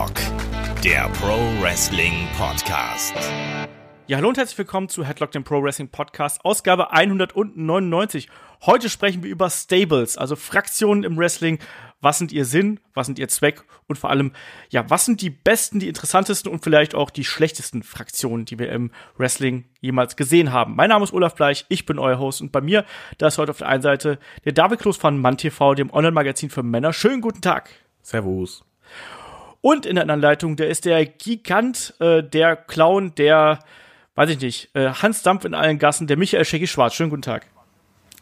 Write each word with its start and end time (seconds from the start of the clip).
Headlock, 0.00 0.82
der 0.82 1.10
Pro 1.20 1.36
Wrestling 1.60 2.26
Podcast. 2.38 3.14
Ja, 4.06 4.16
hallo 4.16 4.28
und 4.28 4.38
herzlich 4.38 4.56
willkommen 4.56 4.88
zu 4.88 5.04
Headlock, 5.04 5.30
dem 5.32 5.44
Pro 5.44 5.62
Wrestling 5.62 5.88
Podcast, 5.88 6.42
Ausgabe 6.42 6.92
199. 6.92 8.28
Heute 8.64 8.88
sprechen 8.88 9.22
wir 9.22 9.30
über 9.30 9.50
Stables, 9.50 10.16
also 10.16 10.36
Fraktionen 10.36 11.04
im 11.04 11.18
Wrestling. 11.18 11.58
Was 12.00 12.16
sind 12.16 12.32
ihr 12.32 12.46
Sinn? 12.46 12.80
Was 12.94 13.08
sind 13.08 13.18
ihr 13.18 13.28
Zweck? 13.28 13.62
Und 13.88 13.98
vor 13.98 14.08
allem, 14.08 14.32
ja, 14.70 14.88
was 14.88 15.04
sind 15.04 15.20
die 15.20 15.28
besten, 15.28 15.80
die 15.80 15.88
interessantesten 15.88 16.50
und 16.50 16.64
vielleicht 16.64 16.94
auch 16.94 17.10
die 17.10 17.24
schlechtesten 17.24 17.82
Fraktionen, 17.82 18.46
die 18.46 18.58
wir 18.58 18.72
im 18.72 18.92
Wrestling 19.18 19.66
jemals 19.82 20.16
gesehen 20.16 20.50
haben? 20.50 20.76
Mein 20.76 20.88
Name 20.88 21.04
ist 21.04 21.12
Olaf 21.12 21.34
Bleich, 21.34 21.66
ich 21.68 21.84
bin 21.84 21.98
euer 21.98 22.18
Host 22.18 22.40
und 22.40 22.52
bei 22.52 22.62
mir, 22.62 22.86
da 23.18 23.26
ist 23.26 23.36
heute 23.36 23.50
auf 23.50 23.58
der 23.58 23.68
einen 23.68 23.82
Seite 23.82 24.18
der 24.46 24.52
David 24.52 24.80
Kloß 24.80 24.96
von 24.96 25.18
MannTV, 25.18 25.74
dem 25.74 25.92
Online-Magazin 25.92 26.48
für 26.48 26.62
Männer. 26.62 26.94
Schönen 26.94 27.20
guten 27.20 27.42
Tag. 27.42 27.68
Servus. 28.00 28.64
Und 29.60 29.86
in 29.86 29.96
der 29.96 30.02
anderen 30.02 30.20
Leitung, 30.20 30.56
der 30.56 30.68
ist 30.68 30.84
der 30.84 31.04
Gigant, 31.04 31.94
äh, 32.00 32.22
der 32.22 32.56
Clown, 32.56 33.14
der 33.14 33.60
weiß 34.20 34.30
ich 34.30 34.40
nicht, 34.40 34.68
äh, 34.74 34.90
Hans 34.90 35.22
Dampf 35.22 35.44
in 35.44 35.54
allen 35.54 35.78
Gassen, 35.78 36.06
der 36.06 36.18
Michael 36.18 36.44
Schecki 36.44 36.66
Schwarz. 36.66 36.94
Schönen 36.94 37.10
guten 37.10 37.22
Tag. 37.22 37.46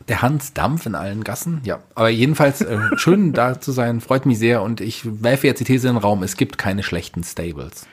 Der 0.06 0.22
Hans 0.22 0.52
Dampf 0.52 0.86
in 0.86 0.94
allen 0.94 1.24
Gassen, 1.24 1.60
ja. 1.64 1.80
Aber 1.96 2.08
jedenfalls 2.08 2.60
äh, 2.60 2.78
schön 2.96 3.32
da 3.34 3.60
zu 3.60 3.72
sein, 3.72 4.00
freut 4.00 4.24
mich 4.24 4.38
sehr 4.38 4.62
und 4.62 4.80
ich 4.80 5.02
werfe 5.04 5.48
jetzt 5.48 5.58
die 5.58 5.64
These 5.64 5.88
in 5.88 5.94
den 5.94 6.00
Raum, 6.00 6.22
es 6.22 6.36
gibt 6.36 6.56
keine 6.56 6.84
schlechten 6.84 7.24
Stables. 7.24 7.86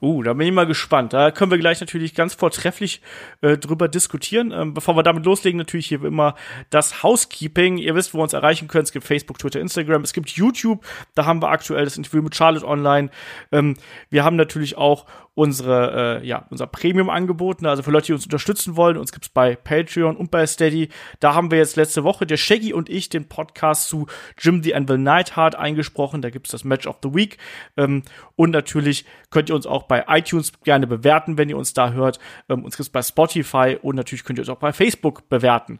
Uh, 0.00 0.22
da 0.22 0.32
bin 0.32 0.46
ich 0.46 0.52
mal 0.52 0.66
gespannt. 0.66 1.12
Da 1.12 1.30
können 1.30 1.50
wir 1.50 1.58
gleich 1.58 1.80
natürlich 1.80 2.14
ganz 2.14 2.34
vortrefflich 2.34 3.02
äh, 3.42 3.58
drüber 3.58 3.88
diskutieren. 3.88 4.50
Ähm, 4.50 4.72
bevor 4.72 4.96
wir 4.96 5.02
damit 5.02 5.26
loslegen, 5.26 5.58
natürlich 5.58 5.88
hier 5.88 6.02
immer 6.04 6.34
das 6.70 7.02
Housekeeping. 7.02 7.76
Ihr 7.76 7.94
wisst, 7.94 8.14
wo 8.14 8.18
ihr 8.18 8.22
uns 8.22 8.32
erreichen 8.32 8.68
könnt. 8.68 8.84
Es 8.84 8.92
gibt 8.92 9.04
Facebook, 9.04 9.38
Twitter, 9.38 9.60
Instagram. 9.60 10.02
Es 10.02 10.12
gibt 10.12 10.30
YouTube. 10.30 10.84
Da 11.14 11.26
haben 11.26 11.42
wir 11.42 11.50
aktuell 11.50 11.84
das 11.84 11.98
Interview 11.98 12.22
mit 12.22 12.34
Charlotte 12.34 12.66
online. 12.66 13.10
Ähm, 13.52 13.76
wir 14.08 14.24
haben 14.24 14.36
natürlich 14.36 14.76
auch 14.76 15.06
unsere, 15.40 16.20
äh, 16.20 16.26
ja, 16.26 16.44
unser 16.50 16.66
Premium-Angebot. 16.66 17.64
Also 17.64 17.82
für 17.82 17.90
Leute, 17.90 18.08
die 18.08 18.12
uns 18.12 18.24
unterstützen 18.24 18.76
wollen. 18.76 18.98
Uns 18.98 19.10
gibt's 19.10 19.30
bei 19.30 19.56
Patreon 19.56 20.14
und 20.14 20.30
bei 20.30 20.46
Steady. 20.46 20.90
Da 21.18 21.34
haben 21.34 21.50
wir 21.50 21.56
jetzt 21.56 21.76
letzte 21.76 22.04
Woche, 22.04 22.26
der 22.26 22.36
Shaggy 22.36 22.74
und 22.74 22.90
ich, 22.90 23.08
den 23.08 23.26
Podcast 23.26 23.88
zu 23.88 24.06
Jim 24.38 24.62
the 24.62 24.74
Anvil 24.74 24.98
Neidhart 24.98 25.54
eingesprochen. 25.54 26.20
Da 26.20 26.28
gibt's 26.28 26.50
das 26.50 26.62
Match 26.64 26.86
of 26.86 26.98
the 27.02 27.14
Week. 27.14 27.38
Ähm, 27.78 28.02
und 28.36 28.50
natürlich 28.50 29.06
könnt 29.30 29.48
ihr 29.48 29.54
uns 29.54 29.64
auch 29.64 29.84
bei 29.84 30.04
iTunes 30.08 30.52
gerne 30.62 30.86
bewerten, 30.86 31.38
wenn 31.38 31.48
ihr 31.48 31.56
uns 31.56 31.72
da 31.72 31.92
hört. 31.92 32.18
Ähm, 32.50 32.62
uns 32.62 32.76
gibt's 32.76 32.90
bei 32.90 33.00
Spotify 33.00 33.78
und 33.80 33.96
natürlich 33.96 34.24
könnt 34.24 34.38
ihr 34.38 34.42
uns 34.42 34.50
auch 34.50 34.58
bei 34.58 34.74
Facebook 34.74 35.30
bewerten. 35.30 35.78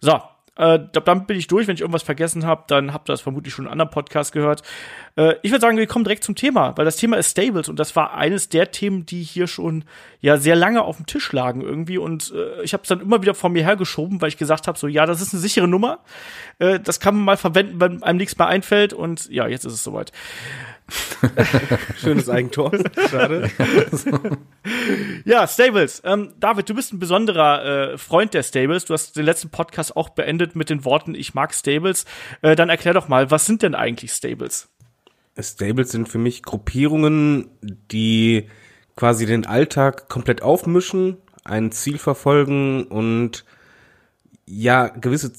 So, 0.00 0.22
äh, 0.56 0.78
damit 0.92 1.26
bin 1.26 1.38
ich 1.38 1.46
durch. 1.46 1.66
Wenn 1.66 1.74
ich 1.74 1.80
irgendwas 1.80 2.02
vergessen 2.02 2.44
habe, 2.44 2.64
dann 2.66 2.92
habt 2.92 3.08
ihr 3.08 3.14
das 3.14 3.22
vermutlich 3.22 3.54
schon 3.54 3.64
in 3.64 3.68
einem 3.68 3.80
anderen 3.80 3.90
Podcast 3.90 4.32
gehört. 4.32 4.62
Äh, 5.16 5.36
ich 5.42 5.50
würde 5.50 5.62
sagen, 5.62 5.78
wir 5.78 5.86
kommen 5.86 6.04
direkt 6.04 6.24
zum 6.24 6.34
Thema, 6.34 6.76
weil 6.76 6.84
das 6.84 6.96
Thema 6.96 7.16
ist 7.16 7.30
Stables 7.30 7.68
und 7.68 7.78
das 7.78 7.96
war 7.96 8.14
eines 8.14 8.50
der 8.50 8.70
Themen, 8.70 9.06
die 9.06 9.22
hier 9.22 9.46
schon 9.46 9.84
ja 10.20 10.36
sehr 10.36 10.56
lange 10.56 10.82
auf 10.82 10.96
dem 10.98 11.06
Tisch 11.06 11.32
lagen 11.32 11.62
irgendwie 11.62 11.96
und 11.96 12.32
äh, 12.34 12.62
ich 12.62 12.74
habe 12.74 12.82
es 12.82 12.88
dann 12.88 13.00
immer 13.00 13.22
wieder 13.22 13.34
vor 13.34 13.48
mir 13.48 13.64
hergeschoben, 13.64 14.20
weil 14.20 14.28
ich 14.28 14.36
gesagt 14.36 14.68
habe, 14.68 14.78
so 14.78 14.88
ja, 14.88 15.06
das 15.06 15.22
ist 15.22 15.32
eine 15.32 15.40
sichere 15.40 15.68
Nummer. 15.68 16.00
Äh, 16.58 16.80
das 16.80 17.00
kann 17.00 17.14
man 17.14 17.24
mal 17.24 17.36
verwenden, 17.38 17.80
wenn 17.80 18.02
einem 18.02 18.18
nichts 18.18 18.36
mehr 18.36 18.46
einfällt 18.48 18.92
und 18.92 19.30
ja, 19.30 19.46
jetzt 19.46 19.64
ist 19.64 19.72
es 19.72 19.84
soweit. 19.84 20.12
Schönes 21.96 22.28
Eigentor. 22.28 22.72
Schade. 23.10 23.50
ja, 25.24 25.46
Stables. 25.46 26.02
Ähm, 26.04 26.34
David, 26.38 26.68
du 26.68 26.74
bist 26.74 26.92
ein 26.92 26.98
besonderer 26.98 27.92
äh, 27.92 27.98
Freund 27.98 28.34
der 28.34 28.42
Stables. 28.42 28.84
Du 28.84 28.94
hast 28.94 29.16
den 29.16 29.24
letzten 29.24 29.50
Podcast 29.50 29.96
auch 29.96 30.10
beendet 30.10 30.56
mit 30.56 30.70
den 30.70 30.84
Worten, 30.84 31.14
ich 31.14 31.34
mag 31.34 31.54
Stables. 31.54 32.04
Äh, 32.42 32.56
dann 32.56 32.68
erklär 32.68 32.94
doch 32.94 33.08
mal, 33.08 33.30
was 33.30 33.46
sind 33.46 33.62
denn 33.62 33.74
eigentlich 33.74 34.12
Stables? 34.12 34.68
Stables 35.40 35.90
sind 35.90 36.08
für 36.08 36.18
mich 36.18 36.42
Gruppierungen, 36.42 37.48
die 37.62 38.48
quasi 38.96 39.26
den 39.26 39.46
Alltag 39.46 40.08
komplett 40.08 40.42
aufmischen, 40.42 41.16
ein 41.44 41.72
Ziel 41.72 41.98
verfolgen 41.98 42.84
und 42.84 43.44
ja, 44.46 44.88
gewisse 44.88 45.32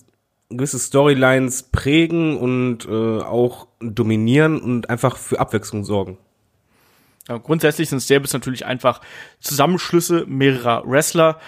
gewisse 0.50 0.80
Storylines 0.80 1.64
prägen 1.64 2.38
und 2.38 2.86
äh, 2.86 3.22
auch 3.22 3.68
dominieren 3.80 4.62
und 4.62 4.90
einfach 4.90 5.18
für 5.18 5.40
Abwechslung 5.40 5.84
sorgen. 5.84 6.18
Ja, 7.28 7.38
grundsätzlich 7.38 7.90
sind 7.90 8.02
Stables 8.02 8.34
natürlich 8.34 8.66
einfach 8.66 9.02
Zusammenschlüsse 9.40 10.26
mehrerer 10.28 10.84
Wrestler, 10.86 11.40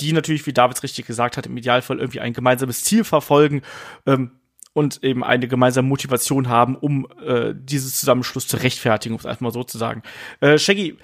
die 0.00 0.12
natürlich, 0.12 0.46
wie 0.46 0.52
Davids 0.52 0.82
richtig 0.82 1.06
gesagt 1.06 1.36
hat, 1.36 1.46
im 1.46 1.56
Idealfall 1.56 1.98
irgendwie 1.98 2.20
ein 2.20 2.32
gemeinsames 2.32 2.84
Ziel 2.84 3.04
verfolgen 3.04 3.62
ähm, 4.06 4.32
und 4.72 5.02
eben 5.04 5.22
eine 5.22 5.46
gemeinsame 5.48 5.88
Motivation 5.88 6.48
haben, 6.48 6.76
um 6.76 7.06
äh, 7.24 7.52
dieses 7.54 7.98
Zusammenschluss 7.98 8.46
zu 8.46 8.56
rechtfertigen, 8.56 9.14
um 9.14 9.18
es 9.18 9.26
einfach 9.26 9.40
mal 9.40 9.52
so 9.52 9.64
zu 9.64 9.78
sagen. 9.78 10.02
Äh, 10.40 10.58
Shaggy, 10.58 10.96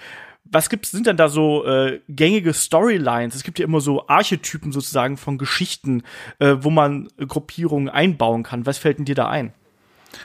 was 0.50 0.68
gibt's, 0.68 0.90
sind 0.90 1.06
denn 1.06 1.16
da 1.16 1.28
so 1.28 1.64
äh, 1.64 2.00
gängige 2.08 2.52
Storylines? 2.52 3.34
Es 3.34 3.42
gibt 3.42 3.58
ja 3.58 3.64
immer 3.64 3.80
so 3.80 4.06
Archetypen 4.08 4.72
sozusagen 4.72 5.16
von 5.16 5.38
Geschichten, 5.38 6.02
äh, 6.38 6.56
wo 6.60 6.70
man 6.70 7.08
Gruppierungen 7.18 7.88
einbauen 7.88 8.42
kann. 8.42 8.66
Was 8.66 8.78
fällt 8.78 8.98
denn 8.98 9.04
dir 9.04 9.14
da 9.14 9.28
ein? 9.28 9.52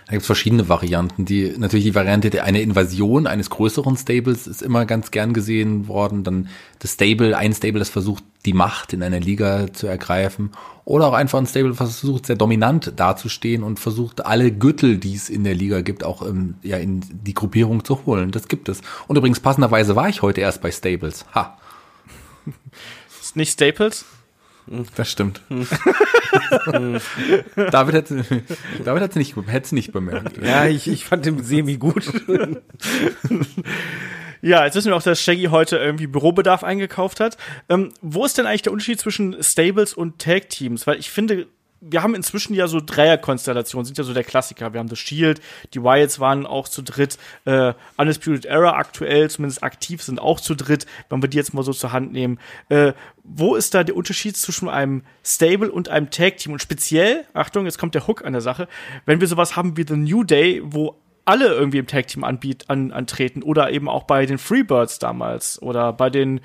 Da 0.06 0.12
gibt 0.12 0.22
es 0.22 0.28
verschiedene 0.28 0.70
Varianten. 0.70 1.26
Die 1.26 1.54
natürlich 1.58 1.86
die 1.86 1.96
Variante 1.96 2.30
der 2.30 2.44
eine 2.44 2.62
Invasion 2.62 3.28
eines 3.28 3.50
größeren 3.50 3.98
Stables 3.98 4.48
ist 4.48 4.62
immer 4.62 4.86
ganz 4.86 5.12
gern 5.12 5.34
gesehen 5.34 5.88
worden. 5.88 6.24
Dann 6.24 6.50
das 6.80 6.94
Stable, 6.94 7.38
ein 7.38 7.54
Stable, 7.54 7.80
das 7.80 7.90
versucht, 7.90 8.24
die 8.46 8.54
Macht 8.54 8.94
in 8.94 9.02
einer 9.02 9.20
Liga 9.20 9.74
zu 9.74 9.88
ergreifen. 9.88 10.52
Oder 10.86 11.08
auch 11.08 11.14
einfach 11.14 11.40
ein 11.40 11.48
Stable, 11.48 11.80
was 11.80 12.00
versucht, 12.00 12.28
sehr 12.28 12.36
dominant 12.36 12.94
dazustehen 12.96 13.64
und 13.64 13.80
versucht, 13.80 14.26
alle 14.26 14.52
Gürtel, 14.52 14.98
die 14.98 15.16
es 15.16 15.30
in 15.30 15.44
der 15.44 15.56
Liga 15.56 15.82
gibt, 15.82 16.04
auch 16.04 16.22
ähm, 16.28 16.56
ja, 16.62 16.78
in 16.78 17.02
die 17.10 17.34
Gruppierung 17.34 17.84
zu 17.84 18.06
holen. 18.06 18.32
Das 18.32 18.48
gibt 18.48 18.70
es. 18.70 18.82
Und 19.08 19.18
übrigens, 19.18 19.40
passenderweise 19.40 19.96
war 19.96 20.10
ich 20.10 20.22
heute 20.22 20.42
erst 20.42 20.62
bei 20.62 20.72
Stables. 20.72 21.26
Ha. 21.34 21.58
Ist 23.22 23.36
nicht 23.36 23.52
Staples? 23.52 24.06
Das 24.96 25.12
stimmt. 25.12 25.42
David 27.56 27.94
hätte 27.94 28.26
David 28.84 29.04
hätte 29.04 29.20
nicht, 29.20 29.36
hätte 29.48 29.76
nicht 29.76 29.92
bemerkt. 29.92 30.44
Ja, 30.44 30.66
ich, 30.66 30.88
ich 30.88 31.06
fand 31.06 31.26
den 31.26 31.44
Semi 31.44 31.78
gut. 31.78 32.12
Ja, 34.42 34.64
jetzt 34.64 34.76
wissen 34.76 34.90
wir 34.92 34.96
auch, 34.96 35.02
dass 35.02 35.22
Shaggy 35.24 35.46
heute 35.46 35.78
irgendwie 35.78 36.06
Bürobedarf 36.06 36.64
eingekauft 36.64 37.20
hat. 37.20 37.36
Ähm, 37.68 37.94
wo 38.02 38.26
ist 38.26 38.38
denn 38.38 38.46
eigentlich 38.46 38.62
der 38.62 38.74
Unterschied 38.74 39.00
zwischen 39.00 39.42
Stables 39.42 39.96
und 39.96 40.20
Tag 40.20 40.50
Teams? 40.50 40.86
Weil 40.86 41.00
ich 41.00 41.10
finde, 41.10 41.48
wir 41.82 42.02
haben 42.02 42.16
inzwischen 42.16 42.54
ja 42.54 42.68
so 42.68 42.80
Dreierkonstellationen, 42.80 43.86
sind 43.86 43.98
ja 43.98 44.04
so 44.04 44.14
der 44.14 44.24
Klassiker. 44.24 44.74
Wir 44.74 44.80
haben 44.80 44.90
das 44.90 45.00
Shield, 45.00 45.42
die 45.74 45.84
Wyatts 45.84 46.20
waren 46.20 46.46
auch 46.46 46.68
zu 46.68 46.82
dritt, 46.82 47.18
äh, 47.46 47.74
Undisputed 47.98 48.46
Era 48.46 48.76
aktuell, 48.76 49.30
zumindest 49.30 49.64
aktiv, 49.64 50.02
sind 50.02 50.20
auch 50.20 50.40
zu 50.40 50.56
dritt, 50.56 50.86
wenn 51.10 51.22
wir 51.22 51.30
die 51.30 51.38
jetzt 51.38 51.54
mal 51.54 51.64
so 51.64 51.74
zur 51.74 51.92
Hand 51.92 52.12
nehmen. 52.12 52.40
Äh, 52.70 52.94
wo 53.24 53.56
ist 53.56 53.74
da 53.74 53.84
der 53.84 53.96
Unterschied 53.96 54.38
zwischen 54.38 54.70
einem 54.70 55.04
Stable 55.24 55.72
und 55.72 55.90
einem 55.90 56.10
Tag-Team? 56.10 56.54
Und 56.54 56.62
speziell, 56.62 57.26
Achtung, 57.34 57.66
jetzt 57.66 57.78
kommt 57.78 57.96
der 57.96 58.08
Hook 58.08 58.26
an 58.26 58.34
der 58.34 58.42
Sache, 58.42 58.68
wenn 59.06 59.20
wir 59.20 59.28
sowas 59.28 59.56
haben 59.56 59.78
wie 59.78 59.86
The 59.88 59.98
New 59.98 60.24
Day, 60.24 60.62
wo 60.64 60.96
alle 61.26 61.48
irgendwie 61.48 61.80
im 61.80 61.88
Tag 61.88 62.08
Team 62.08 62.24
anbiet, 62.24 62.66
an, 62.70 62.92
antreten 62.92 63.42
oder 63.44 63.72
eben 63.72 63.90
auch 63.90 64.04
bei 64.04 64.26
den 64.26 64.38
Freebirds 64.38 65.00
damals 65.00 65.62
oder 65.62 65.92
bei 65.92 66.10
den, 66.10 66.40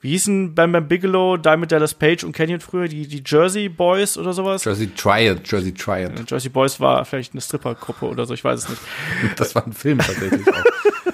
wie 0.00 0.10
hießen 0.10 0.54
Bam 0.54 0.72
Bam 0.72 0.88
Bigelow, 0.88 1.36
Diamond 1.36 1.70
Dallas 1.70 1.94
Page 1.94 2.24
und 2.24 2.32
Canyon 2.32 2.60
früher, 2.60 2.88
die, 2.88 3.06
die 3.06 3.22
Jersey 3.24 3.68
Boys 3.68 4.18
oder 4.18 4.32
sowas? 4.32 4.64
Jersey 4.64 4.88
Triad, 4.94 5.48
Jersey 5.50 5.72
Triad. 5.72 6.28
Jersey 6.28 6.50
Boys 6.50 6.80
war 6.80 7.04
vielleicht 7.04 7.32
eine 7.32 7.40
Strippergruppe 7.40 8.06
oder 8.06 8.26
so, 8.26 8.34
ich 8.34 8.44
weiß 8.44 8.64
es 8.64 8.68
nicht. 8.68 8.82
Das 9.36 9.54
war 9.54 9.66
ein 9.66 9.72
Film 9.72 9.98
tatsächlich 9.98 10.46
auch. 10.48 10.64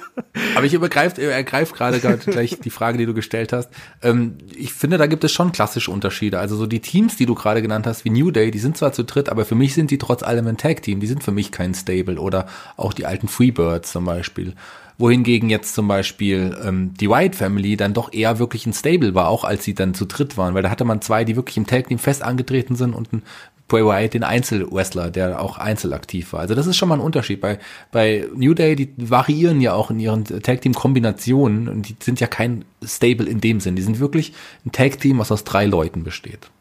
Aber 0.55 0.65
ich 0.65 0.73
übergreife, 0.73 1.21
ergreife 1.21 1.73
gerade 1.73 1.99
gleich 2.25 2.59
die 2.59 2.69
Frage, 2.69 2.97
die 2.97 3.05
du 3.05 3.13
gestellt 3.13 3.53
hast. 3.53 3.69
Ähm, 4.01 4.37
ich 4.55 4.73
finde, 4.73 4.97
da 4.97 5.07
gibt 5.07 5.23
es 5.23 5.31
schon 5.31 5.51
klassische 5.51 5.91
Unterschiede. 5.91 6.39
Also 6.39 6.55
so 6.55 6.67
die 6.67 6.79
Teams, 6.79 7.15
die 7.15 7.25
du 7.25 7.35
gerade 7.35 7.61
genannt 7.61 7.87
hast, 7.87 8.05
wie 8.05 8.09
New 8.09 8.31
Day, 8.31 8.51
die 8.51 8.59
sind 8.59 8.77
zwar 8.77 8.93
zu 8.93 9.03
dritt, 9.03 9.29
aber 9.29 9.45
für 9.45 9.55
mich 9.55 9.73
sind 9.73 9.91
die 9.91 9.97
trotz 9.97 10.23
allem 10.23 10.47
ein 10.47 10.57
Tag-Team. 10.57 10.99
Die 10.99 11.07
sind 11.07 11.23
für 11.23 11.31
mich 11.31 11.51
kein 11.51 11.73
Stable 11.73 12.19
oder 12.19 12.47
auch 12.77 12.93
die 12.93 13.05
alten 13.05 13.27
Freebirds 13.27 13.91
zum 13.91 14.05
Beispiel. 14.05 14.55
Wohingegen 14.97 15.49
jetzt 15.49 15.73
zum 15.73 15.87
Beispiel 15.87 16.55
ähm, 16.63 16.93
die 16.93 17.09
White 17.09 17.35
Family 17.35 17.75
dann 17.75 17.93
doch 17.93 18.13
eher 18.13 18.37
wirklich 18.37 18.67
ein 18.67 18.73
Stable 18.73 19.15
war, 19.15 19.29
auch 19.29 19.43
als 19.43 19.63
sie 19.63 19.73
dann 19.73 19.95
zu 19.95 20.05
dritt 20.05 20.37
waren, 20.37 20.53
weil 20.53 20.61
da 20.61 20.69
hatte 20.69 20.85
man 20.85 21.01
zwei, 21.01 21.23
die 21.23 21.35
wirklich 21.35 21.57
im 21.57 21.65
Tag 21.65 21.87
Team 21.87 21.97
fest 21.97 22.21
angetreten 22.21 22.75
sind 22.75 22.93
und 22.93 23.11
ein 23.11 23.23
Bray 23.71 23.85
Wyatt 23.85 24.13
den 24.13 24.25
Einzelwrestler, 24.25 25.09
der 25.11 25.41
auch 25.41 25.57
einzelaktiv 25.57 26.33
war. 26.33 26.41
Also 26.41 26.55
das 26.55 26.67
ist 26.67 26.75
schon 26.75 26.89
mal 26.89 26.95
ein 26.95 27.01
Unterschied. 27.01 27.39
Bei, 27.39 27.57
bei 27.93 28.27
New 28.35 28.53
Day, 28.53 28.75
die 28.75 28.91
variieren 28.97 29.61
ja 29.61 29.71
auch 29.71 29.89
in 29.89 29.99
ihren 30.01 30.25
Tag-Team-Kombinationen 30.25 31.69
und 31.69 31.87
die 31.87 31.95
sind 32.01 32.19
ja 32.19 32.27
kein 32.27 32.65
Stable 32.83 33.29
in 33.29 33.39
dem 33.39 33.61
Sinn. 33.61 33.77
Die 33.77 33.81
sind 33.81 34.01
wirklich 34.01 34.33
ein 34.65 34.73
Tag-Team, 34.73 35.19
was 35.19 35.31
aus 35.31 35.45
drei 35.45 35.67
Leuten 35.67 36.03
besteht. 36.03 36.51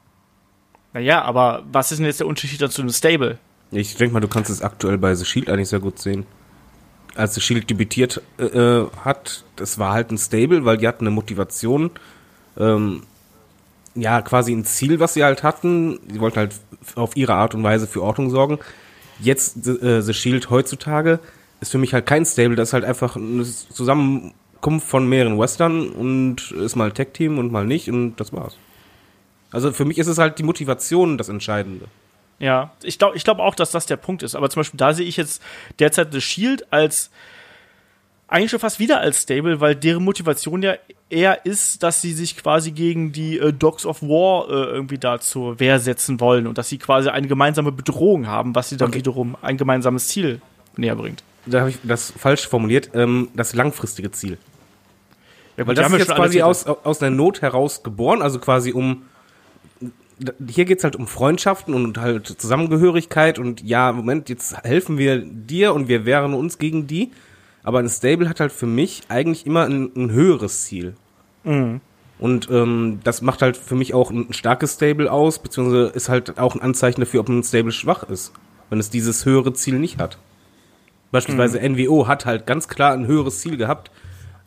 Naja, 0.92 1.22
aber 1.22 1.64
was 1.72 1.90
ist 1.90 1.98
denn 1.98 2.06
jetzt 2.06 2.20
der 2.20 2.28
Unterschied 2.28 2.62
dazu 2.62 2.80
einem 2.80 2.92
Stable? 2.92 3.38
Ich 3.72 3.96
denke 3.96 4.14
mal, 4.14 4.20
du 4.20 4.28
kannst 4.28 4.48
es 4.48 4.62
aktuell 4.62 4.96
bei 4.96 5.12
The 5.16 5.24
Shield 5.24 5.50
eigentlich 5.50 5.68
sehr 5.68 5.80
gut 5.80 5.98
sehen. 5.98 6.26
Als 7.16 7.34
The 7.34 7.40
Shield 7.40 7.68
debütiert 7.68 8.22
äh, 8.38 8.82
hat, 9.04 9.44
das 9.56 9.80
war 9.80 9.94
halt 9.94 10.12
ein 10.12 10.18
Stable, 10.18 10.64
weil 10.64 10.76
die 10.76 10.86
hatten 10.86 11.08
eine 11.08 11.14
Motivation, 11.14 11.90
ähm, 12.56 13.02
ja, 13.94 14.22
quasi 14.22 14.52
ein 14.52 14.64
Ziel, 14.64 15.00
was 15.00 15.14
sie 15.14 15.24
halt 15.24 15.42
hatten. 15.42 15.98
Sie 16.10 16.20
wollten 16.20 16.36
halt 16.36 16.54
auf 16.94 17.16
ihre 17.16 17.34
Art 17.34 17.54
und 17.54 17.62
Weise 17.62 17.86
für 17.86 18.02
Ordnung 18.02 18.30
sorgen. 18.30 18.58
Jetzt 19.18 19.66
äh, 19.66 20.00
The 20.00 20.14
Shield 20.14 20.50
heutzutage 20.50 21.20
ist 21.60 21.72
für 21.72 21.78
mich 21.78 21.92
halt 21.92 22.06
kein 22.06 22.24
Stable, 22.24 22.56
das 22.56 22.70
ist 22.70 22.72
halt 22.72 22.84
einfach 22.84 23.16
eine 23.16 23.44
Zusammenkunft 23.44 24.86
von 24.86 25.06
mehreren 25.08 25.38
Western 25.38 25.90
und 25.90 26.52
ist 26.52 26.74
mal 26.74 26.90
Tech-Team 26.90 27.38
und 27.38 27.52
mal 27.52 27.66
nicht 27.66 27.90
und 27.90 28.16
das 28.16 28.32
war's. 28.32 28.56
Also 29.50 29.72
für 29.72 29.84
mich 29.84 29.98
ist 29.98 30.06
es 30.06 30.18
halt 30.18 30.38
die 30.38 30.42
Motivation 30.42 31.18
das 31.18 31.28
Entscheidende. 31.28 31.86
Ja, 32.38 32.72
ich 32.82 32.98
glaube 32.98 33.16
ich 33.16 33.24
glaub 33.24 33.38
auch, 33.38 33.54
dass 33.54 33.70
das 33.70 33.84
der 33.84 33.96
Punkt 33.96 34.22
ist. 34.22 34.34
Aber 34.34 34.48
zum 34.48 34.60
Beispiel 34.60 34.78
da 34.78 34.94
sehe 34.94 35.06
ich 35.06 35.18
jetzt 35.18 35.42
derzeit 35.78 36.12
The 36.12 36.20
Shield 36.20 36.72
als 36.72 37.10
eigentlich 38.30 38.50
schon 38.50 38.60
fast 38.60 38.78
wieder 38.78 39.00
als 39.00 39.22
Stable, 39.22 39.60
weil 39.60 39.74
deren 39.74 40.04
Motivation 40.04 40.62
ja 40.62 40.74
eher 41.10 41.44
ist, 41.44 41.82
dass 41.82 42.00
sie 42.00 42.12
sich 42.12 42.36
quasi 42.36 42.70
gegen 42.70 43.12
die 43.12 43.38
äh, 43.38 43.52
Dogs 43.52 43.84
of 43.84 44.02
War 44.02 44.48
äh, 44.48 44.52
irgendwie 44.72 44.98
da 44.98 45.20
zur 45.20 45.58
Wehr 45.58 45.80
setzen 45.80 46.20
wollen 46.20 46.46
und 46.46 46.56
dass 46.56 46.68
sie 46.68 46.78
quasi 46.78 47.08
eine 47.08 47.26
gemeinsame 47.26 47.72
Bedrohung 47.72 48.28
haben, 48.28 48.54
was 48.54 48.68
sie 48.68 48.76
dann 48.76 48.88
Okay. 48.90 48.98
wiederum 49.00 49.36
ein 49.42 49.56
gemeinsames 49.56 50.08
Ziel 50.08 50.40
näher 50.76 50.94
bringt. 50.94 51.24
Da 51.46 51.60
habe 51.60 51.70
ich 51.70 51.78
das 51.82 52.12
falsch 52.16 52.46
formuliert, 52.46 52.90
ähm, 52.94 53.28
das 53.34 53.54
langfristige 53.54 54.12
Ziel. 54.12 54.38
Ja, 55.56 55.66
Weil 55.66 55.74
das 55.74 55.90
ist 55.92 55.98
jetzt 55.98 56.14
quasi 56.14 56.42
aus, 56.42 56.66
aus 56.66 57.02
einer 57.02 57.14
Not 57.14 57.42
heraus 57.42 57.82
geboren, 57.82 58.22
also 58.22 58.38
quasi 58.38 58.72
um. 58.72 59.02
Hier 60.48 60.66
geht's 60.66 60.84
halt 60.84 60.96
um 60.96 61.06
Freundschaften 61.06 61.72
und 61.72 61.96
halt 61.96 62.26
Zusammengehörigkeit 62.26 63.38
und 63.38 63.62
ja, 63.62 63.90
Moment, 63.90 64.28
jetzt 64.28 64.54
helfen 64.64 64.98
wir 64.98 65.18
dir 65.18 65.72
und 65.72 65.88
wir 65.88 66.04
wehren 66.04 66.34
uns 66.34 66.58
gegen 66.58 66.86
die. 66.86 67.10
Aber 67.62 67.78
ein 67.78 67.88
Stable 67.88 68.28
hat 68.28 68.40
halt 68.40 68.52
für 68.52 68.66
mich 68.66 69.02
eigentlich 69.08 69.46
immer 69.46 69.64
ein, 69.64 69.90
ein 69.94 70.10
höheres 70.10 70.64
Ziel. 70.64 70.94
Mhm. 71.44 71.80
Und 72.18 72.50
ähm, 72.50 73.00
das 73.02 73.22
macht 73.22 73.40
halt 73.40 73.56
für 73.56 73.74
mich 73.74 73.94
auch 73.94 74.10
ein 74.10 74.32
starkes 74.32 74.74
Stable 74.74 75.10
aus, 75.10 75.38
beziehungsweise 75.38 75.86
ist 75.94 76.08
halt 76.08 76.38
auch 76.38 76.54
ein 76.54 76.60
Anzeichen 76.60 77.00
dafür, 77.00 77.20
ob 77.20 77.28
ein 77.28 77.42
Stable 77.42 77.72
schwach 77.72 78.02
ist, 78.02 78.32
wenn 78.68 78.78
es 78.78 78.90
dieses 78.90 79.24
höhere 79.24 79.54
Ziel 79.54 79.78
nicht 79.78 79.98
hat. 79.98 80.18
Beispielsweise 81.12 81.58
Mhm. 81.58 81.76
NWO 81.76 82.06
hat 82.06 82.26
halt 82.26 82.46
ganz 82.46 82.68
klar 82.68 82.92
ein 82.92 83.06
höheres 83.06 83.40
Ziel 83.40 83.56
gehabt. 83.56 83.90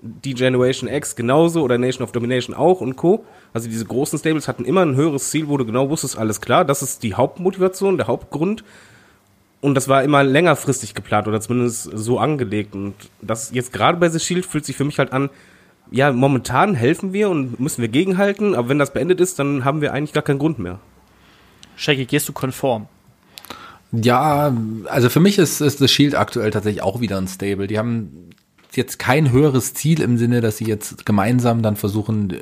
Die 0.02 0.34
Generation 0.34 0.90
X 0.90 1.16
genauso 1.16 1.64
oder 1.64 1.78
Nation 1.78 2.04
of 2.04 2.12
Domination 2.12 2.56
auch 2.56 2.82
und 2.82 2.96
Co. 2.96 3.26
Also 3.54 3.70
diese 3.70 3.86
großen 3.86 4.20
Stables 4.20 4.48
hatten 4.48 4.66
immer 4.66 4.82
ein 4.82 4.96
höheres 4.96 5.30
Ziel, 5.30 5.48
wo 5.48 5.58
du 5.58 5.66
genau 5.66 5.90
wusstest, 5.90 6.18
alles 6.18 6.42
klar, 6.42 6.66
das 6.66 6.82
ist 6.82 7.04
die 7.04 7.14
Hauptmotivation, 7.14 7.98
der 7.98 8.08
Hauptgrund. 8.08 8.64
Und 9.64 9.76
das 9.76 9.88
war 9.88 10.04
immer 10.04 10.26
längerfristig 10.26 10.94
geplant 10.94 11.26
oder 11.26 11.40
zumindest 11.40 11.90
so 11.94 12.20
angelegt. 12.20 12.76
Und 12.76 12.96
das 13.22 13.52
jetzt 13.54 13.72
gerade 13.72 13.98
bei 13.98 14.10
The 14.10 14.20
Shield 14.20 14.46
fühlt 14.46 14.66
sich 14.66 14.76
für 14.76 14.84
mich 14.84 15.00
halt 15.00 15.14
an, 15.14 15.30
ja, 15.90 16.12
momentan 16.12 16.76
helfen 16.76 17.14
wir 17.14 17.30
und 17.30 17.62
müssen 17.62 17.80
wir 17.80 17.88
gegenhalten, 17.88 18.56
aber 18.56 18.68
wenn 18.68 18.78
das 18.78 18.92
beendet 18.92 19.22
ist, 19.22 19.40
dann 19.40 19.64
haben 19.64 19.80
wir 19.80 19.94
eigentlich 19.94 20.12
gar 20.12 20.22
keinen 20.22 20.40
Grund 20.40 20.60
mehr. 20.60 20.80
Shaggy, 21.78 22.04
gehst 22.04 22.28
du 22.28 22.34
konform? 22.34 22.88
Ja, 23.94 24.54
also 24.88 25.08
für 25.08 25.22
mich 25.22 25.38
ist, 25.38 25.62
ist 25.62 25.80
das 25.80 25.90
Shield 25.90 26.16
aktuell 26.16 26.52
tatsächlich 26.52 26.84
auch 26.84 27.00
wieder 27.00 27.18
ein 27.18 27.30
Stable. 27.30 27.68
Die 27.68 27.80
haben 27.80 28.32
jetzt 28.74 29.00
kein 29.00 29.32
höheres 29.32 29.74
Ziel 29.76 30.02
im 30.02 30.18
Sinne, 30.18 30.42
dass 30.42 30.58
sie 30.58 30.66
jetzt 30.66 31.06
gemeinsam 31.06 31.62
dann 31.62 31.78
versuchen, 31.78 32.34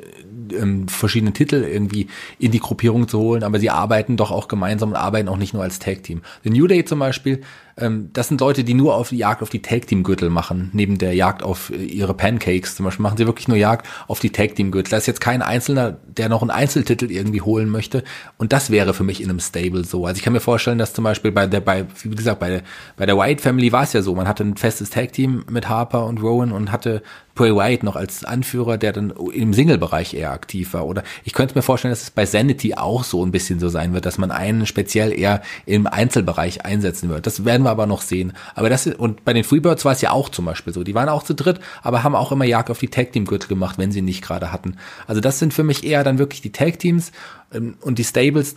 ähm, 0.52 0.88
verschiedene 0.88 1.32
Titel 1.32 1.64
irgendwie 1.64 2.08
in 2.38 2.52
die 2.52 2.60
Gruppierung 2.60 3.08
zu 3.08 3.18
holen, 3.18 3.42
aber 3.42 3.58
sie 3.58 3.70
arbeiten 3.70 4.16
doch 4.16 4.30
auch 4.30 4.48
gemeinsam 4.48 4.90
und 4.90 4.96
arbeiten 4.96 5.28
auch 5.28 5.36
nicht 5.36 5.54
nur 5.54 5.62
als 5.62 5.78
Tag-Team. 5.78 6.22
The 6.44 6.50
New 6.50 6.66
Day 6.66 6.84
zum 6.84 6.98
Beispiel, 6.98 7.42
das 7.76 8.28
sind 8.28 8.40
Leute, 8.40 8.64
die 8.64 8.74
nur 8.74 8.94
auf 8.94 9.08
die 9.08 9.16
Jagd 9.16 9.42
auf 9.42 9.50
die 9.50 9.62
Tag-Team-Gürtel 9.62 10.30
machen, 10.30 10.70
neben 10.72 10.98
der 10.98 11.14
Jagd 11.14 11.42
auf 11.42 11.70
äh, 11.70 11.76
ihre 11.76 12.14
Pancakes 12.14 12.76
zum 12.76 12.84
Beispiel, 12.84 13.02
machen 13.02 13.16
sie 13.16 13.26
wirklich 13.26 13.48
nur 13.48 13.56
Jagd 13.56 13.86
auf 14.08 14.20
die 14.20 14.30
Tag-Team-Gürtel. 14.30 14.90
Da 14.90 14.96
ist 14.98 15.06
jetzt 15.06 15.20
kein 15.20 15.42
Einzelner, 15.42 15.96
der 16.06 16.28
noch 16.28 16.42
einen 16.42 16.50
Einzeltitel 16.50 17.10
irgendwie 17.10 17.40
holen 17.40 17.68
möchte 17.68 18.04
und 18.38 18.52
das 18.52 18.70
wäre 18.70 18.94
für 18.94 19.04
mich 19.04 19.22
in 19.22 19.30
einem 19.30 19.40
Stable 19.40 19.84
so. 19.84 20.06
Also 20.06 20.18
ich 20.18 20.22
kann 20.22 20.32
mir 20.32 20.40
vorstellen, 20.40 20.78
dass 20.78 20.92
zum 20.92 21.04
Beispiel 21.04 21.32
bei 21.32 21.46
der, 21.46 21.60
bei, 21.60 21.86
wie 22.02 22.10
gesagt, 22.10 22.40
bei 22.40 22.62
bei 22.96 23.06
der 23.06 23.16
White 23.16 23.42
Family 23.42 23.72
war 23.72 23.84
es 23.84 23.92
ja 23.92 24.02
so, 24.02 24.14
man 24.14 24.28
hatte 24.28 24.44
ein 24.44 24.56
festes 24.56 24.90
Tag-Team 24.90 25.44
mit 25.50 25.68
Harper 25.68 26.06
und 26.06 26.22
Rowan 26.22 26.52
und 26.52 26.72
hatte 26.72 27.02
Bray 27.34 27.54
Wyatt 27.54 27.82
noch 27.82 27.96
als 27.96 28.24
Anführer, 28.24 28.76
der 28.76 28.92
dann 28.92 29.10
im 29.32 29.54
Single-Bereich 29.54 30.14
eher 30.14 30.32
aktiv 30.32 30.74
war. 30.74 30.86
Oder 30.86 31.02
ich 31.24 31.32
könnte 31.32 31.54
mir 31.54 31.62
vorstellen, 31.62 31.92
dass 31.92 32.02
es 32.02 32.10
bei 32.10 32.26
Sanity 32.26 32.74
auch 32.74 33.04
so 33.04 33.24
ein 33.24 33.32
bisschen 33.32 33.58
so 33.58 33.68
sein 33.68 33.94
wird, 33.94 34.04
dass 34.04 34.18
man 34.18 34.30
einen 34.30 34.66
speziell 34.66 35.18
eher 35.18 35.42
im 35.64 35.86
Einzelbereich 35.86 36.64
einsetzen 36.64 37.08
wird. 37.08 37.26
Das 37.26 37.44
werden 37.44 37.61
wir 37.64 37.70
aber 37.70 37.86
noch 37.86 38.02
sehen. 38.02 38.32
Aber 38.54 38.68
das 38.68 38.86
und 38.86 39.24
bei 39.24 39.32
den 39.32 39.44
Freebirds 39.44 39.84
war 39.84 39.92
es 39.92 40.00
ja 40.00 40.10
auch 40.10 40.28
zum 40.28 40.44
Beispiel 40.44 40.72
so. 40.72 40.82
Die 40.84 40.94
waren 40.94 41.08
auch 41.08 41.22
zu 41.22 41.34
dritt, 41.34 41.60
aber 41.82 42.02
haben 42.02 42.14
auch 42.14 42.32
immer 42.32 42.44
Jagd 42.44 42.70
auf 42.70 42.78
die 42.78 42.88
Tag-Team-Gürtel 42.88 43.48
gemacht, 43.48 43.78
wenn 43.78 43.92
sie 43.92 44.02
nicht 44.02 44.22
gerade 44.22 44.52
hatten. 44.52 44.76
Also 45.06 45.20
das 45.20 45.38
sind 45.38 45.54
für 45.54 45.64
mich 45.64 45.84
eher 45.84 46.04
dann 46.04 46.18
wirklich 46.18 46.40
die 46.42 46.52
Tag-Teams 46.52 47.12
ähm, 47.52 47.76
und 47.80 47.98
die 47.98 48.04
Stables, 48.04 48.56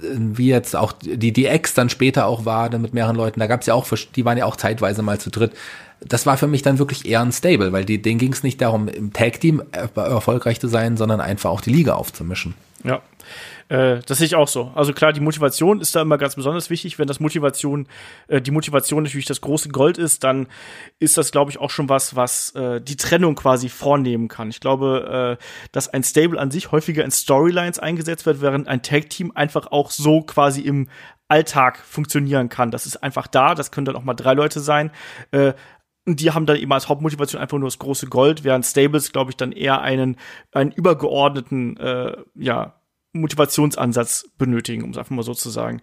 wie 0.00 0.48
jetzt 0.48 0.76
auch 0.76 0.92
die 0.92 1.32
DX 1.32 1.74
dann 1.74 1.88
später 1.90 2.26
auch 2.26 2.44
war, 2.44 2.70
dann 2.70 2.82
mit 2.82 2.94
mehreren 2.94 3.16
Leuten, 3.16 3.40
da 3.40 3.46
gab 3.46 3.60
es 3.62 3.66
ja 3.66 3.74
auch, 3.74 3.86
die 4.14 4.24
waren 4.24 4.38
ja 4.38 4.44
auch 4.46 4.56
zeitweise 4.56 5.02
mal 5.02 5.18
zu 5.18 5.30
dritt. 5.30 5.52
Das 6.00 6.26
war 6.26 6.36
für 6.36 6.46
mich 6.46 6.62
dann 6.62 6.78
wirklich 6.78 7.06
eher 7.06 7.20
ein 7.20 7.32
Stable, 7.32 7.72
weil 7.72 7.84
die, 7.84 8.00
denen 8.00 8.18
ging 8.20 8.32
es 8.32 8.44
nicht 8.44 8.60
darum, 8.60 8.86
im 8.86 9.12
Tag-Team 9.12 9.62
er- 9.72 9.90
erfolgreich 9.96 10.60
zu 10.60 10.68
sein, 10.68 10.96
sondern 10.96 11.20
einfach 11.20 11.50
auch 11.50 11.60
die 11.60 11.72
Liga 11.72 11.94
aufzumischen. 11.94 12.54
Ja. 12.84 13.02
Äh, 13.68 14.00
das 14.06 14.18
sehe 14.18 14.26
ich 14.26 14.34
auch 14.34 14.48
so. 14.48 14.72
Also 14.74 14.92
klar, 14.92 15.12
die 15.12 15.20
Motivation 15.20 15.80
ist 15.80 15.94
da 15.94 16.02
immer 16.02 16.16
ganz 16.16 16.36
besonders 16.36 16.70
wichtig. 16.70 16.98
Wenn 16.98 17.06
das 17.06 17.20
Motivation, 17.20 17.86
äh, 18.28 18.40
die 18.40 18.50
Motivation 18.50 19.02
natürlich 19.02 19.26
das 19.26 19.40
große 19.40 19.68
Gold 19.68 19.98
ist, 19.98 20.24
dann 20.24 20.46
ist 20.98 21.18
das, 21.18 21.32
glaube 21.32 21.50
ich, 21.50 21.58
auch 21.58 21.70
schon 21.70 21.88
was, 21.88 22.16
was 22.16 22.54
äh, 22.54 22.80
die 22.80 22.96
Trennung 22.96 23.34
quasi 23.34 23.68
vornehmen 23.68 24.28
kann. 24.28 24.48
Ich 24.50 24.60
glaube, 24.60 25.38
äh, 25.40 25.44
dass 25.72 25.88
ein 25.88 26.02
Stable 26.02 26.38
an 26.38 26.50
sich 26.50 26.72
häufiger 26.72 27.04
in 27.04 27.10
Storylines 27.10 27.78
eingesetzt 27.78 28.26
wird, 28.26 28.40
während 28.40 28.68
ein 28.68 28.82
Tag-Team 28.82 29.32
einfach 29.34 29.66
auch 29.66 29.90
so 29.90 30.22
quasi 30.22 30.62
im 30.62 30.88
Alltag 31.28 31.78
funktionieren 31.78 32.48
kann. 32.48 32.70
Das 32.70 32.86
ist 32.86 33.02
einfach 33.02 33.26
da, 33.26 33.54
das 33.54 33.70
können 33.70 33.84
dann 33.84 33.96
auch 33.96 34.04
mal 34.04 34.14
drei 34.14 34.32
Leute 34.32 34.60
sein. 34.60 34.90
Äh, 35.30 35.52
und 36.08 36.20
die 36.20 36.30
haben 36.30 36.46
dann 36.46 36.56
eben 36.56 36.72
als 36.72 36.88
Hauptmotivation 36.88 37.40
einfach 37.40 37.58
nur 37.58 37.66
das 37.66 37.78
große 37.78 38.06
Gold, 38.06 38.42
während 38.42 38.64
Stables, 38.64 39.12
glaube 39.12 39.30
ich, 39.30 39.36
dann 39.36 39.52
eher 39.52 39.82
einen, 39.82 40.16
einen 40.52 40.72
übergeordneten, 40.72 41.76
äh, 41.76 42.16
ja, 42.34 42.74
Motivationsansatz 43.12 44.30
benötigen, 44.38 44.84
um 44.84 44.90
es 44.90 44.98
einfach 44.98 45.10
mal 45.10 45.22
so 45.22 45.34
zu 45.34 45.50
sagen. 45.50 45.82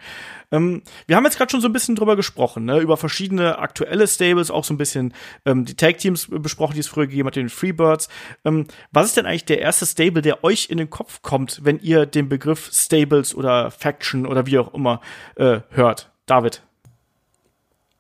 Ähm, 0.52 0.82
wir 1.06 1.16
haben 1.16 1.26
jetzt 1.26 1.38
gerade 1.38 1.52
schon 1.52 1.62
so 1.62 1.68
ein 1.68 1.74
bisschen 1.74 1.96
drüber 1.96 2.16
gesprochen, 2.16 2.66
ne, 2.66 2.80
über 2.80 2.98
verschiedene 2.98 3.60
aktuelle 3.60 4.08
Stables, 4.08 4.50
auch 4.50 4.64
so 4.64 4.74
ein 4.74 4.78
bisschen 4.78 5.14
ähm, 5.46 5.66
die 5.66 5.76
Tag-Teams 5.76 6.30
besprochen, 6.32 6.74
die 6.74 6.80
es 6.80 6.88
früher 6.88 7.08
gegeben 7.08 7.28
hat, 7.28 7.36
den 7.36 7.50
Freebirds. 7.50 8.10
Ähm, 8.46 8.66
was 8.92 9.08
ist 9.08 9.18
denn 9.18 9.28
eigentlich 9.28 9.46
der 9.46 9.60
erste 9.60 9.86
Stable, 9.86 10.24
der 10.24 10.44
euch 10.44 10.70
in 10.72 10.80
den 10.80 10.90
Kopf 10.90 11.22
kommt, 11.22 11.62
wenn 11.64 11.80
ihr 11.80 12.08
den 12.08 12.30
Begriff 12.30 12.72
Stables 12.72 13.36
oder 13.36 13.70
Faction 13.70 14.26
oder 14.26 14.48
wie 14.48 14.58
auch 14.58 14.74
immer 14.74 15.02
äh, 15.36 15.60
hört? 15.70 16.12
David. 16.26 16.64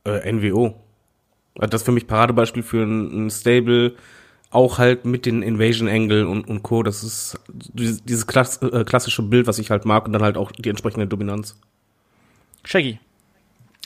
Äh, 0.05 0.31
NWO. 0.31 0.84
Das 1.55 1.81
ist 1.81 1.85
für 1.85 1.91
mich 1.91 2.07
Paradebeispiel 2.07 2.63
für 2.63 2.83
ein, 2.83 3.27
ein 3.27 3.29
Stable, 3.29 3.95
auch 4.51 4.77
halt 4.77 5.05
mit 5.05 5.25
den 5.25 5.41
Invasion 5.41 5.87
Angle 5.87 6.27
und, 6.27 6.47
und 6.47 6.63
Co. 6.63 6.83
Das 6.83 7.03
ist 7.03 7.39
dieses, 7.47 8.27
klass, 8.27 8.61
äh, 8.61 8.83
klassische 8.83 9.21
Bild, 9.21 9.47
was 9.47 9.59
ich 9.59 9.69
halt 9.69 9.85
mag 9.85 10.05
und 10.05 10.13
dann 10.13 10.21
halt 10.21 10.37
auch 10.37 10.51
die 10.51 10.69
entsprechende 10.69 11.07
Dominanz. 11.07 11.57
Shaggy. 12.63 12.99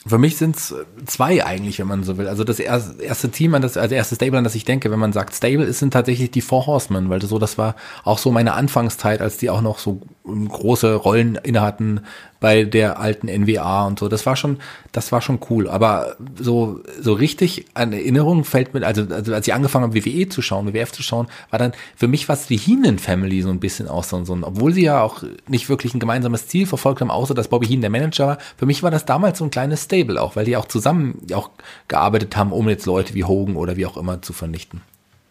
Für 0.06 0.16
mich 0.16 0.38
sind 0.38 0.56
es 0.56 0.74
zwei 1.04 1.44
eigentlich, 1.44 1.78
wenn 1.78 1.86
man 1.86 2.04
so 2.04 2.16
will. 2.16 2.26
Also 2.26 2.42
das 2.42 2.58
erste, 2.58 3.30
Team, 3.30 3.54
an 3.54 3.60
das, 3.60 3.76
also 3.76 3.94
erste 3.94 4.14
Stable, 4.14 4.38
an 4.38 4.44
das 4.44 4.54
ich 4.54 4.64
denke, 4.64 4.90
wenn 4.90 4.98
man 4.98 5.12
sagt 5.12 5.34
Stable, 5.34 5.64
ist 5.64 5.78
sind 5.78 5.92
tatsächlich 5.92 6.30
die 6.30 6.40
Four 6.40 6.66
Horsemen, 6.66 7.10
weil 7.10 7.18
das 7.18 7.28
so, 7.28 7.38
das 7.38 7.58
war 7.58 7.76
auch 8.02 8.16
so 8.16 8.30
meine 8.30 8.54
Anfangszeit, 8.54 9.20
als 9.20 9.36
die 9.36 9.50
auch 9.50 9.60
noch 9.60 9.78
so 9.78 10.00
ähm, 10.26 10.48
große 10.48 10.94
Rollen 10.94 11.34
innehatten 11.34 12.00
bei 12.40 12.64
der 12.64 12.98
alten 12.98 13.28
NWA 13.28 13.86
und 13.86 13.98
so. 13.98 14.08
Das 14.08 14.26
war 14.26 14.34
schon, 14.34 14.58
das 14.92 15.12
war 15.12 15.20
schon 15.20 15.38
cool. 15.50 15.68
Aber 15.68 16.16
so, 16.38 16.80
so 17.00 17.12
richtig 17.12 17.66
an 17.74 17.92
Erinnerung 17.92 18.44
fällt 18.44 18.74
mir, 18.74 18.84
also, 18.84 19.02
also 19.10 19.34
als 19.34 19.46
ich 19.46 19.54
angefangen 19.54 19.84
habe, 19.84 19.94
WWE 19.94 20.28
zu 20.28 20.42
schauen, 20.42 20.66
WWF 20.66 20.90
zu 20.90 21.02
schauen, 21.02 21.28
war 21.50 21.58
dann 21.58 21.72
für 21.94 22.08
mich 22.08 22.28
was 22.28 22.46
die 22.46 22.56
Heenan 22.56 22.98
Family 22.98 23.42
so 23.42 23.50
ein 23.50 23.60
bisschen 23.60 23.88
auch 23.88 24.04
so, 24.04 24.24
so 24.24 24.36
obwohl 24.42 24.72
sie 24.72 24.82
ja 24.82 25.02
auch 25.02 25.22
nicht 25.48 25.68
wirklich 25.68 25.94
ein 25.94 26.00
gemeinsames 26.00 26.48
Ziel 26.48 26.66
verfolgt 26.66 27.02
haben, 27.02 27.10
außer 27.10 27.34
dass 27.34 27.48
Bobby 27.48 27.66
Heenan 27.66 27.82
der 27.82 27.90
Manager 27.90 28.26
war. 28.26 28.38
Für 28.56 28.66
mich 28.66 28.82
war 28.82 28.90
das 28.90 29.04
damals 29.04 29.38
so 29.38 29.44
ein 29.44 29.50
kleines 29.50 29.84
Stable 29.84 30.20
auch, 30.20 30.34
weil 30.34 30.46
die 30.46 30.56
auch 30.56 30.66
zusammen 30.66 31.20
auch 31.34 31.50
gearbeitet 31.88 32.36
haben, 32.36 32.52
um 32.52 32.68
jetzt 32.68 32.86
Leute 32.86 33.14
wie 33.14 33.24
Hogan 33.24 33.56
oder 33.56 33.76
wie 33.76 33.86
auch 33.86 33.98
immer 33.98 34.22
zu 34.22 34.32
vernichten. 34.32 34.80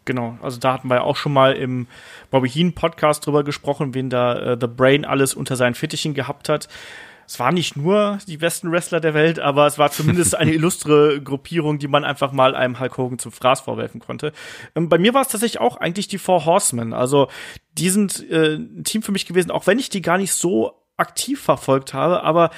Genau, 0.09 0.39
also 0.41 0.57
da 0.59 0.73
hatten 0.73 0.87
wir 0.87 0.95
ja 0.95 1.01
auch 1.03 1.15
schon 1.15 1.33
mal 1.33 1.53
im 1.53 1.85
Bobby 2.31 2.49
Heen 2.49 2.73
Podcast 2.73 3.27
drüber 3.27 3.43
gesprochen, 3.43 3.93
wen 3.93 4.09
da 4.09 4.39
äh, 4.39 4.57
The 4.59 4.65
Brain 4.65 5.05
alles 5.05 5.35
unter 5.35 5.55
seinen 5.55 5.75
Fittichen 5.75 6.15
gehabt 6.15 6.49
hat. 6.49 6.67
Es 7.27 7.39
war 7.39 7.51
nicht 7.51 7.77
nur 7.77 8.17
die 8.27 8.37
besten 8.37 8.71
Wrestler 8.71 9.01
der 9.01 9.13
Welt, 9.13 9.37
aber 9.37 9.67
es 9.67 9.77
war 9.77 9.91
zumindest 9.91 10.33
eine 10.33 10.51
illustre 10.55 11.21
Gruppierung, 11.21 11.77
die 11.77 11.87
man 11.87 12.05
einfach 12.05 12.31
mal 12.31 12.55
einem 12.55 12.79
Hulk 12.79 12.97
Hogan 12.97 13.19
zum 13.19 13.31
Fraß 13.31 13.61
vorwerfen 13.61 14.01
konnte. 14.01 14.33
Ähm, 14.73 14.89
bei 14.89 14.97
mir 14.97 15.13
war 15.13 15.21
es 15.21 15.27
tatsächlich 15.27 15.61
auch 15.61 15.77
eigentlich 15.77 16.07
die 16.07 16.17
Four 16.17 16.45
Horsemen. 16.45 16.91
Also 16.91 17.27
die 17.73 17.91
sind 17.91 18.27
äh, 18.31 18.55
ein 18.55 18.83
Team 18.85 19.03
für 19.03 19.11
mich 19.11 19.27
gewesen, 19.27 19.51
auch 19.51 19.67
wenn 19.67 19.77
ich 19.77 19.89
die 19.89 20.01
gar 20.01 20.17
nicht 20.17 20.33
so 20.33 20.73
aktiv 20.97 21.39
verfolgt 21.39 21.93
habe, 21.93 22.23
aber 22.23 22.49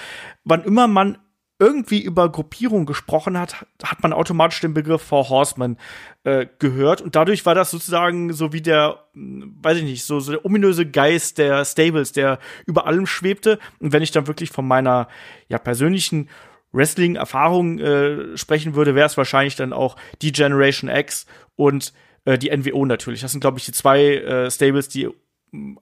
wann 0.45 0.63
immer 0.63 0.87
man 0.87 1.17
irgendwie 1.61 2.01
über 2.01 2.27
Gruppierung 2.27 2.87
gesprochen 2.87 3.37
hat, 3.37 3.67
hat 3.83 4.01
man 4.01 4.13
automatisch 4.13 4.59
den 4.61 4.73
Begriff 4.73 5.03
Four 5.03 5.29
Horsemen 5.29 5.77
äh, 6.23 6.47
gehört 6.57 7.01
und 7.01 7.15
dadurch 7.15 7.45
war 7.45 7.53
das 7.53 7.69
sozusagen 7.69 8.33
so 8.33 8.51
wie 8.51 8.61
der, 8.61 9.05
mh, 9.13 9.45
weiß 9.61 9.77
ich 9.77 9.83
nicht, 9.83 10.03
so, 10.03 10.19
so 10.19 10.31
der 10.31 10.43
ominöse 10.43 10.89
Geist 10.89 11.37
der 11.37 11.63
Stables, 11.63 12.13
der 12.13 12.39
über 12.65 12.87
allem 12.87 13.05
schwebte 13.05 13.59
und 13.77 13.93
wenn 13.93 14.01
ich 14.01 14.09
dann 14.09 14.25
wirklich 14.25 14.49
von 14.49 14.67
meiner 14.67 15.07
ja 15.49 15.59
persönlichen 15.59 16.29
Wrestling-Erfahrung 16.71 17.77
äh, 17.77 18.37
sprechen 18.37 18.73
würde, 18.73 18.95
wäre 18.95 19.05
es 19.05 19.17
wahrscheinlich 19.17 19.55
dann 19.55 19.71
auch 19.71 19.97
die 20.23 20.31
Generation 20.31 20.89
X 20.89 21.27
und 21.55 21.93
äh, 22.25 22.39
die 22.39 22.49
NWO 22.49 22.85
natürlich. 22.85 23.21
Das 23.21 23.33
sind, 23.33 23.41
glaube 23.41 23.59
ich, 23.59 23.65
die 23.65 23.71
zwei 23.71 24.15
äh, 24.15 24.49
Stables, 24.49 24.87
die 24.87 25.09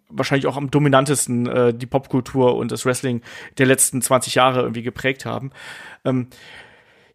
wahrscheinlich 0.09 0.47
auch 0.47 0.57
am 0.57 0.71
dominantesten 0.71 1.47
äh, 1.47 1.73
die 1.73 1.85
Popkultur 1.85 2.55
und 2.55 2.71
das 2.71 2.85
Wrestling 2.85 3.21
der 3.57 3.65
letzten 3.65 4.01
20 4.01 4.35
Jahre 4.35 4.61
irgendwie 4.61 4.81
geprägt 4.81 5.25
haben. 5.25 5.51
Ähm, 6.05 6.27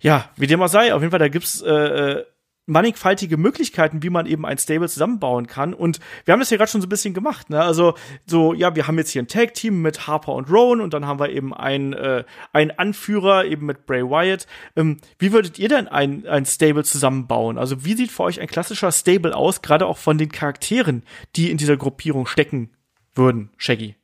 ja, 0.01 0.31
wie 0.37 0.47
dem 0.47 0.63
auch 0.63 0.69
sei, 0.69 0.95
auf 0.95 1.01
jeden 1.01 1.11
Fall, 1.11 1.19
da 1.19 1.29
gibt's 1.29 1.63
äh, 1.63 1.71
äh 1.71 2.25
mannigfaltige 2.67 3.37
Möglichkeiten, 3.37 4.03
wie 4.03 4.11
man 4.11 4.27
eben 4.27 4.47
ein 4.47 4.59
Stable 4.59 4.89
zusammenbauen 4.89 5.47
kann. 5.47 5.75
Und 5.75 6.01
wir 6.25 6.33
haben 6.33 6.41
das 6.41 6.51
ja 6.51 6.57
gerade 6.57 6.71
schon 6.71 6.81
so 6.81 6.87
ein 6.87 6.91
bisschen 6.91 7.15
gemacht. 7.15 7.51
Ne? 7.51 7.63
Also 7.63 7.95
so, 8.27 8.55
ja, 8.55 8.75
wir 8.75 8.87
haben 8.87 8.97
jetzt 8.99 9.11
hier 9.11 9.23
ein 9.23 9.29
Tag-Team 9.29 9.83
mit 9.83 10.07
Harper 10.07 10.33
und 10.33 10.51
Rowan 10.51 10.81
und 10.81 10.95
dann 10.95 11.07
haben 11.07 11.21
wir 11.21 11.31
eben 11.31 11.53
einen, 11.53 11.93
äh, 11.93 12.25
einen 12.53 12.71
Anführer 12.71 13.45
eben 13.45 13.67
mit 13.67 13.87
Bray 13.87 14.03
Wyatt. 14.03 14.47
Ähm, 14.77 14.99
wie 15.19 15.33
würdet 15.33 15.59
ihr 15.59 15.69
denn 15.69 15.89
ein, 15.89 16.27
ein 16.27 16.47
Stable 16.47 16.85
zusammenbauen? 16.85 17.59
Also 17.59 17.85
wie 17.85 17.95
sieht 17.95 18.11
für 18.11 18.23
euch 18.23 18.41
ein 18.41 18.47
klassischer 18.47 18.93
Stable 18.93 19.37
aus, 19.37 19.61
gerade 19.61 19.87
auch 19.87 19.99
von 19.99 20.17
den 20.17 20.33
Charakteren, 20.33 21.03
die 21.37 21.51
in 21.51 21.59
dieser 21.59 21.77
Gruppierung 21.77 22.27
stecken 22.27 22.71
würden, 23.15 23.51
Shaggy? 23.59 23.95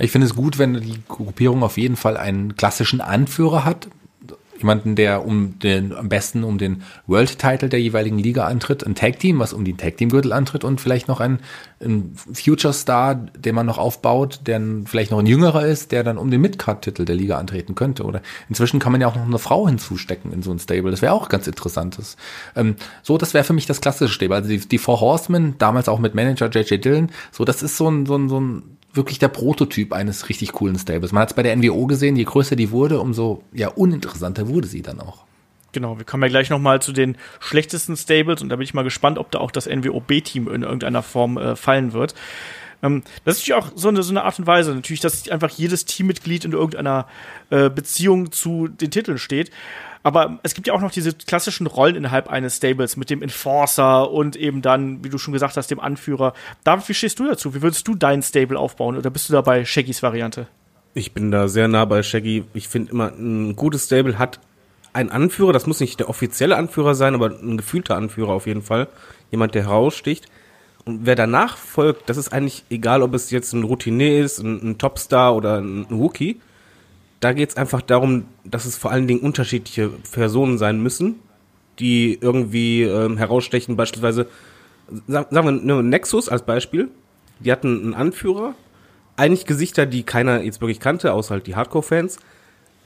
Ich 0.00 0.12
finde 0.12 0.28
es 0.28 0.36
gut, 0.36 0.58
wenn 0.58 0.74
die 0.74 1.02
Gruppierung 1.08 1.64
auf 1.64 1.76
jeden 1.76 1.96
Fall 1.96 2.16
einen 2.16 2.54
klassischen 2.54 3.00
Anführer 3.00 3.64
hat, 3.64 3.88
jemanden, 4.58 4.94
der 4.94 5.24
um 5.24 5.58
den, 5.58 5.94
am 5.94 6.08
besten 6.08 6.44
um 6.44 6.58
den 6.58 6.82
World 7.06 7.38
Title 7.38 7.68
der 7.68 7.80
jeweiligen 7.80 8.18
Liga 8.18 8.46
antritt, 8.46 8.86
ein 8.86 8.94
Tag 8.94 9.18
Team, 9.18 9.38
was 9.38 9.52
um 9.52 9.64
den 9.64 9.76
Tag 9.76 9.96
Team 9.96 10.08
Gürtel 10.08 10.32
antritt 10.32 10.64
und 10.64 10.80
vielleicht 10.80 11.08
noch 11.08 11.20
ein, 11.20 11.40
ein 11.80 12.14
Future 12.32 12.72
Star, 12.72 13.14
den 13.14 13.54
man 13.54 13.66
noch 13.66 13.78
aufbaut, 13.78 14.40
der 14.46 14.60
vielleicht 14.84 15.10
noch 15.10 15.18
ein 15.18 15.26
jüngerer 15.26 15.66
ist, 15.66 15.92
der 15.92 16.04
dann 16.04 16.18
um 16.18 16.30
den 16.30 16.40
Midcard 16.40 16.82
Titel 16.82 17.04
der 17.04 17.14
Liga 17.16 17.38
antreten 17.38 17.74
könnte. 17.74 18.04
Oder 18.04 18.22
inzwischen 18.48 18.80
kann 18.80 18.92
man 18.92 19.00
ja 19.00 19.08
auch 19.08 19.16
noch 19.16 19.26
eine 19.26 19.38
Frau 19.38 19.66
hinzustecken 19.68 20.32
in 20.32 20.42
so 20.42 20.50
ein 20.50 20.58
Stable. 20.58 20.90
Das 20.90 21.02
wäre 21.02 21.12
auch 21.12 21.28
ganz 21.28 21.46
interessantes. 21.46 22.16
Ähm, 22.56 22.76
so, 23.02 23.18
das 23.18 23.34
wäre 23.34 23.44
für 23.44 23.52
mich 23.52 23.66
das 23.66 23.80
klassische 23.80 24.12
Stable. 24.12 24.36
Also 24.36 24.48
die, 24.48 24.58
die 24.58 24.78
Four 24.78 25.00
Horsemen, 25.00 25.54
damals 25.58 25.88
auch 25.88 25.98
mit 25.98 26.14
Manager 26.14 26.48
JJ 26.48 26.76
Dillon, 26.78 27.10
so, 27.32 27.44
das 27.44 27.62
ist 27.62 27.76
so 27.76 27.88
ein, 27.88 28.06
so 28.06 28.16
ein, 28.16 28.28
so 28.28 28.40
ein 28.40 28.77
wirklich 28.92 29.18
der 29.18 29.28
Prototyp 29.28 29.92
eines 29.92 30.28
richtig 30.28 30.52
coolen 30.52 30.78
Stables. 30.78 31.12
Man 31.12 31.22
hat 31.22 31.30
es 31.30 31.36
bei 31.36 31.42
der 31.42 31.54
NWO 31.56 31.86
gesehen, 31.86 32.16
je 32.16 32.24
größer 32.24 32.56
die 32.56 32.70
wurde, 32.70 33.00
umso 33.00 33.42
ja 33.52 33.68
uninteressanter 33.68 34.48
wurde 34.48 34.68
sie 34.68 34.82
dann 34.82 35.00
auch. 35.00 35.24
Genau, 35.72 35.98
wir 35.98 36.04
kommen 36.04 36.22
ja 36.22 36.28
gleich 36.30 36.48
noch 36.48 36.58
mal 36.58 36.80
zu 36.80 36.92
den 36.92 37.16
schlechtesten 37.40 37.96
Stables 37.96 38.40
und 38.40 38.48
da 38.48 38.56
bin 38.56 38.64
ich 38.64 38.72
mal 38.72 38.84
gespannt, 38.84 39.18
ob 39.18 39.30
da 39.30 39.38
auch 39.38 39.50
das 39.50 39.66
NWO 39.66 40.00
B-Team 40.00 40.48
in 40.48 40.62
irgendeiner 40.62 41.02
Form 41.02 41.36
äh, 41.36 41.56
fallen 41.56 41.92
wird. 41.92 42.14
Ähm, 42.82 43.02
das 43.24 43.36
ist 43.36 43.48
natürlich 43.48 43.62
auch 43.62 43.72
so 43.74 43.88
eine, 43.88 44.02
so 44.02 44.10
eine 44.12 44.24
Art 44.24 44.38
und 44.38 44.46
Weise, 44.46 44.74
natürlich, 44.74 45.00
dass 45.00 45.28
einfach 45.28 45.50
jedes 45.50 45.84
Teammitglied 45.84 46.44
in 46.44 46.52
irgendeiner 46.52 47.06
äh, 47.50 47.68
Beziehung 47.68 48.32
zu 48.32 48.68
den 48.68 48.90
Titeln 48.90 49.18
steht. 49.18 49.50
Aber 50.08 50.38
es 50.42 50.54
gibt 50.54 50.66
ja 50.66 50.72
auch 50.72 50.80
noch 50.80 50.90
diese 50.90 51.12
klassischen 51.12 51.66
Rollen 51.66 51.94
innerhalb 51.94 52.30
eines 52.30 52.56
Stables 52.56 52.96
mit 52.96 53.10
dem 53.10 53.20
Enforcer 53.20 54.10
und 54.10 54.36
eben 54.36 54.62
dann, 54.62 55.04
wie 55.04 55.10
du 55.10 55.18
schon 55.18 55.34
gesagt 55.34 55.58
hast, 55.58 55.70
dem 55.70 55.80
Anführer. 55.80 56.32
David, 56.64 56.88
wie 56.88 56.94
stehst 56.94 57.18
du 57.18 57.26
dazu? 57.26 57.54
Wie 57.54 57.60
würdest 57.60 57.86
du 57.86 57.94
dein 57.94 58.22
Stable 58.22 58.58
aufbauen 58.58 58.96
oder 58.96 59.10
bist 59.10 59.28
du 59.28 59.34
da 59.34 59.42
bei 59.42 59.66
Shaggys 59.66 60.02
Variante? 60.02 60.46
Ich 60.94 61.12
bin 61.12 61.30
da 61.30 61.46
sehr 61.46 61.68
nah 61.68 61.84
bei 61.84 62.02
Shaggy. 62.02 62.44
Ich 62.54 62.68
finde 62.68 62.90
immer, 62.90 63.12
ein 63.12 63.54
gutes 63.54 63.84
Stable 63.84 64.18
hat 64.18 64.40
einen 64.94 65.10
Anführer. 65.10 65.52
Das 65.52 65.66
muss 65.66 65.78
nicht 65.78 66.00
der 66.00 66.08
offizielle 66.08 66.56
Anführer 66.56 66.94
sein, 66.94 67.12
aber 67.12 67.26
ein 67.26 67.58
gefühlter 67.58 67.94
Anführer 67.94 68.30
auf 68.30 68.46
jeden 68.46 68.62
Fall. 68.62 68.88
Jemand, 69.30 69.54
der 69.54 69.64
heraussticht. 69.64 70.24
Und 70.86 71.04
wer 71.04 71.16
danach 71.16 71.58
folgt, 71.58 72.08
das 72.08 72.16
ist 72.16 72.32
eigentlich 72.32 72.64
egal, 72.70 73.02
ob 73.02 73.12
es 73.12 73.30
jetzt 73.30 73.52
ein 73.52 73.62
Routinier 73.62 74.24
ist, 74.24 74.38
ein, 74.38 74.70
ein 74.70 74.78
Topstar 74.78 75.36
oder 75.36 75.58
ein 75.58 75.86
Rookie 75.90 76.40
da 77.20 77.32
geht 77.32 77.50
es 77.50 77.56
einfach 77.56 77.82
darum, 77.82 78.24
dass 78.44 78.64
es 78.64 78.76
vor 78.76 78.90
allen 78.90 79.08
Dingen 79.08 79.20
unterschiedliche 79.20 79.90
Personen 80.12 80.58
sein 80.58 80.82
müssen, 80.82 81.16
die 81.78 82.18
irgendwie 82.20 82.82
ähm, 82.82 83.16
herausstechen. 83.16 83.76
Beispielsweise, 83.76 84.26
sagen 85.06 85.28
wir 85.30 85.52
ne, 85.52 85.82
Nexus 85.82 86.28
als 86.28 86.42
Beispiel, 86.42 86.88
die 87.40 87.52
hatten 87.52 87.82
einen 87.82 87.94
Anführer, 87.94 88.54
eigentlich 89.16 89.46
Gesichter, 89.46 89.86
die 89.86 90.04
keiner 90.04 90.42
jetzt 90.42 90.60
wirklich 90.60 90.80
kannte, 90.80 91.12
außer 91.12 91.34
halt 91.34 91.46
die 91.46 91.56
Hardcore-Fans. 91.56 92.18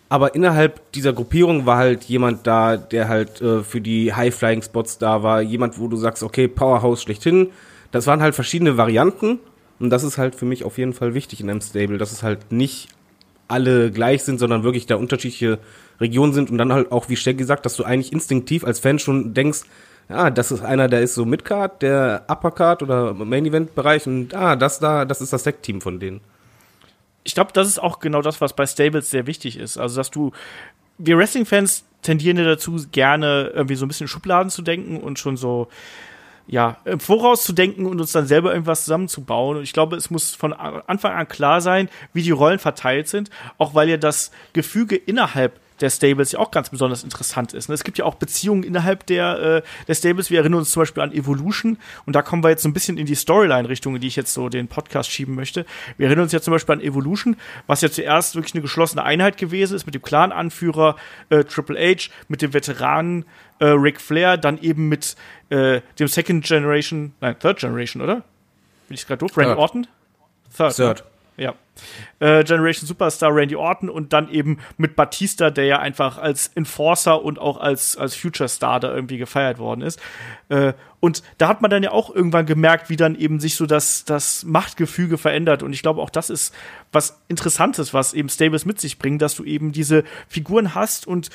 Aber 0.09 0.35
innerhalb 0.35 0.93
dieser 0.93 1.12
Gruppierung 1.12 1.65
war 1.65 1.79
halt 1.79 2.05
jemand 2.05 2.47
da, 2.47 2.77
der 2.77 3.09
halt 3.09 3.41
äh, 3.41 3.62
für 3.62 3.81
die 3.81 4.12
High-Flying-Spots 4.12 4.99
da 4.99 5.23
war. 5.23 5.41
Jemand, 5.41 5.79
wo 5.79 5.89
du 5.89 5.97
sagst, 5.97 6.23
okay, 6.23 6.49
Powerhouse 6.49 7.03
schlechthin. 7.03 7.51
Das 7.93 8.07
waren 8.07 8.21
halt 8.21 8.35
verschiedene 8.35 8.77
Varianten. 8.77 9.39
Und 9.79 9.91
das 9.91 10.05
ist 10.05 10.19
halt 10.19 10.35
für 10.35 10.45
mich 10.45 10.65
auf 10.65 10.79
jeden 10.79 10.93
Fall 10.93 11.15
wichtig 11.15 11.41
in 11.41 11.51
einem 11.51 11.61
Stable, 11.61 11.99
dass 11.99 12.12
es 12.12 12.23
halt 12.23 12.53
nicht 12.53 12.89
alle 13.49 13.91
gleich 13.91 14.23
sind, 14.25 14.39
sondern 14.39 14.63
wirklich 14.63 14.87
da 14.87 14.97
unterschiedliche 14.97 15.59
Regionen 16.01 16.33
sind 16.33 16.51
und 16.51 16.59
dann 16.59 16.73
halt 16.73 16.91
auch, 16.93 17.09
wie 17.09 17.17
Steck 17.17 17.39
gesagt, 17.39 17.67
dass 17.67 17.77
du 17.77 17.85
eigentlich 17.85 18.13
instinktiv 18.13 18.65
als 18.65 18.81
Fan 18.81 18.99
schon 18.99 19.35
denkst, 19.35 19.63
ja, 20.09 20.31
das 20.31 20.51
ist 20.51 20.63
einer, 20.63 20.89
der 20.89 21.01
ist 21.01 21.15
so 21.15 21.25
Midcard, 21.25 21.81
der 21.81 22.25
Uppercard 22.29 22.83
oder 22.83 23.15
Main 23.15 23.47
Event 23.47 23.75
Bereich 23.75 24.07
und 24.07 24.35
ah, 24.35 24.57
das 24.57 24.79
da, 24.79 25.05
das 25.05 25.21
ist 25.21 25.33
das 25.33 25.45
Deck-Team 25.45 25.81
von 25.81 26.01
denen. 26.01 26.21
Ich 27.25 27.35
glaube, 27.35 27.53
das 27.53 27.69
ist 27.69 27.81
auch 27.81 28.01
genau 28.01 28.21
das, 28.21 28.41
was 28.41 28.55
bei 28.55 28.67
Stables 28.67 29.11
sehr 29.11 29.27
wichtig 29.27 29.57
ist. 29.57 29.79
Also, 29.79 29.97
dass 29.97 30.11
du, 30.11 30.33
wir 30.99 31.17
Wrestling-Fans 31.17 31.85
tendieren 32.03 32.37
ja 32.37 32.45
dazu, 32.45 32.85
gerne 32.91 33.53
irgendwie 33.55 33.77
so 33.77 33.85
ein 33.85 33.89
bisschen 33.89 34.09
Schubladen 34.09 34.51
zu 34.51 34.63
denken 34.63 34.99
und 34.99 35.21
schon 35.21 35.37
so, 35.37 35.69
ja, 36.47 36.79
im 36.85 37.01
Voraus 37.01 37.45
zu 37.45 37.53
denken 37.53 37.87
und 37.87 38.01
uns 38.01 38.13
dann 38.13 38.27
selber 38.27 38.53
irgendwas 38.53 38.85
zusammenzubauen. 38.85 39.59
Und 39.59 39.63
ich 39.63 39.73
glaube, 39.73 39.97
es 39.97 40.11
muss 40.11 40.35
von 40.35 40.53
Anfang 40.53 41.13
an 41.13 41.29
klar 41.29 41.61
sein, 41.61 41.89
wie 42.13 42.23
die 42.23 42.31
Rollen 42.31 42.59
verteilt 42.59 43.09
sind, 43.09 43.31
auch 43.59 43.75
weil 43.75 43.89
ja 43.89 43.97
das 43.97 44.31
Gefüge 44.53 44.97
innerhalb 44.97 45.61
der 45.83 45.91
Stables 45.91 46.33
ja 46.33 46.39
auch 46.39 46.51
ganz 46.51 46.71
besonders 46.71 47.05
interessant 47.05 47.53
ist. 47.53 47.69
Ne? 47.69 47.75
Es 47.75 47.85
gibt 47.85 47.99
ja 47.99 48.05
auch 48.05 48.15
Beziehungen 48.15 48.62
innerhalb 48.62 49.05
der, 49.07 49.39
äh, 49.39 49.62
der 49.89 49.95
Stables. 49.95 50.31
Wir 50.31 50.41
erinnern 50.41 50.61
uns 50.61 50.71
zum 50.71 50.83
Beispiel 50.83 51.03
an 51.03 51.12
Evolution 51.12 51.77
und 52.07 52.15
da 52.15 52.23
kommen 52.23 52.43
wir 52.43 52.51
jetzt 52.51 52.62
so 52.62 52.69
ein 52.69 52.73
bisschen 52.73 52.97
in 52.97 53.07
die 53.07 53.15
Storyline-Richtung, 53.15 53.97
in 53.97 54.01
die 54.01 54.07
ich 54.07 54.17
jetzt 54.17 54.33
so 54.33 54.49
den 54.49 54.69
Podcast 54.69 55.11
schieben 55.11 55.35
möchte. 55.35 55.67
Wir 55.97 56.07
erinnern 56.07 56.25
uns 56.25 56.33
ja 56.33 56.41
zum 56.41 56.53
Beispiel 56.53 56.75
an 56.75 56.81
Evolution, 56.81 57.37
was 57.67 57.81
ja 57.81 57.91
zuerst 57.91 58.35
wirklich 58.37 58.55
eine 58.55 58.62
geschlossene 58.62 59.03
Einheit 59.03 59.37
gewesen 59.37 59.77
ist 59.77 59.85
mit 59.85 59.95
dem 59.95 60.03
Clan-Anführer 60.03 60.97
äh, 61.31 61.45
Triple 61.45 61.79
H, 61.79 62.11
mit 62.29 62.43
dem 62.43 62.55
Veteranen 62.55 63.25
äh, 63.59 63.67
Ric 63.67 64.01
Flair, 64.01 64.37
dann 64.37 64.59
eben 64.59 64.89
mit 64.89 65.17
äh, 65.51 65.81
dem 65.99 66.09
Second 66.09 66.45
Generation, 66.45 67.12
nein, 67.21 67.37
Third 67.39 67.59
Generation, 67.59 68.03
oder? 68.03 68.23
Bin 68.89 68.95
ich 68.95 69.07
gerade 69.07 69.19
doof? 69.19 69.37
Randy 69.37 69.55
Orton? 69.55 69.87
Third. 70.57 70.77
Third. 70.77 71.05
Ne? 71.37 71.45
Ja. 71.45 71.55
Äh, 72.21 72.45
Generation 72.45 72.87
Superstar 72.87 73.35
Randy 73.35 73.57
Orton 73.57 73.88
und 73.88 74.12
dann 74.12 74.31
eben 74.31 74.59
mit 74.76 74.95
Batista, 74.95 75.50
der 75.50 75.64
ja 75.64 75.79
einfach 75.79 76.19
als 76.19 76.49
Enforcer 76.55 77.23
und 77.23 77.38
auch 77.38 77.59
als, 77.59 77.97
als 77.97 78.14
Future 78.14 78.49
Star 78.49 78.79
da 78.81 78.95
irgendwie 78.95 79.19
gefeiert 79.19 79.59
worden 79.59 79.83
ist. 79.83 80.00
Äh, 80.49 80.75
und 81.00 81.25
da 81.37 81.49
hat 81.49 81.61
man 81.62 81.69
dann 81.69 81.83
ja 81.83 81.91
auch 81.91 82.14
irgendwann 82.14 82.47
gemerkt, 82.47 82.88
wie 82.88 82.95
dann 82.95 83.17
eben 83.17 83.41
sich 83.41 83.57
so 83.57 83.67
das, 83.67 84.05
das 84.05 84.45
Machtgefüge 84.45 85.19
verändert. 85.19 85.64
Und 85.64 85.73
ich 85.73 85.83
glaube, 85.83 86.00
auch 86.00 86.11
das 86.11 86.31
ist 86.31 86.55
was 86.93 87.21
Interessantes, 87.26 87.93
was 87.93 88.14
eben 88.14 88.29
Stables 88.29 88.64
mit 88.67 88.81
sich 88.81 89.00
bringen, 89.00 89.19
dass 89.19 89.35
du 89.35 89.43
eben 89.43 89.73
diese 89.73 90.05
Figuren 90.29 90.76
hast 90.76 91.09
und 91.09 91.31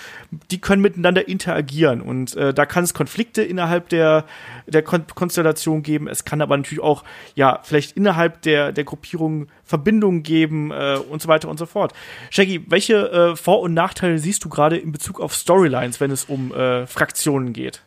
die 0.51 0.61
können 0.61 0.81
miteinander 0.81 1.27
interagieren. 1.27 1.99
Und 1.99 2.33
äh, 2.37 2.53
da 2.53 2.65
kann 2.65 2.85
es 2.85 2.93
Konflikte 2.93 3.43
innerhalb 3.43 3.89
der, 3.89 4.23
der 4.67 4.83
Kon 4.83 5.05
Konstellation 5.13 5.83
geben. 5.83 6.07
Es 6.07 6.23
kann 6.23 6.41
aber 6.41 6.55
natürlich 6.55 6.83
auch, 6.83 7.03
ja, 7.35 7.59
vielleicht 7.61 7.97
innerhalb 7.97 8.43
der, 8.43 8.71
der 8.71 8.85
Gruppierung 8.85 9.47
Verbindungen 9.65 10.23
geben 10.27 10.71
äh, 10.71 10.97
und 11.09 11.21
so 11.21 11.27
weiter 11.27 11.49
und 11.49 11.57
so 11.57 11.65
fort. 11.65 11.93
Shaggy, 12.29 12.63
welche 12.67 13.09
äh, 13.11 13.35
Vor- 13.35 13.61
und 13.61 13.73
Nachteile 13.73 14.19
siehst 14.19 14.45
du 14.45 14.49
gerade 14.49 14.77
in 14.77 14.91
Bezug 14.91 15.19
auf 15.19 15.33
Storylines, 15.33 15.99
wenn 15.99 16.11
es 16.11 16.25
um 16.25 16.53
äh, 16.53 16.85
Fraktionen 16.85 17.53
geht? 17.53 17.81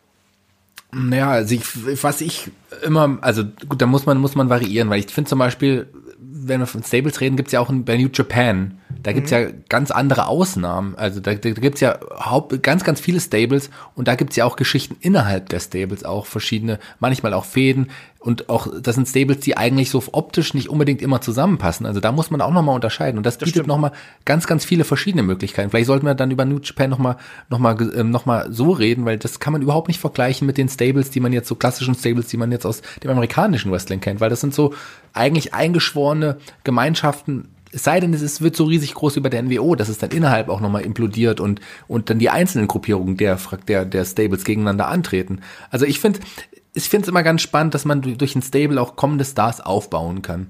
Naja, 0.93 1.31
also 1.31 1.55
ich, 1.55 1.63
was 2.03 2.21
ich 2.21 2.51
immer, 2.83 3.19
also 3.21 3.45
gut, 3.69 3.81
da 3.81 3.87
muss 3.87 4.07
man, 4.07 4.19
muss 4.19 4.35
man 4.35 4.49
variieren, 4.49 4.91
weil 4.91 4.99
ich 4.99 5.07
finde 5.07 5.29
zum 5.29 5.39
Beispiel, 5.39 5.87
wenn 6.23 6.61
wir 6.61 6.67
von 6.67 6.83
Stables 6.83 7.21
reden, 7.21 7.37
gibt's 7.37 7.53
ja 7.53 7.61
auch 7.61 7.71
bei 7.73 7.97
New 7.97 8.09
Japan, 8.13 8.79
da 9.03 9.13
gibt's 9.13 9.31
mhm. 9.31 9.37
ja 9.37 9.47
ganz 9.69 9.91
andere 9.91 10.27
Ausnahmen. 10.27 10.95
Also 10.97 11.21
da, 11.21 11.35
da 11.35 11.51
gibt's 11.51 11.81
ja 11.81 11.99
Haupt, 12.19 12.63
ganz, 12.63 12.85
ganz 12.85 13.01
viele 13.01 13.21
Stables 13.21 13.71
und 13.95 14.07
da 14.09 14.15
gibt's 14.15 14.37
ja 14.37 14.45
auch 14.45 14.57
Geschichten 14.57 14.97
innerhalb 15.01 15.49
der 15.49 15.61
Stables, 15.61 16.05
auch 16.05 16.27
verschiedene, 16.27 16.79
manchmal 16.99 17.33
auch 17.33 17.47
Fäden 17.47 17.89
und 18.23 18.51
auch, 18.51 18.69
das 18.83 18.97
sind 18.97 19.09
Stables, 19.09 19.41
die 19.41 19.57
eigentlich 19.57 19.89
so 19.89 20.03
optisch 20.13 20.53
nicht 20.53 20.69
unbedingt 20.69 21.01
immer 21.01 21.23
zusammenpassen. 21.23 21.87
Also 21.87 22.01
da 22.01 22.13
muss 22.13 22.31
man 22.31 22.43
auch 22.43 22.53
nochmal 22.53 22.75
unterscheiden. 22.75 23.17
Und 23.17 23.25
das, 23.25 23.39
das 23.39 23.47
bietet 23.47 23.67
nochmal 23.67 23.93
ganz, 24.27 24.47
ganz 24.47 24.63
viele 24.63 24.85
verschiedene 24.85 25.23
Möglichkeiten. 25.23 25.71
Vielleicht 25.71 25.87
sollten 25.87 26.05
wir 26.05 26.15
dann 26.15 26.31
über 26.31 26.45
New 26.45 26.59
Japan 26.63 26.91
nochmal 26.91 27.17
noch 27.49 27.59
mal, 27.59 27.81
äh, 27.81 28.05
noch 28.05 28.27
mal 28.27 28.53
so 28.53 28.73
reden, 28.73 29.07
weil 29.07 29.17
das 29.17 29.41
kann 29.41 29.55
man 29.55 29.63
überhaupt 29.63 29.89
nicht 29.89 30.01
vergleichen 30.01 30.47
mit 30.47 30.59
den 30.59 30.69
Stables, 30.69 31.09
die 31.09 31.21
man 31.21 31.33
jetzt, 31.33 31.49
so 31.49 31.55
klassischen 31.55 31.95
Stables, 31.95 32.27
die 32.27 32.37
man 32.37 32.53
jetzt 32.53 32.67
aus 32.67 32.83
dem 33.03 33.11
amerikanischen 33.11 33.73
Wrestling 33.73 34.01
kennt, 34.01 34.21
weil 34.21 34.29
das 34.29 34.43
sind 34.43 34.53
so 34.53 34.75
eigentlich 35.13 35.55
eingeschworene 35.55 36.39
Gemeinschaften, 36.65 37.49
es 37.73 37.85
sei 37.85 38.01
denn, 38.01 38.13
es 38.13 38.41
wird 38.41 38.57
so 38.57 38.65
riesig 38.65 38.95
groß 38.95 39.17
über 39.17 39.31
der 39.31 39.43
NWO, 39.43 39.77
dass 39.77 39.89
es 39.89 39.99
dann 39.99 40.11
innerhalb 40.11 40.49
auch 40.49 40.61
nochmal 40.61 40.83
implodiert 40.83 41.41
und, 41.41 41.61
und 41.87 42.11
dann 42.11 42.19
die 42.19 42.31
einzelnen 42.31 42.67
Gruppierungen 42.67 43.17
der, 43.17 43.39
der, 43.69 43.85
der 43.85 44.05
Stables 44.05 44.45
gegeneinander 44.45 44.89
antreten. 44.89 45.41
Also 45.71 45.87
ich 45.87 46.01
finde, 46.01 46.21
ich 46.75 46.89
finde 46.89 47.05
es 47.05 47.09
immer 47.09 47.23
ganz 47.23 47.43
spannend, 47.43 47.75
dass 47.75 47.85
man 47.85 48.03
durch 48.03 48.35
ein 48.35 48.43
Stable 48.43 48.81
auch 48.81 48.97
kommende 48.97 49.25
Stars 49.25 49.61
aufbauen 49.61 50.23
kann. 50.23 50.49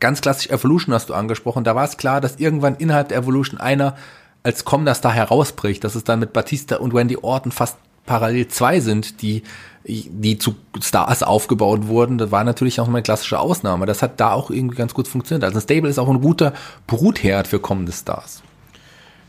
Ganz 0.00 0.20
klassisch 0.20 0.50
Evolution 0.50 0.94
hast 0.94 1.08
du 1.08 1.14
angesprochen. 1.14 1.64
Da 1.64 1.74
war 1.74 1.84
es 1.84 1.96
klar, 1.96 2.20
dass 2.20 2.36
irgendwann 2.36 2.76
innerhalb 2.76 3.08
der 3.08 3.18
Evolution 3.18 3.60
einer 3.60 3.96
als 4.42 4.64
Comdas 4.64 5.00
da 5.00 5.12
herausbricht, 5.12 5.82
dass 5.84 5.94
es 5.94 6.04
dann 6.04 6.20
mit 6.20 6.32
Batista 6.32 6.76
und 6.76 6.94
Wendy 6.94 7.16
Orton 7.20 7.52
fast 7.52 7.76
parallel 8.08 8.48
zwei 8.48 8.80
sind, 8.80 9.20
die, 9.20 9.42
die 9.84 10.38
zu 10.38 10.56
Stars 10.80 11.22
aufgebaut 11.22 11.86
wurden, 11.86 12.16
das 12.18 12.30
war 12.30 12.42
natürlich 12.42 12.80
auch 12.80 12.88
eine 12.88 13.02
klassische 13.02 13.38
Ausnahme. 13.38 13.84
Das 13.86 14.02
hat 14.02 14.18
da 14.18 14.32
auch 14.32 14.50
irgendwie 14.50 14.76
ganz 14.76 14.94
gut 14.94 15.06
funktioniert. 15.06 15.44
Also 15.44 15.58
ein 15.58 15.62
Stable 15.62 15.90
ist 15.90 15.98
auch 15.98 16.08
ein 16.08 16.20
guter 16.20 16.54
Brutherd 16.86 17.46
für 17.46 17.60
kommende 17.60 17.92
Stars. 17.92 18.42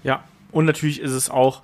Ja, 0.03 0.24
und 0.51 0.65
natürlich 0.65 1.01
ist 1.01 1.12
es 1.12 1.29
auch 1.29 1.62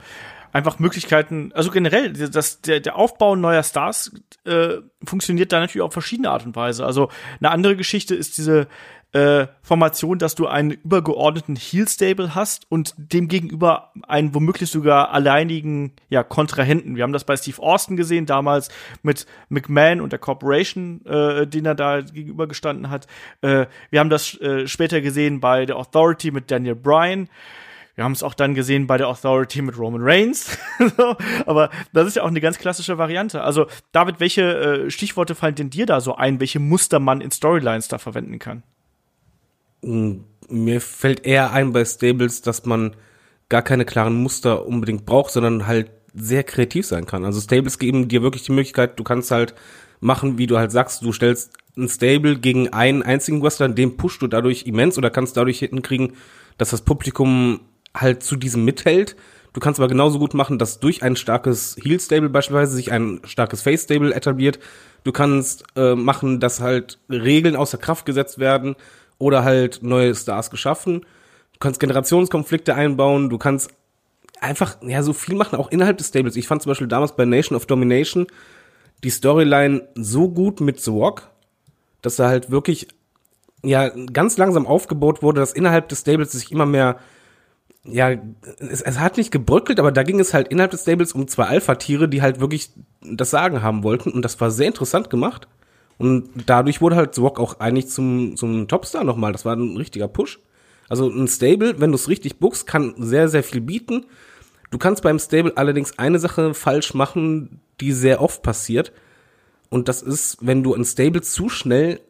einfach 0.51 0.77
Möglichkeiten, 0.79 1.51
also 1.53 1.71
generell, 1.71 2.13
das, 2.13 2.61
der, 2.61 2.81
der 2.81 2.97
Aufbau 2.97 3.35
neuer 3.35 3.63
Stars 3.63 4.11
äh, 4.45 4.75
funktioniert 5.03 5.51
da 5.51 5.59
natürlich 5.59 5.83
auf 5.83 5.93
verschiedene 5.93 6.29
Art 6.29 6.45
und 6.45 6.55
Weise. 6.55 6.85
Also 6.85 7.09
eine 7.39 7.51
andere 7.51 7.75
Geschichte 7.75 8.13
ist 8.13 8.37
diese 8.37 8.67
äh, 9.15 9.47
Formation, 9.61 10.19
dass 10.19 10.35
du 10.35 10.45
einen 10.45 10.71
übergeordneten 10.71 11.55
Heel-Stable 11.55 12.35
hast 12.35 12.69
und 12.69 12.93
dem 12.97 13.29
gegenüber 13.29 13.93
einen 14.05 14.35
womöglich 14.35 14.69
sogar 14.69 15.11
alleinigen 15.11 15.93
ja, 16.09 16.21
Kontrahenten. 16.21 16.97
Wir 16.97 17.03
haben 17.03 17.13
das 17.13 17.23
bei 17.23 17.37
Steve 17.37 17.61
Austin 17.61 17.95
gesehen, 17.95 18.25
damals 18.25 18.67
mit 19.03 19.25
McMahon 19.47 20.01
und 20.01 20.11
der 20.11 20.19
Corporation, 20.19 21.05
äh, 21.05 21.47
den 21.47 21.65
er 21.65 21.75
da 21.75 22.01
gegenübergestanden 22.01 22.89
hat. 22.89 23.07
Äh, 23.39 23.67
wir 23.89 24.01
haben 24.01 24.09
das 24.09 24.37
äh, 24.41 24.67
später 24.67 24.99
gesehen 24.99 25.39
bei 25.39 25.65
der 25.65 25.77
Authority 25.77 26.31
mit 26.31 26.51
Daniel 26.51 26.75
Bryan. 26.75 27.29
Wir 27.95 28.03
haben 28.03 28.11
es 28.11 28.21
auch 28.21 28.33
dann 28.33 28.53
gesehen 28.53 28.85
bei 28.85 28.97
der 28.97 29.07
Authority 29.07 29.61
mit 29.61 29.77
Roman 29.77 30.01
Reigns. 30.03 30.57
so, 30.97 31.15
aber 31.45 31.69
das 31.93 32.07
ist 32.07 32.17
ja 32.17 32.23
auch 32.23 32.27
eine 32.27 32.41
ganz 32.41 32.59
klassische 32.59 32.97
Variante. 32.97 33.41
Also, 33.41 33.67
David, 33.93 34.19
welche 34.19 34.41
äh, 34.41 34.91
Stichworte 34.91 35.35
fallen 35.35 35.55
denn 35.55 35.69
dir 35.69 35.85
da 35.85 36.01
so 36.01 36.17
ein, 36.17 36.41
welche 36.41 36.59
Muster 36.59 36.99
man 36.99 37.21
in 37.21 37.31
Storylines 37.31 37.87
da 37.87 37.97
verwenden 37.97 38.39
kann? 38.39 38.63
Mir 39.85 40.81
fällt 40.81 41.25
eher 41.25 41.51
ein 41.51 41.73
bei 41.73 41.85
Stables, 41.85 42.41
dass 42.41 42.65
man 42.65 42.95
gar 43.49 43.61
keine 43.61 43.85
klaren 43.85 44.15
Muster 44.15 44.65
unbedingt 44.65 45.05
braucht, 45.05 45.31
sondern 45.31 45.67
halt 45.67 45.91
sehr 46.13 46.43
kreativ 46.43 46.85
sein 46.85 47.05
kann. 47.05 47.25
Also 47.25 47.39
Stables 47.41 47.77
geben 47.77 48.07
dir 48.07 48.21
wirklich 48.21 48.43
die 48.43 48.53
Möglichkeit, 48.53 48.99
du 48.99 49.03
kannst 49.03 49.31
halt 49.31 49.53
machen, 49.99 50.37
wie 50.37 50.47
du 50.47 50.57
halt 50.57 50.71
sagst, 50.71 51.03
du 51.03 51.11
stellst 51.11 51.53
ein 51.77 51.89
Stable 51.89 52.37
gegen 52.37 52.69
einen 52.69 53.03
einzigen 53.03 53.43
Wrestler, 53.43 53.67
den 53.69 53.97
pushst 53.97 54.21
du 54.21 54.27
dadurch 54.27 54.65
immens 54.65 54.97
oder 54.97 55.09
kannst 55.09 55.35
dadurch 55.35 55.59
hinkriegen, 55.59 56.13
dass 56.57 56.69
das 56.69 56.81
Publikum 56.81 57.59
halt 57.93 58.23
zu 58.23 58.35
diesem 58.37 58.63
mithält. 58.65 59.15
Du 59.53 59.59
kannst 59.59 59.79
aber 59.79 59.87
genauso 59.87 60.19
gut 60.19 60.33
machen, 60.33 60.57
dass 60.57 60.79
durch 60.79 61.01
ein 61.03 61.15
starkes 61.15 61.77
Heel-Stable 61.81 62.29
beispielsweise 62.29 62.75
sich 62.75 62.91
ein 62.91 63.21
starkes 63.23 63.61
Face-Stable 63.61 64.13
etabliert. 64.13 64.59
Du 65.03 65.11
kannst 65.11 65.63
äh, 65.75 65.95
machen, 65.95 66.39
dass 66.39 66.59
halt 66.59 66.99
Regeln 67.09 67.55
außer 67.55 67.77
Kraft 67.77 68.05
gesetzt 68.05 68.39
werden 68.39 68.75
oder 69.17 69.43
halt 69.43 69.81
neue 69.83 70.13
Stars 70.15 70.49
geschaffen. 70.49 71.01
Du 71.53 71.59
kannst 71.59 71.79
Generationskonflikte 71.79 72.75
einbauen. 72.75 73.29
Du 73.29 73.37
kannst 73.37 73.71
einfach 74.41 74.77
ja 74.81 75.03
so 75.03 75.13
viel 75.13 75.35
machen, 75.35 75.55
auch 75.55 75.71
innerhalb 75.71 75.97
des 75.97 76.07
Stables. 76.07 76.35
Ich 76.35 76.47
fand 76.47 76.61
zum 76.61 76.71
Beispiel 76.71 76.87
damals 76.87 77.15
bei 77.15 77.25
Nation 77.25 77.55
of 77.55 77.65
Domination 77.65 78.27
die 79.03 79.09
Storyline 79.09 79.87
so 79.95 80.29
gut 80.29 80.61
mit 80.61 80.79
The 80.79 80.91
Rock, 80.91 81.29
dass 82.01 82.19
er 82.19 82.27
halt 82.27 82.51
wirklich 82.51 82.87
ja 83.63 83.89
ganz 83.89 84.37
langsam 84.37 84.67
aufgebaut 84.67 85.21
wurde, 85.23 85.39
dass 85.39 85.53
innerhalb 85.53 85.89
des 85.89 86.01
Stables 86.01 86.31
sich 86.31 86.51
immer 86.51 86.65
mehr 86.65 86.99
ja, 87.87 88.09
es, 88.59 88.81
es 88.81 88.99
hat 88.99 89.17
nicht 89.17 89.31
gebröckelt, 89.31 89.79
aber 89.79 89.91
da 89.91 90.03
ging 90.03 90.19
es 90.19 90.33
halt 90.33 90.47
innerhalb 90.47 90.71
des 90.71 90.81
Stables 90.81 91.13
um 91.13 91.27
zwei 91.27 91.45
Alpha-Tiere, 91.45 92.09
die 92.09 92.21
halt 92.21 92.39
wirklich 92.39 92.71
das 93.01 93.29
Sagen 93.29 93.61
haben 93.61 93.83
wollten 93.83 94.11
und 94.11 94.23
das 94.23 94.41
war 94.41 94.49
sehr 94.49 94.67
interessant 94.67 95.09
gemacht. 95.09 95.47
Und 95.97 96.29
dadurch 96.45 96.81
wurde 96.81 96.95
halt 96.95 97.15
Zwok 97.15 97.39
auch 97.39 97.59
eigentlich 97.59 97.87
zum, 97.87 98.35
zum 98.35 98.67
Topstar 98.67 99.03
nochmal. 99.03 99.31
Das 99.31 99.45
war 99.45 99.55
ein 99.55 99.77
richtiger 99.77 100.07
Push. 100.07 100.39
Also 100.89 101.09
ein 101.09 101.27
Stable, 101.27 101.79
wenn 101.79 101.91
du 101.91 101.95
es 101.95 102.09
richtig 102.09 102.37
bookst, 102.39 102.67
kann 102.67 102.93
sehr, 102.97 103.27
sehr 103.29 103.43
viel 103.43 103.61
bieten. 103.61 104.05
Du 104.71 104.77
kannst 104.77 105.03
beim 105.03 105.19
Stable 105.19 105.53
allerdings 105.55 105.97
eine 105.97 106.19
Sache 106.19 106.53
falsch 106.53 106.93
machen, 106.93 107.61
die 107.79 107.91
sehr 107.91 108.21
oft 108.21 108.43
passiert. 108.43 108.91
Und 109.69 109.87
das 109.87 110.01
ist, 110.01 110.37
wenn 110.41 110.63
du 110.63 110.73
ein 110.73 110.85
Stable 110.85 111.21
zu 111.21 111.49
schnell, 111.49 112.01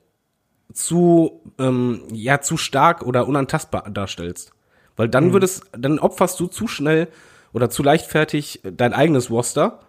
zu, 0.73 1.41
ähm, 1.59 2.03
ja, 2.11 2.41
zu 2.41 2.57
stark 2.57 3.03
oder 3.03 3.27
unantastbar 3.27 3.89
darstellst. 3.89 4.51
Weil 4.95 5.09
dann 5.09 5.27
mhm. 5.27 5.33
wird 5.33 5.43
es, 5.43 5.61
dann 5.71 5.99
opferst 5.99 6.39
du 6.39 6.47
zu 6.47 6.67
schnell 6.67 7.07
oder 7.53 7.69
zu 7.69 7.83
leichtfertig 7.83 8.61
dein 8.63 8.93
eigenes 8.93 9.29
Roster. 9.29 9.79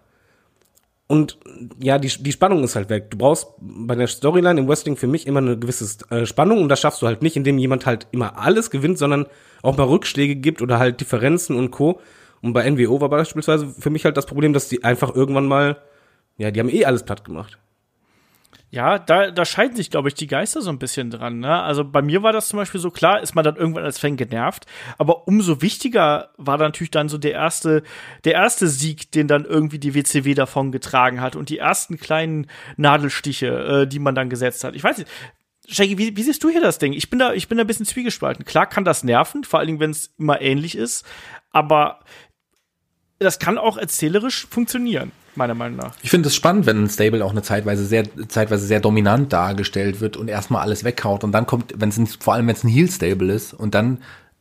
Und 1.09 1.39
ja, 1.79 1.99
die, 1.99 2.09
die 2.09 2.33
Spannung 2.33 2.65
ist 2.65 2.75
halt 2.75 2.91
weg. 2.91 3.11
Du 3.11 3.19
brauchst 3.19 3.49
bei 3.61 3.95
der 3.95 4.09
Storyline 4.09 4.59
im 4.59 4.69
Wrestling 4.69 4.97
für 4.97 5.07
mich 5.07 5.27
immer 5.27 5.39
eine 5.39 5.57
gewisse 5.57 6.05
äh, 6.11 6.27
Spannung 6.27 6.63
und 6.63 6.69
das 6.69 6.81
schaffst 6.81 7.01
du 7.01 7.07
halt 7.07 7.23
nicht, 7.23 7.37
indem 7.37 7.59
jemand 7.59 7.87
halt 7.87 8.09
immer 8.11 8.39
alles 8.39 8.71
gewinnt, 8.71 8.99
sondern 8.99 9.27
auch 9.63 9.77
mal 9.77 9.85
Rückschläge 9.85 10.35
gibt 10.37 10.63
oder 10.63 10.79
halt 10.79 11.01
Differenzen 11.01 11.57
und 11.57 11.71
Co. 11.71 12.01
Und 12.43 12.53
bei 12.53 12.69
NWO 12.69 13.01
war 13.01 13.09
beispielsweise 13.09 13.69
für 13.69 13.91
mich 13.91 14.05
halt 14.05 14.17
das 14.17 14.27
Problem, 14.27 14.53
dass 14.53 14.69
die 14.69 14.83
einfach 14.83 15.15
irgendwann 15.15 15.47
mal, 15.47 15.79
ja, 16.39 16.51
die 16.51 16.59
haben 16.59 16.69
eh 16.69 16.85
alles 16.85 17.05
platt 17.05 17.25
gemacht. 17.25 17.59
Ja, 18.77 18.99
da, 18.99 19.31
da 19.31 19.47
scheiden 19.47 19.75
sich, 19.75 19.91
glaube 19.91 20.09
ich, 20.09 20.15
die 20.15 20.27
Geister 20.27 20.61
so 20.61 20.69
ein 20.69 20.79
bisschen 20.79 21.09
dran. 21.09 21.41
Ne? 21.41 21.63
Also 21.63 21.83
bei 21.83 22.03
mir 22.03 22.23
war 22.23 22.35
das 22.35 22.49
zum 22.49 22.59
Beispiel 22.59 22.79
so 22.79 22.91
klar, 22.91 23.23
ist 23.23 23.35
man 23.35 23.43
dann 23.43 23.57
irgendwann 23.57 23.85
als 23.85 23.99
Fan 23.99 24.19
genervt. 24.19 24.67
Aber 24.99 25.27
umso 25.27 25.63
wichtiger 25.63 26.29
war 26.37 26.59
dann 26.59 26.69
natürlich 26.69 26.91
dann 26.91 27.09
so 27.09 27.17
der 27.17 27.33
erste, 27.33 27.85
der 28.25 28.35
erste 28.35 28.69
Sieg, 28.69 29.11
den 29.13 29.29
dann 29.29 29.47
irgendwie 29.47 29.79
die 29.79 29.95
WCW 29.95 30.35
davon 30.35 30.73
getragen 30.73 31.23
hat 31.23 31.37
und 31.37 31.49
die 31.49 31.57
ersten 31.57 31.97
kleinen 31.97 32.49
Nadelstiche, 32.77 33.47
äh, 33.47 33.87
die 33.87 33.99
man 33.99 34.15
dann 34.15 34.29
gesetzt 34.29 34.63
hat. 34.63 34.77
Ich 34.77 34.85
weiß 34.85 34.99
nicht, 34.99 35.11
Shaggy, 35.69 35.97
wie, 35.97 36.15
wie 36.15 36.23
siehst 36.23 36.45
du 36.45 36.51
hier 36.51 36.61
das 36.61 36.79
Ding? 36.79 36.93
Ich 36.93 37.09
bin 37.09 37.19
da, 37.19 37.33
ich 37.33 37.49
bin 37.49 37.57
da 37.57 37.65
ein 37.65 37.67
bisschen 37.67 37.87
zwiegespalten. 37.87 38.45
Klar 38.45 38.67
kann 38.67 38.85
das 38.85 39.05
nerven, 39.05 39.43
vor 39.43 39.59
allen 39.59 39.69
Dingen, 39.69 39.81
wenn 39.81 39.91
es 39.91 40.13
immer 40.19 40.43
ähnlich 40.43 40.77
ist. 40.77 41.07
Aber 41.51 42.01
das 43.19 43.39
kann 43.39 43.59
auch 43.59 43.77
erzählerisch 43.77 44.47
funktionieren 44.51 45.13
meiner 45.37 45.55
Meinung 45.55 45.77
nach. 45.77 45.95
Ich 46.03 46.11
finde 46.11 46.29
es 46.29 46.35
spannend, 46.35 46.67
wenn 46.67 46.85
ein 46.85 46.89
Stable 46.89 47.25
auch 47.25 47.31
eine 47.31 47.43
Zeitweise 47.43 47.85
sehr, 47.85 48.05
zeitweise 48.29 48.67
sehr 48.67 48.81
dominant 48.81 49.33
dargestellt 49.33 50.01
wird 50.01 50.17
und 50.17 50.29
erstmal 50.29 50.63
alles 50.63 50.85
weghaut 50.85 51.25
und 51.25 51.33
dann 51.33 51.47
kommt, 51.47 51.75
wenn 51.77 51.91
es 51.91 52.17
vor 52.17 52.35
allem 52.35 52.47
wenn 52.47 52.57
es 52.57 52.65
ein 52.65 52.69
Heel 52.69 52.91
Stable 52.91 53.33
ist 53.33 53.53
und 53.53 53.75
dann 53.75 53.99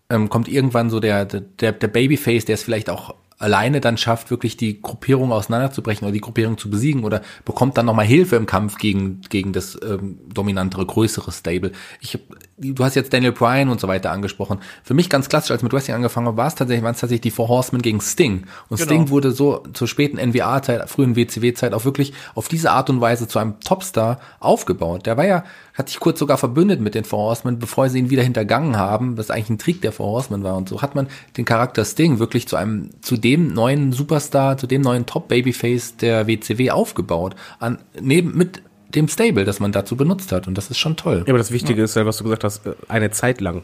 ähm, 0.10 0.30
kommt 0.30 0.48
irgendwann 0.48 0.90
so 0.90 1.00
der, 1.00 1.26
der, 1.26 1.72
der 1.72 1.88
Babyface, 1.88 2.46
der 2.46 2.56
es 2.56 2.64
vielleicht 2.64 2.90
auch 2.90 3.16
alleine 3.38 3.82
dann 3.82 3.98
schafft, 3.98 4.32
wirklich 4.32 4.56
die 4.56 4.82
Gruppierung 4.82 5.32
auseinanderzubrechen 5.32 6.06
oder 6.06 6.14
die 6.14 6.22
Gruppierung 6.22 6.58
zu 6.58 6.70
besiegen 6.70 7.04
oder 7.04 7.22
bekommt 7.44 7.78
dann 7.78 7.86
nochmal 7.86 8.06
Hilfe 8.06 8.38
im 8.38 8.46
Kampf 8.46 8.78
gegen, 8.78 9.22
gegen 9.30 9.52
das 9.52 9.78
ähm, 9.84 10.20
dominantere, 10.34 10.86
größere 10.86 11.32
Stable. 11.32 11.72
Ich, 12.00 12.18
du 12.58 12.84
hast 12.84 12.96
jetzt 12.96 13.12
Daniel 13.14 13.34
Bryan 13.34 13.70
und 13.70 13.80
so 13.80 13.88
weiter 13.88 14.12
angesprochen. 14.12 14.60
Für 14.84 14.94
mich 14.94 15.10
ganz 15.10 15.28
klassisch, 15.30 15.52
als 15.52 15.64
mit 15.64 15.74
Wrestling 15.74 15.96
angefangen 15.96 16.28
habe, 16.28 16.38
war 16.38 16.48
es 16.48 16.56
tatsächlich, 16.56 16.84
waren 16.84 16.94
es 16.94 17.02
tatsächlich 17.02 17.22
die 17.22 17.32
Four 17.32 17.50
Horsemen 17.50 17.82
gegen 17.82 18.00
Sting. 18.02 18.46
Und 18.70 18.78
genau. 18.78 18.86
Sting 18.86 19.10
wurde 19.10 19.32
so 19.32 19.64
zur 19.74 19.88
späten 19.88 20.18
NWA-Zeit, 20.18 20.90
frühen 20.90 21.16
WCW-Zeit 21.16 21.74
auch 21.74 21.86
wirklich 21.86 22.14
auf 22.34 22.48
diese 22.48 22.72
Art 22.72 22.90
und 22.90 23.02
Weise 23.02 23.28
zu 23.28 23.40
einem 23.40 23.60
Topstar 23.60 24.20
aufgebaut. 24.40 25.06
Der 25.06 25.18
war 25.18 25.26
ja 25.26 25.44
hat 25.76 25.90
sich 25.90 26.00
kurz 26.00 26.20
sogar 26.20 26.38
verbündet 26.38 26.80
mit 26.80 26.96
den 26.96 27.04
Four 27.04 27.20
Horsemen, 27.20 27.60
bevor 27.60 27.90
sie 27.90 28.00
ihn 28.00 28.10
wieder 28.10 28.24
hintergangen 28.24 28.78
haben, 28.78 29.18
was 29.18 29.30
eigentlich 29.30 29.50
ein 29.50 29.58
Trick 29.58 29.82
der 29.82 29.92
Four 29.92 30.08
Horsemen 30.08 30.42
war. 30.42 30.56
Und 30.56 30.70
so 30.70 30.82
hat 30.82 30.96
man 30.96 31.08
den 31.36 31.44
Charakter 31.44 31.84
Sting 31.84 32.18
wirklich 32.18 32.48
zu 32.48 32.56
einem, 32.56 32.90
zu 33.02 33.18
dem 33.18 33.54
neuen 33.54 33.92
Superstar, 33.92 34.58
zu 34.58 34.68
dem 34.68 34.82
neuen 34.82 35.06
Top-Babyface 35.06 35.98
der 35.98 36.28
WCW 36.28 36.72
aufgebaut. 36.72 37.36
An, 37.60 37.80
neben, 38.00 38.38
mit 38.38 38.62
dem 38.90 39.08
Stable, 39.08 39.46
das 39.46 39.60
man 39.60 39.72
dazu 39.72 39.96
benutzt 39.96 40.32
hat. 40.32 40.48
Und 40.48 40.58
das 40.58 40.70
ist 40.70 40.78
schon 40.78 40.96
toll. 40.96 41.24
Ja, 41.26 41.32
aber 41.32 41.38
das 41.38 41.52
Wichtige 41.52 41.80
ja. 41.80 41.86
ist 41.86 41.96
ja, 41.96 42.06
was 42.06 42.18
du 42.18 42.24
gesagt 42.24 42.44
hast, 42.44 42.66
äh, 42.66 42.74
eine 42.88 43.12
Zeit 43.12 43.42
lang. 43.42 43.64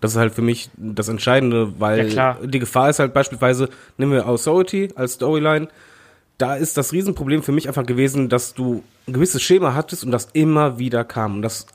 Das 0.00 0.12
ist 0.12 0.18
halt 0.18 0.34
für 0.34 0.42
mich 0.42 0.70
das 0.76 1.08
Entscheidende, 1.08 1.80
weil 1.80 2.12
ja, 2.12 2.36
die 2.42 2.58
Gefahr 2.58 2.90
ist 2.90 2.98
halt 2.98 3.14
beispielsweise, 3.14 3.70
nehmen 3.96 4.12
wir 4.12 4.28
Authority 4.28 4.90
als 4.96 5.14
Storyline, 5.14 5.68
da 6.36 6.56
ist 6.56 6.76
das 6.76 6.92
Riesenproblem 6.92 7.42
für 7.42 7.52
mich 7.52 7.68
einfach 7.68 7.86
gewesen, 7.86 8.28
dass 8.28 8.54
du 8.54 8.82
ein 9.06 9.14
gewisses 9.14 9.42
Schema 9.42 9.74
hattest 9.74 10.04
und 10.04 10.10
das 10.10 10.28
immer 10.32 10.78
wieder 10.78 11.04
kam. 11.04 11.36
Und 11.36 11.42
das 11.42 11.66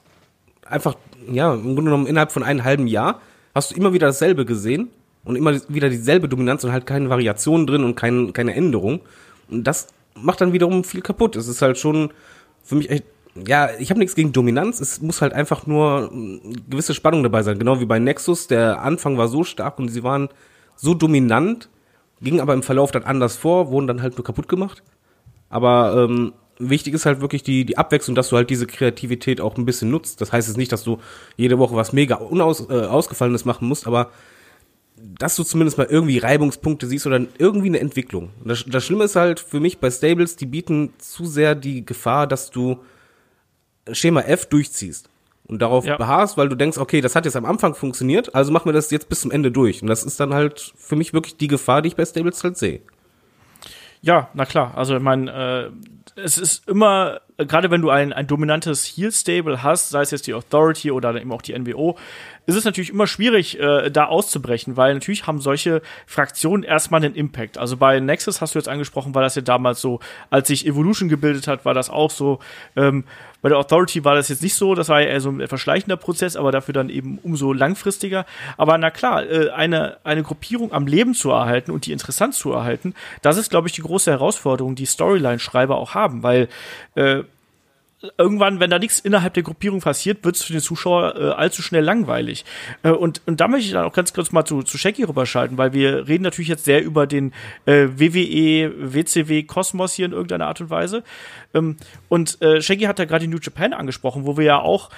einfach, 0.66 0.96
ja, 1.32 1.54
im 1.54 1.76
Grunde 1.76 1.84
genommen 1.86 2.08
innerhalb 2.08 2.32
von 2.32 2.44
einem 2.44 2.64
halben 2.64 2.88
Jahr 2.88 3.22
hast 3.56 3.72
du 3.72 3.76
immer 3.76 3.94
wieder 3.94 4.08
dasselbe 4.08 4.46
gesehen 4.46 4.90
und 5.24 5.36
immer 5.36 5.60
wieder 5.68 5.90
dieselbe 5.90 6.30
Dominanz 6.30 6.64
und 6.64 6.72
halt 6.72 6.86
keine 6.86 7.10
Variation 7.10 7.66
drin 7.66 7.84
und 7.84 7.96
kein, 7.96 8.34
keine 8.34 8.54
Änderung. 8.54 9.02
Und 9.50 9.64
das 9.64 9.88
macht 10.22 10.42
dann 10.42 10.54
wiederum 10.54 10.84
viel 10.84 11.02
kaputt. 11.02 11.36
Es 11.36 11.48
ist 11.48 11.62
halt 11.62 11.78
schon 11.78 12.12
für 12.64 12.76
mich 12.76 12.90
echt, 12.90 13.06
ja, 13.48 13.70
ich 13.80 13.90
habe 13.90 14.00
nichts 14.00 14.16
gegen 14.16 14.32
Dominanz, 14.32 14.80
es 14.80 15.02
muss 15.02 15.22
halt 15.22 15.34
einfach 15.34 15.66
nur 15.66 16.12
eine 16.12 16.40
gewisse 16.70 16.94
Spannung 16.94 17.24
dabei 17.24 17.44
sein. 17.44 17.60
Genau 17.60 17.80
wie 17.80 17.86
bei 17.86 18.00
Nexus, 18.00 18.48
der 18.48 18.82
Anfang 18.82 19.18
war 19.18 19.28
so 19.28 19.44
stark 19.44 19.80
und 19.80 19.90
sie 19.90 20.04
waren 20.04 20.30
so 20.76 20.94
dominant, 20.94 21.70
ging 22.22 22.40
aber 22.40 22.54
im 22.54 22.64
Verlauf 22.64 22.92
dann 22.92 23.04
anders 23.04 23.38
vor, 23.38 23.72
wurden 23.72 23.88
dann 23.88 24.02
halt 24.02 24.18
nur 24.18 24.24
kaputt 24.24 24.48
gemacht. 24.48 24.84
Aber 25.50 26.08
ähm, 26.10 26.34
wichtig 26.60 26.94
ist 26.94 27.06
halt 27.06 27.22
wirklich 27.22 27.44
die, 27.44 27.66
die 27.66 27.78
Abwechslung, 27.78 28.16
dass 28.16 28.30
du 28.30 28.36
halt 28.36 28.50
diese 28.50 28.68
Kreativität 28.68 29.42
auch 29.42 29.58
ein 29.58 29.66
bisschen 29.66 29.90
nutzt. 29.90 30.22
Das 30.22 30.32
heißt 30.32 30.48
jetzt 30.48 30.58
nicht, 30.58 30.72
dass 30.72 30.84
du 30.84 31.00
jede 31.38 31.58
Woche 31.58 31.76
was 31.76 31.94
mega 31.94 32.16
unaus, 32.16 32.70
äh, 32.70 32.86
ausgefallenes 32.86 33.46
machen 33.46 33.68
musst, 33.68 33.88
aber 33.88 34.12
dass 35.18 35.36
du 35.36 35.44
zumindest 35.44 35.78
mal 35.78 35.88
irgendwie 35.90 36.18
Reibungspunkte 36.18 36.88
siehst 36.88 37.06
oder 37.08 37.22
irgendwie 37.38 37.68
eine 37.68 37.80
Entwicklung. 37.80 38.30
Das, 38.44 38.64
das 38.68 38.86
Schlimme 38.86 39.04
ist 39.06 39.16
halt 39.16 39.40
für 39.40 39.60
mich 39.60 39.80
bei 39.80 39.90
Stables, 39.92 40.36
die 40.36 40.46
bieten 40.46 40.94
zu 40.98 41.26
sehr 41.26 41.56
die 41.56 41.86
Gefahr, 41.86 42.28
dass 42.28 42.52
du 42.52 42.80
Schema 43.92 44.22
F 44.22 44.46
durchziehst. 44.48 45.10
und 45.48 45.64
darauf 45.64 45.84
Ja. 45.84 45.98
beharrst, 45.98 46.38
weil 46.38 46.48
du 46.48 46.56
denkst, 46.56 46.78
okay, 46.78 47.02
das 47.02 47.16
hat 47.16 47.26
jetzt 47.26 47.36
am 47.36 47.46
Anfang 47.46 47.74
funktioniert, 47.74 48.36
also 48.36 48.52
machen 48.52 48.66
wir 48.68 48.74
das 48.74 48.92
jetzt 48.92 49.10
bis 49.10 49.22
zum 49.22 49.32
Ende 49.32 49.52
durch. 49.52 49.82
Und 49.82 49.88
das 49.88 50.04
ist 50.04 50.20
dann 50.20 50.32
halt 50.36 50.74
für 50.78 50.96
mich 50.96 51.12
wirklich 51.12 51.38
die 51.38 51.48
Gefahr, 51.48 51.82
die 51.82 51.88
ich 51.88 51.96
bei 51.96 52.06
Stables 52.06 52.44
halt 52.44 52.56
sehe. 52.56 52.82
Ja, 54.02 54.30
na 54.36 54.46
klar. 54.46 54.78
Also 54.78 54.96
ich 54.96 55.02
meine, 55.02 55.72
äh, 56.16 56.22
es 56.22 56.38
ist 56.38 56.68
immer, 56.70 57.22
gerade 57.38 57.72
wenn 57.72 57.82
du 57.82 57.90
ein, 57.90 58.14
ein 58.14 58.28
dominantes 58.28 58.86
Heal-Stable 58.86 59.64
hast, 59.64 59.90
sei 59.90 60.02
es 60.02 60.12
jetzt 60.12 60.28
die 60.28 60.36
Authority 60.36 60.92
oder 60.92 61.20
eben 61.20 61.32
auch 61.32 61.42
die 61.42 61.58
NWO, 61.58 61.98
ist 62.50 62.56
es 62.56 62.66
natürlich 62.66 62.90
immer 62.90 63.08
schwierig, 63.08 63.60
äh, 63.60 63.90
da 63.90 64.06
auszubrechen, 64.06 64.76
weil 64.76 64.94
natürlich 64.94 65.28
haben 65.28 65.40
solche 65.40 65.82
Fraktionen 66.06 66.64
erstmal 66.64 67.04
einen 67.04 67.16
Impact. 67.16 67.58
Also 67.58 67.78
bei 67.78 68.00
Nexus 68.00 68.42
hast 68.42 68.56
du 68.56 68.60
jetzt 68.60 68.68
angesprochen, 68.68 69.16
war 69.16 69.22
das 69.22 69.36
ja 69.36 69.42
damals 69.42 69.82
so, 69.82 70.00
als 70.30 70.48
sich 70.48 70.66
Evolution 70.66 71.10
gebildet 71.10 71.48
hat, 71.48 71.66
war 71.66 71.74
das 71.74 71.90
auch 71.90 72.12
so. 72.12 72.40
Ähm, 72.76 73.04
bei 73.42 73.50
der 73.50 73.58
Authority 73.58 74.04
war 74.04 74.16
das 74.16 74.28
jetzt 74.28 74.44
nicht 74.44 74.56
so, 74.56 74.76
das 74.76 74.90
war 74.90 75.00
ja 75.02 75.08
eher 75.08 75.22
so 75.22 75.30
ein 75.30 75.40
etwas 75.40 75.62
schleichender 75.62 75.96
Prozess, 75.96 76.36
aber 76.36 76.52
dafür 76.52 76.74
dann 76.74 76.90
eben 76.90 77.20
umso 77.24 77.54
langfristiger. 77.54 78.26
Aber 78.58 78.78
na 78.78 78.92
klar, 78.92 79.26
äh, 79.30 79.50
eine, 79.52 79.98
eine 80.04 80.24
Gruppierung 80.24 80.74
am 80.74 80.88
Leben 80.88 81.14
zu 81.14 81.32
erhalten 81.32 81.72
und 81.72 81.86
die 81.86 81.94
interessant 81.94 82.34
zu 82.34 82.52
erhalten, 82.52 82.94
das 83.22 83.38
ist, 83.38 83.50
glaube 83.50 83.68
ich, 83.68 83.74
die 83.74 83.82
große 83.82 84.12
Herausforderung, 84.12 84.76
die 84.76 84.86
Storyline-Schreiber 84.86 85.78
auch 85.78 85.94
haben, 85.94 86.24
weil 86.24 86.50
äh, 86.96 87.24
irgendwann, 88.18 88.60
wenn 88.60 88.70
da 88.70 88.80
nichts 88.80 89.00
innerhalb 89.00 89.34
der 89.34 89.44
Gruppierung 89.44 89.82
passiert, 89.82 90.24
wird 90.24 90.36
es 90.36 90.44
für 90.44 90.54
den 90.54 90.62
Zuschauer 90.62 91.16
äh, 91.16 91.30
allzu 91.32 91.62
schnell 91.62 91.84
langweilig. 91.84 92.46
Äh, 92.84 92.92
und, 92.92 93.22
und 93.26 93.42
da 93.42 93.48
möchte 93.48 93.68
ich 93.68 93.74
dann 93.74 93.86
auch 93.86 93.94
ganz 93.94 94.14
kurz 94.14 94.32
mal 94.32 94.46
zu, 94.46 94.64
zu 94.64 94.78
Shaggy 94.78 95.04
rüberschalten, 95.04 95.58
weil 95.58 95.74
wir 95.74 96.08
reden 96.08 96.24
natürlich 96.24 96.48
jetzt 96.48 96.66
sehr 96.66 96.84
über 96.84 97.08
den 97.08 97.34
äh, 97.66 97.88
WWE, 97.96 98.94
WCW 98.94 99.44
Kosmos 99.44 99.94
hier 99.94 100.06
in 100.06 100.14
irgendeiner 100.14 100.48
Art 100.48 100.62
und 100.62 100.70
Weise. 100.70 101.04
Ähm, 101.54 101.78
und 102.08 102.42
äh, 102.42 102.62
Shaggy 102.62 102.86
hat 102.86 103.00
da 103.00 103.06
gerade 103.06 103.28
New 103.28 103.40
Japan 103.42 103.74
angesprochen, 103.74 104.26
wo 104.26 104.38
wir 104.38 104.46
ja 104.46 104.60
auch 104.60 104.90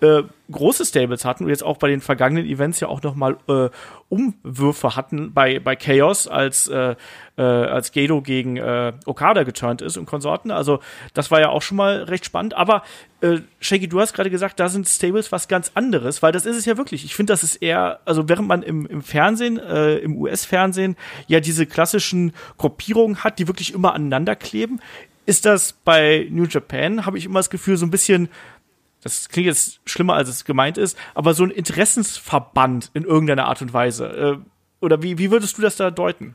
äh, 0.00 0.22
große 0.50 0.84
Stables 0.84 1.24
hatten 1.24 1.44
und 1.44 1.50
jetzt 1.50 1.62
auch 1.62 1.76
bei 1.76 1.88
den 1.88 2.00
vergangenen 2.00 2.46
Events 2.46 2.80
ja 2.80 2.88
auch 2.88 3.02
noch 3.02 3.14
mal 3.14 3.36
äh, 3.48 3.68
Umwürfe 4.08 4.96
hatten 4.96 5.32
bei 5.32 5.60
bei 5.60 5.76
Chaos 5.76 6.26
als 6.26 6.68
äh, 6.68 6.96
äh, 7.36 7.42
als 7.42 7.92
Gedo 7.92 8.20
gegen 8.20 8.56
äh, 8.56 8.92
Okada 9.06 9.44
geturnt 9.44 9.82
ist 9.82 9.96
und 9.96 10.06
Konsorten. 10.06 10.50
Also 10.50 10.80
das 11.14 11.30
war 11.30 11.40
ja 11.40 11.48
auch 11.48 11.62
schon 11.62 11.76
mal 11.76 12.02
recht 12.02 12.24
spannend. 12.24 12.54
Aber 12.54 12.82
äh, 13.20 13.38
Shaggy, 13.60 13.88
du 13.88 14.00
hast 14.00 14.12
gerade 14.12 14.30
gesagt, 14.30 14.60
da 14.60 14.68
sind 14.68 14.88
Stables 14.88 15.32
was 15.32 15.48
ganz 15.48 15.70
anderes, 15.74 16.22
weil 16.22 16.32
das 16.32 16.46
ist 16.46 16.56
es 16.56 16.64
ja 16.64 16.76
wirklich. 16.76 17.04
Ich 17.04 17.14
finde, 17.14 17.32
das 17.32 17.42
ist 17.42 17.56
eher, 17.56 18.00
also 18.04 18.28
während 18.28 18.48
man 18.48 18.62
im, 18.62 18.86
im 18.86 19.02
Fernsehen, 19.02 19.58
äh, 19.58 19.96
im 19.98 20.16
US-Fernsehen 20.16 20.96
ja 21.28 21.40
diese 21.40 21.66
klassischen 21.66 22.32
Gruppierungen 22.58 23.24
hat, 23.24 23.38
die 23.38 23.46
wirklich 23.46 23.72
immer 23.72 23.94
aneinander 23.94 24.36
kleben, 24.36 24.80
ist 25.26 25.44
das 25.44 25.72
bei 25.72 26.26
New 26.30 26.44
Japan, 26.44 27.06
habe 27.06 27.16
ich 27.16 27.24
immer 27.24 27.38
das 27.38 27.50
Gefühl, 27.50 27.76
so 27.76 27.86
ein 27.86 27.90
bisschen 27.90 28.28
das 29.02 29.28
klingt 29.28 29.46
jetzt 29.46 29.80
schlimmer, 29.86 30.14
als 30.14 30.28
es 30.28 30.44
gemeint 30.44 30.78
ist, 30.78 30.96
aber 31.14 31.34
so 31.34 31.44
ein 31.44 31.50
Interessensverband 31.50 32.90
in 32.94 33.04
irgendeiner 33.04 33.46
Art 33.46 33.62
und 33.62 33.72
Weise. 33.72 34.06
Äh, 34.06 34.36
oder 34.80 35.02
wie, 35.02 35.18
wie 35.18 35.30
würdest 35.30 35.58
du 35.58 35.62
das 35.62 35.76
da 35.76 35.90
deuten? 35.90 36.34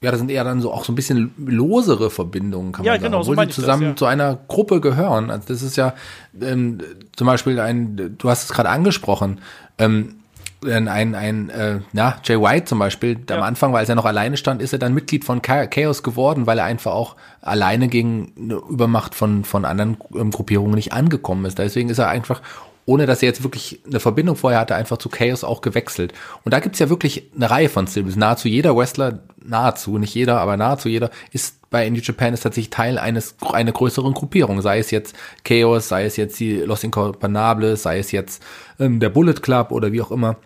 Ja, 0.00 0.12
das 0.12 0.20
sind 0.20 0.30
eher 0.30 0.44
dann 0.44 0.60
so 0.60 0.72
auch 0.72 0.84
so 0.84 0.92
ein 0.92 0.94
bisschen 0.94 1.32
losere 1.38 2.10
Verbindungen, 2.10 2.70
kann 2.70 2.84
Ja, 2.84 2.92
man 2.92 3.00
sagen, 3.00 3.10
genau, 3.12 3.22
so 3.22 3.30
obwohl 3.32 3.36
meine 3.36 3.46
die 3.48 3.50
ich 3.50 3.56
das, 3.56 3.64
zusammen 3.64 3.82
ja. 3.82 3.96
zu 3.96 4.06
einer 4.06 4.38
Gruppe 4.46 4.80
gehören. 4.80 5.30
Also 5.30 5.48
das 5.48 5.62
ist 5.62 5.76
ja 5.76 5.94
ähm, 6.40 6.78
zum 7.16 7.26
Beispiel 7.26 7.58
ein, 7.58 8.14
du 8.16 8.30
hast 8.30 8.44
es 8.44 8.52
gerade 8.52 8.68
angesprochen, 8.68 9.40
ähm, 9.78 10.17
ein, 10.64 10.88
ein, 10.88 11.14
ein 11.14 11.50
äh, 11.50 11.80
na, 11.92 12.16
Jay 12.24 12.40
White 12.40 12.64
zum 12.66 12.78
Beispiel, 12.78 13.16
am 13.30 13.36
Ja. 13.38 13.42
Anfang, 13.42 13.72
weil 13.72 13.86
er 13.88 13.94
noch 13.94 14.04
alleine 14.04 14.36
stand, 14.36 14.60
ist 14.60 14.72
er 14.72 14.78
dann 14.78 14.94
Mitglied 14.94 15.24
von 15.24 15.40
Cha- 15.42 15.66
Chaos 15.66 16.02
geworden, 16.02 16.46
weil 16.46 16.58
er 16.58 16.64
einfach 16.64 16.92
auch 16.92 17.16
alleine 17.42 17.88
gegen 17.88 18.32
eine 18.36 18.54
Übermacht 18.54 19.14
von, 19.14 19.44
von 19.44 19.64
anderen 19.64 19.96
ähm, 20.14 20.30
Gruppierungen 20.30 20.74
nicht 20.74 20.92
angekommen 20.92 21.44
ist. 21.44 21.58
Deswegen 21.58 21.90
ist 21.90 21.98
er 21.98 22.08
einfach, 22.08 22.42
ohne 22.86 23.06
dass 23.06 23.22
er 23.22 23.28
jetzt 23.28 23.42
wirklich 23.42 23.80
eine 23.86 24.00
Verbindung 24.00 24.34
vorher 24.34 24.60
hatte, 24.60 24.74
einfach 24.74 24.96
zu 24.96 25.08
Chaos 25.08 25.44
auch 25.44 25.60
gewechselt. 25.60 26.12
Und 26.44 26.52
da 26.54 26.60
gibt's 26.60 26.78
ja 26.78 26.88
wirklich 26.88 27.30
eine 27.36 27.50
Reihe 27.50 27.68
von 27.68 27.86
Stables. 27.86 28.16
Nahezu 28.16 28.48
jeder 28.48 28.76
Wrestler, 28.76 29.20
nahezu, 29.44 29.98
nicht 29.98 30.14
jeder, 30.14 30.40
aber 30.40 30.56
nahezu 30.56 30.88
jeder, 30.88 31.10
ist 31.30 31.56
bei 31.70 31.88
New 31.90 32.00
Japan 32.00 32.32
ist 32.32 32.40
tatsächlich 32.40 32.70
Teil 32.70 32.98
eines 32.98 33.36
einer 33.52 33.72
größeren 33.72 34.14
Gruppierung, 34.14 34.62
sei 34.62 34.78
es 34.78 34.90
jetzt 34.90 35.14
Chaos, 35.44 35.88
sei 35.88 36.06
es 36.06 36.16
jetzt 36.16 36.40
die 36.40 36.56
Los 36.60 36.82
Incorporables, 36.82 37.82
sei 37.82 37.98
es 37.98 38.10
jetzt 38.10 38.42
ähm, 38.80 39.00
der 39.00 39.10
Bullet 39.10 39.34
Club 39.34 39.70
oder 39.70 39.92
wie 39.92 40.00
auch 40.00 40.10
immer. 40.10 40.36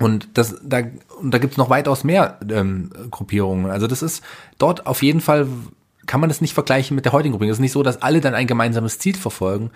Und 0.00 0.28
das, 0.34 0.56
da, 0.62 0.80
und 1.20 1.32
da 1.32 1.38
gibt's 1.38 1.56
noch 1.56 1.70
weitaus 1.70 2.02
mehr 2.04 2.38
ähm, 2.50 2.90
Gruppierungen. 3.10 3.70
Also 3.70 3.86
das 3.86 4.02
ist 4.02 4.24
dort 4.58 4.86
auf 4.86 5.02
jeden 5.02 5.20
Fall 5.20 5.46
kann 6.06 6.20
man 6.20 6.28
das 6.28 6.40
nicht 6.40 6.54
vergleichen 6.54 6.94
mit 6.94 7.04
der 7.04 7.12
heutigen 7.12 7.32
Gruppierung. 7.32 7.50
Es 7.50 7.56
ist 7.56 7.62
nicht 7.62 7.72
so, 7.72 7.82
dass 7.82 8.02
alle 8.02 8.20
dann 8.20 8.34
ein 8.34 8.46
gemeinsames 8.46 8.98
Ziel 8.98 9.16
verfolgen. 9.16 9.70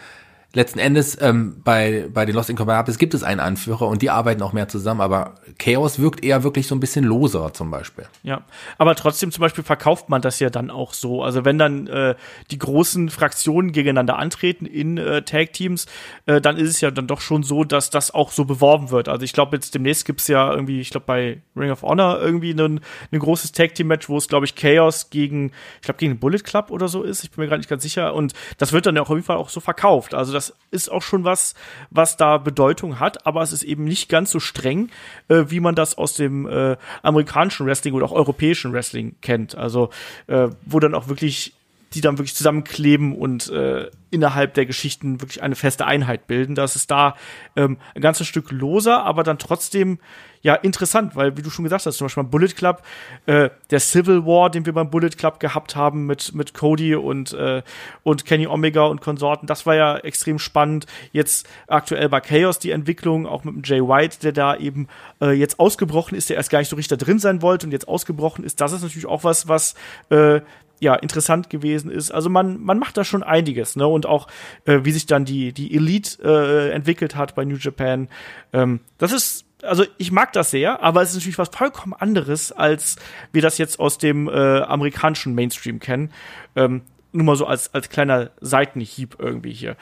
Letzten 0.54 0.78
Endes 0.78 1.20
ähm, 1.20 1.60
bei 1.62 2.08
bei 2.10 2.24
den 2.24 2.34
Lost 2.34 2.48
Incorporables 2.48 2.96
gibt 2.96 3.12
es 3.12 3.22
einen 3.22 3.38
Anführer 3.38 3.86
und 3.86 4.00
die 4.00 4.08
arbeiten 4.08 4.40
auch 4.40 4.54
mehr 4.54 4.66
zusammen. 4.66 5.02
Aber 5.02 5.34
Chaos 5.58 5.98
wirkt 5.98 6.24
eher 6.24 6.42
wirklich 6.42 6.66
so 6.66 6.74
ein 6.74 6.80
bisschen 6.80 7.04
loser 7.04 7.52
zum 7.52 7.70
Beispiel. 7.70 8.06
Ja, 8.22 8.40
aber 8.78 8.94
trotzdem 8.94 9.30
zum 9.30 9.42
Beispiel 9.42 9.62
verkauft 9.62 10.08
man 10.08 10.22
das 10.22 10.40
ja 10.40 10.48
dann 10.48 10.70
auch 10.70 10.94
so. 10.94 11.22
Also 11.22 11.44
wenn 11.44 11.58
dann 11.58 11.86
äh, 11.86 12.14
die 12.50 12.56
großen 12.56 13.10
Fraktionen 13.10 13.72
gegeneinander 13.72 14.18
antreten 14.18 14.64
in 14.64 14.96
äh, 14.96 15.20
Tag-Teams, 15.20 15.84
äh, 16.24 16.40
dann 16.40 16.56
ist 16.56 16.70
es 16.70 16.80
ja 16.80 16.90
dann 16.90 17.06
doch 17.06 17.20
schon 17.20 17.42
so, 17.42 17.64
dass 17.64 17.90
das 17.90 18.14
auch 18.14 18.32
so 18.32 18.46
beworben 18.46 18.90
wird. 18.90 19.10
Also 19.10 19.24
ich 19.24 19.34
glaube, 19.34 19.54
jetzt 19.54 19.74
demnächst 19.74 20.06
gibt's 20.06 20.28
ja 20.28 20.50
irgendwie, 20.50 20.80
ich 20.80 20.88
glaube 20.88 21.04
bei 21.04 21.42
Ring 21.56 21.70
of 21.70 21.82
Honor 21.82 22.20
irgendwie 22.22 22.52
ein, 22.52 22.80
ein 23.12 23.18
großes 23.18 23.52
Tag-Team-Match, 23.52 24.08
wo 24.08 24.16
es, 24.16 24.28
glaube 24.28 24.46
ich, 24.46 24.54
Chaos 24.54 25.10
gegen, 25.10 25.52
ich 25.76 25.82
glaube, 25.82 25.98
gegen 25.98 26.14
den 26.14 26.18
Bullet 26.20 26.38
Club 26.38 26.70
oder 26.70 26.88
so 26.88 27.02
ist. 27.02 27.22
Ich 27.24 27.32
bin 27.32 27.42
mir 27.42 27.48
gerade 27.48 27.60
nicht 27.60 27.68
ganz 27.68 27.82
sicher. 27.82 28.14
Und 28.14 28.32
das 28.56 28.72
wird 28.72 28.86
dann 28.86 28.96
ja 28.96 29.02
auch 29.02 29.10
auf 29.10 29.16
jeden 29.16 29.26
Fall 29.26 29.36
auch 29.36 29.50
so 29.50 29.60
verkauft. 29.60 30.14
Also 30.14 30.37
das 30.38 30.54
ist 30.70 30.88
auch 30.88 31.02
schon 31.02 31.24
was, 31.24 31.54
was 31.90 32.16
da 32.16 32.38
Bedeutung 32.38 33.00
hat, 33.00 33.26
aber 33.26 33.42
es 33.42 33.52
ist 33.52 33.64
eben 33.64 33.84
nicht 33.84 34.08
ganz 34.08 34.30
so 34.30 34.38
streng, 34.38 34.88
äh, 35.26 35.46
wie 35.48 35.58
man 35.58 35.74
das 35.74 35.98
aus 35.98 36.14
dem 36.14 36.46
äh, 36.46 36.76
amerikanischen 37.02 37.66
Wrestling 37.66 37.94
oder 37.94 38.06
auch 38.06 38.12
europäischen 38.12 38.72
Wrestling 38.72 39.16
kennt. 39.20 39.56
Also 39.56 39.90
äh, 40.28 40.48
wo 40.64 40.78
dann 40.78 40.94
auch 40.94 41.08
wirklich 41.08 41.54
die 41.94 42.00
dann 42.00 42.18
wirklich 42.18 42.34
zusammenkleben 42.34 43.14
und 43.14 43.48
äh, 43.50 43.90
innerhalb 44.10 44.54
der 44.54 44.66
Geschichten 44.66 45.20
wirklich 45.20 45.42
eine 45.42 45.54
feste 45.54 45.86
Einheit 45.86 46.26
bilden. 46.26 46.54
Das 46.54 46.76
ist 46.76 46.90
da 46.90 47.14
ähm, 47.56 47.78
ein 47.94 48.00
ganzes 48.00 48.26
Stück 48.26 48.50
loser, 48.50 49.04
aber 49.04 49.22
dann 49.22 49.38
trotzdem 49.38 49.98
ja 50.40 50.54
interessant, 50.54 51.16
weil 51.16 51.36
wie 51.36 51.42
du 51.42 51.50
schon 51.50 51.64
gesagt 51.64 51.84
hast, 51.84 51.96
zum 51.96 52.04
Beispiel 52.04 52.22
beim 52.22 52.30
Bullet 52.30 52.48
Club, 52.48 52.82
äh, 53.26 53.50
der 53.70 53.80
Civil 53.80 54.24
War, 54.24 54.50
den 54.50 54.66
wir 54.66 54.72
beim 54.72 54.90
Bullet 54.90 55.10
Club 55.10 55.40
gehabt 55.40 55.76
haben 55.76 56.06
mit 56.06 56.34
mit 56.34 56.54
Cody 56.54 56.94
und 56.94 57.32
äh, 57.32 57.62
und 58.02 58.24
Kenny 58.24 58.46
Omega 58.46 58.84
und 58.84 59.00
Konsorten, 59.00 59.46
das 59.46 59.66
war 59.66 59.74
ja 59.74 59.96
extrem 59.98 60.38
spannend. 60.38 60.86
Jetzt 61.12 61.48
aktuell 61.66 62.08
bei 62.08 62.20
Chaos 62.20 62.58
die 62.58 62.70
Entwicklung, 62.70 63.26
auch 63.26 63.44
mit 63.44 63.54
dem 63.54 63.62
Jay 63.64 63.80
White, 63.80 64.18
der 64.22 64.32
da 64.32 64.56
eben 64.56 64.88
äh, 65.20 65.32
jetzt 65.32 65.58
ausgebrochen 65.58 66.16
ist, 66.16 66.30
der 66.30 66.36
erst 66.36 66.50
gar 66.50 66.60
nicht 66.60 66.68
so 66.68 66.76
richtig 66.76 66.98
da 66.98 67.04
drin 67.04 67.18
sein 67.18 67.42
wollte 67.42 67.66
und 67.66 67.72
jetzt 67.72 67.88
ausgebrochen 67.88 68.44
ist. 68.44 68.60
Das 68.60 68.72
ist 68.72 68.82
natürlich 68.82 69.06
auch 69.06 69.24
was, 69.24 69.48
was 69.48 69.74
äh, 70.10 70.40
ja, 70.80 70.94
interessant 70.94 71.50
gewesen 71.50 71.90
ist. 71.90 72.10
Also 72.10 72.30
man, 72.30 72.60
man 72.60 72.78
macht 72.78 72.96
da 72.96 73.04
schon 73.04 73.22
einiges, 73.22 73.76
ne? 73.76 73.86
Und 73.86 74.06
auch, 74.06 74.28
äh, 74.64 74.80
wie 74.82 74.92
sich 74.92 75.06
dann 75.06 75.24
die, 75.24 75.52
die 75.52 75.74
Elite 75.74 76.22
äh, 76.22 76.70
entwickelt 76.70 77.16
hat 77.16 77.34
bei 77.34 77.44
New 77.44 77.56
Japan. 77.56 78.08
Ähm, 78.52 78.80
das 78.98 79.12
ist, 79.12 79.44
also 79.62 79.84
ich 79.96 80.12
mag 80.12 80.32
das 80.32 80.50
sehr, 80.50 80.82
aber 80.82 81.02
es 81.02 81.10
ist 81.10 81.16
natürlich 81.16 81.38
was 81.38 81.48
vollkommen 81.48 81.94
anderes, 81.94 82.52
als 82.52 82.96
wir 83.32 83.42
das 83.42 83.58
jetzt 83.58 83.80
aus 83.80 83.98
dem 83.98 84.28
äh, 84.28 84.60
amerikanischen 84.60 85.34
Mainstream 85.34 85.80
kennen. 85.80 86.12
Ähm, 86.54 86.82
nur 87.12 87.24
mal 87.24 87.36
so 87.36 87.46
als, 87.46 87.74
als 87.74 87.88
kleiner 87.88 88.30
Seitenhieb 88.40 89.16
irgendwie 89.18 89.52
hier. 89.52 89.76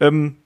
Ähm, 0.00 0.36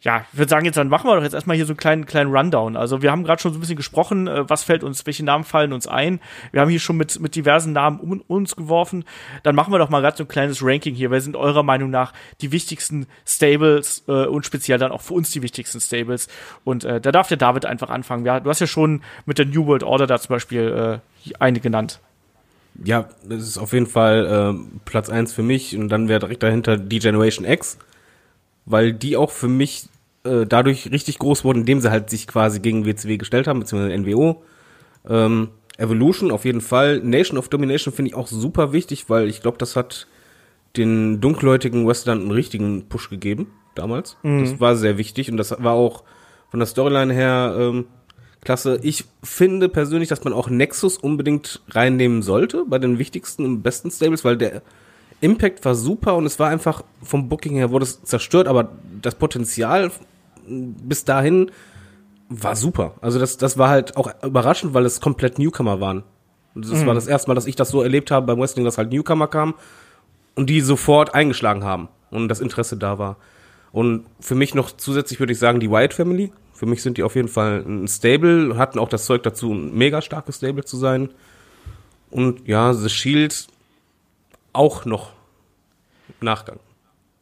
ja, 0.00 0.24
ich 0.32 0.38
würde 0.38 0.48
sagen, 0.48 0.64
jetzt 0.64 0.76
dann 0.76 0.88
machen 0.88 1.08
wir 1.08 1.16
doch 1.16 1.24
jetzt 1.24 1.34
erstmal 1.34 1.56
hier 1.56 1.66
so 1.66 1.72
einen 1.72 1.76
kleinen, 1.76 2.06
kleinen 2.06 2.30
Rundown. 2.32 2.76
Also 2.76 3.02
wir 3.02 3.10
haben 3.10 3.24
gerade 3.24 3.42
schon 3.42 3.52
so 3.52 3.58
ein 3.58 3.60
bisschen 3.60 3.76
gesprochen, 3.76 4.28
äh, 4.28 4.48
was 4.48 4.62
fällt 4.62 4.84
uns, 4.84 5.04
welche 5.06 5.24
Namen 5.24 5.42
fallen 5.42 5.72
uns 5.72 5.88
ein. 5.88 6.20
Wir 6.52 6.60
haben 6.60 6.68
hier 6.68 6.78
schon 6.78 6.96
mit, 6.96 7.18
mit 7.18 7.34
diversen 7.34 7.72
Namen 7.72 7.98
um 7.98 8.20
uns 8.28 8.54
geworfen. 8.54 9.04
Dann 9.42 9.56
machen 9.56 9.72
wir 9.72 9.78
doch 9.78 9.90
mal 9.90 10.00
gerade 10.00 10.16
so 10.16 10.22
ein 10.22 10.28
kleines 10.28 10.62
Ranking 10.62 10.94
hier. 10.94 11.10
Wer 11.10 11.20
sind 11.20 11.34
eurer 11.34 11.64
Meinung 11.64 11.90
nach 11.90 12.12
die 12.40 12.52
wichtigsten 12.52 13.08
Stables 13.26 14.04
äh, 14.06 14.26
und 14.26 14.46
speziell 14.46 14.78
dann 14.78 14.92
auch 14.92 15.00
für 15.00 15.14
uns 15.14 15.30
die 15.30 15.42
wichtigsten 15.42 15.80
Stables? 15.80 16.28
Und 16.62 16.84
äh, 16.84 17.00
da 17.00 17.10
darf 17.10 17.26
der 17.26 17.36
David 17.36 17.66
einfach 17.66 17.90
anfangen. 17.90 18.24
Ja, 18.24 18.38
du 18.38 18.48
hast 18.50 18.60
ja 18.60 18.68
schon 18.68 19.02
mit 19.26 19.38
der 19.38 19.46
New 19.46 19.66
World 19.66 19.82
Order 19.82 20.06
da 20.06 20.20
zum 20.20 20.28
Beispiel 20.28 21.00
äh, 21.24 21.32
eine 21.40 21.58
genannt. 21.58 21.98
Ja, 22.84 23.08
das 23.28 23.42
ist 23.42 23.58
auf 23.58 23.72
jeden 23.72 23.86
Fall 23.86 24.54
äh, 24.54 24.78
Platz 24.84 25.10
eins 25.10 25.32
für 25.32 25.42
mich 25.42 25.76
und 25.76 25.88
dann 25.88 26.08
wäre 26.08 26.20
direkt 26.20 26.44
dahinter 26.44 26.76
die 26.76 27.00
Generation 27.00 27.44
X, 27.44 27.78
weil 28.68 28.92
die 28.92 29.16
auch 29.16 29.30
für 29.30 29.48
mich 29.48 29.88
äh, 30.24 30.46
dadurch 30.46 30.90
richtig 30.90 31.18
groß 31.18 31.44
wurden, 31.44 31.60
indem 31.60 31.80
sie 31.80 31.90
halt 31.90 32.10
sich 32.10 32.26
quasi 32.26 32.60
gegen 32.60 32.84
WCW 32.84 33.16
gestellt 33.16 33.46
haben, 33.46 33.60
beziehungsweise 33.60 33.96
NWO. 33.98 34.42
Ähm, 35.08 35.48
Evolution 35.78 36.30
auf 36.30 36.44
jeden 36.44 36.60
Fall. 36.60 37.00
Nation 37.00 37.38
of 37.38 37.48
Domination 37.48 37.94
finde 37.94 38.10
ich 38.10 38.14
auch 38.14 38.26
super 38.26 38.72
wichtig, 38.72 39.08
weil 39.08 39.28
ich 39.28 39.40
glaube, 39.42 39.58
das 39.58 39.76
hat 39.76 40.06
den 40.76 41.20
dunkelhäutigen 41.20 41.86
Western 41.86 42.20
einen 42.20 42.30
richtigen 42.30 42.88
Push 42.88 43.10
gegeben 43.10 43.48
damals. 43.74 44.16
Das 44.42 44.60
war 44.60 44.76
sehr 44.76 44.98
wichtig 44.98 45.30
und 45.30 45.36
das 45.36 45.50
war 45.62 45.72
auch 45.72 46.02
von 46.50 46.60
der 46.60 46.66
Storyline 46.66 47.14
her 47.14 47.56
ähm, 47.58 47.86
klasse. 48.42 48.80
Ich 48.82 49.04
finde 49.22 49.68
persönlich, 49.68 50.08
dass 50.08 50.24
man 50.24 50.32
auch 50.32 50.50
Nexus 50.50 50.98
unbedingt 50.98 51.62
reinnehmen 51.70 52.22
sollte 52.22 52.64
bei 52.66 52.78
den 52.78 52.98
wichtigsten 52.98 53.44
und 53.44 53.62
besten 53.62 53.90
Stables, 53.90 54.24
weil 54.24 54.36
der 54.36 54.62
Impact 55.20 55.64
war 55.64 55.74
super 55.74 56.16
und 56.16 56.26
es 56.26 56.38
war 56.38 56.48
einfach 56.48 56.82
vom 57.02 57.28
Booking 57.28 57.54
her 57.54 57.70
wurde 57.70 57.84
es 57.84 58.02
zerstört, 58.04 58.46
aber 58.46 58.70
das 59.02 59.16
Potenzial 59.16 59.90
bis 60.46 61.04
dahin 61.04 61.50
war 62.28 62.56
super. 62.56 62.94
Also 63.00 63.18
das, 63.18 63.36
das 63.36 63.58
war 63.58 63.68
halt 63.68 63.96
auch 63.96 64.10
überraschend, 64.22 64.74
weil 64.74 64.84
es 64.84 65.00
komplett 65.00 65.38
Newcomer 65.38 65.80
waren. 65.80 66.04
Das 66.54 66.70
mhm. 66.70 66.86
war 66.86 66.94
das 66.94 67.06
erste 67.06 67.28
Mal, 67.28 67.34
dass 67.34 67.46
ich 67.46 67.56
das 67.56 67.70
so 67.70 67.82
erlebt 67.82 68.10
habe 68.10 68.26
beim 68.26 68.40
Wrestling, 68.40 68.64
dass 68.64 68.78
halt 68.78 68.92
Newcomer 68.92 69.28
kamen 69.28 69.54
und 70.34 70.48
die 70.48 70.60
sofort 70.60 71.14
eingeschlagen 71.14 71.64
haben 71.64 71.88
und 72.10 72.28
das 72.28 72.40
Interesse 72.40 72.76
da 72.76 72.98
war. 72.98 73.16
Und 73.72 74.06
für 74.20 74.34
mich 74.34 74.54
noch 74.54 74.70
zusätzlich 74.70 75.20
würde 75.20 75.32
ich 75.32 75.38
sagen, 75.38 75.60
die 75.60 75.70
Wyatt 75.70 75.94
Family. 75.94 76.32
Für 76.52 76.66
mich 76.66 76.82
sind 76.82 76.98
die 76.98 77.02
auf 77.02 77.14
jeden 77.14 77.28
Fall 77.28 77.64
ein 77.66 77.86
Stable, 77.86 78.56
hatten 78.56 78.78
auch 78.78 78.88
das 78.88 79.04
Zeug 79.04 79.22
dazu, 79.22 79.52
ein 79.52 79.74
mega 79.74 80.02
starkes 80.02 80.36
Stable 80.36 80.64
zu 80.64 80.76
sein. 80.76 81.10
Und 82.10 82.48
ja, 82.48 82.72
The 82.72 82.88
Shield 82.88 83.48
auch 84.58 84.84
noch 84.84 85.12
Nachgang 86.20 86.58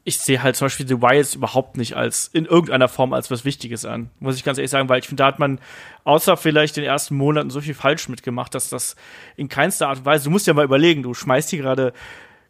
ich 0.07 0.21
sehe 0.21 0.41
halt 0.41 0.55
zum 0.55 0.67
Beispiel 0.67 0.87
The 0.87 1.03
Wilds 1.03 1.35
überhaupt 1.35 1.77
nicht 1.77 1.97
als 1.97 2.31
in 2.33 2.47
irgendeiner 2.47 2.87
Form 2.87 3.13
als 3.13 3.29
was 3.33 3.45
Wichtiges 3.45 3.85
an, 3.85 4.09
muss 4.21 4.37
ich 4.37 4.45
ganz 4.45 4.57
ehrlich 4.57 4.71
sagen, 4.71 4.89
weil 4.89 5.01
ich 5.01 5.09
finde, 5.09 5.23
da 5.23 5.27
hat 5.27 5.41
man 5.41 5.59
außer 6.05 6.37
vielleicht 6.37 6.77
den 6.77 6.85
ersten 6.85 7.17
Monaten 7.17 7.51
so 7.51 7.61
viel 7.61 7.75
falsch 7.75 8.09
mitgemacht, 8.09 8.55
dass 8.55 8.69
das 8.69 8.95
in 9.37 9.49
keinster 9.49 9.89
Art 9.89 9.99
und 9.99 10.05
Weise, 10.05 10.25
du 10.25 10.31
musst 10.31 10.47
ja 10.47 10.55
mal 10.55 10.65
überlegen, 10.65 11.03
du 11.03 11.13
schmeißt 11.13 11.51
hier 11.51 11.59
gerade 11.59 11.93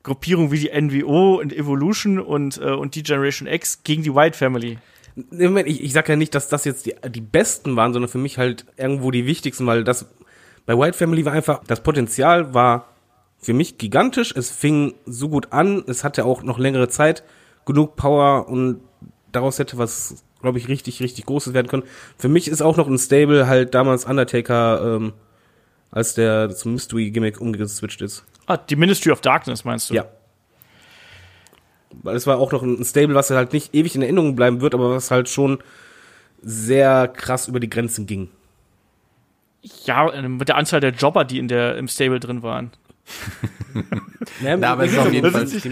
Gruppierungen 0.02 0.52
wie 0.52 0.58
die 0.58 0.70
NWO 0.70 1.40
und 1.40 1.50
Evolution 1.50 2.20
und, 2.20 2.58
äh, 2.58 2.72
und 2.72 2.94
die 2.94 3.02
Generation 3.02 3.48
X 3.48 3.82
gegen 3.84 4.02
die 4.02 4.14
White 4.14 4.36
Family. 4.36 4.76
Ich, 5.30 5.82
ich 5.82 5.92
sag 5.94 6.10
ja 6.10 6.16
nicht, 6.16 6.34
dass 6.34 6.50
das 6.50 6.66
jetzt 6.66 6.84
die, 6.84 6.94
die 7.08 7.22
besten 7.22 7.74
waren, 7.74 7.94
sondern 7.94 8.10
für 8.10 8.18
mich 8.18 8.36
halt 8.36 8.66
irgendwo 8.76 9.10
die 9.10 9.24
wichtigsten, 9.24 9.66
weil 9.66 9.82
das 9.82 10.04
bei 10.66 10.76
White 10.76 10.98
Family 10.98 11.24
war 11.24 11.32
einfach, 11.32 11.62
das 11.66 11.82
Potenzial 11.82 12.52
war 12.52 12.95
für 13.46 13.54
mich 13.54 13.78
gigantisch. 13.78 14.34
Es 14.34 14.50
fing 14.50 14.96
so 15.06 15.28
gut 15.28 15.52
an, 15.52 15.84
es 15.86 16.02
hatte 16.02 16.24
auch 16.24 16.42
noch 16.42 16.58
längere 16.58 16.88
Zeit 16.88 17.22
genug 17.64 17.94
Power 17.94 18.48
und 18.48 18.80
daraus 19.30 19.60
hätte 19.60 19.78
was, 19.78 20.24
glaube 20.42 20.58
ich, 20.58 20.66
richtig, 20.66 21.00
richtig 21.00 21.26
Großes 21.26 21.54
werden 21.54 21.68
können. 21.68 21.84
Für 22.18 22.28
mich 22.28 22.48
ist 22.48 22.60
auch 22.60 22.76
noch 22.76 22.88
ein 22.88 22.98
Stable 22.98 23.46
halt 23.46 23.72
damals 23.72 24.04
Undertaker, 24.04 24.96
ähm, 24.96 25.12
als 25.92 26.14
der 26.14 26.50
zum 26.56 26.72
Mystery-Gimmick 26.72 27.40
umgeswitcht 27.40 28.02
ist. 28.02 28.24
Ah, 28.46 28.56
die 28.56 28.74
Ministry 28.74 29.12
of 29.12 29.20
Darkness 29.20 29.64
meinst 29.64 29.90
du? 29.90 29.94
Ja. 29.94 30.06
Weil 32.02 32.16
es 32.16 32.26
war 32.26 32.38
auch 32.38 32.50
noch 32.50 32.64
ein 32.64 32.84
Stable, 32.84 33.14
was 33.14 33.30
halt 33.30 33.52
nicht 33.52 33.76
ewig 33.76 33.94
in 33.94 34.02
Erinnerung 34.02 34.34
bleiben 34.34 34.60
wird, 34.60 34.74
aber 34.74 34.90
was 34.90 35.12
halt 35.12 35.28
schon 35.28 35.58
sehr 36.42 37.06
krass 37.06 37.46
über 37.46 37.60
die 37.60 37.70
Grenzen 37.70 38.06
ging. 38.06 38.28
Ja, 39.84 40.10
mit 40.20 40.48
der 40.48 40.56
Anzahl 40.56 40.80
der 40.80 40.90
Jobber, 40.90 41.24
die 41.24 41.38
in 41.38 41.46
der, 41.46 41.76
im 41.76 41.86
Stable 41.86 42.18
drin 42.18 42.42
waren. 42.42 42.72
Ja, 44.42 44.56
Na, 44.56 44.72
aber 44.72 44.84
es 44.84 44.92
ist 44.92 44.98
auf 44.98 45.12
jeden 45.12 45.30
Fall. 45.30 45.44
Ist, 45.44 45.54
ich 45.54 45.64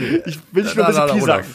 will 0.53 0.67
schon 0.67 0.83
ein 0.83 1.07
bisschen 1.07 1.21
sagen. 1.23 1.47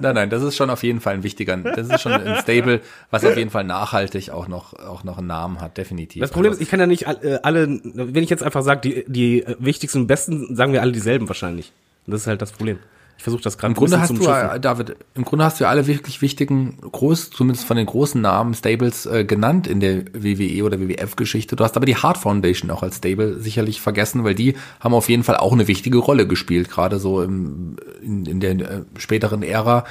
Nein, 0.00 0.14
nein, 0.14 0.30
das 0.30 0.42
ist 0.42 0.56
schon 0.56 0.70
auf 0.70 0.82
jeden 0.82 1.00
Fall 1.00 1.14
ein 1.14 1.22
wichtiger, 1.22 1.56
das 1.56 1.88
ist 1.88 2.00
schon 2.00 2.12
ein 2.12 2.40
Stable, 2.40 2.80
was 3.10 3.24
auf 3.24 3.36
jeden 3.36 3.50
Fall 3.50 3.64
nachhaltig 3.64 4.30
auch 4.30 4.48
noch, 4.48 4.74
auch 4.74 5.04
noch 5.04 5.18
einen 5.18 5.26
Namen 5.26 5.60
hat, 5.60 5.76
definitiv. 5.76 6.20
Das 6.20 6.30
Problem 6.30 6.52
ist, 6.52 6.60
ich 6.60 6.68
kann 6.68 6.80
ja 6.80 6.86
nicht 6.86 7.06
äh, 7.06 7.40
alle, 7.42 7.66
wenn 7.82 8.22
ich 8.22 8.30
jetzt 8.30 8.42
einfach 8.42 8.62
sage, 8.62 8.80
die, 8.80 9.04
die 9.06 9.44
wichtigsten 9.58 10.02
und 10.02 10.06
besten, 10.06 10.54
sagen 10.54 10.72
wir 10.72 10.82
alle 10.82 10.92
dieselben 10.92 11.28
wahrscheinlich. 11.28 11.72
Und 12.06 12.12
das 12.12 12.22
ist 12.22 12.26
halt 12.26 12.42
das 12.42 12.52
Problem. 12.52 12.78
Ich 13.20 13.24
versuche 13.24 13.42
das 13.42 13.58
gerade 13.58 13.72
Im 13.72 13.74
Grunde 13.74 14.00
hast 14.00 14.12
du, 14.12 14.16
Schiffen. 14.16 14.62
David, 14.62 14.96
im 15.14 15.26
Grunde 15.26 15.44
hast 15.44 15.60
du 15.60 15.68
alle 15.68 15.86
wirklich 15.86 16.22
wichtigen, 16.22 16.78
groß, 16.80 17.28
zumindest 17.28 17.66
von 17.66 17.76
den 17.76 17.84
großen 17.84 18.18
Namen, 18.18 18.54
Stables 18.54 19.04
äh, 19.04 19.26
genannt 19.26 19.66
in 19.66 19.80
der 19.80 20.06
WWE 20.14 20.64
oder 20.64 20.80
WWF-Geschichte. 20.80 21.54
Du 21.54 21.62
hast 21.62 21.76
aber 21.76 21.84
die 21.84 21.96
Hard 21.96 22.16
Foundation 22.16 22.70
auch 22.70 22.82
als 22.82 22.96
Stable 22.96 23.38
sicherlich 23.38 23.82
vergessen, 23.82 24.24
weil 24.24 24.34
die 24.34 24.54
haben 24.80 24.94
auf 24.94 25.10
jeden 25.10 25.22
Fall 25.22 25.36
auch 25.36 25.52
eine 25.52 25.68
wichtige 25.68 25.98
Rolle 25.98 26.26
gespielt, 26.26 26.70
gerade 26.70 26.98
so 26.98 27.22
im, 27.22 27.76
in, 28.00 28.24
in 28.24 28.40
der 28.40 28.52
äh, 28.52 28.80
späteren 28.96 29.42
Ära. 29.42 29.84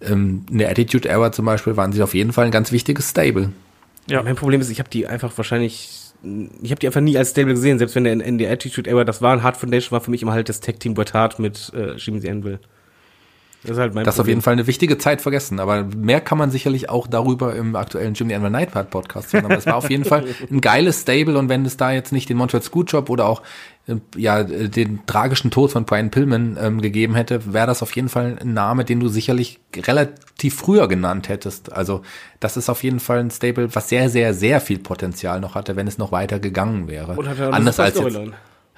Ähm, 0.00 0.44
in 0.50 0.58
der 0.58 0.68
Attitude 0.68 1.08
Era 1.08 1.30
zum 1.30 1.44
Beispiel 1.44 1.76
waren 1.76 1.92
sie 1.92 2.02
auf 2.02 2.14
jeden 2.14 2.32
Fall 2.32 2.46
ein 2.46 2.50
ganz 2.50 2.72
wichtiges 2.72 3.10
Stable. 3.10 3.52
Ja. 4.10 4.24
Mein 4.24 4.34
Problem 4.34 4.60
ist, 4.60 4.70
ich 4.70 4.80
habe 4.80 4.90
die 4.90 5.06
einfach 5.06 5.30
wahrscheinlich 5.36 6.00
ich 6.62 6.70
habe 6.70 6.78
die 6.78 6.86
einfach 6.86 7.00
nie 7.00 7.16
als 7.16 7.30
Stable 7.30 7.54
gesehen, 7.54 7.78
selbst 7.78 7.94
wenn 7.94 8.04
der 8.04 8.12
in, 8.12 8.20
in 8.20 8.38
der 8.38 8.50
Attitude 8.50 8.88
Era 8.90 9.04
das 9.04 9.22
war. 9.22 9.32
Ein 9.32 9.42
Hard 9.42 9.56
Foundation 9.56 9.92
war 9.92 10.00
für 10.00 10.10
mich 10.10 10.22
immer 10.22 10.32
halt 10.32 10.48
das 10.48 10.60
Tag 10.60 10.80
Team 10.80 10.94
Bret 10.94 11.14
Hart 11.14 11.38
mit 11.38 11.72
äh, 11.74 11.94
Jimmy 11.96 12.28
Anvil. 12.28 12.58
Das 13.62 13.72
ist 13.72 13.78
halt 13.78 13.94
mein 13.94 14.04
Das 14.04 14.16
ist 14.16 14.20
auf 14.20 14.26
jeden 14.26 14.42
Fall 14.42 14.54
eine 14.54 14.66
wichtige 14.66 14.98
Zeit 14.98 15.20
vergessen. 15.20 15.60
Aber 15.60 15.84
mehr 15.84 16.20
kann 16.20 16.36
man 16.36 16.50
sicherlich 16.50 16.90
auch 16.90 17.06
darüber 17.06 17.54
im 17.54 17.76
aktuellen 17.76 18.14
Jimmy 18.14 18.34
Anvil 18.34 18.50
Nightpad 18.50 18.90
Podcast 18.90 19.32
hören. 19.32 19.44
Aber 19.44 19.56
es 19.56 19.66
war 19.66 19.76
auf 19.76 19.88
jeden 19.88 20.04
Fall 20.04 20.24
ein 20.50 20.60
geiles 20.60 21.02
Stable. 21.02 21.38
Und 21.38 21.48
wenn 21.48 21.64
es 21.64 21.76
da 21.76 21.92
jetzt 21.92 22.12
nicht 22.12 22.28
den 22.28 22.36
Montreal 22.36 22.62
Screwjob 22.62 23.08
oder 23.08 23.26
auch 23.26 23.42
äh, 23.86 23.96
ja 24.16 24.42
den 24.42 25.06
tragischen 25.06 25.50
Tod 25.52 25.70
von 25.70 25.84
Brian 25.84 26.10
Pillman 26.10 26.58
ähm, 26.60 26.80
gegeben 26.80 27.14
hätte, 27.14 27.52
wäre 27.52 27.68
das 27.68 27.82
auf 27.82 27.94
jeden 27.94 28.08
Fall 28.08 28.36
ein 28.40 28.52
Name, 28.52 28.84
den 28.84 28.98
du 28.98 29.08
sicherlich 29.08 29.60
relativ 29.76 30.56
früher 30.56 30.88
genannt 30.88 31.28
hättest. 31.28 31.72
Also 31.72 32.02
das 32.40 32.56
ist 32.56 32.68
auf 32.68 32.82
jeden 32.82 32.98
Fall 33.00 33.20
ein 33.20 33.30
Stable, 33.30 33.72
was 33.74 33.88
sehr, 33.88 34.10
sehr, 34.10 34.34
sehr 34.34 34.60
viel 34.60 34.80
Potenzial 34.80 35.40
noch 35.40 35.54
hatte, 35.54 35.76
wenn 35.76 35.86
es 35.86 35.98
noch 35.98 36.10
weiter 36.10 36.40
gegangen 36.40 36.88
wäre. 36.88 37.12
Er 37.12 37.52
Anders 37.52 37.78
als 37.78 37.96
jetzt, 37.96 38.18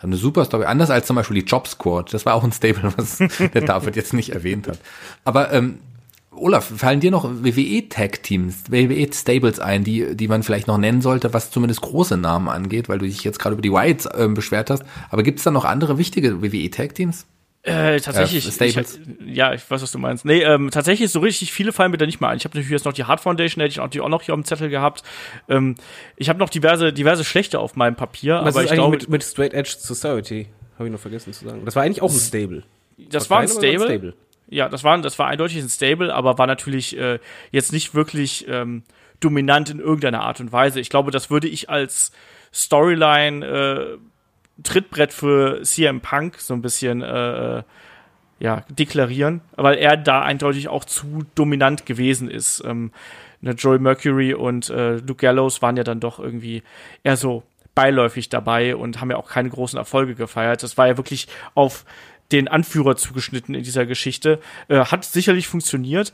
eine 0.02 0.16
super 0.16 0.44
Story. 0.44 0.64
Anders 0.66 0.90
als 0.90 1.07
zum 1.07 1.16
Beispiel 1.16 1.40
die 1.40 1.46
Job 1.46 1.66
Squad. 1.66 2.12
Das 2.12 2.26
war 2.26 2.35
auch 2.35 2.44
ein 2.44 2.52
Stable, 2.52 2.92
was 2.96 3.18
der 3.54 3.62
David 3.62 3.96
jetzt 3.96 4.12
nicht 4.12 4.30
erwähnt 4.30 4.68
hat. 4.68 4.78
Aber 5.24 5.52
ähm, 5.52 5.78
Olaf, 6.37 6.72
fallen 6.76 7.00
dir 7.00 7.11
noch 7.11 7.24
WWE-Tag-Teams, 7.24 8.64
WWE-Stables 8.70 9.61
ein, 9.61 9.85
die, 9.85 10.16
die 10.16 10.28
man 10.28 10.42
vielleicht 10.42 10.66
noch 10.66 10.78
nennen 10.78 11.00
sollte, 11.00 11.33
was 11.33 11.50
zumindest 11.50 11.80
große 11.83 12.16
Namen 12.16 12.48
angeht, 12.48 12.88
weil 12.88 12.98
du 12.98 13.07
dich 13.07 13.22
jetzt 13.24 13.38
gerade 13.38 13.54
über 13.54 13.62
die 13.62 13.72
Whites 13.72 14.07
äh, 14.07 14.28
beschwert 14.28 14.70
hast. 14.70 14.85
Aber 15.11 15.22
gibt 15.22 15.38
es 15.38 15.44
da 15.44 15.50
noch 15.50 15.64
andere 15.64 15.96
wichtige 15.98 16.42
WWE-Tag-Teams? 16.42 17.26
Äh, 17.64 17.98
tatsächlich. 18.00 18.61
Äh, 18.61 18.66
ich, 18.66 18.77
ja, 19.24 19.55
ich 19.55 19.70
weiß, 19.70 19.81
was 19.81 19.90
du 19.90 19.98
meinst. 19.98 20.27
Nee, 20.27 20.42
ähm, 20.42 20.70
tatsächlich 20.70 21.11
so 21.11 21.20
richtig 21.20 21.50
viele 21.50 21.72
fallen 21.72 21.90
mir 21.90 21.96
da 21.96 22.05
nicht 22.05 22.20
mal 22.20 22.29
ein. 22.29 22.37
Ich 22.37 22.44
habe 22.44 22.55
natürlich 22.55 22.70
jetzt 22.70 22.85
noch 22.85 22.92
die 22.92 23.05
Hard 23.05 23.20
Foundation, 23.20 23.62
hätte 23.62 23.72
ich 23.72 24.00
auch 24.00 24.09
noch 24.09 24.20
hier 24.20 24.35
auf 24.35 24.40
dem 24.40 24.44
Zettel 24.44 24.68
gehabt. 24.68 25.03
Ähm, 25.48 25.74
ich 26.16 26.29
habe 26.29 26.38
noch 26.38 26.50
diverse, 26.50 26.92
diverse 26.92 27.24
schlechte 27.24 27.61
auf 27.61 27.74
meinem 27.74 27.96
Papier. 27.96 28.40
Was 28.42 28.55
aber 28.55 28.64
ist 28.64 28.70
ich 28.70 28.74
glaube, 28.74 28.98
mit, 28.98 29.09
mit 29.09 29.24
Straight 29.24 29.55
Edge 29.55 29.77
Society 29.79 30.48
habe 30.74 30.88
ich 30.88 30.92
noch 30.92 31.00
vergessen 31.00 31.33
zu 31.33 31.46
sagen. 31.46 31.64
Das 31.64 31.74
war 31.74 31.85
eigentlich 31.85 32.03
auch 32.03 32.11
ein 32.11 32.18
Stable. 32.18 32.64
Das 32.98 33.31
war, 33.31 33.40
ein 33.40 33.48
Stable. 33.48 33.81
War 33.81 33.87
ein 33.87 33.98
Stable. 33.98 34.14
Ja, 34.50 34.68
das 34.68 34.85
war, 34.85 34.98
das 34.98 35.18
war 35.18 35.29
eindeutig 35.29 35.57
ein 35.62 35.70
Stable, 35.70 36.14
aber 36.14 36.37
war 36.37 36.46
natürlich 36.46 36.98
äh, 36.98 37.18
jetzt 37.50 37.72
nicht 37.72 37.94
wirklich 37.94 38.46
ähm, 38.46 38.83
dominant 39.20 39.70
in 39.70 39.81
irgendeiner 39.81 40.20
Art 40.20 40.38
und 40.40 40.53
Weise. 40.53 40.81
Ich 40.81 40.90
glaube, 40.90 41.11
das 41.11 41.31
würde 41.31 41.48
ich 41.48 41.70
als 41.70 42.12
Storyline 42.53 43.46
äh, 43.46 43.98
Trittbrett 44.62 45.12
für 45.12 45.62
CM 45.62 46.01
Punk 46.01 46.38
so 46.38 46.55
ein 46.55 46.62
bisschen 46.62 47.03
äh, 47.03 47.62
ja, 48.38 48.62
deklarieren, 48.69 49.40
weil 49.57 49.77
er 49.77 49.97
da 49.97 50.23
eindeutig 50.23 50.69
auch 50.69 50.85
zu 50.85 51.25
dominant 51.35 51.87
gewesen 51.87 52.31
ist. 52.31 52.62
Ähm, 52.64 52.93
ne, 53.40 53.53
Joey 53.53 53.79
Mercury 53.79 54.35
und 54.35 54.71
äh, 54.71 54.97
Luke 54.97 55.17
Gallows 55.17 55.62
waren 55.62 55.77
ja 55.77 55.85
dann 55.85 56.01
doch 56.01 56.19
irgendwie 56.19 56.62
eher 57.03 57.17
so 57.17 57.43
beiläufig 57.75 58.29
dabei 58.29 58.77
und 58.77 59.01
haben 59.01 59.11
ja 59.11 59.17
auch 59.17 59.29
keine 59.29 59.51
großen 59.51 59.79
Erfolge 59.79 60.14
gefeiert. 60.14 60.62
Das 60.62 60.79
war 60.79 60.87
ja 60.87 60.97
wirklich 60.97 61.27
auf 61.55 61.85
den 62.33 62.49
Anführer 62.49 62.97
zugeschnitten 62.97 63.55
in 63.55 63.62
dieser 63.62 63.87
Geschichte. 63.87 64.40
Äh, 64.69 64.85
hat 64.87 65.05
sicherlich 65.05 65.47
funktioniert 65.49 66.12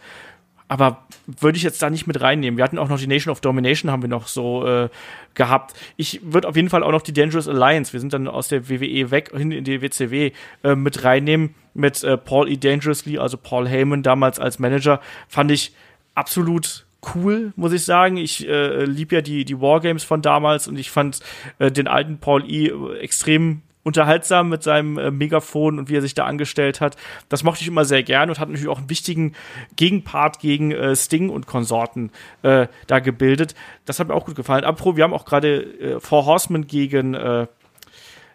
aber 0.70 1.02
würde 1.26 1.59
ich 1.59 1.64
jetzt 1.64 1.83
da 1.83 1.90
nicht 1.90 2.06
mit 2.06 2.20
reinnehmen. 2.20 2.56
Wir 2.56 2.62
hatten 2.62 2.78
auch 2.78 2.88
noch 2.88 3.00
die 3.00 3.09
Nation 3.09 3.33
of 3.33 3.40
Domination, 3.40 3.90
haben 3.90 4.02
wir 4.02 4.09
noch 4.09 4.28
so 4.28 4.64
äh, 4.64 4.88
gehabt. 5.35 5.74
Ich 5.96 6.20
würde 6.22 6.46
auf 6.46 6.54
jeden 6.54 6.68
Fall 6.68 6.85
auch 6.85 6.92
noch 6.92 7.02
die 7.02 7.12
Dangerous 7.12 7.48
Alliance, 7.48 7.92
wir 7.92 7.98
sind 7.98 8.12
dann 8.12 8.28
aus 8.28 8.46
der 8.46 8.70
WWE 8.70 9.11
weg, 9.11 9.33
hin 9.37 9.50
in 9.50 9.64
die 9.64 9.83
WCW, 9.83 10.30
äh, 10.62 10.74
mit 10.76 11.02
reinnehmen, 11.02 11.56
mit 11.74 12.04
äh, 12.04 12.16
Paul 12.16 12.48
E. 12.48 12.56
Dangerously, 12.56 13.18
also 13.18 13.37
Paul 13.37 13.68
Heyman 13.68 14.04
damals 14.04 14.38
als 14.38 14.61
Manager, 14.61 15.00
fand 15.26 15.50
ich 15.50 15.74
absolut 16.14 16.87
cool, 17.16 17.52
muss 17.56 17.72
ich 17.72 17.85
sagen. 17.85 18.16
Ich 18.16 18.48
äh, 18.48 18.85
lieb 18.85 19.11
ja 19.11 19.22
die, 19.22 19.44
die 19.44 19.61
Wargames 19.61 20.04
von 20.04 20.22
damals 20.22 20.68
und 20.68 20.78
ich 20.78 20.92
fand 20.92 21.18
äh, 21.59 21.72
den 21.72 21.88
alten 21.88 22.18
Paul 22.18 22.48
E. 22.48 22.70
extrem 23.00 23.62
unterhaltsam 23.82 24.48
mit 24.48 24.62
seinem 24.62 24.98
äh, 24.98 25.10
Megafon 25.10 25.78
und 25.78 25.88
wie 25.88 25.96
er 25.96 26.02
sich 26.02 26.14
da 26.14 26.26
angestellt 26.26 26.80
hat. 26.80 26.96
Das 27.28 27.42
mochte 27.42 27.62
ich 27.62 27.68
immer 27.68 27.84
sehr 27.84 28.02
gerne 28.02 28.32
und 28.32 28.38
hat 28.38 28.48
natürlich 28.48 28.68
auch 28.68 28.78
einen 28.78 28.90
wichtigen 28.90 29.34
Gegenpart 29.76 30.38
gegen 30.38 30.70
äh, 30.70 30.94
Sting 30.94 31.30
und 31.30 31.46
Konsorten 31.46 32.10
äh, 32.42 32.66
da 32.86 32.98
gebildet. 32.98 33.54
Das 33.86 33.98
hat 33.98 34.08
mir 34.08 34.14
auch 34.14 34.26
gut 34.26 34.36
gefallen. 34.36 34.64
Apropos, 34.64 34.96
wir 34.96 35.04
haben 35.04 35.14
auch 35.14 35.24
gerade 35.24 35.62
äh, 35.62 36.00
Four 36.00 36.26
Horsemen 36.26 36.66
gegen 36.66 37.14
äh, 37.14 37.46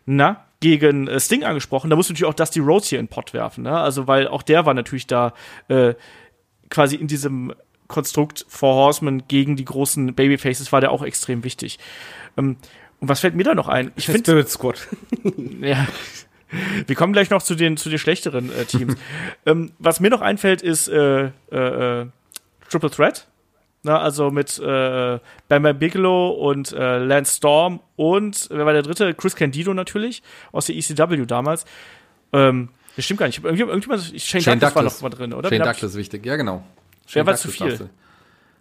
na, 0.05 0.45
gegen 0.59 1.07
äh, 1.07 1.19
Sting 1.19 1.43
angesprochen. 1.43 1.89
Da 1.89 1.95
muss 1.95 2.09
natürlich 2.09 2.25
auch 2.25 2.33
Dusty 2.33 2.59
Rhodes 2.59 2.87
hier 2.87 2.99
in 2.99 3.05
den 3.05 3.11
Pott 3.11 3.33
werfen, 3.33 3.63
ne? 3.63 3.77
Also, 3.77 4.07
weil 4.07 4.27
auch 4.27 4.41
der 4.41 4.65
war 4.65 4.73
natürlich 4.73 5.07
da 5.07 5.33
äh, 5.67 5.93
quasi 6.69 6.95
in 6.95 7.07
diesem 7.07 7.53
Konstrukt 7.87 8.45
Four 8.47 8.73
Horsemen 8.73 9.27
gegen 9.27 9.55
die 9.55 9.65
großen 9.65 10.15
Babyfaces 10.15 10.71
war 10.71 10.81
der 10.81 10.91
auch 10.91 11.03
extrem 11.03 11.43
wichtig. 11.43 11.77
Ähm, 12.37 12.57
und 13.05 13.09
was 13.09 13.19
fällt 13.19 13.35
mir 13.35 13.43
da 13.43 13.53
noch 13.53 13.67
ein? 13.67 13.91
Ich 13.95 14.05
finde 14.07 14.23
Spirit 14.23 14.49
Squad. 14.49 14.87
ja. 15.61 15.85
Wir 16.87 16.95
kommen 16.95 17.13
gleich 17.13 17.29
noch 17.29 17.43
zu 17.43 17.53
den 17.53 17.77
zu 17.77 17.89
den 17.89 17.99
schlechteren 17.99 18.51
äh, 18.51 18.65
Teams. 18.65 18.95
ähm, 19.45 19.73
was 19.77 19.99
mir 19.99 20.09
noch 20.09 20.21
einfällt, 20.21 20.63
ist 20.63 20.87
äh, 20.87 21.25
äh, 21.51 22.01
äh 22.01 22.07
Triple 22.67 22.89
Threat. 22.89 23.27
Na, 23.83 23.99
also 23.99 24.31
mit 24.31 24.57
äh, 24.57 25.19
Bam 25.47 25.63
Bam 25.63 25.77
Bigelow 25.77 26.29
und 26.29 26.71
äh, 26.71 26.97
Lance 26.97 27.37
Storm 27.37 27.79
und 27.95 28.47
wer 28.49 28.65
war 28.65 28.73
der 28.73 28.81
dritte? 28.81 29.13
Chris 29.13 29.35
Candido 29.35 29.75
natürlich 29.75 30.23
aus 30.51 30.65
der 30.65 30.75
ECW 30.75 31.27
damals. 31.27 31.65
Ähm, 32.33 32.69
das 32.95 33.05
stimmt 33.05 33.19
gar 33.19 33.27
nicht. 33.27 33.43
Irgendjemand, 33.43 33.85
irgendjemand 33.85 34.19
Shane, 34.19 34.41
Shane 34.41 34.59
Douglas, 34.59 34.75
war 34.75 34.83
noch 34.83 35.01
mal 35.01 35.09
drin, 35.09 35.33
oder? 35.33 35.49
Shane 35.49 35.59
Douglas 35.59 35.83
ist 35.83 35.95
wichtig, 35.95 36.25
ja 36.25 36.37
genau. 36.37 36.63
Shane 37.05 37.27
wer 37.27 37.27
war 37.27 37.35
zu 37.35 37.49
viel? 37.49 37.87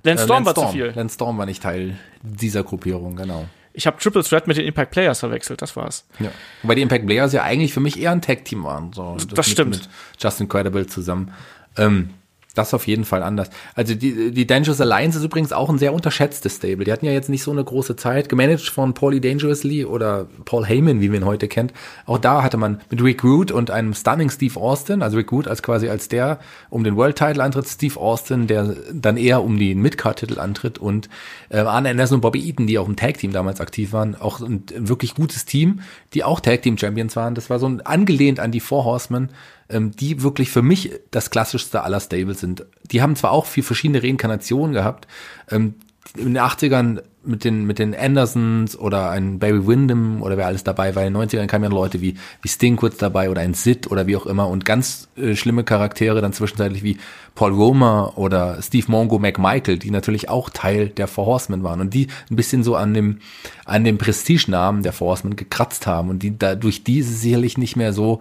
Lance 0.03 0.25
Storm 0.25 0.45
war 0.45 0.55
zu 0.55 0.69
viel. 0.69 0.93
Lance 0.95 1.15
Storm 1.15 1.39
war 1.39 1.47
nicht 1.47 1.63
Teil 1.63 1.99
dieser 2.21 2.63
Gruppierung, 2.63 3.17
genau. 3.17 3.49
Ich 3.77 3.87
habe 3.87 3.99
Triple 3.99 4.23
Threat 4.23 4.47
mit 4.47 4.57
den 4.57 4.67
Impact 4.67 4.93
Players 4.93 5.21
verwechselt, 5.21 5.61
das 5.61 5.75
war's. 5.75 6.07
Ja. 6.21 6.31
Wobei 6.63 6.77
die 6.77 6.83
Impact 6.83 7.07
Players 7.07 7.33
ja 7.33 7.43
eigentlich 7.43 7.75
für 7.75 7.81
mich 7.81 8.01
eher 8.01 8.13
ein 8.13 8.23
Tag-Team 8.23 8.63
waren. 8.63 8.93
So, 8.93 9.17
das 9.17 9.37
mit, 9.37 9.47
stimmt. 9.47 9.71
Mit 9.73 9.89
Justin 10.19 10.49
Credible 10.49 10.87
zusammen. 10.87 11.33
Ähm, 11.77 12.11
das 12.55 12.73
auf 12.73 12.87
jeden 12.87 13.05
Fall 13.05 13.23
anders. 13.23 13.51
Also 13.75 13.95
die, 13.95 14.31
die 14.31 14.47
Dangerous 14.47 14.81
Alliance 14.81 15.19
ist 15.19 15.25
übrigens 15.25 15.53
auch 15.53 15.69
ein 15.69 15.79
sehr 15.79 15.93
unterschätztes 15.93 16.57
Stable. 16.57 16.85
Die 16.85 16.93
hatten 16.93 17.07
ja 17.07 17.13
jetzt 17.13 17.29
nicht 17.29 17.43
so 17.43 17.51
eine 17.51 17.65
große 17.65 17.97
Zeit, 17.97 18.29
gemanagt 18.29 18.69
von 18.69 18.95
Paulie 18.95 19.21
Dangerously 19.21 19.85
oder 19.85 20.27
Paul 20.45 20.65
Heyman, 20.65 21.01
wie 21.01 21.09
man 21.09 21.19
ihn 21.19 21.25
heute 21.27 21.49
kennt. 21.49 21.73
Auch 22.07 22.19
da 22.19 22.43
hatte 22.43 22.57
man 22.57 22.81
mit 22.91 23.03
Rick 23.03 23.25
Root 23.25 23.51
und 23.51 23.71
einem 23.71 23.95
stunning 23.95 24.31
Steve 24.31 24.59
Austin, 24.59 25.03
also 25.03 25.17
Rick 25.17 25.33
Root 25.33 25.49
als 25.49 25.63
quasi 25.63 25.89
als 25.89 26.09
der 26.09 26.39
um 26.71 26.85
den 26.85 26.97
World 26.97 27.17
Title 27.17 27.43
antritt, 27.43 27.67
Steve 27.69 27.99
Austin, 27.99 28.47
der 28.47 28.77
dann 28.93 29.17
eher 29.17 29.43
um 29.43 29.59
den 29.59 29.81
Midcard-Titel 29.81 30.39
antritt 30.39 30.79
und 30.79 31.09
äh, 31.49 31.59
Arne 31.59 31.91
Anderson 31.91 32.17
und 32.17 32.21
Bobby 32.21 32.47
Eaton, 32.47 32.67
die 32.67 32.79
auch 32.79 32.89
im 32.89 32.97
Tag-Team 32.97 33.33
damals 33.33 33.61
aktiv 33.61 33.93
waren, 33.93 34.15
auch 34.15 34.41
ein 34.41 34.65
wirklich 34.77 35.15
gutes 35.15 35.45
Team, 35.45 35.81
die 36.15 36.25
auch 36.25 36.41
Tag-Team-Champions 36.41 37.17
waren. 37.17 37.35
Das 37.35 37.51
war 37.51 37.59
so 37.59 37.67
ein 37.67 37.81
angelehnt 37.81 38.41
an 38.41 38.53
die 38.53 38.61
Four 38.61 38.85
Horsemen, 38.85 39.31
die 39.69 40.23
wirklich 40.23 40.51
für 40.51 40.63
mich 40.63 40.93
das 41.11 41.31
klassischste 41.31 41.83
aller 41.83 42.01
Stables 42.01 42.41
sind. 42.41 42.67
Die 42.91 43.03
haben 43.03 43.17
zwar 43.17 43.33
auch 43.33 43.47
vier 43.47 43.65
verschiedene 43.65 44.03
Reinkarnationen 44.03 44.73
gehabt, 44.73 45.07
ähm, 45.51 45.75
in 46.17 46.35
den 46.35 46.39
80ern 46.39 47.03
mit 47.25 47.45
den, 47.45 47.65
mit 47.65 47.79
den 47.79 47.95
Andersons 47.95 48.79
oder 48.79 49.11
ein 49.11 49.39
Barry 49.39 49.67
Windham 49.67 50.23
oder 50.23 50.37
wer 50.37 50.47
alles 50.47 50.63
dabei 50.63 50.95
war. 50.95 51.05
In 51.05 51.15
den 51.15 51.23
90ern 51.23 51.47
kamen 51.47 51.65
ja 51.65 51.71
Leute 51.71 52.01
wie, 52.01 52.17
wie 52.43 52.49
Sting 52.49 52.77
kurz 52.77 52.99
dabei 52.99 53.31
oder 53.31 53.41
ein 53.41 53.55
Sid 53.55 53.91
oder 53.91 54.07
wie 54.07 54.17
auch 54.17 54.27
immer 54.27 54.49
und 54.49 54.65
ganz 54.65 55.09
äh, 55.17 55.35
schlimme 55.35 55.65
Charaktere 55.65 56.21
dann 56.21 56.33
zwischenzeitlich 56.33 56.83
wie 56.83 56.99
Paul 57.35 57.53
Romer 57.53 58.13
oder 58.17 58.61
Steve 58.63 58.87
Mongo 58.89 59.19
McMichael, 59.19 59.79
die 59.79 59.91
natürlich 59.91 60.29
auch 60.29 60.51
Teil 60.51 60.89
der 60.89 61.09
Four 61.09 61.27
Horsemen 61.27 61.63
waren 61.63 61.81
und 61.81 61.95
die 61.95 62.09
ein 62.31 62.37
bisschen 62.37 62.63
so 62.63 62.77
an 62.77 62.95
dem, 62.95 63.21
an 63.65 63.85
dem 63.85 63.99
Prestigenamen 63.99 64.83
der 64.83 64.93
Four 64.93 65.09
Horsemen 65.09 65.37
gekratzt 65.37 65.87
haben 65.87 66.11
und 66.11 66.23
die 66.23 66.39
dadurch 66.39 66.85
diese 66.85 67.13
sicherlich 67.15 67.59
nicht 67.59 67.77
mehr 67.77 67.93
so, 67.93 68.21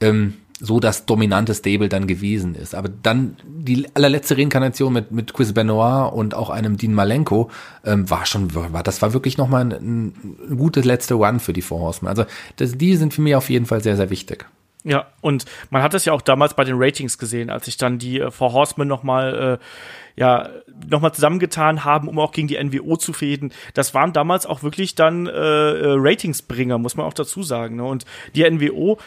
ähm, 0.00 0.34
so 0.60 0.80
das 0.80 1.06
dominante 1.06 1.54
Stable 1.54 1.88
dann 1.88 2.06
gewesen 2.06 2.54
ist. 2.54 2.74
Aber 2.74 2.88
dann 2.88 3.36
die 3.44 3.86
allerletzte 3.94 4.36
Reinkarnation 4.36 4.92
mit, 4.92 5.12
mit 5.12 5.32
Chris 5.32 5.52
Benoit 5.52 6.12
und 6.12 6.34
auch 6.34 6.50
einem 6.50 6.76
Dean 6.76 6.94
Malenko 6.94 7.50
ähm, 7.84 8.10
war 8.10 8.26
schon, 8.26 8.54
war, 8.54 8.82
das 8.82 9.00
war 9.00 9.12
wirklich 9.12 9.38
nochmal 9.38 9.62
ein, 9.62 9.72
ein 10.50 10.56
gutes 10.56 10.84
letzte 10.84 11.14
Run 11.14 11.40
für 11.40 11.52
die 11.52 11.62
Four 11.62 11.80
Horsemen. 11.80 12.08
Also 12.08 12.24
das, 12.56 12.76
die 12.76 12.96
sind 12.96 13.14
für 13.14 13.22
mich 13.22 13.36
auf 13.36 13.50
jeden 13.50 13.66
Fall 13.66 13.82
sehr, 13.82 13.96
sehr 13.96 14.10
wichtig. 14.10 14.46
Ja, 14.84 15.06
und 15.20 15.44
man 15.70 15.82
hat 15.82 15.92
das 15.92 16.04
ja 16.04 16.12
auch 16.12 16.22
damals 16.22 16.54
bei 16.54 16.64
den 16.64 16.76
Ratings 16.78 17.18
gesehen, 17.18 17.50
als 17.50 17.66
sich 17.66 17.76
dann 17.76 17.98
die 17.98 18.20
äh, 18.20 18.30
Four 18.30 18.52
Horsemen 18.52 18.88
nochmal 18.88 19.58
äh, 19.60 19.64
ja, 20.18 20.48
nochmal 20.88 21.12
zusammengetan 21.14 21.84
haben, 21.84 22.08
um 22.08 22.18
auch 22.18 22.32
gegen 22.32 22.48
die 22.48 22.62
NWO 22.62 22.96
zu 22.96 23.12
fäden. 23.12 23.52
Das 23.74 23.94
waren 23.94 24.12
damals 24.12 24.46
auch 24.46 24.64
wirklich 24.64 24.96
dann 24.96 25.28
äh, 25.28 25.30
äh 25.30 25.94
Ratingsbringer, 25.96 26.76
muss 26.78 26.96
man 26.96 27.06
auch 27.06 27.12
dazu 27.12 27.44
sagen. 27.44 27.76
Ne? 27.76 27.84
Und 27.84 28.04
die 28.34 28.48
NWO, 28.48 28.98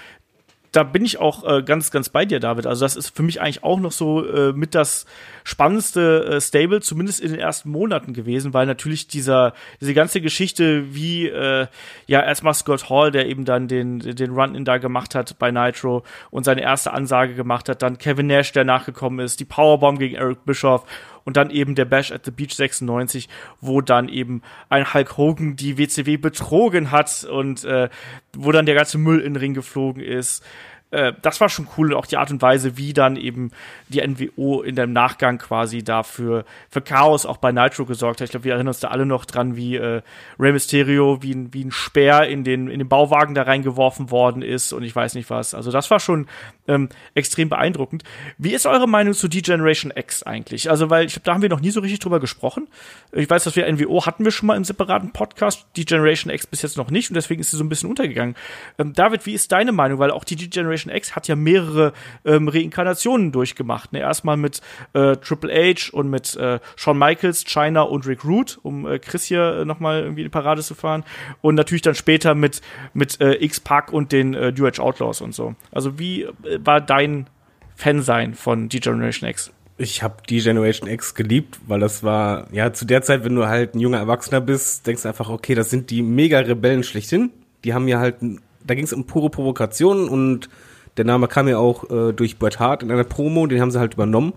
da 0.72 0.84
bin 0.84 1.04
ich 1.04 1.20
auch 1.20 1.44
äh, 1.44 1.64
ganz, 1.64 1.92
ganz 1.92 2.10
bei 2.10 2.26
dir, 2.26 2.40
David. 2.40 2.66
Also 2.66 2.86
das 2.86 2.96
ist 2.96 3.16
für 3.16 3.24
mich 3.24 3.42
eigentlich 3.42 3.64
auch 3.64 3.80
noch 3.80 3.92
so 3.92 4.26
äh, 4.26 4.54
mit 4.54 4.74
das 4.74 5.06
spannendste 5.44 6.26
äh, 6.26 6.42
Stable, 6.42 6.82
zumindest 6.82 7.20
in 7.20 7.32
den 7.32 7.40
ersten 7.42 7.70
Monaten 7.70 8.14
gewesen, 8.14 8.54
weil 8.54 8.66
natürlich 8.66 9.08
dieser, 9.08 9.54
diese 9.82 9.94
ganze 9.94 10.22
Geschichte, 10.22 10.96
wie 10.96 11.28
äh, 11.28 11.68
ja 12.08 12.22
erstmal 12.22 12.54
Scott 12.54 12.90
Hall, 12.90 13.12
der 13.12 13.28
eben 13.28 13.44
dann 13.44 13.68
den, 13.68 14.00
den 14.00 14.32
Run-In 14.32 14.64
da 14.64 14.78
gemacht 14.78 15.14
hat 15.14 15.38
bei 15.40 15.52
Nitro 15.52 16.04
und 16.30 16.46
seine 16.46 16.62
erste 16.62 16.94
Ansage 16.94 17.34
gemacht 17.34 17.68
hat, 17.68 17.82
dann 17.82 17.98
Kevin 17.98 18.28
Nash, 18.28 18.54
der 18.54 18.64
nachgekommen 18.64 19.20
ist, 19.26 19.42
die 19.42 19.46
Powerbomb 19.46 20.00
gegen 20.00 20.16
Eric 20.16 20.46
Bischoff 20.46 20.86
und 21.24 21.38
dann 21.38 21.50
eben 21.50 21.76
der 21.76 21.86
Bash 21.86 22.12
at 22.12 22.26
the 22.26 22.32
Beach 22.32 22.54
96, 22.54 23.30
wo 23.60 23.82
dann 23.82 24.10
eben 24.10 24.42
ein 24.70 24.94
Hulk 24.94 25.18
Hogan 25.18 25.56
die 25.56 25.78
WCW 25.78 26.18
betrogen 26.18 26.92
hat 26.92 27.24
und 27.24 27.64
äh, 27.64 27.90
wo 28.36 28.52
dann 28.52 28.66
der 28.66 28.76
ganze 28.76 28.98
Müll 28.98 29.20
in 29.20 29.34
den 29.34 29.40
Ring 29.40 29.54
geflogen 29.54 30.02
ist 30.02 30.44
äh, 30.92 31.14
das 31.22 31.42
war 31.42 31.50
schon 31.50 31.68
cool 31.78 31.94
und 31.94 32.00
auch 32.00 32.06
die 32.06 32.18
Art 32.18 32.32
und 32.32 32.42
Weise, 32.42 32.78
wie 32.78 32.94
dann 32.94 33.16
eben 33.16 33.52
die 33.90 34.06
NWO 34.06 34.62
in 34.62 34.76
dem 34.76 34.94
Nachgang 34.94 35.38
quasi 35.38 35.84
dafür 35.84 36.46
für 36.70 36.82
Chaos 36.82 37.26
auch 37.26 37.38
bei 37.38 37.52
Nitro 37.52 37.86
gesorgt 37.86 38.22
hat. 38.22 38.26
Ich 38.26 38.32
glaube, 38.32 38.44
wir 38.44 38.54
erinnern 38.54 38.70
uns 38.70 38.80
da 38.80 38.90
alle 38.90 39.06
noch 39.06 39.26
dran, 39.26 39.56
wie 39.56 39.76
äh, 39.76 40.02
Rey 40.40 40.52
Mysterio 40.52 41.22
wie 41.22 41.34
ein, 41.34 41.54
wie 41.54 41.64
ein 41.64 41.72
Speer 41.72 42.28
in 42.28 42.44
den, 42.44 42.68
in 42.68 42.80
den 42.80 42.88
Bauwagen 42.88 43.36
da 43.36 43.44
reingeworfen 43.44 44.12
worden 44.12 44.42
ist 44.42 44.74
und 44.74 44.84
ich 44.84 44.96
weiß 44.96 45.16
nicht 45.16 45.30
was. 45.30 45.54
Also 45.54 45.72
das 45.72 45.90
war 45.92 46.00
schon 46.00 46.28
ähm, 46.68 46.90
extrem 47.16 47.50
beeindruckend. 47.50 48.04
Wie 48.38 48.54
ist 48.54 48.66
eure 48.66 48.88
Meinung 48.88 49.14
zu 49.14 49.28
D-Generation 49.28 49.92
X 49.96 50.24
eigentlich? 50.24 50.70
Also, 50.70 50.90
weil 50.90 51.06
ich 51.06 51.14
glaube, 51.14 51.26
da 51.26 51.34
haben 51.34 51.42
wir 51.42 51.50
noch 51.50 51.62
nie 51.62 51.72
so 51.72 51.82
richtig 51.82 52.00
drüber 52.00 52.20
gesprochen. 52.20 52.68
Ich 53.12 53.30
weiß, 53.30 53.44
dass 53.44 53.56
wir 53.56 53.72
NWO 53.72 54.06
hatten 54.06 54.24
wir 54.24 54.32
schon 54.32 54.48
mal 54.48 54.58
im 54.58 54.64
separaten 54.64 55.12
Podcast, 55.12 55.66
D-Generation 55.78 56.32
X 56.32 56.48
bis 56.48 56.62
jetzt 56.62 56.78
noch 56.78 56.92
nicht 56.92 57.10
und 57.10 57.16
deswegen 57.16 57.42
ist 57.42 57.52
sie 57.52 57.58
so 57.58 57.64
ein 57.64 57.70
bisschen 57.70 57.90
untergegangen. 57.90 58.36
Ähm, 58.78 58.94
David, 58.94 59.26
wie 59.26 59.34
ist 59.34 59.52
deine 59.52 59.72
Meinung? 59.72 60.00
Weil 60.00 60.12
auch 60.12 60.24
die 60.24 60.36
D-Generation 60.36 60.81
X 60.90 61.16
hat 61.16 61.28
ja 61.28 61.36
mehrere 61.36 61.94
ähm, 62.26 62.48
Reinkarnationen 62.48 63.32
durchgemacht. 63.32 63.94
Ne? 63.94 64.00
Erstmal 64.00 64.38
mit 64.38 64.62
äh, 64.94 65.18
Triple 65.18 65.54
H 65.54 65.92
und 65.92 66.10
mit 66.10 66.36
äh, 66.36 66.60
Shawn 66.76 66.98
Michaels, 66.98 67.44
China 67.46 67.82
und 67.82 68.08
Rick 68.08 68.26
Root, 68.26 68.60
um 68.64 68.88
äh, 68.88 69.00
Chris 69.00 69.26
hier 69.26 69.60
äh, 69.60 69.66
nochmal 69.66 70.02
irgendwie 70.02 70.22
in 70.22 70.26
die 70.26 70.30
Parade 70.30 70.62
zu 70.62 70.76
fahren. 70.76 71.04
Und 71.42 71.56
natürlich 71.56 71.82
dann 71.82 71.96
später 71.96 72.36
mit, 72.36 72.62
mit 72.94 73.20
äh, 73.22 73.44
X-Pac 73.44 73.92
und 73.92 74.12
den 74.12 74.34
äh, 74.34 74.52
New 74.52 74.66
Age 74.66 74.80
Outlaws 74.80 75.22
und 75.22 75.36
so. 75.36 75.56
Also 75.72 76.00
wie 76.00 76.24
äh, 76.24 76.60
war 76.64 76.82
dein 76.82 77.28
Fansein 77.76 78.34
von 78.34 78.70
D-Generation 78.70 79.30
X? 79.30 79.52
Ich 79.78 80.04
habe 80.04 80.18
die 80.30 80.40
Generation 80.42 80.88
X 80.88 81.16
geliebt, 81.16 81.60
weil 81.66 81.80
das 81.80 82.04
war, 82.04 82.48
ja, 82.52 82.72
zu 82.72 82.86
der 82.86 83.02
Zeit, 83.02 83.24
wenn 83.24 83.36
du 83.36 83.48
halt 83.48 83.74
ein 83.74 83.80
junger 83.80 83.98
Erwachsener 83.98 84.40
bist, 84.40 84.86
denkst 84.86 85.02
du 85.02 85.08
einfach, 85.08 85.30
okay, 85.30 85.56
das 85.56 85.72
sind 85.72 85.90
die 85.90 86.04
mega 86.04 86.38
Rebellen 86.40 86.84
schlechthin. 86.84 87.32
Die 87.64 87.74
haben 87.74 87.88
ja 87.88 88.00
halt, 88.00 88.18
da 88.64 88.76
ging 88.76 88.84
es 88.84 88.94
um 88.94 89.08
pure 89.08 89.32
Provokationen 89.32 90.08
und 90.08 90.50
der 90.98 91.06
Name 91.06 91.28
kam 91.28 91.48
ja 91.48 91.58
auch 91.58 91.90
äh, 91.90 92.14
durch 92.14 92.38
Bret 92.38 92.60
Hart 92.60 92.84
in 92.84 92.92
einer 92.92 93.04
Promo, 93.04 93.48
den 93.48 93.62
haben 93.62 93.72
sie 93.72 93.80
halt 93.80 93.94
übernommen. 93.94 94.34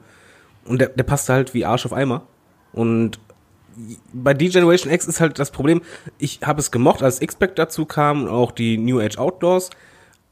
Und 0.65 0.81
der, 0.81 0.89
der 0.89 1.05
passte 1.05 1.33
halt 1.33 1.55
wie 1.55 1.65
Arsch 1.65 1.85
auf 1.85 1.93
Eimer. 1.93 2.23
Und 2.73 3.19
bei 4.13 4.35
D-Generation 4.35 4.93
X 4.93 5.07
ist 5.07 5.21
halt 5.21 5.39
das 5.39 5.51
Problem, 5.51 5.83
ich 6.19 6.41
habe 6.45 6.61
es 6.61 6.71
gemocht, 6.71 7.03
als 7.03 7.21
X-Pac 7.21 7.57
dazu 7.57 7.85
kam, 7.87 8.29
auch 8.29 8.53
die 8.53 8.79
New 8.79 9.01
Age 9.01 9.19
Outdoors, 9.19 9.71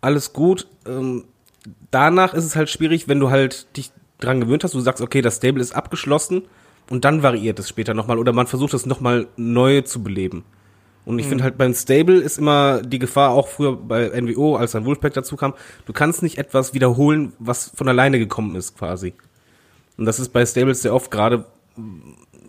alles 0.00 0.32
gut. 0.32 0.68
Ähm, 0.86 1.24
danach 1.90 2.34
ist 2.34 2.44
es 2.44 2.56
halt 2.56 2.70
schwierig, 2.70 3.08
wenn 3.08 3.20
du 3.20 3.30
halt 3.30 3.76
dich 3.76 3.90
dran 4.20 4.40
gewöhnt 4.40 4.64
hast, 4.64 4.74
du 4.74 4.80
sagst, 4.80 5.02
okay, 5.02 5.22
das 5.22 5.36
Stable 5.36 5.60
ist 5.60 5.74
abgeschlossen 5.74 6.42
und 6.90 7.04
dann 7.04 7.22
variiert 7.22 7.58
es 7.58 7.68
später 7.68 7.94
nochmal 7.94 8.18
oder 8.18 8.32
man 8.32 8.46
versucht 8.46 8.74
es 8.74 8.86
nochmal 8.86 9.26
neu 9.36 9.82
zu 9.82 10.02
beleben. 10.02 10.44
Und 11.04 11.18
ich 11.18 11.26
mhm. 11.26 11.30
finde 11.30 11.44
halt 11.44 11.58
beim 11.58 11.74
Stable 11.74 12.20
ist 12.20 12.38
immer 12.38 12.82
die 12.82 12.98
Gefahr, 12.98 13.30
auch 13.30 13.48
früher 13.48 13.76
bei 13.76 14.08
NWO, 14.20 14.56
als 14.56 14.72
dann 14.72 14.84
Wolfpack 14.84 15.14
dazu 15.14 15.36
kam, 15.36 15.54
du 15.86 15.92
kannst 15.92 16.22
nicht 16.22 16.38
etwas 16.38 16.74
wiederholen, 16.74 17.32
was 17.38 17.72
von 17.74 17.88
alleine 17.88 18.18
gekommen 18.18 18.54
ist, 18.54 18.78
quasi. 18.78 19.14
Und 19.96 20.04
das 20.04 20.20
ist 20.20 20.30
bei 20.30 20.46
Stables 20.46 20.82
sehr 20.82 20.94
oft 20.94 21.10
gerade, 21.10 21.44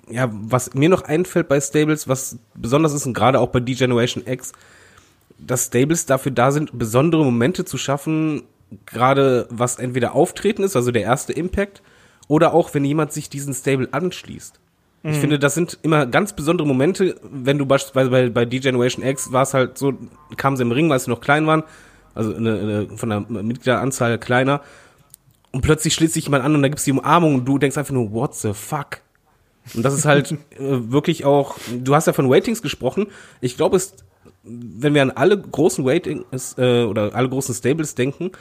ja, 0.10 0.30
was 0.32 0.74
mir 0.76 0.90
noch 0.90 1.04
einfällt 1.04 1.48
bei 1.48 1.60
Stables, 1.60 2.08
was 2.08 2.38
besonders 2.54 2.94
ist, 2.94 3.06
und 3.06 3.14
gerade 3.14 3.40
auch 3.40 3.50
bei 3.50 3.60
D-Generation 3.60 4.26
X, 4.28 4.54
dass 5.40 5.66
Stables 5.66 6.06
dafür 6.06 6.32
da 6.32 6.52
sind, 6.52 6.78
besondere 6.78 7.26
Momente 7.26 7.66
zu 7.66 7.78
schaffen, 7.78 8.44
gerade 8.86 9.48
was 9.50 9.78
entweder 9.78 10.14
Auftreten 10.14 10.64
ist, 10.64 10.76
also 10.76 10.92
der 10.92 11.04
erste 11.04 11.34
Impact, 11.34 11.82
oder 12.28 12.54
auch 12.54 12.74
wenn 12.74 12.86
jemand 12.86 13.12
sich 13.14 13.30
diesen 13.30 13.54
Stable 13.54 13.90
anschließt. 13.92 14.60
Ich 15.04 15.18
mhm. 15.18 15.22
finde, 15.22 15.40
das 15.40 15.54
sind 15.54 15.78
immer 15.82 16.06
ganz 16.06 16.34
besondere 16.34 16.66
Momente, 16.66 17.20
wenn 17.24 17.58
du 17.58 17.66
beispielsweise 17.66 18.10
bei, 18.10 18.30
bei 18.30 18.46
D-Generation 18.46 19.06
X 19.06 19.34
war 19.34 19.44
es 19.44 19.54
halt 19.54 19.78
so, 19.78 19.94
kamen 20.38 20.56
sie 20.56 20.64
im 20.64 20.72
Ring, 20.72 20.90
weil 20.90 21.00
sie 21.00 21.10
noch 21.10 21.20
klein 21.20 21.46
waren, 21.46 21.64
also 22.16 22.34
eine, 22.34 22.60
eine, 22.60 22.98
von 22.98 23.10
der 23.10 23.20
Mitgliederanzahl 23.20 24.18
kleiner, 24.18 24.62
und 25.52 25.62
plötzlich 25.62 25.94
schließt 25.94 26.14
sich 26.14 26.24
jemand 26.26 26.44
an 26.44 26.56
und 26.56 26.62
da 26.62 26.68
gibt's 26.68 26.86
die 26.86 26.92
Umarmung 26.92 27.36
und 27.36 27.46
du 27.46 27.58
denkst 27.60 27.78
einfach 27.78 27.94
nur, 27.94 28.12
what 28.12 28.34
the 28.34 28.54
fuck? 28.54 29.02
Und 29.74 29.84
das 29.84 29.94
ist 29.94 30.06
halt 30.06 30.32
äh, 30.52 30.92
wirklich 30.92 31.26
auch, 31.26 31.58
du 31.72 31.96
hast 31.96 32.08
ja 32.08 32.14
von 32.14 32.30
Waitings 32.30 32.62
gesprochen. 32.62 33.08
Ich 33.40 33.56
glaube, 33.56 33.78
es, 33.78 33.94
wenn 34.44 34.94
wir 34.94 35.02
an 35.02 35.12
alle 35.12 35.38
großen 35.38 35.86
Waitings 35.86 36.58
äh, 36.58 36.84
oder 36.84 37.14
alle 37.14 37.30
großen 37.30 37.54
Stables 37.54 37.94
denken, 37.96 38.32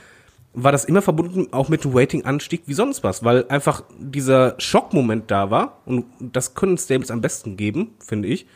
war 0.54 0.72
das 0.72 0.84
immer 0.84 1.02
verbunden 1.02 1.48
auch 1.52 1.68
mit 1.68 1.84
einem 1.84 1.96
Rating-Anstieg 1.96 2.62
wie 2.66 2.74
sonst 2.74 3.02
was, 3.02 3.24
weil 3.24 3.46
einfach 3.48 3.84
dieser 3.98 4.54
Schockmoment 4.58 5.30
da 5.30 5.50
war 5.50 5.78
und 5.86 6.04
das 6.20 6.54
können 6.54 6.76
Stables 6.76 7.10
am 7.10 7.20
besten 7.20 7.56
geben, 7.56 7.94
finde 7.98 8.28
ich. 8.28 8.46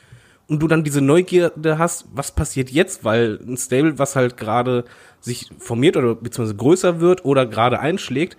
Und 0.49 0.61
du 0.63 0.69
dann 0.69 0.85
diese 0.85 1.01
Neugierde 1.01 1.79
hast, 1.79 2.07
was 2.13 2.31
passiert 2.31 2.71
jetzt, 2.71 3.05
weil 3.05 3.41
ein 3.45 3.57
Stable, 3.57 3.99
was 3.99 4.15
halt 4.15 4.37
gerade 4.37 4.85
sich 5.21 5.51
formiert 5.59 5.97
oder 5.97 6.15
beziehungsweise 6.15 6.57
größer 6.57 7.01
wird 7.01 7.25
oder 7.25 7.47
gerade 7.47 7.81
einschlägt, 7.81 8.37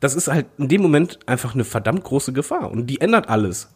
das 0.00 0.14
ist 0.14 0.28
halt 0.28 0.46
in 0.56 0.68
dem 0.68 0.80
Moment 0.80 1.18
einfach 1.26 1.54
eine 1.54 1.64
verdammt 1.64 2.04
große 2.04 2.32
Gefahr 2.32 2.70
und 2.70 2.86
die 2.86 3.00
ändert 3.00 3.28
alles. 3.28 3.68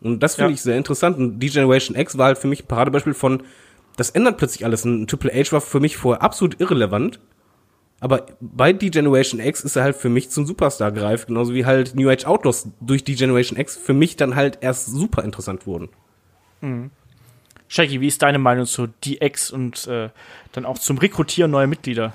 Und 0.00 0.22
das 0.22 0.34
finde 0.34 0.50
ja. 0.50 0.54
ich 0.54 0.62
sehr 0.62 0.76
interessant. 0.76 1.16
Und 1.16 1.38
die 1.38 1.48
Generation 1.48 1.96
X 1.96 2.18
war 2.18 2.26
halt 2.26 2.38
für 2.38 2.48
mich 2.48 2.64
ein 2.64 2.66
Paradebeispiel 2.66 3.14
von, 3.14 3.42
das 3.96 4.10
ändert 4.10 4.36
plötzlich 4.36 4.64
alles. 4.64 4.84
Ein 4.84 5.06
Triple 5.06 5.32
H 5.32 5.52
war 5.52 5.60
für 5.60 5.80
mich 5.80 5.96
vorher 5.96 6.22
absolut 6.22 6.60
irrelevant 6.60 7.18
Aber 8.00 8.26
bei 8.40 8.72
D-Generation 8.72 9.40
X 9.40 9.62
ist 9.62 9.76
er 9.76 9.82
halt 9.82 9.96
für 9.96 10.10
mich 10.10 10.30
zum 10.30 10.44
Superstar 10.44 10.92
gereift, 10.92 11.28
genauso 11.28 11.54
wie 11.54 11.64
halt 11.64 11.94
New 11.94 12.10
Age 12.10 12.26
Outlaws 12.26 12.68
durch 12.80 13.04
D-Generation 13.04 13.58
X 13.58 13.76
für 13.76 13.94
mich 13.94 14.16
dann 14.16 14.36
halt 14.36 14.58
erst 14.60 14.86
super 14.86 15.24
interessant 15.24 15.66
wurden. 15.66 15.88
Shaggy, 17.68 18.00
wie 18.00 18.06
ist 18.06 18.22
deine 18.22 18.38
Meinung 18.38 18.66
zu 18.66 18.86
DX 18.86 19.50
und 19.50 19.86
äh, 19.86 20.10
dann 20.52 20.66
auch 20.66 20.78
zum 20.78 20.98
Rekrutieren 20.98 21.50
neuer 21.50 21.66
Mitglieder? 21.66 22.12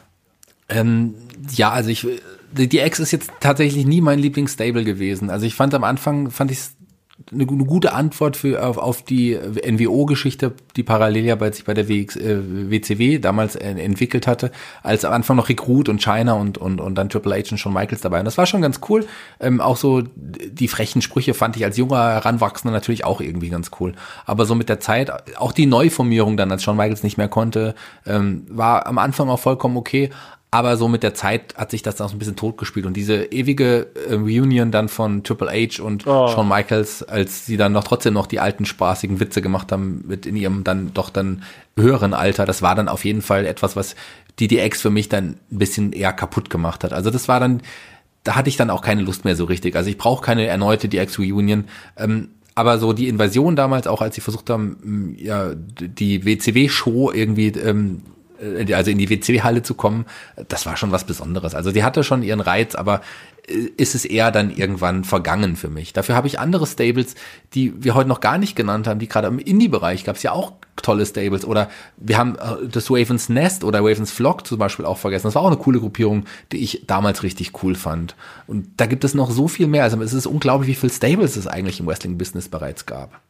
Ähm, 0.70 1.16
ja, 1.52 1.72
also 1.72 1.90
ich, 1.90 2.08
die 2.52 2.70
die 2.70 2.80
X 2.80 3.00
ist 3.00 3.12
jetzt 3.12 3.32
tatsächlich 3.40 3.86
nie 3.86 4.02
mein 4.02 4.20
Lieblingsstable 4.20 4.86
gewesen. 4.86 5.30
Also 5.30 5.46
ich 5.46 5.56
fand 5.56 5.74
am 5.74 5.84
Anfang, 5.84 6.32
fand 6.32 6.52
ich 6.52 6.60
es 6.60 6.76
eine, 7.32 7.48
eine 7.48 7.66
gute 7.66 7.94
Antwort 7.94 8.38
für 8.38 8.64
auf, 8.66 8.78
auf 8.78 9.04
die 9.04 9.38
NWO-Geschichte, 9.38 10.54
die 10.76 10.84
parallel 10.84 11.26
ja 11.26 11.36
bei 11.36 11.52
sich 11.52 11.66
bei 11.66 11.74
der 11.74 11.88
WX, 11.90 12.16
äh, 12.16 12.70
WCW 12.70 13.20
damals 13.20 13.56
äh, 13.56 13.70
entwickelt 13.70 14.28
hatte, 14.28 14.52
als 14.84 15.06
am 15.06 15.14
Anfang 15.14 15.38
noch 15.38 15.50
Recruit 15.50 15.90
und 15.90 16.02
China 16.02 16.34
und, 16.34 16.58
und, 16.58 16.82
und 16.82 16.96
dann 16.96 17.10
Triple 17.10 17.36
H 17.36 17.52
und 17.52 17.58
Shawn 17.58 17.74
Michaels 17.74 18.02
dabei. 18.02 18.20
Und 18.20 18.26
das 18.26 18.38
war 18.38 18.46
schon 18.46 18.62
ganz 18.62 18.80
cool. 18.90 19.06
Ähm, 19.40 19.62
auch 19.62 19.78
so 19.78 20.04
die 20.16 20.68
frechen 20.68 21.02
Sprüche 21.02 21.34
fand 21.34 21.56
ich 21.58 21.64
als 21.64 21.78
junger 21.78 22.12
Heranwachsender 22.14 22.74
natürlich 22.74 23.06
auch 23.06 23.22
irgendwie 23.22 23.50
ganz 23.50 23.72
cool. 23.80 23.94
Aber 24.26 24.46
so 24.46 24.56
mit 24.56 24.70
der 24.70 24.80
Zeit, 24.80 25.12
auch 25.38 25.52
die 25.52 25.66
Neuformierung 25.66 26.38
dann, 26.38 26.52
als 26.52 26.64
Shawn 26.64 26.78
Michaels 26.78 27.04
nicht 27.04 27.18
mehr 27.18 27.28
konnte, 27.28 27.76
ähm, 28.06 28.46
war 28.50 28.88
am 28.88 28.98
Anfang 28.98 29.30
auch 29.30 29.40
vollkommen 29.40 29.78
okay. 29.78 30.10
Aber 30.54 30.76
so 30.76 30.90
mit 30.90 31.02
der 31.02 31.14
Zeit 31.14 31.56
hat 31.56 31.72
sich 31.72 31.82
das 31.82 31.96
dann 31.96 32.06
auch 32.06 32.10
so 32.12 32.18
ein 32.18 32.20
bisschen 32.20 32.36
totgespielt. 32.36 32.86
Und 32.86 32.98
diese 32.98 33.24
ewige 33.24 33.88
äh, 34.10 34.16
Reunion 34.16 34.70
dann 34.72 34.90
von 34.90 35.24
Triple 35.24 35.50
H 35.50 35.82
und 35.82 36.06
Oh. 36.06 36.28
Shawn 36.28 36.50
Michaels, 36.50 37.04
als 37.04 37.46
sie 37.46 37.56
dann 37.56 37.72
noch 37.72 37.86
trotzdem 37.86 38.14
noch 38.14 38.28
die 38.28 38.42
alten 38.42 38.66
spaßigen 38.66 39.22
Witze 39.22 39.42
gemacht 39.42 39.72
haben 39.72 40.04
mit 40.08 40.26
in 40.26 40.36
ihrem 40.36 40.66
dann 40.66 40.94
doch 40.94 41.10
dann 41.10 41.44
höheren 41.78 42.14
Alter, 42.14 42.46
das 42.46 42.62
war 42.62 42.76
dann 42.76 42.90
auf 42.90 43.06
jeden 43.06 43.22
Fall 43.22 43.46
etwas, 43.46 43.78
was 43.78 43.96
die 44.40 44.50
DX 44.50 44.82
für 44.82 44.90
mich 44.90 45.08
dann 45.08 45.38
ein 45.52 45.58
bisschen 45.58 45.94
eher 45.94 46.12
kaputt 46.12 46.50
gemacht 46.50 46.84
hat. 46.84 46.92
Also 46.92 47.12
das 47.12 47.30
war 47.30 47.40
dann, 47.40 47.62
da 48.26 48.36
hatte 48.36 48.50
ich 48.50 48.58
dann 48.58 48.70
auch 48.70 48.82
keine 48.82 49.04
Lust 49.04 49.24
mehr 49.24 49.38
so 49.38 49.46
richtig. 49.46 49.78
Also 49.78 49.90
ich 49.90 49.98
brauche 49.98 50.22
keine 50.22 50.48
erneute 50.48 50.90
DX 50.90 51.18
Reunion. 51.18 51.64
Ähm, 51.96 52.28
aber 52.56 52.78
so 52.78 52.92
die 52.92 53.08
Invasion 53.08 53.56
damals, 53.56 53.88
auch 53.88 54.02
als 54.02 54.16
sie 54.16 54.22
versucht 54.22 54.50
haben, 54.50 55.16
ja, 55.18 55.52
die 55.56 56.26
WCW-Show 56.26 57.10
irgendwie 57.14 57.48
ähm, 57.48 58.02
äh, 58.02 58.08
also 58.74 58.92
in 58.92 58.98
die 58.98 59.10
WC-Halle 59.10 59.64
zu 59.64 59.76
kommen, 59.76 60.06
das 60.48 60.66
war 60.66 60.78
schon 60.78 60.92
was 60.92 61.06
Besonderes. 61.06 61.56
Also 61.56 61.72
die 61.72 61.84
hatte 61.84 62.04
schon 62.04 62.24
ihren 62.24 62.40
Reiz, 62.40 62.76
aber 62.76 63.02
äh, 63.48 63.70
ist 63.78 63.96
es 63.96 64.06
eher 64.06 64.32
dann 64.32 64.52
irgendwann 64.52 65.04
vergangen 65.04 65.56
für 65.56 65.70
mich. 65.70 65.94
Dafür 65.94 66.16
habe 66.16 66.28
ich 66.28 66.40
andere 66.40 66.68
Stables, 66.68 67.16
die 67.54 67.74
wir 67.84 67.96
heute 67.96 68.10
noch 68.10 68.20
gar 68.20 68.38
nicht 68.38 68.56
genannt 68.56 68.88
haben, 68.88 69.00
die 69.00 69.08
gerade 69.08 69.28
im 69.28 69.40
Indie-Bereich 69.40 70.04
gab 70.04 70.16
es 70.16 70.24
ja 70.24 70.32
auch 70.32 70.54
tolle 70.76 71.06
Stables. 71.06 71.46
Oder 71.46 71.70
wir 71.98 72.18
haben 72.18 72.36
äh, 72.36 72.68
das 72.68 72.90
Ravens 72.90 73.30
Nest 73.30 73.64
oder 73.64 73.80
Ravens 73.80 74.12
Flock 74.12 74.48
zum 74.48 74.58
Beispiel 74.58 74.86
auch 74.86 74.98
vergessen. 74.98 75.28
Das 75.28 75.36
war 75.36 75.44
auch 75.44 75.48
eine 75.48 75.58
coole 75.58 75.80
Gruppierung, 75.80 76.26
die 76.52 76.58
ich 76.58 76.84
damals 76.88 77.24
richtig 77.24 77.64
cool 77.64 77.76
fand. 77.76 78.16
Und 78.48 78.68
da 78.78 78.86
gibt 78.86 79.04
es 79.04 79.14
noch 79.14 79.32
so 79.32 79.48
viel 79.48 79.68
mehr. 79.68 79.84
Also 79.84 80.02
es 80.02 80.14
ist 80.14 80.28
unglaublich, 80.28 80.70
wie 80.70 80.76
viele 80.76 80.92
Stables 80.92 81.36
es 81.36 81.48
eigentlich 81.48 81.80
im 81.80 81.88
Wrestling-Business 81.88 82.50
bereits 82.50 82.86
gab. 82.86 83.22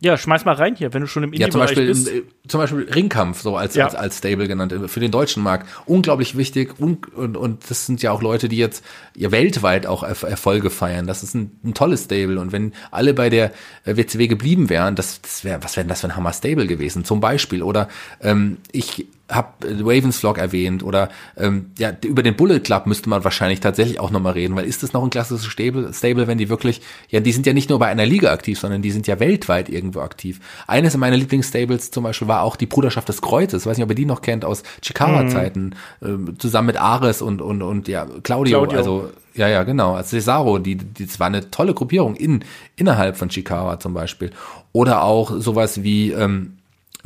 Ja, 0.00 0.16
schmeiß 0.16 0.44
mal 0.44 0.54
rein 0.54 0.76
hier, 0.76 0.94
wenn 0.94 1.00
du 1.00 1.08
schon 1.08 1.24
im 1.24 1.32
Ja, 1.32 1.50
zum 1.50 1.60
Indie-Bereich 1.60 1.68
Beispiel, 1.70 1.86
bist. 1.88 2.08
äh, 2.08 2.48
zum 2.48 2.60
Beispiel 2.60 2.88
Ringkampf, 2.92 3.40
so 3.42 3.56
als, 3.56 3.74
Ja. 3.74 3.86
als, 3.86 3.96
als 3.96 4.18
Stable 4.18 4.46
genannt, 4.46 4.72
äh, 4.72 4.86
für 4.86 5.00
den 5.00 5.10
deutschen 5.10 5.42
Markt. 5.42 5.66
Unglaublich 5.86 6.36
wichtig 6.36 6.78
un 6.78 6.98
und, 7.16 7.36
und 7.36 7.68
das 7.68 7.86
sind 7.86 8.00
ja 8.00 8.12
auch 8.12 8.22
Leute, 8.22 8.48
die 8.48 8.58
jetzt 8.58 8.84
ja 9.16 9.32
weltweit 9.32 9.86
auch 9.88 10.04
Erf 10.04 10.22
Erfolge 10.22 10.70
feiern. 10.70 11.08
Das 11.08 11.24
ist 11.24 11.34
ein, 11.34 11.50
ein 11.64 11.74
tolles 11.74 12.04
Stable 12.04 12.38
und 12.38 12.52
wenn 12.52 12.74
alle 12.92 13.12
bei 13.12 13.28
der 13.28 13.52
äh, 13.84 13.96
WCW 13.96 14.28
geblieben 14.28 14.70
wären, 14.70 14.94
das, 14.94 15.20
das 15.20 15.42
wäre, 15.42 15.64
was 15.64 15.76
wäre 15.76 15.84
denn 15.84 15.88
das 15.90 16.02
für 16.02 16.06
ein 16.06 16.14
Hammer 16.16 16.32
Stable 16.32 16.68
gewesen, 16.68 17.04
zum 17.04 17.20
Beispiel. 17.20 17.62
Oder 17.64 17.88
ähm, 18.20 18.58
ich 18.70 19.06
habe 19.30 19.48
Ravens 19.82 20.18
Vlog 20.18 20.38
erwähnt 20.38 20.82
oder 20.82 21.10
ähm, 21.36 21.72
ja 21.78 21.92
über 22.04 22.22
den 22.22 22.36
Bullet 22.36 22.60
Club 22.60 22.86
müsste 22.86 23.08
man 23.08 23.24
wahrscheinlich 23.24 23.60
tatsächlich 23.60 24.00
auch 24.00 24.10
nochmal 24.10 24.32
reden, 24.32 24.56
weil 24.56 24.64
ist 24.64 24.82
das 24.82 24.92
noch 24.92 25.02
ein 25.02 25.10
klassisches 25.10 25.46
Stable, 25.46 25.92
Stable, 25.92 26.26
wenn 26.26 26.38
die 26.38 26.48
wirklich, 26.48 26.80
ja, 27.10 27.20
die 27.20 27.32
sind 27.32 27.46
ja 27.46 27.52
nicht 27.52 27.68
nur 27.68 27.78
bei 27.78 27.86
einer 27.88 28.06
Liga 28.06 28.32
aktiv, 28.32 28.58
sondern 28.58 28.80
die 28.80 28.90
sind 28.90 29.06
ja 29.06 29.20
weltweit 29.20 29.68
irgendwo 29.68 30.00
aktiv. 30.00 30.40
Eines 30.66 30.96
meiner 30.96 31.16
Lieblingsstables 31.16 31.90
zum 31.90 32.04
Beispiel 32.04 32.28
war 32.28 32.42
auch 32.42 32.56
die 32.56 32.66
Bruderschaft 32.66 33.08
des 33.08 33.20
Kreuzes, 33.20 33.66
weiß 33.66 33.76
nicht, 33.76 33.84
ob 33.84 33.90
ihr 33.90 33.96
die 33.96 34.06
noch 34.06 34.22
kennt 34.22 34.44
aus 34.44 34.62
Chikara-Zeiten, 34.80 35.74
ähm, 36.02 36.38
zusammen 36.38 36.66
mit 36.66 36.80
Ares 36.80 37.20
und 37.20 37.42
und 37.42 37.62
und 37.62 37.88
ja 37.88 38.06
Claudio, 38.22 38.60
Claudio. 38.60 38.78
also 38.78 39.10
ja, 39.34 39.46
ja, 39.46 39.62
genau. 39.62 39.94
Also 39.94 40.10
Cesaro, 40.10 40.58
die, 40.58 40.74
die, 40.74 41.06
das 41.06 41.20
war 41.20 41.28
eine 41.28 41.50
tolle 41.50 41.72
Gruppierung 41.72 42.16
in, 42.16 42.44
innerhalb 42.74 43.16
von 43.16 43.28
Chikara 43.28 43.78
zum 43.78 43.94
Beispiel. 43.94 44.30
Oder 44.72 45.04
auch 45.04 45.30
sowas 45.38 45.84
wie, 45.84 46.10
ähm, 46.10 46.57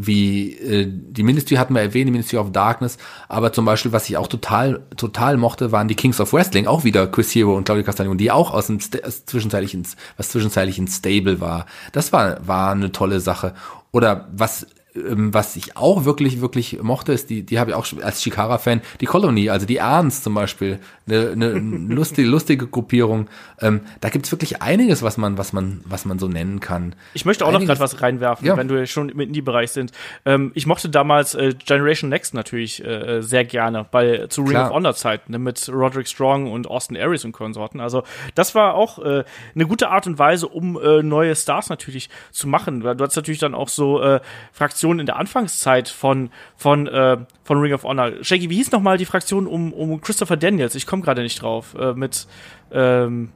wie 0.07 0.53
äh, 0.55 0.86
die 0.88 1.22
Ministry 1.22 1.57
hatten 1.57 1.74
wir 1.74 1.82
erwähnt, 1.82 2.09
die 2.09 2.12
Ministry 2.12 2.38
of 2.38 2.53
Darkness, 2.53 2.98
aber 3.28 3.53
zum 3.53 3.64
Beispiel, 3.64 3.92
was 3.92 4.09
ich 4.09 4.16
auch 4.16 4.28
total, 4.28 4.82
total 4.96 5.36
mochte, 5.36 5.72
waren 5.72 5.88
die 5.88 5.94
Kings 5.94 6.20
of 6.20 6.32
Wrestling, 6.32 6.66
auch 6.66 6.84
wieder 6.84 7.07
Chris 7.07 7.34
Hero 7.34 7.57
und 7.57 7.64
Claudio 7.64 7.84
Castagnoli, 7.84 8.18
die 8.18 8.30
auch 8.30 8.53
aus 8.53 8.66
dem 8.66 8.78
aus 9.05 9.24
zwischenzeitlichen, 9.26 9.86
was 10.16 10.30
zwischenzeitlich 10.30 10.78
ein 10.78 10.88
Stable 10.88 11.40
war. 11.40 11.66
Das 11.92 12.12
war, 12.12 12.46
war 12.46 12.72
eine 12.72 12.92
tolle 12.92 13.20
Sache. 13.20 13.55
Oder 13.92 14.28
was 14.32 14.66
ähm, 14.94 15.32
was 15.32 15.57
ich 15.57 15.76
auch 15.76 16.05
wirklich, 16.05 16.40
wirklich 16.40 16.82
mochte, 16.82 17.12
ist 17.12 17.30
die, 17.30 17.44
die 17.44 17.59
habe 17.59 17.70
ich 17.70 17.76
auch 17.76 17.86
als 18.03 18.20
Chikara-Fan, 18.20 18.82
die 19.00 19.07
Colony, 19.07 19.48
also 19.48 19.64
die 19.66 19.80
Arns 19.80 20.22
zum 20.22 20.34
Beispiel, 20.34 20.80
eine, 21.09 21.30
eine 21.30 21.50
lustige, 21.94 22.28
lustige 22.28 22.66
Gruppierung. 22.66 23.28
Ähm, 23.61 23.80
da 24.00 24.09
gibt's 24.09 24.30
wirklich 24.30 24.62
einiges, 24.62 25.03
was 25.03 25.16
man, 25.18 25.36
was 25.38 25.53
man, 25.53 25.80
was 25.84 26.05
man 26.05 26.18
so 26.18 26.28
nennen 26.28 26.61
kann. 26.61 26.94
Ich 27.14 27.24
möchte 27.24 27.44
auch 27.44 27.48
noch 27.50 27.57
Einiges- 27.61 27.78
gerade 27.78 27.80
was 27.80 28.03
reinwerfen, 28.03 28.46
Ja. 28.46 28.57
wenn 28.57 28.68
wir 28.68 28.86
schon 28.86 29.09
im 29.09 29.20
Indie-Bereich 29.20 29.70
sind. 29.72 29.92
Ähm, 30.24 30.53
ich 30.55 30.66
mochte 30.66 30.88
damals 30.88 31.34
äh, 31.34 31.55
Generation 31.64 32.09
Next 32.11 32.34
natürlich 32.34 32.84
äh, 32.84 33.20
sehr 33.22 33.44
gerne, 33.44 33.86
bei 33.90 34.26
zu 34.28 34.42
Ring 34.42 34.50
Klar. 34.50 34.68
of 34.70 34.74
Honor 34.76 34.94
Zeiten 34.94 35.32
ne, 35.32 35.38
mit 35.38 35.68
Roderick 35.68 36.09
Strong 36.09 36.50
und 36.50 36.66
Austin 36.68 36.96
Aries 36.96 37.24
und 37.24 37.32
Konsorten. 37.32 37.80
Also 37.80 38.03
das 38.34 38.55
war 38.55 38.74
auch 38.74 38.98
äh, 38.98 39.24
eine 39.55 39.66
gute 39.66 39.88
Art 39.90 40.07
und 40.07 40.18
Weise, 40.18 40.46
um 40.48 40.80
äh, 40.80 41.03
neue 41.03 41.34
Stars 41.34 41.68
natürlich 41.68 42.09
zu 42.30 42.46
machen. 42.48 42.84
Weil 42.84 42.96
Du 42.96 43.05
hast 43.05 43.16
natürlich 43.16 43.40
dann 43.40 43.55
auch 43.55 43.68
so 43.68 44.00
äh, 44.00 44.20
Fraktionen 44.53 45.00
in 45.00 45.07
der 45.07 45.16
Anfangszeit 45.16 45.88
von 45.88 46.30
von 46.57 46.86
äh, 46.86 47.16
von 47.44 47.59
Ring 47.61 47.72
of 47.72 47.82
Honor. 47.84 48.12
Shaggy, 48.22 48.50
wie 48.50 48.57
hieß 48.57 48.70
noch 48.72 48.80
mal 48.82 48.98
die 48.98 49.05
Fraktion 49.07 49.46
um 49.46 49.72
um 49.72 50.00
Christopher 50.00 50.36
Daniels? 50.36 50.74
Ich 50.74 50.86
komme 50.93 51.03
gerade 51.03 51.22
nicht 51.22 51.40
drauf. 51.40 51.74
Äh, 51.74 51.95
mit 51.95 52.26
ähm, 52.70 53.30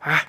ah, 0.00 0.20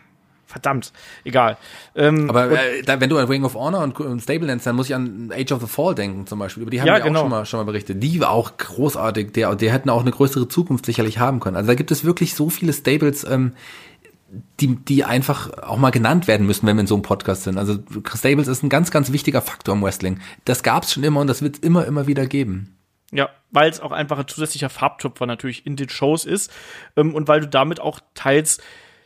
verdammt, 0.47 0.91
egal. 1.23 1.57
Ähm, 1.95 2.27
Aber 2.27 2.49
äh, 2.51 2.81
da, 2.81 2.99
wenn 2.99 3.09
du 3.09 3.17
an 3.17 3.27
Ring 3.27 3.43
of 3.43 3.53
Honor 3.53 3.83
und, 3.83 3.99
und 3.99 4.19
Stable 4.19 4.47
nennst, 4.47 4.65
dann 4.65 4.75
muss 4.75 4.87
ich 4.87 4.95
an 4.95 5.31
Age 5.31 5.51
of 5.51 5.61
the 5.61 5.67
Fall 5.67 5.93
denken 5.93 6.25
zum 6.25 6.39
Beispiel. 6.39 6.63
Über 6.63 6.71
die 6.71 6.81
haben 6.81 6.87
Ja, 6.87 6.95
wir 6.95 7.01
genau. 7.01 7.19
auch 7.19 7.23
schon 7.23 7.29
mal, 7.29 7.45
schon 7.45 7.59
mal 7.59 7.65
berichtet. 7.65 8.01
Die 8.01 8.19
war 8.19 8.31
auch 8.31 8.57
großartig. 8.57 9.31
Der, 9.33 9.53
der 9.55 9.71
hätten 9.71 9.91
auch 9.91 10.01
eine 10.01 10.11
größere 10.11 10.47
Zukunft 10.47 10.87
sicherlich 10.87 11.19
haben 11.19 11.39
können. 11.39 11.55
Also 11.55 11.67
da 11.67 11.75
gibt 11.75 11.91
es 11.91 12.03
wirklich 12.03 12.33
so 12.33 12.49
viele 12.49 12.73
Stables, 12.73 13.23
ähm, 13.23 13.53
die, 14.59 14.75
die 14.75 15.03
einfach 15.03 15.51
auch 15.61 15.77
mal 15.77 15.91
genannt 15.91 16.27
werden 16.27 16.47
müssen, 16.47 16.65
wenn 16.65 16.77
wir 16.77 16.81
in 16.81 16.87
so 16.87 16.95
einem 16.95 17.03
Podcast 17.03 17.43
sind. 17.43 17.59
Also 17.59 17.77
Stables 18.15 18.47
ist 18.47 18.63
ein 18.63 18.69
ganz, 18.69 18.89
ganz 18.89 19.11
wichtiger 19.11 19.41
Faktor 19.41 19.75
im 19.75 19.83
Wrestling. 19.83 20.19
Das 20.45 20.63
gab's 20.63 20.93
schon 20.93 21.03
immer 21.03 21.19
und 21.21 21.27
das 21.27 21.41
wird 21.43 21.57
es 21.57 21.61
immer, 21.61 21.85
immer 21.85 22.07
wieder 22.07 22.25
geben. 22.25 22.74
Ja, 23.15 23.29
weil 23.51 23.69
es 23.69 23.79
auch 23.79 23.91
einfach 23.91 24.19
ein 24.19 24.27
zusätzlicher 24.27 24.69
Farbtupfer 24.69 25.25
natürlich 25.25 25.65
in 25.65 25.75
den 25.75 25.89
Shows 25.89 26.25
ist 26.25 26.51
ähm, 26.95 27.13
und 27.13 27.27
weil 27.27 27.41
du 27.41 27.47
damit 27.47 27.79
auch 27.79 27.99
teils 28.13 28.61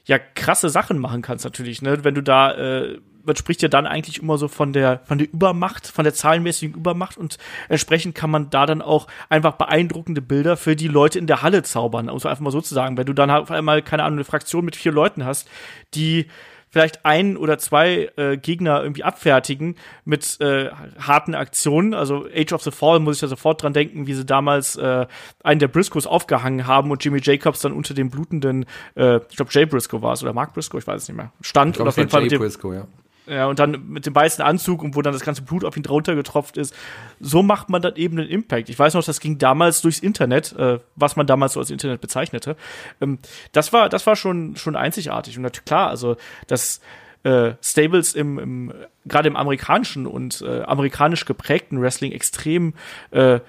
ja 0.05 0.17
krasse 0.17 0.69
Sachen 0.69 0.97
machen 0.97 1.21
kannst 1.21 1.45
natürlich, 1.45 1.81
ne? 1.81 2.03
Wenn 2.03 2.15
du 2.15 2.23
da 2.23 2.53
äh, 2.53 2.99
man 3.23 3.35
spricht 3.35 3.61
ja 3.61 3.67
dann 3.67 3.85
eigentlich 3.85 4.21
immer 4.21 4.37
so 4.37 4.47
von 4.47 4.73
der 4.73 4.99
von 5.05 5.17
der 5.17 5.31
Übermacht, 5.31 5.87
von 5.87 6.03
der 6.03 6.13
zahlenmäßigen 6.13 6.75
Übermacht 6.75 7.17
und 7.17 7.37
entsprechend 7.67 8.15
kann 8.15 8.31
man 8.31 8.49
da 8.49 8.65
dann 8.65 8.81
auch 8.81 9.07
einfach 9.29 9.53
beeindruckende 9.53 10.21
Bilder 10.21 10.57
für 10.57 10.75
die 10.75 10.87
Leute 10.87 11.19
in 11.19 11.27
der 11.27 11.41
Halle 11.41 11.63
zaubern, 11.63 12.09
um 12.09 12.17
es 12.17 12.25
einfach 12.25 12.41
mal 12.41 12.51
so 12.51 12.61
zu 12.61 12.73
sagen. 12.73 12.97
Wenn 12.97 13.05
du 13.05 13.13
dann 13.13 13.29
auf 13.29 13.51
einmal 13.51 13.81
keine 13.81 14.03
Ahnung 14.03 14.17
eine 14.17 14.25
Fraktion 14.25 14.65
mit 14.65 14.75
vier 14.75 14.91
Leuten 14.91 15.25
hast, 15.25 15.47
die 15.93 16.27
vielleicht 16.69 17.05
ein 17.05 17.37
oder 17.37 17.57
zwei 17.57 18.11
äh, 18.15 18.37
Gegner 18.37 18.81
irgendwie 18.81 19.03
abfertigen 19.03 19.75
mit 20.05 20.39
äh, 20.39 20.69
harten 20.99 21.35
Aktionen. 21.35 21.93
Also 21.93 22.25
Age 22.33 22.53
of 22.53 22.63
the 22.63 22.71
Fall 22.71 22.99
muss 22.99 23.15
ich 23.17 23.21
da 23.21 23.27
sofort 23.27 23.63
dran 23.63 23.73
denken, 23.73 24.07
wie 24.07 24.13
sie 24.13 24.25
damals 24.25 24.75
äh, 24.75 25.07
einen 25.43 25.59
der 25.59 25.67
Briscoes 25.67 26.07
aufgehangen 26.07 26.67
haben 26.67 26.91
und 26.91 27.03
Jimmy 27.03 27.19
Jacobs 27.21 27.61
dann 27.61 27.73
unter 27.73 27.93
dem 27.93 28.09
blutenden, 28.09 28.65
äh, 28.95 29.17
ich 29.29 29.35
glaube 29.35 29.51
Jay 29.51 29.65
Briscoe 29.65 30.01
war 30.01 30.13
es 30.13 30.23
oder 30.23 30.33
Mark 30.33 30.53
Briscoe, 30.53 30.77
ich 30.77 30.87
weiß 30.87 31.03
es 31.03 31.07
nicht 31.07 31.17
mehr, 31.17 31.31
stand 31.41 31.69
und 31.69 31.73
glaube, 31.75 31.89
auf 31.89 31.97
jeden 31.97 32.09
Fall 32.09 32.21
mit 32.21 32.31
dem, 32.31 32.39
Briscoe, 32.39 32.73
ja. 32.73 32.87
Ja, 33.29 33.45
und 33.45 33.59
dann 33.59 33.87
mit 33.87 34.05
dem 34.05 34.15
weißen 34.15 34.43
Anzug 34.43 34.81
und 34.81 34.95
wo 34.95 35.01
dann 35.01 35.13
das 35.13 35.23
ganze 35.23 35.41
Blut 35.41 35.63
auf 35.63 35.77
ihn 35.77 35.83
drunter 35.83 36.15
getropft 36.15 36.57
ist. 36.57 36.73
So 37.19 37.43
macht 37.43 37.69
man 37.69 37.81
dann 37.81 37.95
eben 37.95 38.17
einen 38.17 38.29
Impact. 38.29 38.69
Ich 38.69 38.79
weiß 38.79 38.93
noch, 38.95 39.03
das 39.03 39.19
ging 39.19 39.37
damals 39.37 39.81
durchs 39.81 39.99
Internet, 39.99 40.53
äh, 40.53 40.79
was 40.95 41.15
man 41.15 41.27
damals 41.27 41.53
so 41.53 41.59
als 41.59 41.69
Internet 41.69 42.01
bezeichnete. 42.01 42.55
Ähm, 43.01 43.19
das 43.51 43.71
war, 43.71 43.89
das 43.89 44.07
war 44.07 44.15
schon, 44.15 44.55
schon 44.55 44.75
einzigartig. 44.75 45.37
Und 45.37 45.43
natürlich 45.43 45.65
klar, 45.65 45.89
also, 45.89 46.17
dass 46.47 46.81
äh, 47.23 47.53
Stables 47.61 48.15
im, 48.15 48.39
im 48.39 48.73
gerade 49.05 49.27
im 49.27 49.35
amerikanischen 49.35 50.07
und 50.07 50.41
äh, 50.41 50.61
amerikanisch 50.61 51.25
geprägten 51.25 51.81
Wrestling 51.81 52.11
extrem 52.11 52.73
äh, 53.11 53.39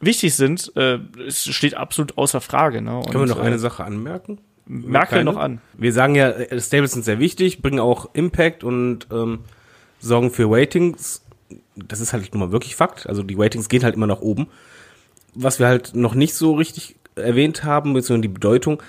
wichtig 0.00 0.34
sind, 0.34 0.72
äh, 0.76 0.98
es 1.26 1.44
steht 1.44 1.74
absolut 1.74 2.18
außer 2.18 2.40
Frage. 2.40 2.82
Ne? 2.82 2.96
Und, 2.96 3.10
Können 3.10 3.28
wir 3.28 3.34
noch 3.34 3.42
äh, 3.42 3.46
eine 3.46 3.58
Sache 3.58 3.84
anmerken? 3.84 4.38
Merkel 4.66 5.18
Keine? 5.18 5.24
noch 5.24 5.36
an. 5.36 5.60
Wir 5.76 5.92
sagen 5.92 6.14
ja, 6.14 6.30
äh, 6.30 6.60
Stables 6.60 6.92
sind 6.92 7.04
sehr 7.04 7.18
wichtig, 7.18 7.60
bringen 7.60 7.80
auch 7.80 8.10
Impact 8.14 8.64
und 8.64 9.06
ähm, 9.12 9.40
sorgen 10.00 10.30
für 10.30 10.50
Ratings. 10.50 11.22
Das 11.76 12.00
ist 12.00 12.12
halt 12.12 12.32
nun 12.32 12.40
mal 12.40 12.52
wirklich 12.52 12.76
Fakt. 12.76 13.06
Also 13.08 13.22
die 13.22 13.34
Ratings 13.34 13.68
gehen 13.68 13.84
halt 13.84 13.94
immer 13.94 14.06
nach 14.06 14.20
oben. 14.20 14.48
Was 15.34 15.58
wir 15.58 15.66
halt 15.66 15.94
noch 15.94 16.14
nicht 16.14 16.34
so 16.34 16.54
richtig 16.54 16.96
erwähnt 17.16 17.64
haben, 17.64 17.92
beziehungsweise 17.92 18.28
die 18.28 18.34
Bedeutung, 18.34 18.82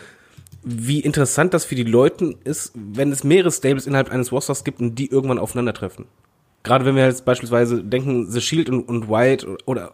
wie 0.64 1.00
interessant 1.00 1.54
das 1.54 1.66
für 1.66 1.76
die 1.76 1.84
Leute 1.84 2.36
ist, 2.44 2.72
wenn 2.76 3.12
es 3.12 3.24
mehrere 3.24 3.52
Stables 3.52 3.86
innerhalb 3.86 4.12
eines 4.12 4.32
Rosters 4.32 4.64
gibt 4.64 4.80
und 4.80 4.96
die 4.96 5.12
irgendwann 5.12 5.40
aufeinandertreffen. 5.40 6.06
Gerade 6.64 6.86
wenn 6.86 6.96
wir 6.96 7.06
jetzt 7.06 7.26
beispielsweise 7.26 7.84
denken, 7.84 8.30
The 8.32 8.42
Shield 8.42 8.70
und, 8.70 8.88
und 8.88 9.10
White 9.10 9.58
oder 9.66 9.94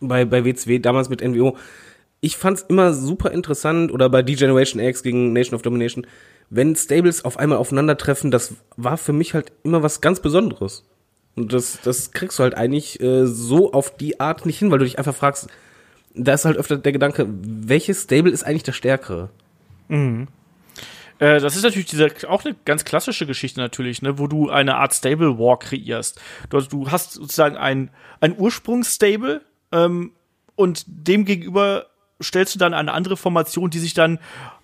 bei, 0.00 0.24
bei 0.24 0.44
WCW 0.44 0.78
damals 0.78 1.08
mit 1.08 1.22
NWO. 1.22 1.56
Ich 2.24 2.38
fand's 2.38 2.64
immer 2.66 2.94
super 2.94 3.32
interessant 3.32 3.92
oder 3.92 4.08
bei 4.08 4.22
D-Generation 4.22 4.80
X 4.80 5.02
gegen 5.02 5.34
Nation 5.34 5.54
of 5.54 5.60
Domination, 5.60 6.06
wenn 6.48 6.74
Stables 6.74 7.22
auf 7.22 7.38
einmal 7.38 7.58
aufeinandertreffen, 7.58 8.30
das 8.30 8.54
war 8.78 8.96
für 8.96 9.12
mich 9.12 9.34
halt 9.34 9.52
immer 9.62 9.82
was 9.82 10.00
ganz 10.00 10.20
Besonderes. 10.20 10.84
Und 11.36 11.52
das, 11.52 11.80
das 11.82 12.12
kriegst 12.12 12.38
du 12.38 12.42
halt 12.42 12.54
eigentlich 12.54 12.98
äh, 13.02 13.26
so 13.26 13.74
auf 13.74 13.94
die 13.94 14.20
Art 14.20 14.46
nicht 14.46 14.58
hin, 14.58 14.70
weil 14.70 14.78
du 14.78 14.86
dich 14.86 14.96
einfach 14.96 15.14
fragst, 15.14 15.48
da 16.14 16.32
ist 16.32 16.46
halt 16.46 16.56
öfter 16.56 16.78
der 16.78 16.92
Gedanke, 16.92 17.26
welches 17.28 18.04
Stable 18.04 18.32
ist 18.32 18.42
eigentlich 18.42 18.62
das 18.62 18.76
stärkere? 18.76 19.28
Äh, 21.18 21.40
das 21.40 21.56
ist 21.56 21.62
natürlich 21.62 21.88
diese, 21.88 22.08
auch 22.26 22.46
eine 22.46 22.56
ganz 22.64 22.86
klassische 22.86 23.26
Geschichte 23.26 23.60
natürlich, 23.60 24.00
ne, 24.00 24.18
wo 24.18 24.28
du 24.28 24.48
eine 24.48 24.76
Art 24.76 24.94
Stable 24.94 25.38
War 25.38 25.58
kreierst. 25.58 26.18
Du, 26.48 26.58
du 26.62 26.90
hast 26.90 27.12
sozusagen 27.12 27.58
ein, 27.58 27.90
ein 28.22 28.34
Ursprungsstable 28.38 29.42
ähm, 29.72 30.12
und 30.56 30.84
dem 30.86 31.26
gegenüber 31.26 31.88
stellst 32.24 32.54
du 32.54 32.58
dann 32.58 32.74
eine 32.74 32.92
andere 32.92 33.16
Formation, 33.16 33.70
die 33.70 33.78
sich 33.78 33.94
dann 33.94 34.18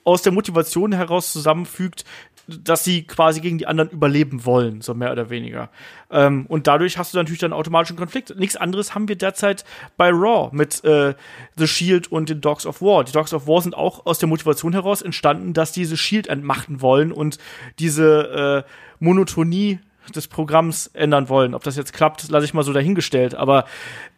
aus 0.04 0.22
der 0.22 0.32
Motivation 0.32 0.92
heraus 0.92 1.32
zusammenfügt, 1.32 2.04
dass 2.48 2.84
sie 2.84 3.04
quasi 3.04 3.40
gegen 3.40 3.58
die 3.58 3.66
anderen 3.66 3.90
überleben 3.90 4.44
wollen, 4.44 4.80
so 4.80 4.94
mehr 4.94 5.12
oder 5.12 5.30
weniger. 5.30 5.70
Ähm, 6.10 6.46
und 6.46 6.66
dadurch 6.66 6.98
hast 6.98 7.14
du 7.14 7.18
natürlich 7.18 7.40
dann 7.40 7.52
automatisch 7.52 7.90
einen 7.90 7.98
Konflikt. 7.98 8.36
Nichts 8.36 8.56
anderes 8.56 8.94
haben 8.94 9.08
wir 9.08 9.16
derzeit 9.16 9.64
bei 9.96 10.10
Raw 10.10 10.50
mit 10.52 10.82
äh, 10.84 11.14
The 11.56 11.68
Shield 11.68 12.10
und 12.10 12.28
den 12.28 12.40
Dogs 12.40 12.66
of 12.66 12.82
War. 12.82 13.04
Die 13.04 13.12
Dogs 13.12 13.32
of 13.32 13.46
War 13.46 13.62
sind 13.62 13.76
auch 13.76 14.06
aus 14.06 14.18
der 14.18 14.28
Motivation 14.28 14.72
heraus 14.72 15.02
entstanden, 15.02 15.52
dass 15.52 15.72
diese 15.72 15.96
Shield 15.96 16.26
entmachten 16.26 16.80
wollen 16.80 17.12
und 17.12 17.38
diese 17.78 18.64
äh, 18.66 18.70
Monotonie 18.98 19.78
des 20.12 20.28
Programms 20.28 20.88
ändern 20.88 21.28
wollen. 21.28 21.54
Ob 21.54 21.62
das 21.62 21.76
jetzt 21.76 21.92
klappt, 21.92 22.28
lasse 22.30 22.44
ich 22.44 22.54
mal 22.54 22.62
so 22.62 22.72
dahingestellt. 22.72 23.34
Aber 23.34 23.64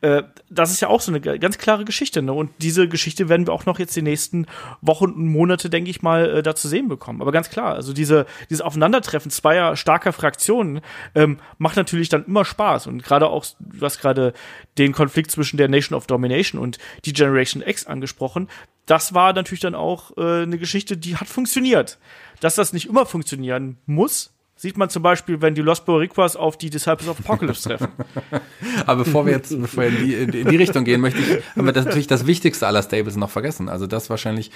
äh, 0.01 0.23
das 0.51 0.71
ist 0.71 0.81
ja 0.81 0.89
auch 0.89 1.01
so 1.01 1.13
eine 1.13 1.21
ganz 1.21 1.59
klare 1.59 1.85
Geschichte. 1.85 2.23
Ne? 2.23 2.33
Und 2.33 2.51
diese 2.59 2.89
Geschichte 2.89 3.29
werden 3.29 3.47
wir 3.47 3.53
auch 3.53 3.67
noch 3.67 3.79
jetzt 3.79 3.95
die 3.97 4.03
nächsten 4.03 4.47
Wochen 4.81 5.13
und 5.13 5.27
Monate, 5.27 5.71
denke 5.71 5.91
ich 5.91 6.03
mal, 6.03 6.39
äh, 6.39 6.43
da 6.43 6.55
zu 6.55 6.69
sehen 6.69 6.89
bekommen. 6.89 7.23
Aber 7.23 7.33
ganz 7.33 7.51
klar, 7.51 7.75
also 7.75 7.93
diese, 7.93 8.27
dieses 8.51 8.63
Aufeinandertreffen 8.63 9.31
zweier 9.31 9.77
starker 9.77 10.13
Fraktionen 10.13 10.81
ähm, 11.15 11.39
macht 11.59 11.77
natürlich 11.77 12.09
dann 12.09 12.25
immer 12.25 12.45
Spaß. 12.45 12.87
Und 12.87 13.03
gerade 13.03 13.29
auch, 13.29 13.45
du 13.59 13.85
hast 13.85 14.01
gerade 14.01 14.33
den 14.79 14.93
Konflikt 14.93 15.31
zwischen 15.31 15.57
der 15.57 15.69
Nation 15.69 15.97
of 15.97 16.07
Domination 16.07 16.61
und 16.61 16.79
die 17.05 17.13
Generation 17.13 17.63
X 17.65 17.87
angesprochen. 17.87 18.49
Das 18.87 19.15
war 19.15 19.33
natürlich 19.33 19.61
dann 19.61 19.75
auch 19.75 20.17
äh, 20.17 20.43
eine 20.43 20.59
Geschichte, 20.59 20.97
die 20.97 21.17
hat 21.17 21.29
funktioniert. 21.29 21.99
Dass 22.41 22.57
das 22.57 22.73
nicht 22.73 22.89
immer 22.89 23.07
funktionieren 23.07 23.79
muss, 23.87 24.33
Sieht 24.63 24.77
man 24.77 24.89
zum 24.89 25.03
Beispiel, 25.03 25.43
wenn 25.43 25.57
die 25.57 25.61
Los 25.61 25.85
Boricuas 25.85 26.37
auf 26.37 26.57
die 26.57 26.71
Disciples 26.71 27.09
of 27.09 27.19
Apocalypse 27.19 27.69
treffen. 27.69 27.89
Aber 28.87 29.03
bevor 29.03 29.27
wir 29.27 29.33
jetzt 29.33 29.61
bevor 29.61 29.83
wir 29.83 30.21
in, 30.21 30.31
die, 30.31 30.41
in 30.43 30.49
die 30.51 30.57
Richtung 30.57 30.85
gehen, 30.85 31.01
möchte 31.01 31.19
ich, 31.19 31.57
haben 31.57 31.67
wir 31.67 31.73
das 31.73 31.85
natürlich 31.85 32.07
das 32.07 32.29
Wichtigste 32.29 32.69
aller 32.69 32.81
Stables 32.81 33.17
noch 33.17 33.29
vergessen. 33.29 33.69
Also 33.69 33.89
das 33.89 34.09
wahrscheinlich 34.09 34.53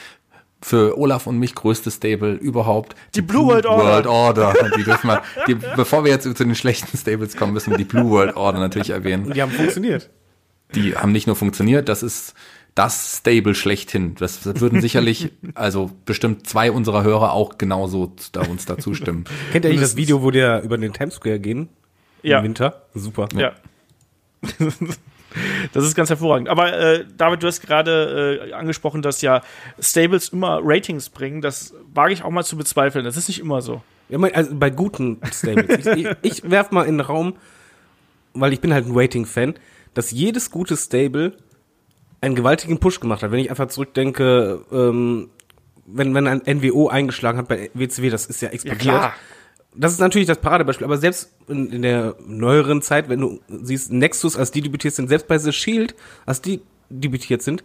für 0.63 0.97
Olaf 0.97 1.27
und 1.27 1.41
mich 1.41 1.57
größte 1.57 1.91
Stable 1.91 2.35
überhaupt. 2.35 2.95
Die 3.17 3.21
Blue 3.21 3.47
World 3.47 3.67
Order. 3.67 3.85
World 3.85 4.07
Order. 4.07 4.55
Die 4.79 4.85
dürfen 4.85 5.09
wir, 5.09 5.23
die, 5.49 5.57
bevor 5.57 6.05
wir 6.05 6.13
jetzt 6.13 6.23
zu 6.23 6.33
den 6.35 6.55
schlechten 6.55 6.97
Stables 6.97 7.37
kommen, 7.37 7.53
müssen 7.53 7.73
wir 7.73 7.79
die 7.79 7.85
Blue 7.85 8.09
World 8.09 8.37
Order 8.37 8.61
natürlich 8.61 8.91
erwähnen. 8.91 9.33
Die 9.33 9.43
haben 9.43 9.51
funktioniert. 9.51 10.09
Die 10.77 10.97
haben 10.97 11.11
nicht 11.11 11.27
nur 11.27 11.35
funktioniert, 11.35 11.89
das 11.89 12.05
ist 12.05 12.35
das 12.77 13.17
Stable 13.17 13.55
schlechthin. 13.55 14.15
Das 14.17 14.45
würden 14.61 14.81
sicherlich, 14.81 15.33
also 15.55 15.91
bestimmt 16.05 16.47
zwei 16.47 16.71
unserer 16.71 17.03
Hörer 17.03 17.33
auch 17.33 17.59
genauso 17.59 18.13
da 18.33 18.43
uns 18.43 18.67
dazu 18.67 18.95
stimmen. 18.95 19.25
Kennt 19.53 19.65
ihr 19.65 19.71
eigentlich 19.71 19.81
das 19.81 19.97
Video, 19.97 20.23
wo 20.23 20.31
der 20.31 20.63
über 20.63 20.79
den 20.79 20.93
Times 20.93 21.15
Square 21.15 21.41
gehen? 21.41 21.69
Ja. 22.23 22.39
Im 22.39 22.45
Winter? 22.45 22.83
Super. 22.95 23.29
Ja. 23.35 23.53
Das 25.75 25.85
ist 25.85 25.95
ganz 25.95 26.09
hervorragend. 26.09 26.49
Aber 26.49 26.73
äh, 26.73 27.05
David, 27.15 27.43
du 27.43 27.47
hast 27.47 27.61
gerade 27.61 28.49
äh, 28.49 28.53
angesprochen, 28.55 29.03
dass 29.03 29.21
ja 29.21 29.43
Stables 29.79 30.31
immer 30.31 30.61
Ratings 30.63 31.11
bringen. 31.11 31.43
Das 31.43 31.75
wage 31.93 32.15
ich 32.15 32.23
auch 32.23 32.31
mal 32.31 32.43
zu 32.43 32.57
bezweifeln. 32.57 33.05
Das 33.05 33.19
ist 33.19 33.29
nicht 33.29 33.41
immer 33.41 33.61
so. 33.61 33.83
Ja, 34.09 34.17
mein, 34.17 34.35
also 34.35 34.55
bei 34.55 34.71
guten 34.71 35.21
Stables. 35.31 35.85
ich, 35.85 36.07
ich, 36.07 36.17
ich 36.23 36.51
werf 36.51 36.71
mal 36.71 36.85
in 36.85 36.97
den 36.97 37.01
Raum, 37.07 37.37
weil 38.33 38.55
ich 38.55 38.63
bin 38.63 38.73
halt 38.73 38.87
ein 38.87 38.93
Rating-Fan, 38.95 39.57
dass 39.93 40.11
jedes 40.11 40.51
gute 40.51 40.75
Stable 40.75 41.37
einen 42.27 42.35
gewaltigen 42.35 42.79
Push 42.79 43.01
gemacht 43.01 43.23
hat. 43.23 43.31
Wenn 43.31 43.39
ich 43.39 43.51
einfach 43.51 43.69
zurückdenke, 43.69 44.61
ähm, 44.71 45.31
wenn, 45.87 46.15
wenn 46.15 46.27
ein 46.27 46.43
NWO 46.45 46.89
eingeschlagen 46.89 47.39
hat 47.39 47.49
bei 47.49 47.71
WCW, 47.75 48.11
das 48.11 48.27
ist 48.27 48.43
ja 48.43 48.49
explodiert. 48.51 49.13
Das 49.79 49.93
ist 49.93 50.01
natürlich 50.01 50.27
das 50.27 50.39
Paradebeispiel, 50.39 50.87
aber 50.87 50.97
selbst 50.97 51.35
in, 51.49 51.71
in 51.71 51.83
der 51.83 52.17
neueren 52.27 52.81
Zeit, 52.81 53.09
wenn 53.09 53.21
du 53.21 53.41
siehst, 53.49 53.93
Nexus, 53.93 54.37
als 54.37 54.51
die 54.51 54.63
debütiert 54.63 54.95
sind, 54.95 55.09
selbst 55.09 55.29
bei 55.29 55.39
The 55.39 55.53
Shield, 55.53 55.95
als 56.25 56.41
die 56.41 56.63
debütiert 56.89 57.43
sind, 57.43 57.63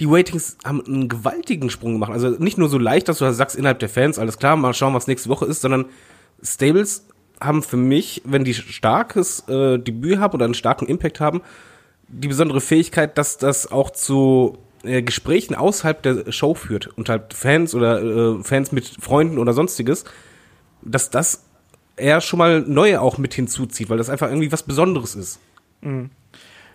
die 0.00 0.06
Ratings 0.06 0.56
haben 0.64 0.84
einen 0.84 1.08
gewaltigen 1.08 1.70
Sprung 1.70 1.92
gemacht. 1.92 2.12
Also 2.12 2.30
nicht 2.30 2.58
nur 2.58 2.68
so 2.68 2.78
leicht, 2.78 3.08
dass 3.08 3.18
du 3.18 3.30
sagst 3.32 3.56
innerhalb 3.56 3.78
der 3.78 3.88
Fans, 3.88 4.18
alles 4.18 4.38
klar, 4.38 4.56
mal 4.56 4.74
schauen, 4.74 4.94
was 4.94 5.06
nächste 5.06 5.28
Woche 5.28 5.44
ist, 5.44 5.60
sondern 5.60 5.86
Stables 6.42 7.06
haben 7.40 7.62
für 7.62 7.76
mich, 7.76 8.22
wenn 8.24 8.44
die 8.44 8.54
starkes 8.54 9.46
äh, 9.48 9.78
Debüt 9.78 10.18
haben 10.18 10.34
oder 10.34 10.46
einen 10.46 10.54
starken 10.54 10.86
Impact 10.86 11.20
haben, 11.20 11.42
die 12.08 12.28
besondere 12.28 12.60
Fähigkeit, 12.60 13.18
dass 13.18 13.38
das 13.38 13.70
auch 13.70 13.90
zu 13.90 14.58
äh, 14.84 15.02
Gesprächen 15.02 15.54
außerhalb 15.54 16.02
der 16.02 16.32
Show 16.32 16.54
führt, 16.54 16.86
unterhalb 16.98 17.32
Fans 17.32 17.74
oder 17.74 18.02
äh, 18.02 18.42
Fans 18.42 18.72
mit 18.72 18.86
Freunden 19.00 19.38
oder 19.38 19.52
sonstiges, 19.52 20.04
dass 20.82 21.10
das 21.10 21.44
eher 21.96 22.20
schon 22.20 22.38
mal 22.38 22.60
neue 22.60 23.00
auch 23.00 23.18
mit 23.18 23.34
hinzuzieht, 23.34 23.88
weil 23.88 23.98
das 23.98 24.10
einfach 24.10 24.28
irgendwie 24.28 24.52
was 24.52 24.62
Besonderes 24.62 25.14
ist. 25.14 25.40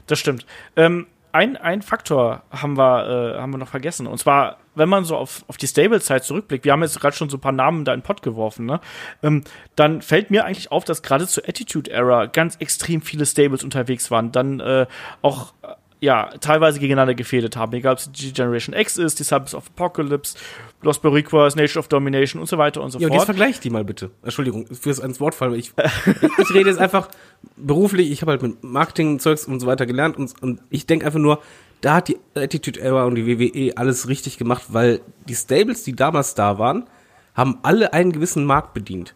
Das 0.07 0.19
stimmt. 0.19 0.45
Ähm, 0.75 1.07
ein, 1.31 1.57
ein 1.57 1.81
Faktor 1.81 2.43
haben 2.51 2.77
wir, 2.77 3.35
äh, 3.35 3.39
haben 3.39 3.51
wir 3.51 3.57
noch 3.57 3.69
vergessen. 3.69 4.07
Und 4.07 4.17
zwar, 4.17 4.57
wenn 4.79 4.89
man 4.89 5.05
so 5.05 5.15
auf, 5.15 5.43
auf 5.47 5.57
die 5.57 5.67
Stable-Zeit 5.67 6.23
zurückblickt, 6.23 6.65
wir 6.65 6.71
haben 6.71 6.81
jetzt 6.81 6.99
gerade 6.99 7.15
schon 7.15 7.29
so 7.29 7.37
ein 7.37 7.41
paar 7.41 7.51
Namen 7.51 7.85
da 7.85 7.93
in 7.93 7.99
den 7.99 8.03
Pott 8.05 8.23
geworfen, 8.23 8.65
ne? 8.65 8.79
Ähm, 9.21 9.43
dann 9.75 10.01
fällt 10.01 10.31
mir 10.31 10.45
eigentlich 10.45 10.71
auf, 10.71 10.83
dass 10.83 11.03
gerade 11.03 11.27
zur 11.27 11.47
Attitude-Era 11.47 12.25
ganz 12.25 12.55
extrem 12.55 13.01
viele 13.01 13.25
Stables 13.27 13.63
unterwegs 13.63 14.09
waren. 14.09 14.31
Dann 14.31 14.59
äh, 14.59 14.87
auch 15.21 15.53
äh, 15.61 15.67
ja, 16.01 16.29
teilweise 16.39 16.79
gegeneinander 16.79 17.13
gefädelt 17.13 17.57
haben. 17.57 17.73
Egal, 17.73 17.93
ob 17.93 17.99
es 17.99 18.11
die 18.11 18.31
Generation 18.31 18.73
X 18.73 18.97
ist, 18.97 19.19
Disciples 19.19 19.53
of 19.53 19.67
Apocalypse, 19.75 20.37
Los 20.81 20.99
Boricuas, 20.99 21.55
Nation 21.57 21.79
of 21.79 21.89
Domination 21.89 22.39
und 22.41 22.47
so 22.47 22.57
weiter 22.57 22.81
und 22.81 22.91
so 22.91 22.99
Ja, 22.99 23.07
und 23.07 23.13
jetzt 23.13 23.25
fort. 23.25 23.35
vergleich 23.35 23.59
die 23.59 23.69
mal 23.69 23.83
bitte. 23.83 24.09
Entschuldigung, 24.23 24.65
fürs 24.67 25.01
ans 25.01 25.19
Wort 25.19 25.35
fallen. 25.35 25.51
aber 25.51 25.57
Ich, 25.59 25.73
ich, 25.77 26.23
ich 26.37 26.53
rede 26.53 26.69
jetzt 26.69 26.79
einfach 26.79 27.09
beruflich, 27.57 28.11
ich 28.11 28.21
habe 28.21 28.31
halt 28.31 28.41
mit 28.41 28.63
Marketing-Zeugs 28.63 29.45
und 29.45 29.59
so 29.59 29.67
weiter 29.67 29.85
gelernt 29.85 30.15
und, 30.17 30.41
und 30.41 30.61
ich 30.69 30.85
denke 30.85 31.05
einfach 31.05 31.19
nur, 31.19 31.41
da 31.81 31.95
hat 31.95 32.07
die 32.07 32.17
Attitude 32.35 32.79
Era 32.79 33.05
und 33.05 33.15
die 33.15 33.27
WWE 33.27 33.77
alles 33.77 34.07
richtig 34.07 34.37
gemacht, 34.37 34.65
weil 34.69 35.01
die 35.27 35.35
Stables, 35.35 35.83
die 35.83 35.95
damals 35.95 36.35
da 36.35 36.57
waren, 36.59 36.87
haben 37.35 37.59
alle 37.63 37.93
einen 37.93 38.11
gewissen 38.11 38.45
Markt 38.45 38.73
bedient. 38.73 39.15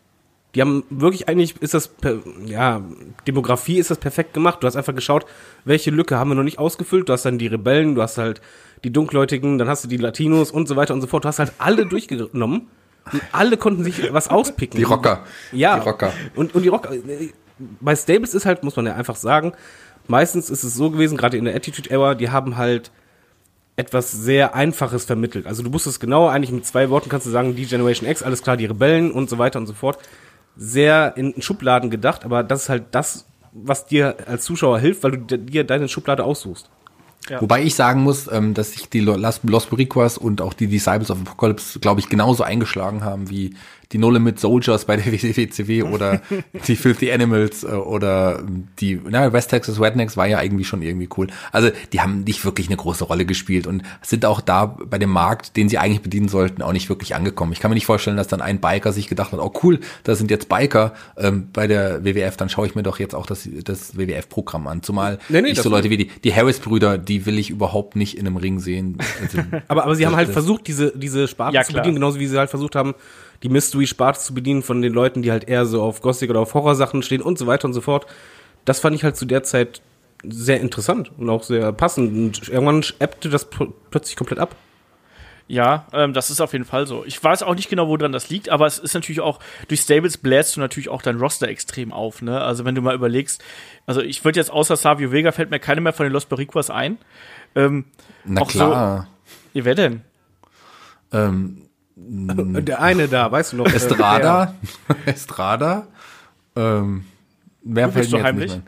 Die 0.55 0.61
haben 0.61 0.84
wirklich 0.89 1.28
eigentlich, 1.28 1.59
ist 1.61 1.74
das, 1.74 1.88
per, 1.88 2.20
ja, 2.45 2.82
Demografie 3.26 3.80
ist 3.80 3.89
das 3.89 3.97
perfekt 3.97 4.34
gemacht. 4.34 4.61
Du 4.61 4.68
hast 4.68 4.76
einfach 4.76 4.93
geschaut, 4.93 5.26
welche 5.66 5.89
Lücke 5.89 6.18
haben 6.18 6.30
wir 6.30 6.36
noch 6.36 6.43
nicht 6.43 6.59
ausgefüllt. 6.59 7.09
Du 7.09 7.14
hast 7.14 7.26
dann 7.26 7.39
die 7.39 7.47
Rebellen, 7.47 7.95
du 7.95 8.03
hast 8.03 8.20
halt 8.20 8.39
die 8.84 8.91
Dunkelhäutigen, 8.93 9.57
dann 9.57 9.68
hast 9.68 9.84
du 9.84 9.88
die 9.88 9.97
Latinos 9.97 10.51
und 10.51 10.68
so 10.68 10.76
weiter 10.76 10.93
und 10.93 11.01
so 11.01 11.07
fort. 11.07 11.26
Du 11.26 11.28
hast 11.28 11.39
halt 11.39 11.53
alle 11.57 11.88
durchgenommen 11.88 12.68
und 13.11 13.22
alle 13.32 13.57
konnten 13.57 13.84
sich 13.84 14.14
was 14.14 14.30
auspicken. 14.30 14.78
Die 14.78 14.84
Rocker. 14.84 15.24
Ja. 15.51 15.80
Die 15.80 15.89
Rocker. 15.89 16.14
Und, 16.36 16.53
und 16.53 16.61
die 16.61 16.70
Rocker. 16.70 16.91
Bei 17.80 17.95
Stables 17.95 18.36
ist 18.36 18.45
halt, 18.45 18.64
muss 18.64 18.76
man 18.76 18.86
ja 18.86 18.95
einfach 18.95 19.16
sagen, 19.16 19.53
meistens 20.08 20.49
ist 20.49 20.64
es 20.64 20.76
so 20.76 20.91
gewesen, 20.91 21.18
gerade 21.18 21.38
in 21.38 21.45
der 21.45 21.56
Attitude 21.56 21.89
Era, 21.89 22.16
die 22.16 22.30
haben 22.30 22.58
halt 22.58 22.91
etwas 23.76 24.12
sehr 24.12 24.56
Einfaches 24.56 25.06
vermittelt. 25.06 25.47
Also 25.47 25.64
du 25.64 25.74
wusstest 25.74 25.99
genau, 25.99 26.28
eigentlich 26.28 26.51
mit 26.51 26.66
zwei 26.66 26.89
Worten 26.89 27.10
kannst 27.10 27.26
du 27.26 27.32
sagen, 27.32 27.56
die 27.56 27.66
Generation 27.66 28.08
X, 28.10 28.22
alles 28.22 28.43
klar, 28.43 28.58
die 28.58 28.66
Rebellen 28.66 29.12
und 29.12 29.30
so 29.30 29.38
weiter 29.38 29.60
und 29.60 29.66
so 29.66 29.74
fort. 29.74 29.97
Sehr 30.56 31.14
in 31.18 31.41
Schubladen 31.41 31.89
gedacht, 31.89 32.26
aber 32.26 32.43
das 32.43 32.64
ist 32.64 32.70
halt 32.70 32.84
das, 32.91 33.26
was 33.51 33.86
dir 33.88 34.18
als 34.28 34.45
Zuschauer 34.45 34.80
hilft, 34.80 35.04
weil 35.04 35.18
du 35.18 35.39
dir 35.39 35.64
deine 35.64 35.88
Schublade 35.88 36.24
aussuchst. 36.24 36.70
Wobei 37.39 37.64
ich 37.64 37.76
sagen 37.76 38.01
muss, 38.04 38.30
ähm, 38.32 38.54
dass 38.54 38.74
sich 38.74 38.89
die 38.89 38.99
Los, 38.99 39.39
Los 39.43 39.66
Boricuas 39.68 40.18
und 40.18 40.41
auch 40.41 40.54
die 40.54 40.68
Disciples 40.68 41.10
of 41.10 41.22
Apocalypse, 41.22 41.80
glaube 41.80 42.01
ich, 42.01 42.10
genauso 42.10 42.43
eingeschlagen 42.43 43.04
haben 43.04 43.30
wie 43.30 43.56
die 43.94 43.98
No 44.00 44.10
Limit 44.10 44.39
Soldiers 44.39 44.86
bei 44.86 44.98
der 44.98 45.06
WCW 45.12 45.84
oder 45.84 46.22
die 46.68 46.76
Filthy 46.76 47.12
Animals 47.12 47.64
äh, 47.64 47.68
oder 47.68 48.44
die, 48.80 49.00
na, 49.08 49.32
West 49.32 49.52
Texas 49.52 49.80
Rednecks 49.80 50.18
war 50.18 50.28
ja 50.28 50.39
eigentlich 50.39 50.68
schon 50.68 50.82
irgendwie 50.82 51.08
cool. 51.18 51.28
Also 51.52 51.70
die 51.94 52.02
haben 52.02 52.24
nicht 52.24 52.44
wirklich 52.44 52.68
eine 52.68 52.78
große 52.78 53.04
Rolle 53.04 53.26
gespielt 53.26 53.68
und 53.68 53.84
sind 54.02 54.26
auch 54.26 54.41
da 54.41 54.66
bei 54.66 54.98
dem 54.98 55.12
Markt, 55.12 55.56
den 55.56 55.70
sie 55.70 55.78
eigentlich 55.78 56.02
bedienen 56.02 56.28
sollten, 56.28 56.62
auch 56.62 56.74
nicht 56.74 56.89
wirklich 56.89 57.16
angekommen. 57.16 57.54
Ich 57.54 57.60
kann 57.60 57.70
mir 57.70 57.76
nicht 57.76 57.86
vorstellen, 57.86 58.18
dass 58.18 58.28
dann 58.28 58.41
ein 58.41 58.60
Biker 58.60 58.91
sich 58.91 59.08
gedacht 59.08 59.32
hat, 59.32 59.39
oh 59.39 59.54
cool, 59.64 59.80
da 60.04 60.16
sind 60.16 60.32
jetzt 60.32 60.50
Biker 60.50 60.94
ähm, 61.18 61.50
bei 61.54 61.68
der 61.68 62.04
WWF, 62.04 62.36
dann 62.36 62.50
schaue 62.50 62.66
ich 62.66 62.76
mir 62.76 62.84
doch 62.84 63.00
jetzt 63.00 63.14
auch 63.14 63.26
das, 63.26 63.48
das 63.64 63.96
WWF-Programm 63.98 64.68
an. 64.68 64.82
Zumal 64.82 65.20
Nee, 65.30 65.41
nee, 65.41 65.50
ich 65.50 65.62
so 65.62 65.70
Leute 65.70 65.89
wie 65.89 65.98
die, 65.98 66.08
die 66.08 66.34
Harris-Brüder, 66.34 66.98
die 66.98 67.26
will 67.26 67.38
ich 67.38 67.50
überhaupt 67.50 67.96
nicht 67.96 68.18
in 68.18 68.26
einem 68.26 68.38
Ring 68.38 68.60
sehen. 68.60 68.98
Also, 69.22 69.39
Aber, 69.68 69.84
aber 69.84 69.96
sie 69.96 70.06
haben 70.06 70.16
halt 70.16 70.30
versucht, 70.30 70.68
diese, 70.68 70.91
diese 70.96 71.28
Sparte 71.28 71.56
Ja, 71.56 71.64
zu 71.64 71.74
bedienen, 71.74 71.96
genauso 71.96 72.20
wie 72.20 72.28
sie 72.28 72.38
halt 72.38 72.50
versucht 72.50 72.76
haben, 72.76 72.96
die 73.44 73.50
Mystery-Sparte 73.50 74.20
zu 74.20 74.34
bedienen 74.34 74.64
von 74.64 74.82
den 74.82 74.94
Leuten, 74.94 75.22
die 75.22 75.32
halt 75.32 75.48
eher 75.48 75.66
so 75.66 75.82
auf 75.82 76.02
Gothic 76.02 76.30
oder 76.30 76.39
auf 76.39 76.54
Horrorsachen 76.54 77.04
stehen 77.04 77.22
und 77.22 77.38
so 77.38 77.46
weiter 77.46 77.66
und 77.66 77.74
so 77.74 77.82
fort. 77.82 78.08
Das 78.66 78.80
fand 78.80 78.96
ich 78.96 79.04
halt 79.04 79.18
zu 79.18 79.26
der 79.26 79.44
Zeit 79.44 79.82
sehr 80.26 80.62
interessant 80.62 81.12
und 81.18 81.30
auch 81.30 81.44
sehr 81.44 81.74
passend. 81.74 82.14
Und 82.41 82.48
irgendwann 82.50 82.84
ebbte 83.00 83.30
das 83.30 83.52
pl- 83.52 83.74
plötzlich 83.91 84.16
komplett 84.16 84.39
ab. 84.39 84.56
Ja, 85.50 85.88
ähm, 85.91 86.14
das 86.14 86.30
ist 86.30 86.39
auf 86.39 86.54
jeden 86.54 86.64
Fall 86.64 86.88
so. 86.88 87.04
Ich 87.06 87.22
weiß 87.22 87.44
auch 87.44 87.54
nicht 87.54 87.68
genau, 87.70 87.89
woran 87.89 88.14
das 88.14 88.30
liegt, 88.30 88.48
aber 88.48 88.66
es 88.66 88.80
ist 88.80 88.94
natürlich 88.94 89.20
auch, 89.20 89.39
durch 89.68 89.82
Stables 89.82 90.18
bläst 90.18 90.56
du 90.56 90.62
natürlich 90.62 90.88
auch 90.88 91.02
dein 91.02 91.18
Roster 91.18 91.50
extrem 91.50 91.91
auf, 91.91 92.22
ne? 92.22 92.39
Also 92.39 92.64
wenn 92.64 92.76
du 92.76 92.82
mal 92.82 92.96
überlegst, 92.96 93.44
also 93.86 94.00
ich 94.00 94.24
würde 94.24 94.39
jetzt 94.39 94.50
außer 94.52 94.78
Savio 94.78 95.12
Vega 95.12 95.34
fällt 95.34 95.52
mir 95.52 95.60
keine 95.60 95.82
mehr 95.82 95.91
von 95.91 96.06
den 96.06 96.14
Los 96.14 96.26
Boricuas 96.26 96.70
ein. 96.70 96.98
Ähm, 97.56 97.84
na 98.24 98.39
Auch 98.41 98.50
so- 98.50 98.60
klar. 98.60 99.08
ja, 99.54 99.66
wer 99.66 99.76
denn? 99.76 100.02
ähm, 101.12 101.68
Der 102.08 102.82
eine 102.82 103.08
da, 103.08 103.32
weißt 103.32 103.54
du 103.54 103.58
noch? 103.58 103.68
äh, 103.68 103.76
Estrada, 103.76 104.56
Estrada, 105.06 105.88
ähm, 106.56 107.06
mehr 107.64 107.88
Googlest 107.88 108.10
fällt 108.10 108.14
du 108.14 108.18
mir 108.18 108.24
heimlich? 108.24 108.51
nicht. 108.51 108.64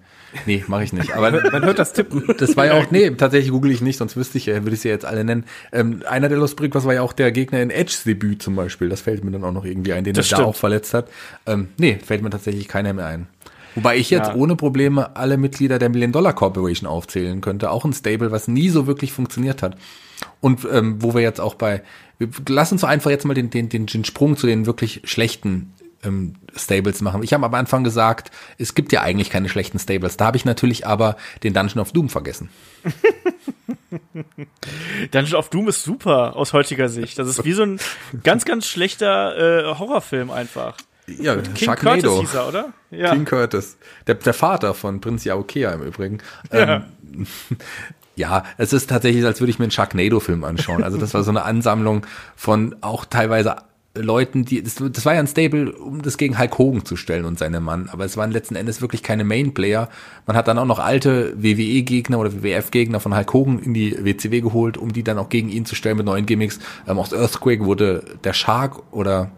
Nee, 0.45 0.63
mache 0.67 0.83
ich 0.83 0.91
nicht. 0.91 1.13
Aber 1.13 1.31
Man 1.31 1.63
hört 1.63 1.79
das 1.79 1.93
Tippen. 1.93 2.23
das 2.38 2.57
war 2.57 2.65
ja 2.65 2.73
auch, 2.73 2.91
nee, 2.91 3.09
tatsächlich 3.11 3.51
google 3.51 3.71
ich 3.71 3.81
nicht, 3.81 3.97
sonst 3.97 4.17
wüsste 4.17 4.38
ich 4.38 4.47
ja, 4.47 4.63
würde 4.63 4.73
ich 4.75 4.81
sie 4.81 4.89
jetzt 4.89 5.05
alle 5.05 5.23
nennen. 5.23 5.45
Ähm, 5.71 6.03
einer 6.09 6.27
der 6.27 6.38
Los 6.38 6.55
Bricks 6.55 6.83
war 6.83 6.93
ja 6.93 7.01
auch 7.01 7.13
der 7.13 7.31
Gegner 7.31 7.61
in 7.61 7.69
Edges 7.69 8.03
Debüt 8.03 8.41
zum 8.41 8.55
Beispiel. 8.55 8.89
Das 8.89 9.01
fällt 9.01 9.23
mir 9.23 9.31
dann 9.31 9.43
auch 9.43 9.53
noch 9.53 9.63
irgendwie 9.65 9.93
ein, 9.93 10.03
den 10.03 10.13
Das 10.13 10.31
er 10.31 10.39
da 10.39 10.43
auch 10.43 10.55
verletzt 10.55 10.93
hat. 10.93 11.07
Ähm, 11.45 11.69
nee, 11.77 11.99
fällt 12.03 12.21
mir 12.21 12.29
tatsächlich 12.29 12.67
keiner 12.67 12.93
mehr 12.93 13.05
ein. 13.05 13.27
Wobei 13.76 13.97
ich 13.97 14.09
jetzt 14.09 14.30
Ja. 14.30 14.36
ohne 14.36 14.55
Probleme 14.55 15.15
alle 15.15 15.38
Mitglieder 15.38 15.78
der 15.80 15.89
Million 15.89 16.11
Dollar 16.11 16.34
Corporation 16.34 16.88
aufzählen 16.89 17.41
könnte. 17.41 17.71
Auch 17.71 17.86
ein 17.86 17.93
Stable, 17.93 18.32
was 18.32 18.47
nie 18.47 18.69
so 18.69 18.88
wirklich 18.88 19.11
funktioniert 19.11 19.61
hat. 19.61 19.78
Und 20.41 20.65
ähm, 20.71 21.01
wo 21.01 21.13
wir 21.13 21.21
jetzt 21.21 21.41
auch 21.41 21.55
bei, 21.55 21.82
wir, 22.17 22.30
lass 22.47 22.71
uns 22.71 22.82
doch 22.82 22.88
einfach 22.88 23.11
jetzt 23.11 23.26
mal 23.26 23.34
den, 23.34 23.49
den, 23.49 23.67
den, 23.69 23.86
den 23.86 24.05
Sprung 24.05 24.38
zu 24.38 24.47
den 24.47 24.65
wirklich 24.65 25.01
schlechten 25.03 25.73
ähm, 26.03 26.36
Stables 26.55 27.01
machen. 27.01 27.21
Ich 27.23 27.34
habe 27.34 27.45
am 27.45 27.53
Anfang 27.53 27.84
gesagt, 27.84 28.32
es 28.57 28.76
gibt 28.76 28.93
ja 28.93 29.01
eigentlich 29.01 29.30
keine 29.30 29.49
schlechten 29.49 29.78
Stables. 29.80 30.15
Da 30.15 30.26
habe 30.28 30.38
ich 30.38 30.45
natürlich 30.45 30.88
aber 30.88 31.17
den 31.43 31.53
Dungeon 31.53 31.80
of 31.82 31.91
Doom 31.91 32.07
vergessen. 32.09 32.49
Dungeon 35.11 35.36
of 35.36 35.49
Doom 35.49 35.67
ist 35.67 35.84
super 35.84 36.36
aus 36.36 36.53
heutiger 36.53 36.89
Sicht. 36.89 37.19
Das 37.19 37.28
ist 37.28 37.43
wie 37.43 37.53
so 37.53 37.63
ein 37.63 37.80
ganz, 38.23 38.45
ganz 38.45 38.67
schlechter 38.67 39.65
äh, 39.65 39.78
Horrorfilm 39.78 40.32
einfach. 40.32 40.78
Ja, 41.08 41.36
King 41.36 41.76
Curtis 41.76 42.20
hieß 42.20 42.34
er, 42.34 42.47
oder? 42.47 42.74
Ja. 42.91 43.12
King 43.12 43.26
Curtis. 43.26 43.78
Der, 44.08 44.16
der 44.16 44.34
Vater 44.34 44.74
von 44.74 45.01
Prinz 45.01 45.24
Yaokea 45.24 45.72
im 45.72 45.84
Übrigen. 45.84 46.18
Ja. 46.51 46.86
Ähm, 47.14 47.28
ja, 48.16 48.43
es 48.58 48.74
ist 48.74 48.89
tatsächlich, 48.89 49.24
als 49.26 49.39
würde 49.39 49.51
ich 49.51 49.60
mir 49.60 49.66
einen 49.66 49.72
Sharknado-Film 49.72 50.43
anschauen. 50.43 50.84
Also 50.84 50.97
das 50.97 51.14
war 51.14 51.24
so 51.24 51.32
eine 51.32 51.43
Ansammlung 51.43 52.06
von 52.36 52.76
auch 52.82 53.06
teilweise 53.06 53.58
Leuten, 53.97 54.43
die, 54.43 54.62
das, 54.62 54.76
das 54.76 55.06
war 55.06 55.14
ja 55.14 55.20
ein 55.20 55.28
Stable, 55.28 55.72
um 55.72 56.01
das 56.01 56.18
gegen 56.18 56.38
Hulk 56.38 56.58
Hogan 56.58 56.86
zu 56.86 56.97
stellen 56.97 57.26
und 57.26 57.39
seine 57.39 57.62
Mann, 57.62 57.88
aber 57.89 58.03
es 58.03 58.18
waren 58.18 58.32
letzten 58.32 58.56
Endes 58.56 58.82
wirklich 58.82 59.03
keine 59.03 59.24
Main-Player. 59.24 59.89
Man 60.26 60.36
hat 60.36 60.47
dann 60.47 60.58
auch 60.58 60.66
noch 60.66 60.80
alte 60.80 61.34
WWE-Gegner 61.41 62.20
oder 62.20 62.34
WWF-Gegner 62.34 62.99
von 62.99 63.16
Hulk 63.16 63.34
Hogan 63.34 63.60
in 63.60 63.74
die 63.74 64.03
WCW 64.03 64.41
geholt, 64.41 64.78
um 64.78 64.91
die 64.91 65.03
dann 65.03 65.18
auch 65.18 65.30
gegen 65.30 65.49
ihn 65.49 65.66
zu 65.66 65.76
stellen 65.76 65.97
mit 65.97 66.06
neuen 66.06 66.26
Gimmicks. 66.26 66.60
Ähm, 66.88 66.99
aus 66.99 67.14
Earthquake 67.14 67.64
wurde 67.64 68.03
der 68.24 68.34
Shark 68.34 68.82
oder 68.91 69.32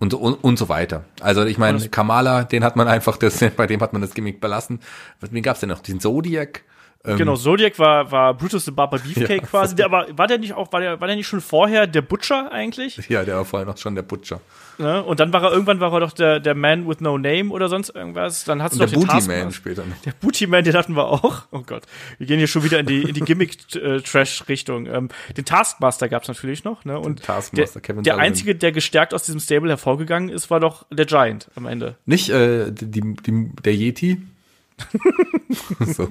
und, 0.00 0.12
so- 0.12 0.18
und, 0.18 0.34
und 0.34 0.58
so 0.58 0.68
weiter. 0.68 1.04
Also 1.20 1.44
ich 1.44 1.58
meine, 1.58 1.78
Kamala, 1.88 2.44
den 2.44 2.64
hat 2.64 2.76
man 2.76 2.88
einfach, 2.88 3.16
das, 3.16 3.38
bei 3.56 3.66
dem 3.66 3.80
hat 3.80 3.92
man 3.92 4.02
das 4.02 4.14
Gimmick 4.14 4.40
belassen. 4.40 4.80
Wen 5.20 5.42
gab's 5.42 5.60
denn 5.60 5.68
noch? 5.68 5.80
Den 5.80 6.00
Zodiac? 6.00 6.62
Ähm, 7.08 7.16
Genau, 7.16 7.36
Zodiac 7.36 7.78
war, 7.78 8.10
war 8.12 8.34
Brutus 8.34 8.64
the 8.64 8.70
Barber 8.70 8.98
Beefcake 8.98 9.28
Ja, 9.42 9.46
quasi. 9.46 9.74
Der, 9.74 9.86
aber 9.86 10.06
war 10.16 10.26
der 10.26 10.38
nicht 10.38 10.52
auch, 10.54 10.72
war 10.72 10.80
der, 10.80 11.00
war 11.00 11.06
der 11.08 11.16
nicht 11.16 11.26
schon 11.26 11.40
vorher 11.40 11.86
der 11.86 12.02
Butcher 12.02 12.52
eigentlich? 12.52 12.96
Ja, 13.08 13.24
der 13.24 13.36
war 13.36 13.44
vorher 13.44 13.66
noch 13.66 13.76
schon 13.78 13.94
der 13.94 14.02
Butcher. 14.02 14.40
Ne? 14.78 15.02
Und 15.02 15.18
dann 15.18 15.32
war 15.32 15.42
er, 15.42 15.50
irgendwann 15.50 15.80
war 15.80 15.92
er 15.92 16.00
doch 16.00 16.12
der, 16.12 16.38
der 16.38 16.54
Man 16.54 16.88
with 16.88 17.00
No 17.00 17.18
Name 17.18 17.50
oder 17.50 17.68
sonst 17.68 17.88
irgendwas. 17.90 18.44
Dann 18.44 18.62
hat's 18.62 18.76
noch 18.76 18.86
der 18.86 18.88
den 18.88 19.00
Booty 19.00 19.12
Taskmaster. 19.12 19.44
Man 19.44 19.52
später 19.52 19.84
noch. 19.84 19.96
Der 20.04 20.12
Booty 20.12 20.46
Man, 20.46 20.62
den 20.62 20.74
hatten 20.74 20.94
wir 20.94 21.06
auch. 21.06 21.42
Oh 21.50 21.62
Gott. 21.66 21.82
Wir 22.18 22.26
gehen 22.26 22.38
hier 22.38 22.46
schon 22.46 22.62
wieder 22.62 22.78
in 22.78 22.86
die, 22.86 23.02
in 23.02 23.14
die 23.14 23.22
Gimmick-Trash-Richtung. 23.22 24.86
Ähm, 24.86 25.08
den 25.36 25.44
Taskmaster 25.44 26.08
gab's 26.08 26.28
natürlich 26.28 26.62
noch, 26.62 26.84
ne? 26.84 26.98
Und 26.98 27.24
Taskmaster, 27.24 27.80
der, 27.80 27.82
Kevin 27.82 28.04
der 28.04 28.12
Sullivan. 28.14 28.26
einzige, 28.26 28.54
der 28.54 28.72
gestärkt 28.72 29.14
aus 29.14 29.24
diesem 29.24 29.40
Stable 29.40 29.70
hervorgegangen 29.70 30.28
ist, 30.28 30.50
war 30.50 30.60
doch 30.60 30.86
der 30.90 31.06
Giant 31.06 31.48
am 31.56 31.66
Ende. 31.66 31.96
Nicht 32.06 32.30
äh, 32.30 32.70
die, 32.70 33.00
die, 33.14 33.50
der 33.64 33.74
Yeti. 33.74 34.22
so, 35.80 36.08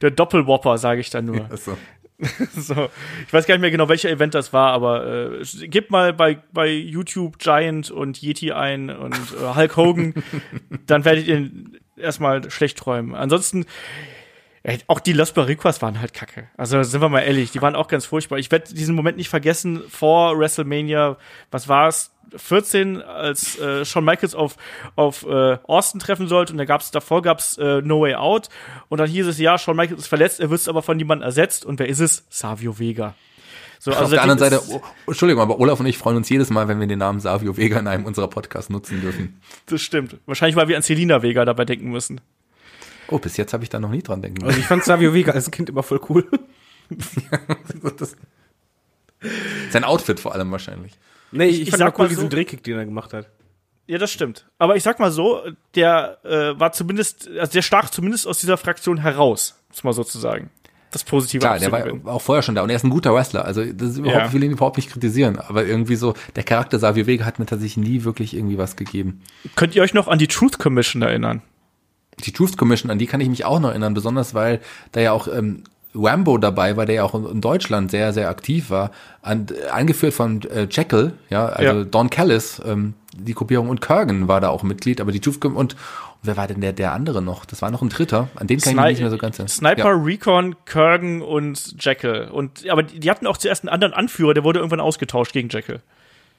Der 0.00 0.10
Doppelwhopper, 0.10 0.78
sage 0.78 1.00
ich 1.00 1.10
dann 1.10 1.26
nur. 1.26 1.48
so. 1.56 1.76
So, 2.56 2.88
ich 3.26 3.32
weiß 3.32 3.46
gar 3.46 3.54
nicht 3.54 3.60
mehr 3.60 3.70
genau, 3.70 3.88
welcher 3.88 4.10
Event 4.10 4.34
das 4.34 4.52
war, 4.52 4.72
aber 4.72 5.40
äh, 5.40 5.68
gebt 5.68 5.92
mal 5.92 6.12
bei, 6.12 6.38
bei 6.52 6.68
YouTube 6.68 7.38
Giant 7.38 7.92
und 7.92 8.20
Yeti 8.20 8.50
ein 8.50 8.90
und 8.90 9.14
äh, 9.14 9.54
Hulk 9.54 9.76
Hogan, 9.76 10.14
dann 10.86 11.04
werdet 11.04 11.28
ihr 11.28 11.48
erstmal 11.96 12.50
schlecht 12.50 12.78
träumen. 12.78 13.14
Ansonsten, 13.14 13.66
auch 14.86 15.00
die 15.00 15.12
Los 15.12 15.32
Barriquas 15.32 15.80
waren 15.82 16.00
halt 16.00 16.12
kacke. 16.12 16.48
Also 16.56 16.82
sind 16.82 17.00
wir 17.00 17.08
mal 17.08 17.20
ehrlich, 17.20 17.50
die 17.52 17.62
waren 17.62 17.74
auch 17.74 17.88
ganz 17.88 18.06
furchtbar. 18.06 18.38
Ich 18.38 18.50
werde 18.50 18.72
diesen 18.72 18.94
Moment 18.94 19.16
nicht 19.16 19.28
vergessen, 19.28 19.82
vor 19.88 20.38
WrestleMania, 20.38 21.16
was 21.50 21.68
war 21.68 21.88
es? 21.88 22.12
14, 22.36 23.00
als 23.00 23.58
äh, 23.58 23.86
Shawn 23.86 24.04
Michaels 24.04 24.34
auf, 24.34 24.56
auf 24.96 25.24
äh, 25.26 25.56
Austin 25.64 25.98
treffen 25.98 26.28
sollte 26.28 26.52
und 26.52 26.58
da 26.58 26.66
gab's, 26.66 26.90
davor 26.90 27.22
gab's 27.22 27.56
äh, 27.56 27.80
No 27.80 28.02
Way 28.02 28.16
Out 28.16 28.50
und 28.90 28.98
dann 28.98 29.08
hieß 29.08 29.26
es, 29.26 29.38
ja, 29.38 29.56
Shawn 29.56 29.76
Michaels 29.76 30.02
ist 30.02 30.08
verletzt, 30.08 30.40
er 30.40 30.50
wird 30.50 30.68
aber 30.68 30.82
von 30.82 30.98
niemandem 30.98 31.24
ersetzt 31.24 31.64
und 31.64 31.78
wer 31.78 31.88
ist 31.88 32.00
es? 32.00 32.26
Savio 32.28 32.78
Vega. 32.78 33.14
So, 33.78 33.92
Auf 33.92 34.10
der 34.10 34.22
anderen 34.22 34.38
Seite, 34.40 34.60
oh, 34.68 34.82
Entschuldigung, 35.06 35.40
aber 35.40 35.60
Olaf 35.60 35.78
und 35.78 35.86
ich 35.86 35.96
freuen 35.96 36.16
uns 36.16 36.28
jedes 36.28 36.50
Mal, 36.50 36.66
wenn 36.66 36.80
wir 36.80 36.86
den 36.88 36.98
Namen 36.98 37.20
Savio 37.20 37.56
Vega 37.56 37.78
in 37.78 37.86
einem 37.86 38.04
unserer 38.04 38.28
Podcasts 38.28 38.70
nutzen 38.70 39.00
dürfen. 39.00 39.40
Das 39.66 39.80
stimmt. 39.80 40.16
Wahrscheinlich, 40.26 40.56
weil 40.56 40.68
wir 40.68 40.76
an 40.76 40.82
Selina 40.82 41.22
Vega 41.22 41.44
dabei 41.44 41.64
denken 41.64 41.90
müssen. 41.90 42.20
Oh, 43.08 43.18
bis 43.18 43.36
jetzt 43.36 43.52
habe 43.52 43.64
ich 43.64 43.70
da 43.70 43.80
noch 43.80 43.90
nie 43.90 44.02
dran 44.02 44.22
denken 44.22 44.44
Also 44.44 44.58
ich 44.58 44.66
fand 44.66 44.84
Savio 44.84 45.14
Vega 45.14 45.32
als 45.32 45.50
Kind 45.50 45.68
immer 45.70 45.82
voll 45.82 46.00
cool. 46.08 46.26
Das- 47.98 48.16
Sein 49.70 49.84
Outfit 49.84 50.20
vor 50.20 50.34
allem 50.34 50.50
wahrscheinlich. 50.52 50.92
Nee, 51.32 51.46
ich, 51.46 51.62
ich 51.62 51.70
fand 51.70 51.78
sag 51.80 51.94
auch 51.94 51.98
cool 51.98 52.04
mal 52.04 52.08
diesen 52.08 52.22
so- 52.24 52.28
Drehkick, 52.28 52.62
den 52.62 52.76
er 52.78 52.84
gemacht 52.84 53.12
hat. 53.12 53.28
Ja, 53.86 53.96
das 53.98 54.12
stimmt. 54.12 54.46
Aber 54.58 54.76
ich 54.76 54.82
sag 54.82 55.00
mal 55.00 55.10
so, 55.10 55.40
der 55.74 56.18
äh, 56.22 56.60
war 56.60 56.72
zumindest, 56.72 57.28
also 57.38 57.50
der 57.52 57.62
stach 57.62 57.88
zumindest 57.90 58.26
aus 58.26 58.38
dieser 58.38 58.58
Fraktion 58.58 58.98
heraus, 58.98 59.58
muss 59.70 59.82
man 59.82 59.94
sozusagen. 59.94 60.50
Das 60.90 61.04
Positive 61.04 61.40
Klar, 61.40 61.58
der 61.58 61.70
war 61.72 62.14
auch 62.14 62.22
vorher 62.22 62.42
schon 62.42 62.54
da 62.54 62.62
und 62.62 62.70
er 62.70 62.76
ist 62.76 62.84
ein 62.84 62.90
guter 62.90 63.14
Wrestler. 63.14 63.44
Also 63.44 63.62
das 63.64 63.90
ist 63.90 63.98
überhaupt, 63.98 64.18
Ja. 64.20 64.26
ich 64.26 64.32
will 64.32 64.42
ihn 64.44 64.52
überhaupt 64.52 64.76
nicht 64.78 64.90
kritisieren, 64.90 65.38
aber 65.38 65.64
irgendwie 65.66 65.96
so, 65.96 66.14
der 66.36 66.44
Charakter 66.44 66.78
Savio 66.78 67.06
Vega 67.06 67.24
hat 67.26 67.38
mir 67.38 67.46
tatsächlich 67.46 67.76
nie 67.86 68.04
wirklich 68.04 68.34
irgendwie 68.34 68.56
was 68.58 68.76
gegeben. 68.76 69.22
Könnt 69.54 69.74
ihr 69.74 69.82
euch 69.82 69.92
noch 69.94 70.06
an 70.08 70.18
die 70.18 70.28
Truth 70.28 70.58
Commission 70.58 71.02
erinnern? 71.02 71.42
Die 72.24 72.32
Truth 72.32 72.56
Commission, 72.56 72.90
an 72.90 72.98
die 72.98 73.06
kann 73.06 73.20
ich 73.20 73.28
mich 73.28 73.44
auch 73.44 73.60
noch 73.60 73.70
erinnern, 73.70 73.94
besonders 73.94 74.34
weil 74.34 74.60
da 74.92 75.00
ja 75.00 75.12
auch 75.12 75.28
ähm, 75.28 75.64
Rambo 75.94 76.38
dabei 76.38 76.76
war, 76.76 76.86
der 76.86 76.96
ja 76.96 77.04
auch 77.04 77.14
in, 77.14 77.40
Deutschland 77.40 77.90
sehr, 77.90 78.12
sehr 78.12 78.28
aktiv 78.28 78.70
war, 78.70 78.90
an, 79.22 79.46
angeführt 79.72 80.14
von 80.14 80.42
äh, 80.42 80.66
Jekyll, 80.70 81.12
ja, 81.30 81.46
also 81.46 81.78
Ja. 81.78 81.84
Don 81.84 82.10
Callis, 82.10 82.60
ähm, 82.64 82.94
die 83.16 83.34
Gruppierung 83.34 83.68
und 83.68 83.80
Kurgan 83.80 84.28
war 84.28 84.40
da 84.40 84.48
auch 84.48 84.62
Mitglied, 84.62 85.00
aber 85.00 85.12
die 85.12 85.20
Truth 85.20 85.40
Com 85.40 85.56
und 85.56 85.76
wer 86.22 86.36
war 86.36 86.46
denn 86.46 86.60
der, 86.60 86.72
der 86.72 86.92
andere 86.92 87.22
noch? 87.22 87.44
Das 87.44 87.62
war 87.62 87.70
noch 87.70 87.82
ein 87.82 87.88
dritter, 87.88 88.28
an 88.36 88.46
den 88.46 88.60
kann 88.60 88.72
ich 88.72 88.76
mich 88.76 88.86
nicht 88.90 89.00
mehr 89.00 89.10
so 89.10 89.18
ganz 89.18 89.38
erinnern. 89.38 89.48
Sniper, 89.48 89.90
Ja. 89.90 90.02
Recon, 90.02 90.56
Kurgan 90.70 91.22
und 91.22 91.82
Jekyll. 91.82 92.28
Und, 92.30 92.68
aber 92.68 92.82
die 92.82 93.10
hatten 93.10 93.26
auch 93.26 93.36
zuerst 93.36 93.62
einen 93.62 93.70
anderen 93.70 93.94
Anführer, 93.94 94.34
der 94.34 94.44
wurde 94.44 94.58
irgendwann 94.58 94.80
ausgetauscht 94.80 95.32
gegen 95.32 95.48
Jekyll. 95.48 95.80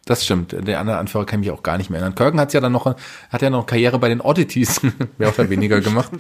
Das 0.06 0.26
stimmt. 0.26 0.56
Der 0.68 0.80
andere 0.80 0.97
Anführer 0.97 1.26
kann 1.26 1.41
ich 1.41 1.47
mich 1.50 1.58
auch 1.58 1.62
gar 1.62 1.78
nicht 1.78 1.89
mehr 1.89 2.00
erinnern. 2.00 2.16
Kurgan 2.16 2.39
hat 2.39 2.54
ja 2.54 2.62
dann 2.62 2.72
noch, 2.72 2.95
hat 3.30 3.41
ja 3.41 3.50
noch 3.50 3.66
Karriere 3.66 4.00
bei 4.00 4.10
den 4.10 4.22
Oddities, 4.22 4.82
mehr 5.18 5.30
oder 5.30 5.50
weniger 5.50 5.82
gemacht. 5.82 6.12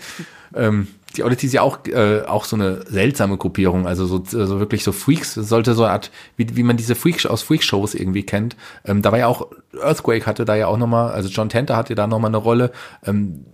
ähm, 0.53 0.87
die 1.15 1.23
Oddities 1.23 1.53
ja 1.53 1.63
auch, 1.63 1.79
äh, 1.87 2.21
auch 2.21 2.45
so 2.45 2.55
eine 2.55 2.85
seltsame 2.85 3.37
Gruppierung, 3.37 3.87
also 3.87 4.05
so, 4.05 4.23
so 4.23 4.59
wirklich 4.59 4.83
so 4.83 4.91
Freaks, 4.91 5.33
sollte 5.33 5.73
so 5.73 5.85
eine 5.85 5.93
Art, 5.93 6.11
wie, 6.37 6.55
wie 6.55 6.63
man 6.63 6.77
diese 6.77 6.93
Freak 6.93 7.25
aus 7.25 7.41
Freak-Shows 7.41 7.95
irgendwie 7.95 8.23
kennt. 8.23 8.55
Ähm, 8.85 9.01
da 9.01 9.11
war 9.11 9.19
ja 9.19 9.27
auch, 9.27 9.47
Earthquake 9.81 10.25
hatte 10.27 10.45
da 10.45 10.55
ja 10.55 10.67
auch 10.67 10.77
nochmal, 10.77 11.11
also 11.11 11.29
John 11.29 11.49
Tenter 11.49 11.75
hatte 11.75 11.95
da 11.95 12.05
nochmal 12.05 12.29
eine 12.29 12.37
Rolle. 12.37 12.71
Ähm, 13.03 13.45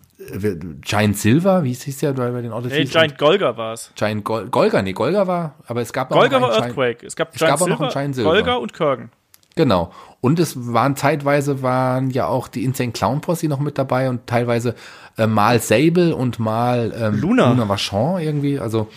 Giant 0.82 1.17
Silver, 1.17 1.63
wie 1.63 1.73
hieß 1.73 1.99
der 1.99 2.13
bei 2.13 2.32
bei 2.32 2.41
den 2.41 2.51
Oddities? 2.51 2.78
Nee, 2.78 2.86
Giant 2.86 3.17
Golga 3.17 3.55
war 3.57 3.73
es. 3.73 3.91
Giant 3.95 4.23
Gol 4.23 4.47
Golga, 4.47 4.82
nee, 4.82 4.93
Golga 4.93 5.28
war, 5.28 5.55
aber 5.67 5.82
es 5.82 5.93
gab 5.93 6.09
noch 6.09 6.17
Golga 6.17 6.38
einen 6.38 6.45
war 6.45 6.57
Earthquake. 6.57 7.05
Es 7.05 7.15
gab 7.15 7.34
Es 7.34 7.39
Giant 7.39 7.51
gab 7.53 7.61
auch 7.61 7.67
noch 7.67 7.78
Silver, 7.78 7.84
einen 7.84 7.93
Giant 7.93 8.15
Silver. 8.15 8.32
Golga 8.32 8.55
und 8.55 8.73
Kurgan. 8.73 9.11
Genau. 9.55 9.91
Und 10.26 10.39
es 10.39 10.73
waren 10.73 10.95
zeitweise 10.95 11.61
waren 11.61 12.09
ja 12.09 12.26
auch 12.26 12.47
die 12.47 12.63
Insane 12.63 12.91
Clown 12.91 13.21
Posse 13.21 13.47
noch 13.47 13.59
mit 13.59 13.78
dabei 13.78 14.09
und 14.09 14.26
teilweise 14.26 14.73
äh, 15.19 15.28
mal 15.28 15.61
Sable 15.61 16.15
und 16.15 16.39
mal 16.39 16.91
ähm, 16.99 17.21
Luna. 17.21 17.51
Luna 17.51 17.69
Vachon 17.69 18.19
irgendwie. 18.19 18.57
Also 18.57 18.89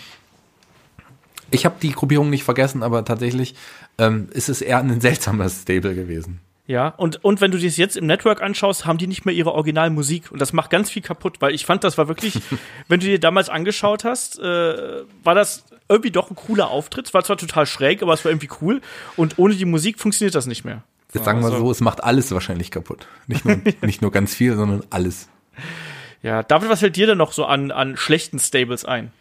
ich 1.50 1.66
habe 1.66 1.74
die 1.82 1.92
Gruppierung 1.92 2.30
nicht 2.30 2.44
vergessen, 2.44 2.82
aber 2.82 3.04
tatsächlich 3.04 3.56
ähm, 3.98 4.28
ist 4.32 4.48
es 4.48 4.62
eher 4.62 4.78
ein 4.78 5.00
seltsames 5.02 5.60
Stable 5.60 5.94
gewesen. 5.94 6.40
Ja, 6.66 6.88
und, 6.96 7.22
und 7.22 7.42
wenn 7.42 7.50
du 7.50 7.58
das 7.58 7.76
jetzt 7.76 7.98
im 7.98 8.06
Network 8.06 8.40
anschaust, 8.40 8.86
haben 8.86 8.96
die 8.96 9.06
nicht 9.06 9.26
mehr 9.26 9.34
ihre 9.34 9.52
Originalmusik 9.52 10.32
und 10.32 10.40
das 10.40 10.54
macht 10.54 10.70
ganz 10.70 10.88
viel 10.88 11.02
kaputt, 11.02 11.42
weil 11.42 11.54
ich 11.54 11.66
fand, 11.66 11.84
das 11.84 11.98
war 11.98 12.08
wirklich, 12.08 12.40
wenn 12.88 13.00
du 13.00 13.06
dir 13.06 13.20
damals 13.20 13.50
angeschaut 13.50 14.02
hast, 14.02 14.38
äh, 14.38 15.02
war 15.24 15.34
das 15.34 15.66
irgendwie 15.90 16.10
doch 16.10 16.30
ein 16.30 16.36
cooler 16.36 16.70
Auftritt. 16.70 17.12
War 17.12 17.22
zwar 17.22 17.36
total 17.36 17.66
schräg, 17.66 18.02
aber 18.02 18.14
es 18.14 18.24
war 18.24 18.32
irgendwie 18.32 18.48
cool 18.62 18.80
und 19.16 19.38
ohne 19.38 19.54
die 19.56 19.66
Musik 19.66 19.98
funktioniert 19.98 20.34
das 20.34 20.46
nicht 20.46 20.64
mehr. 20.64 20.84
Jetzt 21.14 21.24
sagen 21.24 21.40
wir 21.40 21.46
Also- 21.46 21.58
so, 21.58 21.70
es 21.70 21.80
macht 21.80 22.04
alles 22.04 22.30
wahrscheinlich 22.32 22.70
kaputt. 22.70 23.06
Nicht 23.26 23.44
nur, 23.44 23.56
nicht 23.82 24.02
nur 24.02 24.10
ganz 24.10 24.34
viel, 24.34 24.54
sondern 24.56 24.82
alles. 24.90 25.28
Ja, 26.22 26.42
David, 26.42 26.68
was 26.68 26.80
fällt 26.80 26.96
dir 26.96 27.06
denn 27.06 27.18
noch 27.18 27.32
so 27.32 27.44
an, 27.44 27.70
an 27.70 27.96
schlechten 27.96 28.38
Stables 28.38 28.84
ein? 28.84 29.12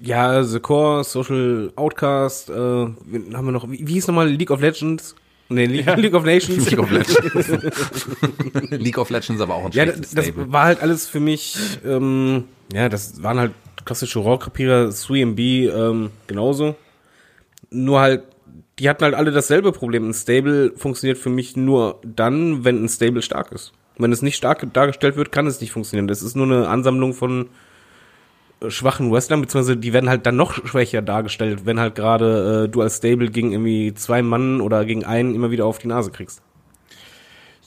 Ja, 0.00 0.44
The 0.44 0.60
Core, 0.60 1.02
Social 1.04 1.72
Outcast, 1.76 2.50
äh, 2.50 2.52
haben 2.54 2.94
wir 3.32 3.42
noch, 3.52 3.68
wie, 3.70 3.86
wie 3.86 3.94
hieß 3.94 4.06
nochmal 4.08 4.28
League 4.28 4.50
of 4.50 4.60
Legends? 4.60 5.14
Nee, 5.48 5.64
League, 5.66 5.86
League 5.96 6.14
of 6.14 6.24
Nations. 6.24 6.70
League 6.70 6.78
of 6.78 6.90
Legends. 6.90 7.48
League 8.70 8.98
of 8.98 9.08
Legends 9.10 9.40
aber 9.40 9.54
auch 9.54 9.64
ein 9.64 9.72
Ja, 9.72 9.84
schlechtes 9.84 10.10
das, 10.14 10.24
Stable. 10.26 10.44
das 10.44 10.52
war 10.52 10.64
halt 10.64 10.82
alles 10.82 11.08
für 11.08 11.20
mich, 11.20 11.56
ähm, 11.84 12.44
ja, 12.72 12.88
das 12.88 13.22
waren 13.22 13.38
halt 13.38 13.52
klassische 13.84 14.18
Rohrkrepierer, 14.18 14.88
3MB 14.88 15.70
ähm, 15.72 16.10
genauso. 16.26 16.76
Nur 17.70 18.00
halt, 18.00 18.24
die 18.78 18.88
hatten 18.88 19.04
halt 19.04 19.14
alle 19.14 19.32
dasselbe 19.32 19.72
Problem. 19.72 20.08
Ein 20.08 20.14
Stable 20.14 20.72
funktioniert 20.76 21.18
für 21.18 21.30
mich 21.30 21.56
nur 21.56 22.00
dann, 22.02 22.64
wenn 22.64 22.84
ein 22.84 22.88
Stable 22.88 23.22
stark 23.22 23.52
ist. 23.52 23.72
Wenn 23.98 24.12
es 24.12 24.22
nicht 24.22 24.36
stark 24.36 24.72
dargestellt 24.72 25.16
wird, 25.16 25.32
kann 25.32 25.46
es 25.46 25.60
nicht 25.60 25.72
funktionieren. 25.72 26.06
Das 26.06 26.22
ist 26.22 26.36
nur 26.36 26.46
eine 26.46 26.68
Ansammlung 26.68 27.14
von 27.14 27.48
äh, 28.60 28.70
schwachen 28.70 29.12
Wrestlern, 29.12 29.40
beziehungsweise 29.40 29.76
die 29.76 29.92
werden 29.92 30.08
halt 30.08 30.26
dann 30.26 30.36
noch 30.36 30.52
schwächer 30.66 31.02
dargestellt, 31.02 31.66
wenn 31.66 31.80
halt 31.80 31.96
gerade 31.96 32.64
äh, 32.64 32.68
du 32.68 32.80
als 32.80 32.98
Stable 32.98 33.30
gegen 33.30 33.52
irgendwie 33.52 33.92
zwei 33.94 34.22
Mann 34.22 34.60
oder 34.60 34.84
gegen 34.84 35.04
einen 35.04 35.34
immer 35.34 35.50
wieder 35.50 35.66
auf 35.66 35.78
die 35.78 35.88
Nase 35.88 36.10
kriegst. 36.10 36.42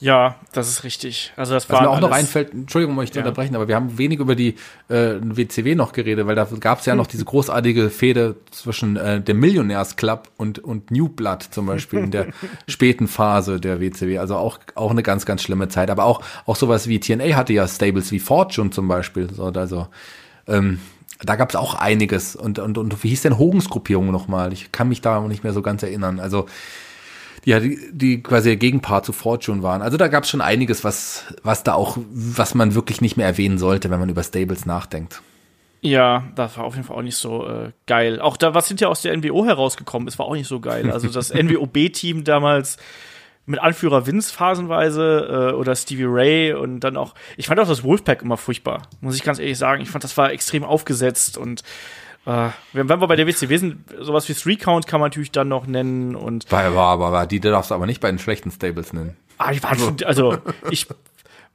Ja, 0.02 0.34
das 0.52 0.68
ist 0.68 0.82
richtig. 0.82 1.32
Also 1.36 1.54
das 1.54 1.70
Was 1.70 1.74
war 1.76 1.82
mir 1.82 1.90
auch 1.90 2.00
noch 2.00 2.08
alles- 2.10 2.24
einfällt, 2.24 2.52
Entschuldigung, 2.52 2.98
euch 2.98 3.12
zu 3.12 3.20
Ja. 3.20 3.24
unterbrechen, 3.24 3.54
aber 3.54 3.68
wir 3.68 3.76
haben 3.76 3.98
wenig 3.98 4.18
über 4.18 4.34
die 4.34 4.56
äh, 4.88 5.14
WCW 5.22 5.76
noch 5.76 5.92
geredet, 5.92 6.26
weil 6.26 6.34
da 6.34 6.44
gab 6.58 6.80
es 6.80 6.86
ja 6.86 6.96
noch 6.96 7.06
diese 7.06 7.24
großartige 7.24 7.88
Fehde 7.88 8.34
zwischen 8.50 8.96
äh, 8.96 9.20
dem 9.20 9.38
Millionärsclub 9.38 10.28
und, 10.36 10.58
und 10.58 10.90
New 10.90 11.08
Blood 11.08 11.44
zum 11.52 11.66
Beispiel 11.66 12.00
in 12.00 12.10
der 12.10 12.26
späten 12.66 13.06
Phase 13.06 13.60
der 13.60 13.80
WCW. 13.80 14.18
Also 14.18 14.34
auch, 14.38 14.58
auch 14.74 14.90
eine 14.90 15.04
ganz, 15.04 15.24
ganz 15.24 15.40
schlimme 15.40 15.68
Zeit. 15.68 15.88
Aber 15.88 16.02
auch, 16.04 16.20
auch 16.46 16.56
sowas 16.56 16.88
wie 16.88 16.98
TNA 16.98 17.36
hatte 17.36 17.52
ja 17.52 17.68
Stables 17.68 18.10
wie 18.10 18.18
Fortune 18.18 18.70
zum 18.70 18.88
Beispiel. 18.88 19.32
So, 19.32 19.44
also 19.44 19.86
ähm, 20.48 20.80
da 21.20 21.36
gab 21.36 21.50
es 21.50 21.54
auch 21.54 21.76
einiges. 21.76 22.34
Und, 22.34 22.58
und, 22.58 22.76
und 22.76 23.04
wie 23.04 23.10
hieß 23.10 23.22
denn 23.22 23.38
Hogans 23.38 23.70
Gruppierung 23.70 24.10
nochmal? 24.10 24.52
Ich 24.52 24.72
kann 24.72 24.88
mich 24.88 25.00
da 25.00 25.20
nicht 25.20 25.44
mehr 25.44 25.52
so 25.52 25.62
ganz 25.62 25.84
erinnern. 25.84 26.18
Also 26.18 26.46
ja, 27.44 27.60
die, 27.60 27.78
die 27.92 28.22
quasi 28.22 28.50
der 28.50 28.56
Gegenpart 28.56 29.04
zu 29.04 29.12
Fortune 29.12 29.62
waren. 29.62 29.82
Also 29.82 29.96
da 29.96 30.08
gab 30.08 30.24
es 30.24 30.30
schon 30.30 30.40
einiges, 30.40 30.84
was, 30.84 31.24
was 31.42 31.64
da 31.64 31.74
auch, 31.74 31.98
was 32.10 32.54
man 32.54 32.74
wirklich 32.74 33.00
nicht 33.00 33.16
mehr 33.16 33.26
erwähnen 33.26 33.58
sollte, 33.58 33.90
wenn 33.90 33.98
man 33.98 34.08
über 34.08 34.22
Stables 34.22 34.64
nachdenkt. 34.66 35.22
Ja, 35.80 36.24
das 36.36 36.56
war 36.56 36.64
auf 36.64 36.76
jeden 36.76 36.86
Fall 36.86 36.96
auch 36.96 37.02
nicht 37.02 37.16
so 37.16 37.48
äh, 37.48 37.72
geil. 37.86 38.20
Auch 38.20 38.36
da, 38.36 38.54
was 38.54 38.68
hinterher 38.68 38.90
aus 38.90 39.02
der 39.02 39.16
NWO 39.16 39.44
herausgekommen 39.44 40.06
ist, 40.06 40.18
war 40.20 40.26
auch 40.26 40.34
nicht 40.34 40.46
so 40.46 40.60
geil. 40.60 40.92
Also 40.92 41.08
das 41.08 41.34
NWO-B-Team 41.34 42.22
damals 42.22 42.76
mit 43.46 43.58
Anführer 43.58 44.06
Vince 44.06 44.32
phasenweise 44.32 45.50
äh, 45.50 45.54
oder 45.54 45.74
Stevie 45.74 46.06
Ray 46.06 46.54
und 46.54 46.80
dann 46.80 46.96
auch, 46.96 47.14
ich 47.36 47.48
fand 47.48 47.58
auch 47.58 47.66
das 47.66 47.82
Wolfpack 47.82 48.22
immer 48.22 48.36
furchtbar, 48.36 48.82
muss 49.00 49.16
ich 49.16 49.24
ganz 49.24 49.40
ehrlich 49.40 49.58
sagen. 49.58 49.82
Ich 49.82 49.90
fand, 49.90 50.04
das 50.04 50.16
war 50.16 50.30
extrem 50.30 50.62
aufgesetzt 50.62 51.36
und 51.36 51.64
äh, 52.24 52.50
wenn 52.72 52.88
wir 52.88 53.06
bei 53.08 53.16
der 53.16 53.26
WCW 53.26 53.56
sind, 53.56 53.84
sowas 54.00 54.28
wie 54.28 54.34
Three 54.34 54.56
Count 54.56 54.86
kann 54.86 55.00
man 55.00 55.10
natürlich 55.10 55.32
dann 55.32 55.48
noch 55.48 55.66
nennen 55.66 56.14
und 56.14 56.50
War, 56.52 56.74
war, 56.74 56.98
war, 57.00 57.12
war, 57.12 57.26
die 57.26 57.40
darfst 57.40 57.70
du 57.70 57.74
aber 57.74 57.86
nicht 57.86 58.00
bei 58.00 58.10
den 58.10 58.18
schlechten 58.18 58.50
Stables 58.50 58.92
nennen. 58.92 59.16
Ah, 59.38 59.52
die 59.52 59.62
waren 59.62 59.78
schon, 59.78 59.96
also 60.04 60.38
ich 60.70 60.86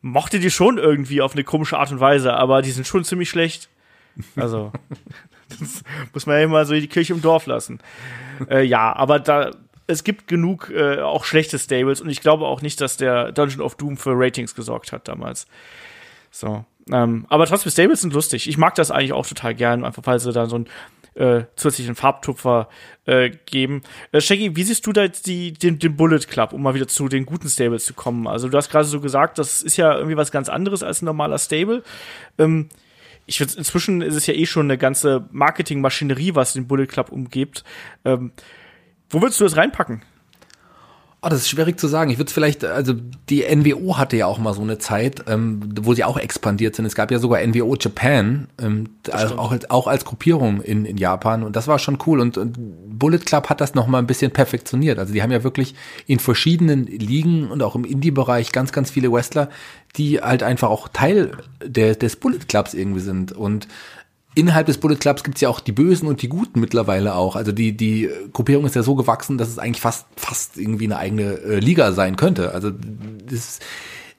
mochte 0.01 0.39
die 0.39 0.51
schon 0.51 0.77
irgendwie 0.77 1.21
auf 1.21 1.33
eine 1.33 1.43
komische 1.43 1.77
Art 1.77 1.91
und 1.91 1.99
Weise, 1.99 2.33
aber 2.33 2.61
die 2.61 2.71
sind 2.71 2.85
schon 2.85 3.05
ziemlich 3.05 3.29
schlecht. 3.29 3.69
Also, 4.35 4.71
das 5.49 5.83
muss 6.13 6.25
man 6.25 6.37
ja 6.37 6.43
immer 6.43 6.65
so 6.65 6.73
die 6.73 6.87
Kirche 6.87 7.13
im 7.13 7.21
Dorf 7.21 7.45
lassen. 7.45 7.79
Äh, 8.49 8.63
ja, 8.63 8.93
aber 8.93 9.19
da, 9.19 9.51
es 9.87 10.03
gibt 10.03 10.27
genug 10.27 10.69
äh, 10.69 10.99
auch 10.99 11.23
schlechte 11.23 11.57
Stables 11.59 12.01
und 12.01 12.09
ich 12.09 12.19
glaube 12.19 12.45
auch 12.45 12.61
nicht, 12.61 12.81
dass 12.81 12.97
der 12.97 13.31
Dungeon 13.31 13.61
of 13.61 13.75
Doom 13.75 13.95
für 13.95 14.11
Ratings 14.13 14.53
gesorgt 14.53 14.91
hat 14.91 15.07
damals. 15.07 15.47
So. 16.29 16.65
Ähm, 16.91 17.25
aber 17.29 17.45
trotzdem, 17.45 17.71
Stables 17.71 18.01
sind 18.01 18.13
lustig. 18.13 18.47
Ich 18.47 18.57
mag 18.57 18.75
das 18.75 18.91
eigentlich 18.91 19.13
auch 19.13 19.27
total 19.27 19.55
gern, 19.55 19.83
einfach 19.83 20.03
weil 20.05 20.19
sie 20.19 20.31
da 20.31 20.45
so 20.45 20.55
einen 20.55 20.67
äh, 21.15 21.45
zusätzlichen 21.55 21.95
Farbtupfer 21.95 22.69
äh, 23.05 23.31
geben. 23.45 23.81
Äh, 24.11 24.21
Shaggy, 24.21 24.55
wie 24.55 24.63
siehst 24.63 24.85
du 24.85 24.93
da 24.93 25.03
jetzt 25.03 25.27
die, 25.27 25.53
den, 25.53 25.79
den 25.79 25.95
Bullet 25.95 26.19
Club, 26.19 26.53
um 26.53 26.61
mal 26.61 26.75
wieder 26.75 26.87
zu 26.87 27.07
den 27.07 27.25
guten 27.25 27.49
Stables 27.49 27.85
zu 27.85 27.93
kommen? 27.93 28.27
Also 28.27 28.49
du 28.49 28.57
hast 28.57 28.69
gerade 28.69 28.85
so 28.85 29.01
gesagt, 29.01 29.37
das 29.37 29.61
ist 29.61 29.77
ja 29.77 29.95
irgendwie 29.95 30.17
was 30.17 30.31
ganz 30.31 30.49
anderes 30.49 30.83
als 30.83 31.01
ein 31.01 31.05
normaler 31.05 31.39
Stable. 31.39 31.83
Ähm, 32.37 32.69
ich 33.25 33.39
würde 33.39 33.53
inzwischen 33.57 34.01
ist 34.01 34.15
es 34.15 34.27
ja 34.27 34.33
eh 34.33 34.45
schon 34.45 34.67
eine 34.67 34.77
ganze 34.77 35.27
Marketingmaschinerie, 35.31 36.35
was 36.35 36.53
den 36.53 36.67
Bullet 36.67 36.87
Club 36.87 37.11
umgibt. 37.11 37.63
Ähm, 38.05 38.31
wo 39.09 39.21
würdest 39.21 39.39
du 39.39 39.43
das 39.43 39.57
reinpacken? 39.57 40.03
Oh, 41.19 41.29
das 41.29 41.39
ist 41.39 41.49
schwierig 41.49 41.79
zu 41.79 41.87
sagen. 41.87 42.11
Ich 42.11 42.19
würde 42.19 42.27
es 42.27 42.33
vielleicht, 42.33 42.63
also 42.63 42.93
die 43.27 43.43
NWO 43.43 43.97
hatte 43.97 44.15
ja 44.15 44.27
auch 44.27 44.37
mal 44.37 44.53
so 44.53 44.61
eine 44.61 44.77
Zeit, 44.77 45.23
ähm, 45.27 45.73
wo 45.81 45.95
sie 45.95 46.03
auch 46.03 46.17
expandiert 46.17 46.75
sind. 46.75 46.85
Es 46.85 46.93
gab 46.93 47.09
ja 47.09 47.17
sogar 47.17 47.41
NWO 47.45 47.75
Japan, 47.75 48.47
ähm, 48.61 48.89
also 49.09 49.39
auch, 49.39 49.51
als, 49.51 49.67
auch 49.71 49.87
als 49.87 50.05
Gruppierung 50.05 50.61
in, 50.61 50.85
in 50.85 50.95
Japan. 50.97 51.41
Und 51.41 51.55
das 51.55 51.67
war 51.67 51.79
schon 51.79 51.97
cool. 52.05 52.19
Und, 52.19 52.37
und 52.37 52.55
Bullet 52.99 53.17
Club 53.17 53.49
hat 53.49 53.61
das 53.61 53.73
noch 53.73 53.87
mal 53.87 53.97
ein 53.97 54.05
bisschen 54.05 54.29
perfektioniert. 54.29 54.99
Also 54.99 55.11
die 55.11 55.23
haben 55.23 55.31
ja 55.31 55.43
wirklich 55.43 55.73
in 56.05 56.19
verschiedenen 56.19 56.85
Ligen 56.85 57.49
und 57.49 57.63
auch 57.63 57.73
im 57.73 57.83
Indie-Bereich 57.83 58.51
ganz, 58.51 58.71
ganz 58.71 58.91
viele 58.91 59.11
Wrestler, 59.11 59.49
die 59.95 60.21
halt 60.21 60.43
einfach 60.43 60.69
auch 60.69 60.87
Teil 60.87 61.31
der, 61.65 61.95
des 61.95 62.17
Bullet 62.17 62.47
Clubs 62.47 62.75
irgendwie 62.75 62.99
sind. 62.99 63.31
Und 63.31 63.67
innerhalb 64.37 64.67
des 64.67 64.77
Bullet 64.77 64.97
Clubs 64.97 65.23
gibt's 65.23 65.41
ja 65.41 65.49
auch 65.49 65.59
die 65.59 65.71
Bösen 65.71 66.07
und 66.07 66.21
die 66.21 66.29
Guten 66.29 66.59
mittlerweile 66.59 67.15
auch. 67.15 67.35
Also 67.35 67.51
die, 67.51 67.75
die 67.75 68.09
Gruppierung 68.33 68.65
ist 68.65 68.75
ja 68.75 68.83
so 68.83 68.93
gewachsen, 68.95 69.37
dass 69.37 69.49
es 69.49 69.57
eigentlich 69.57 69.81
fast, 69.81 70.05
fast 70.15 70.57
irgendwie 70.57 70.85
eine 70.85 70.97
eigene 70.97 71.39
äh, 71.39 71.59
Liga 71.59 71.91
sein 71.91 72.15
könnte. 72.15 72.53
Also 72.53 72.71
das 72.71 73.59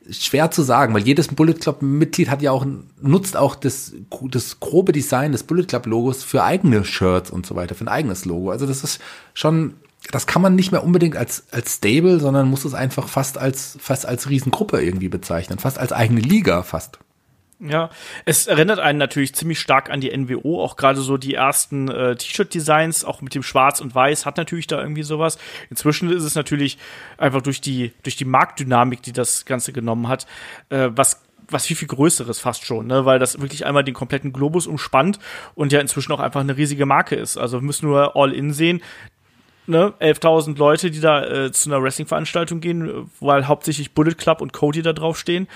ist 0.08 0.24
schwer 0.24 0.50
zu 0.50 0.62
sagen, 0.62 0.92
weil 0.92 1.02
jedes 1.02 1.28
Bullet 1.28 1.54
Club 1.54 1.82
Mitglied 1.82 2.30
hat 2.30 2.42
ja 2.42 2.50
auch, 2.50 2.66
nutzt 3.00 3.36
auch 3.36 3.54
das, 3.54 3.92
das 4.30 4.58
grobe 4.58 4.92
Design 4.92 5.32
des 5.32 5.44
Bullet 5.44 5.66
Club 5.66 5.86
Logos 5.86 6.24
für 6.24 6.42
eigene 6.42 6.84
Shirts 6.84 7.30
und 7.30 7.46
so 7.46 7.54
weiter, 7.54 7.76
für 7.76 7.84
ein 7.84 7.88
eigenes 7.88 8.24
Logo. 8.24 8.50
Also 8.50 8.66
das 8.66 8.82
ist 8.82 9.00
schon, 9.34 9.74
das 10.10 10.26
kann 10.26 10.42
man 10.42 10.56
nicht 10.56 10.72
mehr 10.72 10.82
unbedingt 10.82 11.16
als, 11.16 11.44
als 11.52 11.74
Stable, 11.74 12.18
sondern 12.18 12.50
muss 12.50 12.64
es 12.64 12.74
einfach 12.74 13.06
fast 13.06 13.38
als, 13.38 13.78
fast 13.80 14.04
als 14.06 14.28
Riesengruppe 14.28 14.82
irgendwie 14.82 15.08
bezeichnen, 15.08 15.60
fast 15.60 15.78
als 15.78 15.92
eigene 15.92 16.20
Liga 16.20 16.64
fast. 16.64 16.98
Ja, 17.61 17.90
es 18.24 18.46
erinnert 18.46 18.78
einen 18.78 19.00
natürlich 19.00 19.34
ziemlich 19.34 19.59
stark 19.59 19.90
an 19.90 20.00
die 20.00 20.16
NWO, 20.16 20.62
auch 20.62 20.76
gerade 20.76 21.00
so 21.00 21.16
die 21.16 21.34
ersten 21.34 21.88
äh, 21.88 22.14
T-Shirt-Designs, 22.14 23.04
auch 23.04 23.20
mit 23.20 23.34
dem 23.34 23.42
Schwarz 23.42 23.80
und 23.80 23.96
Weiß, 23.96 24.26
hat 24.26 24.36
natürlich 24.36 24.68
da 24.68 24.80
irgendwie 24.80 25.02
sowas. 25.02 25.38
Inzwischen 25.68 26.09
ist 26.12 26.22
es 26.22 26.36
natürlich 26.36 26.78
einfach 27.16 27.42
durch 27.42 27.61
die, 27.61 27.92
durch 28.04 28.14
die 28.14 28.24
Marktdynamik, 28.24 29.02
die 29.02 29.12
das 29.12 29.44
Ganze 29.44 29.72
genommen 29.72 30.06
hat, 30.06 30.26
äh, 30.70 30.90
was 30.92 31.22
was 31.50 31.64
viel, 31.64 31.76
viel 31.76 31.88
Größeres 31.88 32.40
fast 32.40 32.66
schon, 32.66 32.86
ne? 32.86 33.06
weil 33.06 33.18
das 33.18 33.40
wirklich 33.40 33.64
einmal 33.64 33.82
den 33.82 33.94
kompletten 33.94 34.34
Globus 34.34 34.66
umspannt 34.66 35.18
und 35.54 35.72
ja 35.72 35.80
inzwischen 35.80 36.12
auch 36.12 36.20
einfach 36.20 36.40
eine 36.40 36.59
riesige 36.59 36.84
Marke 36.84 37.16
ist. 37.16 37.38
Also 37.38 37.61
wir 37.61 37.64
müssen 37.64 37.86
nur 37.86 38.16
All-In 38.16 38.52
sehen, 38.52 38.82
ne, 39.68 39.92
11.000 40.00 40.58
Leute, 40.58 40.90
die 40.90 41.00
da 41.00 41.24
äh, 41.24 41.52
zu 41.52 41.70
einer 41.70 41.82
Wrestling-Veranstaltung 41.82 42.60
gehen, 42.60 43.10
weil 43.20 43.46
hauptsächlich 43.46 43.92
Bullet 43.92 44.14
Club 44.14 44.40
und 44.40 44.52
Cody 44.52 44.82
da 44.82 44.92
drauf 44.92 45.18
stehen. 45.18 45.48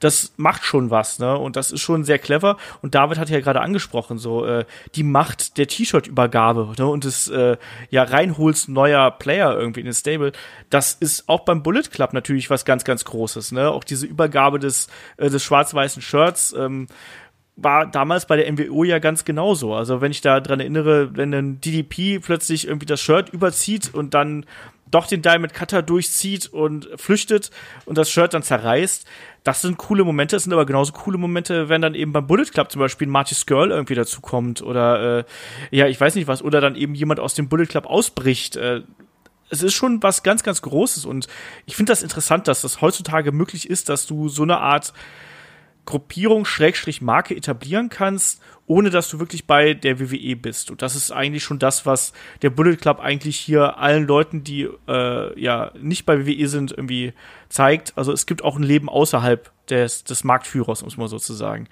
Das 0.00 0.34
macht 0.36 0.64
schon 0.64 0.90
was, 0.90 1.18
ne? 1.18 1.36
Und 1.36 1.56
das 1.56 1.72
ist 1.72 1.80
schon 1.80 2.04
sehr 2.04 2.18
clever. 2.18 2.58
Und 2.82 2.94
David 2.94 3.18
hat 3.18 3.30
ja 3.30 3.40
gerade 3.40 3.60
angesprochen, 3.60 4.18
so 4.18 4.44
äh, 4.44 4.64
die 4.94 5.02
Macht 5.02 5.56
der 5.58 5.66
T-Shirt-Übergabe 5.66 6.74
ne? 6.78 6.86
und 6.86 7.04
des 7.04 7.28
äh, 7.28 7.56
ja 7.90 8.02
reinholst 8.02 8.68
neuer 8.68 9.10
Player 9.10 9.58
irgendwie 9.58 9.80
in 9.80 9.86
den 9.86 9.94
Stable. 9.94 10.32
Das 10.70 10.92
ist 10.92 11.28
auch 11.28 11.40
beim 11.40 11.62
Bullet 11.62 11.84
Club 11.90 12.12
natürlich 12.12 12.50
was 12.50 12.64
ganz, 12.64 12.84
ganz 12.84 13.04
Großes, 13.04 13.52
ne? 13.52 13.70
Auch 13.70 13.84
diese 13.84 14.06
Übergabe 14.06 14.58
des 14.58 14.88
äh, 15.16 15.30
des 15.30 15.42
schwarz-weißen 15.42 16.02
Shirts. 16.02 16.54
Ähm, 16.56 16.86
war 17.56 17.86
damals 17.86 18.26
bei 18.26 18.36
der 18.36 18.52
NWO 18.52 18.84
ja 18.84 18.98
ganz 18.98 19.24
genauso. 19.24 19.74
Also 19.74 20.00
wenn 20.02 20.12
ich 20.12 20.20
da 20.20 20.40
dran 20.40 20.60
erinnere, 20.60 21.16
wenn 21.16 21.32
ein 21.34 21.60
DDP 21.60 22.18
plötzlich 22.18 22.68
irgendwie 22.68 22.86
das 22.86 23.00
Shirt 23.00 23.30
überzieht 23.30 23.92
und 23.94 24.12
dann 24.12 24.44
doch 24.90 25.06
den 25.06 25.22
Diamond 25.22 25.52
Cutter 25.52 25.82
durchzieht 25.82 26.46
und 26.46 26.88
flüchtet 26.96 27.50
und 27.86 27.98
das 27.98 28.10
Shirt 28.10 28.34
dann 28.34 28.42
zerreißt, 28.42 29.06
das 29.42 29.62
sind 29.62 29.78
coole 29.78 30.04
Momente, 30.04 30.36
das 30.36 30.44
sind 30.44 30.52
aber 30.52 30.66
genauso 30.66 30.92
coole 30.92 31.18
Momente, 31.18 31.68
wenn 31.68 31.82
dann 31.82 31.94
eben 31.94 32.12
beim 32.12 32.26
Bullet 32.26 32.44
Club 32.44 32.70
zum 32.70 32.80
Beispiel 32.80 33.08
Marty 33.08 33.34
Skirl 33.34 33.70
irgendwie 33.70 33.94
dazukommt 33.94 34.62
oder 34.62 35.18
äh, 35.18 35.24
ja, 35.70 35.86
ich 35.86 36.00
weiß 36.00 36.14
nicht 36.14 36.28
was, 36.28 36.42
oder 36.42 36.60
dann 36.60 36.76
eben 36.76 36.94
jemand 36.94 37.20
aus 37.20 37.34
dem 37.34 37.48
Bullet 37.48 37.66
Club 37.66 37.86
ausbricht. 37.86 38.56
Äh, 38.56 38.82
es 39.48 39.62
ist 39.62 39.74
schon 39.74 40.02
was 40.02 40.22
ganz, 40.22 40.42
ganz 40.42 40.62
Großes 40.62 41.04
und 41.04 41.26
ich 41.64 41.76
finde 41.76 41.92
das 41.92 42.02
interessant, 42.02 42.48
dass 42.48 42.62
das 42.62 42.80
heutzutage 42.80 43.32
möglich 43.32 43.70
ist, 43.70 43.88
dass 43.88 44.06
du 44.06 44.28
so 44.28 44.42
eine 44.42 44.58
Art 44.58 44.92
Gruppierung, 45.86 46.44
Schrägstrich 46.44 47.00
Marke 47.00 47.34
etablieren 47.34 47.88
kannst, 47.88 48.42
ohne 48.66 48.90
dass 48.90 49.08
du 49.08 49.18
wirklich 49.18 49.46
bei 49.46 49.74
der 49.74 50.00
WWE 50.00 50.36
bist. 50.36 50.70
Und 50.70 50.82
das 50.82 50.96
ist 50.96 51.12
eigentlich 51.12 51.44
schon 51.44 51.58
das, 51.58 51.86
was 51.86 52.12
der 52.42 52.50
Bullet 52.50 52.76
Club 52.76 53.00
eigentlich 53.00 53.36
hier 53.36 53.78
allen 53.78 54.06
Leuten, 54.06 54.44
die 54.44 54.68
äh, 54.88 55.40
ja 55.40 55.70
nicht 55.80 56.04
bei 56.04 56.26
WWE 56.26 56.48
sind, 56.48 56.72
irgendwie 56.72 57.14
zeigt. 57.48 57.92
Also 57.96 58.12
es 58.12 58.26
gibt 58.26 58.42
auch 58.44 58.56
ein 58.56 58.62
Leben 58.62 58.88
außerhalb 58.88 59.50
des, 59.68 60.04
des 60.04 60.24
Marktführers, 60.24 60.82
muss 60.82 60.96
man 60.96 61.08
sozusagen. 61.08 61.68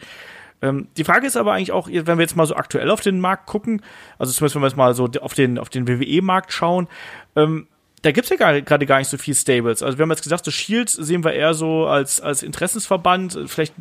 Ähm, 0.63 0.89
die 0.97 1.05
Frage 1.05 1.27
ist 1.27 1.37
aber 1.37 1.53
eigentlich 1.53 1.73
auch, 1.73 1.89
wenn 1.89 2.07
wir 2.07 2.23
jetzt 2.23 2.37
mal 2.37 2.47
so 2.47 2.57
aktuell 2.57 2.91
auf 2.91 3.01
den 3.01 3.21
Markt 3.21 3.47
gucken, 3.47 3.83
also 4.19 4.33
zumindest 4.33 4.55
wenn 4.55 4.63
wir 4.63 4.69
jetzt 4.69 4.77
mal 4.77 4.95
so 4.95 5.11
auf 5.21 5.35
den, 5.35 5.59
auf 5.59 5.69
den 5.69 5.89
WWE-Markt 5.89 6.53
schauen, 6.53 6.89
ähm, 7.37 7.67
da 8.05 8.13
gibt's 8.13 8.29
ja 8.29 8.37
gerade 8.37 8.85
gar 8.87 8.99
nicht 8.99 9.09
so 9.09 9.17
viel 9.17 9.35
Stables. 9.35 9.83
Also 9.83 9.97
wir 9.97 10.03
haben 10.03 10.11
jetzt 10.11 10.23
gesagt, 10.23 10.47
das 10.47 10.53
Shield 10.53 10.91
sehen 10.91 11.25
wir 11.25 11.33
eher 11.33 11.55
so 11.55 11.87
als, 11.87 12.21
als 12.21 12.43
Interessensverband, 12.43 13.39
vielleicht 13.47 13.73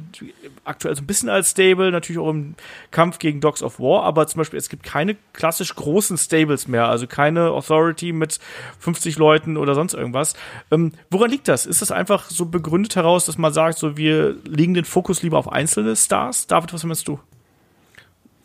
aktuell 0.63 0.95
so 0.95 1.01
ein 1.01 1.07
bisschen 1.07 1.27
als 1.27 1.51
Stable, 1.51 1.91
natürlich 1.91 2.19
auch 2.21 2.29
im 2.29 2.55
Kampf 2.91 3.19
gegen 3.19 3.41
Dogs 3.41 3.61
of 3.61 3.81
War, 3.81 4.03
aber 4.03 4.25
zum 4.27 4.37
Beispiel 4.37 4.57
es 4.57 4.69
gibt 4.69 4.83
keine 4.83 5.17
klassisch 5.33 5.75
großen 5.75 6.17
Stables 6.17 6.69
mehr, 6.69 6.87
also 6.87 7.05
keine 7.05 7.49
Authority 7.49 8.13
mit 8.13 8.39
50 8.79 9.17
Leuten 9.17 9.57
oder 9.57 9.75
sonst 9.75 9.93
irgendwas. 9.93 10.35
Ähm, 10.71 10.93
woran 11.09 11.29
liegt 11.29 11.49
das? 11.49 11.65
Ist 11.65 11.81
das 11.81 11.91
einfach 11.91 12.29
so 12.29 12.45
begründet 12.45 12.95
heraus, 12.95 13.25
dass 13.25 13.37
man 13.37 13.51
sagt, 13.51 13.77
so 13.77 13.97
wir 13.97 14.37
legen 14.45 14.73
den 14.73 14.85
Fokus 14.85 15.21
lieber 15.21 15.37
auf 15.37 15.51
einzelne 15.51 15.97
Stars? 15.97 16.47
David, 16.47 16.71
was 16.71 16.85
meinst 16.85 17.09
du? 17.09 17.19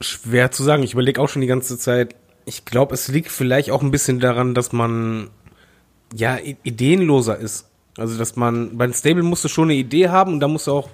Schwer 0.01 0.51
zu 0.51 0.65
sagen. 0.65 0.83
Ich 0.83 0.95
überlege 0.95 1.21
auch 1.21 1.29
schon 1.29 1.43
die 1.43 1.47
ganze 1.49 1.79
Zeit. 1.79 2.17
Ich 2.47 2.65
glaube, 2.65 2.95
es 2.95 3.07
liegt 3.07 3.31
vielleicht 3.31 3.71
auch 3.71 3.83
ein 3.83 3.93
bisschen 3.93 4.19
daran, 4.19 4.55
dass 4.55 4.73
man 4.73 5.31
ja, 6.15 6.39
ideenloser 6.63 7.39
ist. 7.39 7.67
Also, 7.97 8.17
dass 8.17 8.37
man, 8.37 8.79
bei 8.79 8.85
einem 8.85 8.95
Stable 8.95 9.23
musst 9.23 9.45
du 9.45 9.49
schon 9.49 9.65
eine 9.65 9.75
Idee 9.75 10.09
haben 10.09 10.35
und 10.35 10.41
da 10.41 10.49
musst 10.49 10.67
du 10.67 10.73
auch 10.73 10.89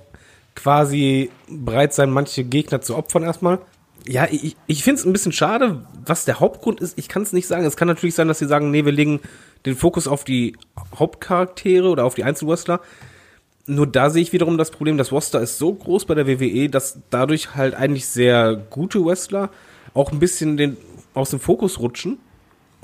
quasi 0.55 1.31
bereit 1.49 1.93
sein, 1.93 2.11
manche 2.11 2.45
Gegner 2.45 2.81
zu 2.81 2.97
opfern 2.97 3.23
erstmal. 3.23 3.59
Ja, 4.07 4.27
ich, 4.31 4.57
ich 4.67 4.85
finde 4.85 5.01
es 5.01 5.07
ein 5.07 5.13
bisschen 5.13 5.33
schade, 5.33 5.87
was 6.05 6.25
der 6.25 6.41
Hauptgrund 6.41 6.81
ist. 6.81 6.99
Ich 6.99 7.09
kann 7.09 7.23
es 7.23 7.33
nicht 7.33 7.47
sagen. 7.47 7.65
Es 7.65 7.77
kann 7.77 7.89
natürlich 7.89 8.15
sein, 8.15 8.29
dass 8.29 8.39
sie 8.39 8.47
sagen, 8.47 8.71
nee, 8.71 8.85
wir 8.85 8.93
legen 8.93 9.21
den 9.67 9.77
Fokus 9.77 10.07
auf 10.07 10.25
die 10.25 10.57
Hauptcharaktere 10.95 11.89
oder 11.89 12.05
auf 12.05 12.15
die 12.15 12.25
Einzelwrestler. 12.25 12.81
Nur 13.67 13.87
da 13.87 14.11
sehe 14.11 14.23
ich 14.23 14.33
wiederum 14.33 14.59
das 14.59 14.71
Problem, 14.71 14.99
das 14.99 15.11
Roster 15.11 15.41
ist 15.41 15.57
so 15.57 15.73
groß 15.73 16.05
bei 16.05 16.15
der 16.15 16.27
WWE, 16.27 16.69
dass 16.69 16.99
dadurch 17.09 17.55
halt 17.55 17.75
eigentlich 17.75 18.07
sehr 18.07 18.57
gute 18.57 19.03
Wrestler 19.05 19.49
auch 19.95 20.13
ein 20.13 20.19
bisschen 20.19 20.59
den, 20.59 20.77
aus 21.15 21.31
dem 21.31 21.41
Fokus 21.41 21.81
rutschen 21.81 22.19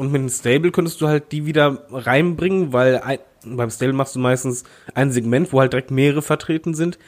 und 0.01 0.11
mit 0.11 0.21
einem 0.21 0.31
Stable 0.31 0.71
könntest 0.71 1.03
du 1.03 1.09
halt 1.09 1.31
die 1.31 1.45
wieder 1.45 1.83
reinbringen, 1.93 2.73
weil 2.73 3.01
ein, 3.01 3.19
beim 3.45 3.69
Stable 3.69 3.93
machst 3.93 4.15
du 4.15 4.19
meistens 4.19 4.65
ein 4.95 5.13
Segment, 5.13 5.53
wo 5.53 5.61
halt 5.61 5.75
direkt 5.75 5.91
mehrere 5.91 6.23
vertreten 6.23 6.73
sind. 6.73 6.99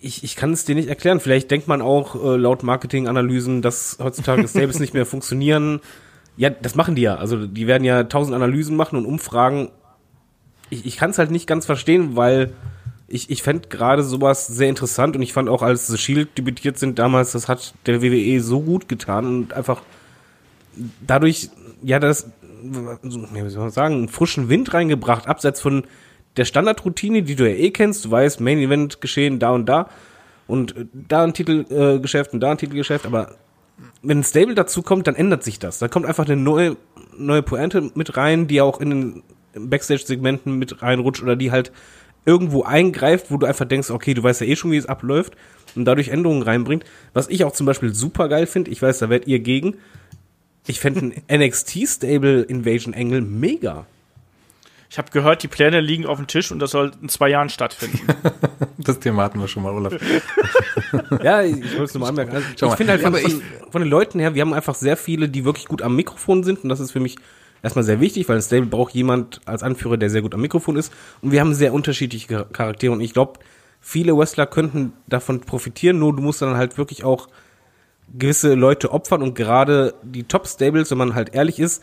Ich, 0.00 0.22
ich 0.22 0.36
kann 0.36 0.52
es 0.52 0.64
dir 0.64 0.76
nicht 0.76 0.88
erklären. 0.88 1.18
Vielleicht 1.18 1.50
denkt 1.50 1.66
man 1.66 1.82
auch 1.82 2.14
äh, 2.14 2.36
laut 2.36 2.62
Marketinganalysen, 2.62 3.62
dass 3.62 3.98
heutzutage 4.00 4.46
Stables 4.48 4.78
nicht 4.78 4.94
mehr 4.94 5.06
funktionieren. 5.06 5.80
Ja, 6.36 6.50
das 6.50 6.76
machen 6.76 6.94
die 6.94 7.02
ja. 7.02 7.16
Also 7.16 7.48
die 7.48 7.66
werden 7.66 7.82
ja 7.82 8.04
tausend 8.04 8.36
Analysen 8.36 8.76
machen 8.76 8.96
und 8.96 9.04
Umfragen. 9.04 9.70
Ich, 10.70 10.86
ich 10.86 10.96
kann 10.96 11.10
es 11.10 11.18
halt 11.18 11.32
nicht 11.32 11.48
ganz 11.48 11.66
verstehen, 11.66 12.14
weil 12.14 12.52
ich, 13.08 13.28
ich 13.28 13.42
fände 13.42 13.68
gerade 13.68 14.04
sowas 14.04 14.46
sehr 14.46 14.68
interessant 14.68 15.16
und 15.16 15.22
ich 15.22 15.32
fand 15.32 15.48
auch, 15.48 15.62
als 15.62 15.88
The 15.88 15.98
Shield 15.98 16.38
debütiert 16.38 16.78
sind 16.78 17.00
damals, 17.00 17.32
das 17.32 17.48
hat 17.48 17.74
der 17.86 18.02
WWE 18.02 18.40
so 18.40 18.60
gut 18.60 18.88
getan 18.88 19.26
und 19.26 19.52
einfach 19.52 19.82
dadurch, 21.06 21.50
ja, 21.82 21.98
das, 21.98 22.30
wie 22.62 23.50
soll 23.50 23.62
man 23.62 23.70
sagen, 23.70 23.94
einen 23.94 24.08
frischen 24.08 24.48
Wind 24.48 24.72
reingebracht, 24.74 25.28
abseits 25.28 25.60
von 25.60 25.84
der 26.36 26.44
Standardroutine, 26.44 27.22
die 27.22 27.36
du 27.36 27.48
ja 27.48 27.54
eh 27.54 27.70
kennst. 27.70 28.04
Du 28.04 28.10
weißt, 28.10 28.40
Main 28.40 28.58
Event 28.58 29.00
geschehen 29.00 29.38
da 29.38 29.50
und 29.50 29.66
da 29.66 29.88
und 30.46 30.76
äh, 30.76 30.86
da 30.92 31.24
ein 31.24 31.34
Titelgeschäft 31.34 32.30
äh, 32.30 32.34
und 32.34 32.40
da 32.40 32.50
ein 32.50 32.58
Titelgeschäft, 32.58 33.06
aber 33.06 33.36
wenn 34.02 34.20
ein 34.20 34.24
Stable 34.24 34.54
dazu 34.54 34.82
kommt, 34.82 35.06
dann 35.06 35.16
ändert 35.16 35.42
sich 35.42 35.58
das. 35.58 35.78
Da 35.78 35.88
kommt 35.88 36.06
einfach 36.06 36.26
eine 36.26 36.36
neue, 36.36 36.76
neue 37.16 37.42
Pointe 37.42 37.90
mit 37.94 38.16
rein, 38.16 38.46
die 38.46 38.60
auch 38.60 38.80
in 38.80 38.90
den 38.90 39.22
Backstage-Segmenten 39.54 40.58
mit 40.58 40.82
reinrutscht 40.82 41.22
oder 41.22 41.36
die 41.36 41.50
halt 41.50 41.72
irgendwo 42.24 42.62
eingreift, 42.62 43.30
wo 43.30 43.36
du 43.36 43.46
einfach 43.46 43.66
denkst, 43.66 43.90
okay, 43.90 44.14
du 44.14 44.22
weißt 44.22 44.40
ja 44.40 44.46
eh 44.46 44.56
schon, 44.56 44.70
wie 44.70 44.76
es 44.76 44.86
abläuft 44.86 45.36
und 45.74 45.84
dadurch 45.84 46.08
Änderungen 46.08 46.42
reinbringt. 46.42 46.84
Was 47.12 47.28
ich 47.28 47.44
auch 47.44 47.52
zum 47.52 47.66
Beispiel 47.66 47.92
super 47.92 48.28
geil 48.28 48.46
finde, 48.46 48.70
ich 48.70 48.80
weiß, 48.80 48.98
da 48.98 49.10
werdet 49.10 49.28
ihr 49.28 49.40
gegen, 49.40 49.76
ich 50.66 50.80
fände 50.80 51.00
ein 51.00 51.22
NXT-Stable 51.40 52.42
Invasion 52.42 52.94
Angle 52.94 53.20
mega. 53.20 53.86
Ich 54.94 54.98
habe 54.98 55.10
gehört, 55.10 55.42
die 55.42 55.48
Pläne 55.48 55.80
liegen 55.80 56.06
auf 56.06 56.18
dem 56.18 56.28
Tisch 56.28 56.52
und 56.52 56.60
das 56.60 56.70
soll 56.70 56.92
in 57.02 57.08
zwei 57.08 57.28
Jahren 57.28 57.48
stattfinden. 57.48 57.98
das 58.78 59.00
Thema 59.00 59.24
hatten 59.24 59.40
wir 59.40 59.48
schon 59.48 59.64
mal, 59.64 59.72
Olaf. 59.72 59.92
ja, 61.22 61.42
ich 61.42 61.56
wollte 61.72 61.82
es 61.82 61.94
nur 61.94 62.02
mal 62.02 62.10
anmerken. 62.10 62.36
Also, 62.36 62.68
ich 62.68 62.74
finde 62.74 62.92
halt 62.92 63.02
von, 63.02 63.14
von, 63.14 63.42
von, 63.70 63.82
den 63.82 63.90
Leuten 63.90 64.20
her, 64.20 64.36
wir 64.36 64.42
haben 64.42 64.54
einfach 64.54 64.76
sehr 64.76 64.96
viele, 64.96 65.28
die 65.28 65.44
wirklich 65.44 65.66
gut 65.66 65.82
am 65.82 65.96
Mikrofon 65.96 66.44
sind 66.44 66.62
und 66.62 66.68
das 66.68 66.78
ist 66.78 66.92
für 66.92 67.00
mich 67.00 67.16
erstmal 67.64 67.82
sehr 67.82 67.98
wichtig, 67.98 68.28
weil 68.28 68.36
ein 68.36 68.42
Stable 68.42 68.66
braucht 68.66 68.94
jemand 68.94 69.40
als 69.46 69.64
Anführer, 69.64 69.96
der 69.96 70.10
sehr 70.10 70.22
gut 70.22 70.32
am 70.32 70.42
Mikrofon 70.42 70.76
ist 70.76 70.92
und 71.22 71.32
wir 71.32 71.40
haben 71.40 71.54
sehr 71.54 71.72
unterschiedliche 71.72 72.46
Charaktere 72.52 72.92
und 72.92 73.00
ich 73.00 73.12
glaube, 73.12 73.40
viele 73.80 74.16
Wrestler 74.16 74.46
könnten 74.46 74.92
davon 75.08 75.40
profitieren, 75.40 75.98
nur 75.98 76.14
du 76.14 76.22
musst 76.22 76.40
dann 76.40 76.56
halt 76.56 76.78
wirklich 76.78 77.02
auch 77.02 77.28
gewisse 78.12 78.54
Leute 78.54 78.92
opfern 78.92 79.22
und 79.22 79.34
gerade 79.34 79.94
die 80.02 80.24
Top-Stables, 80.24 80.90
wenn 80.90 80.98
man 80.98 81.14
halt 81.14 81.34
ehrlich 81.34 81.58
ist, 81.58 81.82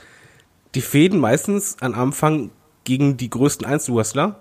die 0.76 0.82
fäden 0.82 1.20
meistens 1.20 1.78
am 1.82 1.94
Anfang 1.94 2.52
gegen 2.84 3.18
die 3.18 3.30
größten 3.30 3.66
Einzelwrestler 3.66 4.40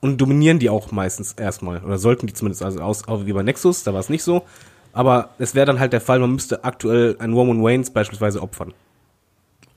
und 0.00 0.20
dominieren 0.20 0.58
die 0.58 0.70
auch 0.70 0.92
meistens 0.92 1.32
erstmal. 1.32 1.82
Oder 1.84 1.98
sollten 1.98 2.26
die 2.26 2.32
zumindest, 2.32 2.62
also 2.62 2.80
aus, 2.80 3.08
auch 3.08 3.26
wie 3.26 3.32
bei 3.32 3.42
Nexus, 3.42 3.82
da 3.82 3.92
war 3.92 4.00
es 4.00 4.08
nicht 4.08 4.22
so. 4.22 4.44
Aber 4.92 5.30
es 5.38 5.54
wäre 5.54 5.66
dann 5.66 5.78
halt 5.78 5.92
der 5.92 6.00
Fall, 6.00 6.18
man 6.18 6.32
müsste 6.32 6.64
aktuell 6.64 7.16
einen 7.18 7.34
Roman 7.34 7.62
Waynes 7.62 7.90
beispielsweise 7.90 8.42
opfern. 8.42 8.72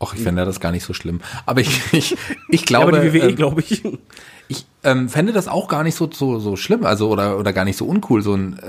Och, 0.02 0.14
ich 0.14 0.22
fände 0.22 0.46
das 0.46 0.62
gar 0.62 0.72
nicht 0.72 0.86
so 0.86 0.94
schlimm. 0.94 1.20
Aber 1.46 1.60
ich, 1.60 1.94
ich, 1.94 2.16
ich 2.48 2.66
glaube. 2.66 2.92
Ja, 2.94 2.98
aber 3.00 3.10
die 3.10 3.14
WWE, 3.14 3.30
ähm, 3.30 3.36
glaube 3.36 3.62
ich. 3.62 3.84
Ich 4.52 4.66
ähm, 4.84 5.10
fände 5.10 5.32
das 5.32 5.48
auch 5.48 5.68
gar 5.68 5.84
nicht 5.84 5.94
so, 5.94 6.10
so, 6.12 6.40
so 6.40 6.56
schlimm, 6.56 6.84
also 6.84 7.10
oder, 7.10 7.38
oder 7.38 7.54
gar 7.54 7.66
nicht 7.66 7.78
so 7.78 7.86
uncool, 7.86 8.24
so 8.24 8.34
ein, 8.34 8.60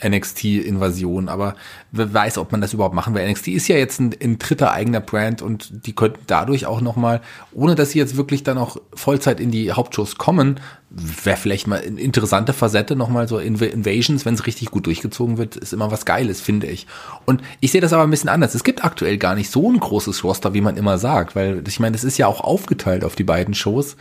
ein 0.00 0.10
NXT-Invasion. 0.12 1.28
Aber 1.28 1.56
wer 1.90 2.14
weiß, 2.14 2.38
ob 2.38 2.52
man 2.52 2.60
das 2.60 2.72
überhaupt 2.72 2.94
machen 2.94 3.14
will. 3.14 3.28
NXT 3.28 3.48
ist 3.48 3.66
ja 3.66 3.76
jetzt 3.76 3.98
ein, 3.98 4.14
ein 4.22 4.38
dritter 4.38 4.70
eigener 4.70 5.00
Brand 5.00 5.42
und 5.42 5.86
die 5.86 5.92
könnten 5.92 6.20
dadurch 6.28 6.66
auch 6.66 6.80
nochmal, 6.80 7.20
ohne 7.52 7.74
dass 7.74 7.90
sie 7.90 7.98
jetzt 7.98 8.16
wirklich 8.16 8.44
dann 8.44 8.58
auch 8.58 8.76
Vollzeit 8.94 9.40
in 9.40 9.50
die 9.50 9.72
Hauptshows 9.72 10.18
kommen, 10.18 10.60
wäre 10.90 11.36
vielleicht 11.36 11.66
mal 11.66 11.80
eine 11.80 12.00
interessante 12.00 12.52
Facette 12.52 12.94
nochmal 12.94 13.26
so 13.26 13.38
Inv 13.38 13.62
Invasions, 13.62 14.24
wenn 14.24 14.34
es 14.34 14.46
richtig 14.46 14.70
gut 14.70 14.86
durchgezogen 14.86 15.36
wird, 15.36 15.56
ist 15.56 15.72
immer 15.72 15.90
was 15.90 16.04
Geiles, 16.04 16.40
finde 16.40 16.68
ich. 16.68 16.86
Und 17.24 17.42
ich 17.58 17.72
sehe 17.72 17.80
das 17.80 17.92
aber 17.92 18.04
ein 18.04 18.10
bisschen 18.10 18.28
anders. 18.28 18.54
Es 18.54 18.62
gibt 18.62 18.84
aktuell 18.84 19.18
gar 19.18 19.34
nicht 19.34 19.50
so 19.50 19.68
ein 19.68 19.80
großes 19.80 20.22
Roster, 20.22 20.54
wie 20.54 20.60
man 20.60 20.76
immer 20.76 20.98
sagt, 20.98 21.34
weil 21.34 21.64
ich 21.66 21.80
meine, 21.80 21.96
es 21.96 22.04
ist 22.04 22.18
ja 22.18 22.28
auch 22.28 22.40
aufgeteilt 22.40 23.04
auf 23.04 23.16
die 23.16 23.24
beiden 23.24 23.54
Shows. 23.54 23.96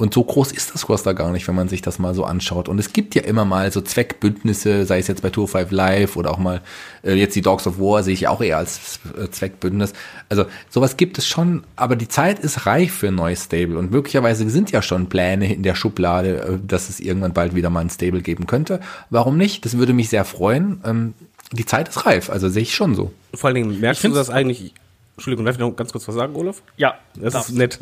Und 0.00 0.14
so 0.14 0.22
groß 0.22 0.52
ist 0.52 0.72
das 0.74 0.88
Roster 0.88 1.12
gar 1.12 1.32
nicht, 1.32 1.48
wenn 1.48 1.56
man 1.56 1.68
sich 1.68 1.82
das 1.82 1.98
mal 1.98 2.14
so 2.14 2.22
anschaut. 2.22 2.68
Und 2.68 2.78
es 2.78 2.92
gibt 2.92 3.16
ja 3.16 3.22
immer 3.22 3.44
mal 3.44 3.72
so 3.72 3.80
Zweckbündnisse, 3.80 4.86
sei 4.86 5.00
es 5.00 5.08
jetzt 5.08 5.22
bei 5.22 5.30
Tour 5.30 5.48
5 5.48 5.72
Live 5.72 6.14
oder 6.14 6.30
auch 6.30 6.38
mal 6.38 6.60
äh, 7.02 7.14
jetzt 7.14 7.34
die 7.34 7.42
Dogs 7.42 7.66
of 7.66 7.80
War, 7.80 8.04
sehe 8.04 8.14
ich 8.14 8.28
auch 8.28 8.40
eher 8.40 8.58
als 8.58 9.00
äh, 9.20 9.28
Zweckbündnis. 9.28 9.94
Also 10.28 10.44
sowas 10.70 10.96
gibt 10.96 11.18
es 11.18 11.26
schon, 11.26 11.64
aber 11.74 11.96
die 11.96 12.06
Zeit 12.06 12.38
ist 12.38 12.64
reif 12.64 12.94
für 12.94 13.08
ein 13.08 13.16
neues 13.16 13.46
Stable. 13.46 13.76
Und 13.76 13.90
möglicherweise 13.90 14.48
sind 14.48 14.70
ja 14.70 14.82
schon 14.82 15.08
Pläne 15.08 15.52
in 15.52 15.64
der 15.64 15.74
Schublade, 15.74 16.42
äh, 16.42 16.58
dass 16.64 16.88
es 16.88 17.00
irgendwann 17.00 17.32
bald 17.32 17.56
wieder 17.56 17.68
mal 17.68 17.80
ein 17.80 17.90
Stable 17.90 18.22
geben 18.22 18.46
könnte. 18.46 18.78
Warum 19.10 19.36
nicht? 19.36 19.64
Das 19.64 19.78
würde 19.78 19.94
mich 19.94 20.10
sehr 20.10 20.24
freuen. 20.24 20.80
Ähm, 20.84 21.14
die 21.50 21.66
Zeit 21.66 21.88
ist 21.88 22.06
reif, 22.06 22.30
also 22.30 22.48
sehe 22.48 22.62
ich 22.62 22.74
schon 22.74 22.94
so. 22.94 23.10
Vor 23.34 23.48
allen 23.48 23.56
Dingen 23.56 23.80
merkst 23.80 24.04
du 24.04 24.10
das 24.10 24.30
eigentlich 24.30 24.74
Entschuldigung, 25.18 25.46
darf 25.46 25.56
ich 25.56 25.60
noch 25.60 25.74
ganz 25.74 25.90
kurz 25.90 26.06
was 26.06 26.14
sagen, 26.14 26.36
Olaf? 26.36 26.62
Ja. 26.76 26.94
Das 27.16 27.32
darfst. 27.32 27.50
ist 27.50 27.56
nett. 27.56 27.80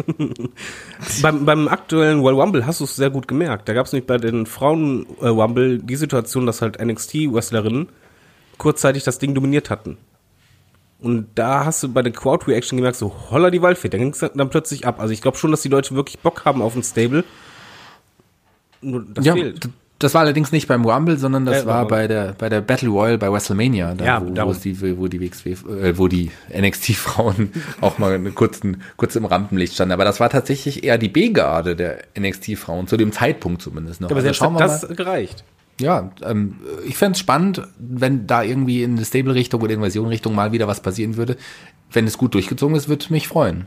beim, 1.23 1.45
beim 1.45 1.69
aktuellen 1.69 2.23
World 2.23 2.39
Rumble 2.39 2.67
hast 2.67 2.81
du 2.81 2.85
es 2.85 2.97
sehr 2.97 3.11
gut 3.11 3.29
gemerkt. 3.29 3.69
Da 3.69 3.75
gab 3.75 3.85
es 3.85 3.93
nämlich 3.93 4.07
bei 4.07 4.17
den 4.17 4.47
Frauen 4.47 5.07
äh, 5.21 5.29
Rumble 5.29 5.79
die 5.79 5.97
Situation, 5.97 6.47
dass 6.47 6.63
halt 6.63 6.81
NXT-Wrestlerinnen 6.83 7.91
kurzzeitig 8.57 9.05
das 9.05 9.19
Ding 9.19 9.35
dominiert 9.35 9.69
hatten. 9.69 9.99
Und 10.99 11.29
da 11.35 11.67
hast 11.67 11.83
du 11.83 11.93
bei 11.93 12.01
der 12.01 12.13
Crowd 12.13 12.51
Reaction 12.51 12.79
gemerkt, 12.79 12.97
so 12.97 13.15
holla 13.31 13.51
die 13.51 13.61
Waldfee, 13.61 13.91
da 13.91 13.99
ging 13.99 14.13
es 14.13 14.21
dann 14.21 14.49
plötzlich 14.49 14.87
ab. 14.87 14.99
Also 14.99 15.13
ich 15.13 15.21
glaube 15.21 15.37
schon, 15.37 15.51
dass 15.51 15.61
die 15.61 15.69
Leute 15.69 15.95
wirklich 15.95 16.19
Bock 16.21 16.47
haben 16.47 16.63
auf 16.63 16.75
ein 16.75 16.83
Stable. 16.83 17.23
Nur 18.81 19.05
das 19.07 19.27
ja, 19.27 19.35
fehlt. 19.35 19.69
Das 19.99 20.13
war 20.13 20.21
allerdings 20.21 20.53
nicht 20.53 20.69
beim 20.69 20.85
Rumble, 20.85 21.17
sondern 21.17 21.47
das 21.47 21.63
äh, 21.63 21.67
war 21.67 21.89
bei 21.89 22.07
der 22.07 22.35
bei 22.37 22.51
der 22.51 22.61
Battle 22.61 22.91
Royal 22.91 23.17
bei 23.17 23.33
WrestleMania, 23.33 23.95
da, 23.95 24.05
ja, 24.05 24.21
wo, 24.23 24.27
wo, 24.27 24.53
die, 24.53 24.99
wo 24.99 25.09
die 25.09 25.21
WXW, 25.21 25.53
äh, 25.53 25.97
wo 25.97 26.07
die 26.07 26.31
NXT-Frauen 26.55 27.51
auch 27.81 27.97
mal 27.97 28.19
kurz, 28.33 28.61
kurz 28.99 29.17
im 29.17 29.25
Rampenlicht 29.25 29.73
standen. 29.73 29.93
Aber 29.93 30.05
das 30.05 30.21
war 30.21 30.29
tatsächlich 30.29 30.85
eher 30.85 30.99
die 30.99 31.09
B-Garde 31.09 31.77
der 31.77 31.99
NXT-Frauen, 32.19 32.89
zu 32.89 32.99
dem 32.99 33.11
Zeitpunkt 33.13 33.63
zumindest 33.63 34.03
noch. 34.03 34.11
aber 34.11 34.21
also 34.21 34.35
schauen 34.35 34.55
wir 34.55 34.59
das 34.59 34.83
mal. 34.83 34.95
gereicht. 34.95 35.45
Ja, 35.81 36.11
ähm, 36.23 36.57
ich 36.87 36.97
fände 36.97 37.19
spannend, 37.19 37.63
wenn 37.79 38.27
da 38.27 38.43
irgendwie 38.43 38.83
in 38.83 38.97
der 38.97 39.05
Stable-Richtung 39.05 39.63
oder 39.63 39.75
Invasion-Richtung 39.75 40.35
mal 40.35 40.53
wieder 40.53 40.69
was 40.69 40.81
passieren 40.81 41.17
würde. 41.17 41.37
Wenn 41.91 42.07
es 42.07 42.19
gut 42.19 42.35
durchgezogen 42.35 42.77
ist, 42.77 42.89
würde 42.89 43.07
mich 43.11 43.29
freuen. 43.29 43.67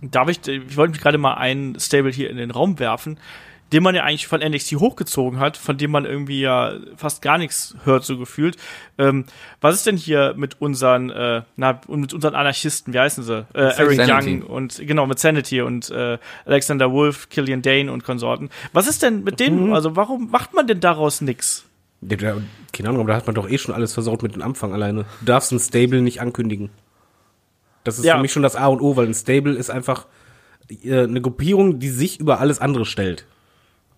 darf 0.00 0.28
ich, 0.28 0.46
ich 0.46 0.76
wollte 0.76 0.92
mich 0.92 1.00
gerade 1.00 1.18
mal 1.18 1.34
ein 1.34 1.76
Stable 1.78 2.12
hier 2.12 2.30
in 2.30 2.36
den 2.36 2.50
Raum 2.50 2.78
werfen, 2.78 3.18
den 3.72 3.82
man 3.82 3.94
ja 3.94 4.02
eigentlich 4.04 4.26
von 4.26 4.40
NXT 4.40 4.76
hochgezogen 4.76 5.38
hat, 5.40 5.56
von 5.56 5.76
dem 5.76 5.90
man 5.90 6.04
irgendwie 6.04 6.40
ja 6.40 6.74
fast 6.96 7.20
gar 7.22 7.36
nichts 7.38 7.76
hört, 7.84 8.04
so 8.04 8.16
gefühlt. 8.18 8.56
Ähm, 8.96 9.24
was 9.60 9.74
ist 9.74 9.86
denn 9.86 9.96
hier 9.96 10.34
mit 10.36 10.60
unseren, 10.60 11.10
äh, 11.10 11.42
na, 11.56 11.80
mit 11.88 12.12
unseren 12.14 12.34
Anarchisten, 12.34 12.94
wie 12.94 12.98
heißen 12.98 13.22
sie? 13.24 13.46
Äh, 13.54 13.60
Eric 13.76 13.96
Sanity. 14.00 14.30
Young 14.30 14.42
und 14.42 14.78
genau, 14.86 15.06
mit 15.06 15.18
Sanity 15.18 15.60
und 15.60 15.90
äh, 15.90 16.18
Alexander 16.46 16.90
Wolf, 16.92 17.28
Killian 17.28 17.62
Dane 17.62 17.92
und 17.92 18.04
Konsorten. 18.04 18.48
Was 18.72 18.86
ist 18.88 19.02
denn 19.02 19.22
mit 19.24 19.38
denen, 19.40 19.72
also 19.74 19.96
warum 19.96 20.30
macht 20.30 20.54
man 20.54 20.66
denn 20.66 20.80
daraus 20.80 21.22
da- 22.00 22.36
Keine 22.72 22.88
Ahnung, 22.88 23.00
aber 23.02 23.10
da 23.12 23.16
hat 23.16 23.26
man 23.26 23.34
doch 23.34 23.48
eh 23.50 23.58
schon 23.58 23.74
alles 23.74 23.92
versaut 23.92 24.22
mit 24.22 24.34
dem 24.34 24.42
Anfang 24.42 24.72
alleine. 24.72 25.04
Du 25.20 25.26
darfst 25.26 25.52
ein 25.52 25.58
Stable 25.58 26.00
nicht 26.00 26.20
ankündigen. 26.20 26.70
Das 27.84 27.98
ist 27.98 28.04
Ja. 28.04 28.16
für 28.16 28.22
mich 28.22 28.32
schon 28.32 28.42
das 28.42 28.56
A 28.56 28.66
und 28.66 28.80
O, 28.80 28.96
weil 28.96 29.06
ein 29.06 29.14
Stable 29.14 29.54
ist 29.54 29.70
einfach 29.70 30.06
äh, 30.84 31.02
eine 31.04 31.20
Gruppierung, 31.20 31.78
die 31.80 31.88
sich 31.88 32.20
über 32.20 32.40
alles 32.40 32.60
andere 32.60 32.84
stellt. 32.84 33.24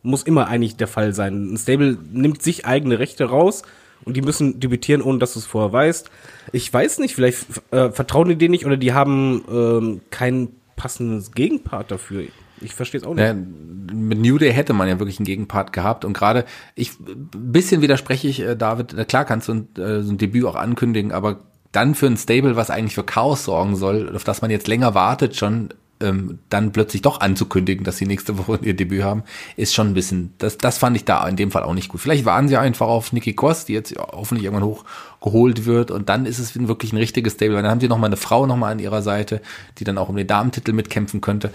Muss 0.02 0.22
immer 0.22 0.48
eigentlich 0.48 0.76
der 0.76 0.88
Fall 0.88 1.12
sein. 1.12 1.52
Ein 1.52 1.56
Stable 1.56 1.98
nimmt 2.12 2.42
sich 2.42 2.66
eigene 2.66 2.98
Rechte 2.98 3.24
raus 3.24 3.62
und 4.04 4.16
die 4.16 4.22
müssen 4.22 4.60
debütieren, 4.60 5.02
ohne 5.02 5.18
dass 5.18 5.34
du 5.34 5.40
es 5.40 5.46
vorher 5.46 5.72
weißt. 5.72 6.10
Ich 6.52 6.72
weiß 6.72 6.98
nicht, 7.00 7.14
vielleicht 7.14 7.44
äh, 7.70 7.90
vertrauen 7.90 8.28
die 8.28 8.36
denen 8.36 8.52
nicht 8.52 8.66
oder 8.66 8.76
die 8.76 8.92
haben 8.92 9.44
ähm, 9.50 10.00
kein 10.10 10.48
passendes 10.76 11.32
Gegenpart 11.32 11.90
dafür. 11.90 12.24
Ich 12.62 12.74
verstehe 12.74 13.00
es 13.00 13.06
auch 13.06 13.14
nicht. 13.14 13.24
Ja, 13.24 13.34
mit 13.34 14.18
New 14.18 14.38
Day 14.38 14.52
hätte 14.52 14.72
man 14.72 14.88
ja 14.88 14.98
wirklich 14.98 15.18
einen 15.18 15.26
Gegenpart 15.26 15.72
gehabt 15.72 16.04
und 16.04 16.12
gerade 16.12 16.44
ich 16.74 16.92
bisschen 17.34 17.80
widerspreche 17.82 18.28
ich 18.28 18.40
äh, 18.40 18.56
David, 18.56 18.94
äh, 18.94 19.04
klar 19.04 19.24
kannst 19.24 19.48
du 19.48 19.54
ein, 19.54 19.68
äh, 19.76 20.02
so 20.02 20.12
ein 20.12 20.18
Debüt 20.18 20.44
auch 20.44 20.56
ankündigen, 20.56 21.12
aber 21.12 21.40
dann 21.72 21.94
für 21.94 22.06
ein 22.06 22.16
Stable, 22.16 22.56
was 22.56 22.70
eigentlich 22.70 22.94
für 22.94 23.04
Chaos 23.04 23.44
sorgen 23.44 23.76
soll, 23.76 24.14
auf 24.14 24.24
das 24.24 24.42
man 24.42 24.50
jetzt 24.50 24.68
länger 24.68 24.94
wartet 24.94 25.36
schon, 25.36 25.70
ähm, 26.02 26.38
dann 26.48 26.72
plötzlich 26.72 27.02
doch 27.02 27.20
anzukündigen, 27.20 27.84
dass 27.84 27.98
sie 27.98 28.06
nächste 28.06 28.38
Woche 28.48 28.58
ihr 28.62 28.74
Debüt 28.74 29.02
haben, 29.02 29.22
ist 29.56 29.74
schon 29.74 29.88
ein 29.88 29.94
bisschen, 29.94 30.34
das, 30.38 30.58
das 30.58 30.78
fand 30.78 30.96
ich 30.96 31.04
da 31.04 31.26
in 31.28 31.36
dem 31.36 31.50
Fall 31.50 31.62
auch 31.62 31.74
nicht 31.74 31.88
gut. 31.88 32.00
Vielleicht 32.00 32.24
waren 32.24 32.48
sie 32.48 32.56
einfach 32.56 32.88
auf 32.88 33.12
Nikki 33.12 33.34
Cross, 33.34 33.66
die 33.66 33.74
jetzt 33.74 33.94
hoffentlich 33.96 34.44
irgendwann 34.44 34.68
hochgeholt 34.68 35.66
wird 35.66 35.90
und 35.90 36.08
dann 36.08 36.26
ist 36.26 36.38
es 36.38 36.58
wirklich 36.66 36.92
ein 36.92 36.96
richtiges 36.96 37.34
Stable, 37.34 37.54
weil 37.54 37.62
dann 37.62 37.70
haben 37.70 37.80
sie 37.80 37.88
noch 37.88 37.98
mal 37.98 38.06
eine 38.06 38.16
Frau 38.16 38.46
noch 38.46 38.56
mal 38.56 38.72
an 38.72 38.78
ihrer 38.78 39.02
Seite, 39.02 39.40
die 39.78 39.84
dann 39.84 39.98
auch 39.98 40.08
um 40.08 40.16
den 40.16 40.26
Damentitel 40.26 40.72
mitkämpfen 40.72 41.20
könnte. 41.20 41.52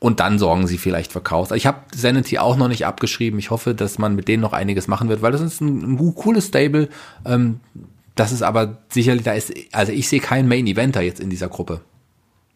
Und 0.00 0.20
dann 0.20 0.38
sorgen 0.38 0.68
sie 0.68 0.78
vielleicht 0.78 1.10
für 1.10 1.20
Chaos. 1.20 1.50
Ich 1.50 1.66
habe 1.66 1.78
Sanity 1.92 2.38
auch 2.38 2.56
noch 2.56 2.68
nicht 2.68 2.86
abgeschrieben. 2.86 3.40
Ich 3.40 3.50
hoffe, 3.50 3.74
dass 3.74 3.98
man 3.98 4.14
mit 4.14 4.28
denen 4.28 4.40
noch 4.40 4.52
einiges 4.52 4.86
machen 4.86 5.08
wird, 5.08 5.22
weil 5.22 5.32
das 5.32 5.40
ist 5.40 5.60
ein, 5.60 5.94
ein 5.94 6.14
cooles 6.14 6.46
Stable. 6.46 6.88
Ähm, 7.24 7.58
das 8.18 8.32
ist 8.32 8.42
aber 8.42 8.78
sicherlich, 8.88 9.22
da 9.22 9.32
ist, 9.32 9.54
also 9.72 9.92
ich 9.92 10.08
sehe 10.08 10.20
keinen 10.20 10.48
Main 10.48 10.66
Eventer 10.66 11.00
jetzt 11.00 11.20
in 11.20 11.30
dieser 11.30 11.48
Gruppe. 11.48 11.82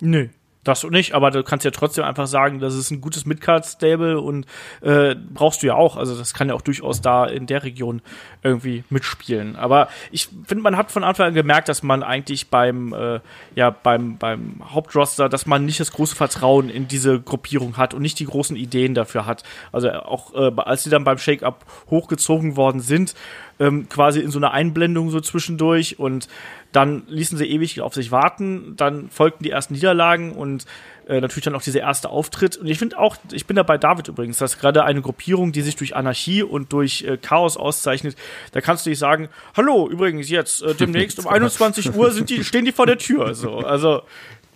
Nö. 0.01 0.29
Das 0.65 0.85
nicht, 0.85 1.13
aber 1.13 1.33
du 1.33 1.43
kannst 1.43 1.65
ja 1.65 1.73
trotzdem 1.73 2.05
einfach 2.05 2.29
sagen, 2.29 2.61
das 2.61 2.77
ist 2.77 2.93
ein 2.93 3.01
gutes 3.01 3.27
Midcard-Stable 3.27 4.21
und 4.21 4.47
äh, 4.81 5.17
brauchst 5.17 5.63
du 5.63 5.67
ja 5.67 5.75
auch. 5.75 5.97
Also 5.97 6.17
das 6.17 6.35
kann 6.35 6.49
ja 6.49 6.55
auch 6.55 6.61
durchaus 6.61 7.01
da 7.01 7.27
in 7.27 7.47
der 7.49 7.65
Region 7.65 8.01
irgendwie 8.45 8.85
mitspielen. 8.89 9.57
Aber 9.57 9.89
ich 10.13 10.29
finde, 10.47 10.63
man 10.63 10.77
hat 10.77 10.93
von 10.93 11.03
Anfang 11.03 11.27
an 11.27 11.35
gemerkt, 11.35 11.69
dass 11.69 11.83
man 11.83 12.05
eigentlich 12.05 12.49
beim, 12.49 12.93
äh, 12.93 13.19
ja, 13.57 13.71
beim, 13.71 14.19
beim 14.19 14.63
Hauptroster, 14.73 15.29
dass 15.29 15.47
man 15.47 15.65
nicht 15.65 15.81
das 15.81 15.91
große 15.91 16.15
Vertrauen 16.15 16.71
in 16.71 16.87
diese 16.87 17.21
Gruppierung 17.21 17.77
hat 17.77 17.93
und 17.93 18.03
nicht 18.03 18.21
die 18.21 18.27
großen 18.27 18.55
Ideen 18.55 18.95
dafür 18.95 19.27
hat. 19.27 19.43
Also 19.73 19.91
auch 19.91 20.33
äh, 20.35 20.53
als 20.59 20.85
sie 20.85 20.91
dann 20.91 21.03
beim 21.03 21.19
Shake-Up 21.19 21.65
hochgezogen 21.91 22.55
worden 22.55 22.81
sind, 22.81 23.17
ähm, 23.63 23.89
quasi 23.89 24.21
in 24.21 24.31
so 24.31 24.39
einer 24.39 24.51
Einblendung 24.51 25.11
so 25.11 25.21
zwischendurch 25.21 25.99
und 25.99 26.29
dann 26.73 27.03
ließen 27.07 27.39
sie 27.39 27.47
ewig 27.47 27.81
auf 27.81 27.95
sich 27.95 28.11
warten, 28.11 28.75
dann 28.77 29.09
folgten 29.11 29.45
die 29.45 29.51
ersten 29.51 29.75
Niederlagen 29.75 30.33
und 30.33 30.67
äh, 31.07 31.21
natürlich 31.21 31.45
dann 31.45 31.55
auch 31.55 31.63
dieser 31.63 31.81
erste 31.81 32.09
Auftritt. 32.09 32.57
Und 32.57 32.67
ich 32.67 32.79
finde 32.79 32.99
auch, 32.99 33.17
ich 33.31 33.47
bin 33.47 33.57
da 33.57 33.63
bei 33.63 33.79
David 33.79 34.09
übrigens, 34.09 34.39
dass 34.39 34.59
gerade 34.59 34.85
eine 34.85 35.03
Gruppierung, 35.03 35.53
die 35.53 35.61
sich 35.61 35.77
durch 35.77 35.95
Anarchie 35.95 36.43
und 36.43 36.73
durch 36.73 37.03
äh, 37.03 37.19
Chaos 37.19 37.57
auszeichnet, 37.57 38.17
da 38.53 38.61
kannst 38.61 38.87
du 38.87 38.91
nicht 38.91 38.99
sagen, 38.99 39.29
hallo, 39.55 39.89
übrigens 39.89 40.29
jetzt, 40.29 40.63
äh, 40.63 40.75
demnächst 40.79 41.19
um 41.19 41.29
21 41.29 41.95
Uhr 41.95 42.11
sind 42.11 42.31
die, 42.31 42.43
stehen 42.45 42.65
die 42.65 42.73
vor 42.73 42.87
der 42.87 42.99
Tür. 42.99 43.35
So, 43.35 43.59
also 43.59 44.03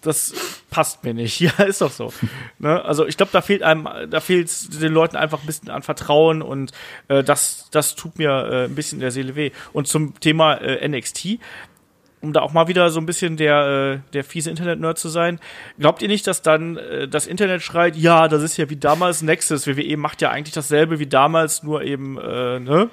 das 0.00 0.34
passt 0.70 1.04
mir 1.04 1.14
nicht. 1.14 1.40
Ja, 1.46 1.64
ist 1.64 1.80
doch 1.80 1.90
so. 1.90 2.12
Ne? 2.58 2.84
Also 2.84 3.06
ich 3.06 3.16
glaube, 3.16 3.32
da 3.32 3.40
fehlt 3.40 3.62
einem, 3.62 3.88
da 4.08 4.20
fehlt 4.20 4.50
den 4.80 4.92
Leuten 4.92 5.16
einfach 5.16 5.40
ein 5.40 5.46
bisschen 5.46 5.70
an 5.70 5.82
Vertrauen 5.82 6.42
und 6.42 6.72
äh, 7.08 7.22
das, 7.22 7.68
das 7.70 7.94
tut 7.94 8.18
mir 8.18 8.30
äh, 8.30 8.64
ein 8.64 8.74
bisschen 8.74 8.96
in 8.96 9.00
der 9.00 9.10
Seele 9.10 9.36
weh. 9.36 9.50
Und 9.72 9.86
zum 9.86 10.18
Thema 10.20 10.54
äh, 10.54 10.86
NXT, 10.88 11.38
um 12.20 12.32
da 12.32 12.40
auch 12.40 12.52
mal 12.52 12.68
wieder 12.68 12.90
so 12.90 12.98
ein 13.00 13.06
bisschen 13.06 13.36
der, 13.36 14.02
äh, 14.06 14.12
der 14.12 14.24
fiese 14.24 14.50
Internet-Nerd 14.50 14.98
zu 14.98 15.08
sein, 15.08 15.38
glaubt 15.78 16.02
ihr 16.02 16.08
nicht, 16.08 16.26
dass 16.26 16.42
dann 16.42 16.76
äh, 16.76 17.08
das 17.08 17.26
Internet 17.26 17.62
schreit, 17.62 17.96
ja, 17.96 18.28
das 18.28 18.42
ist 18.42 18.56
ja 18.56 18.68
wie 18.70 18.76
damals 18.76 19.22
Nexus, 19.22 19.66
WWE 19.66 19.96
macht 19.96 20.22
ja 20.22 20.30
eigentlich 20.30 20.54
dasselbe 20.54 20.98
wie 20.98 21.06
damals, 21.06 21.62
nur 21.62 21.82
eben, 21.82 22.18
äh, 22.18 22.60
ne? 22.60 22.90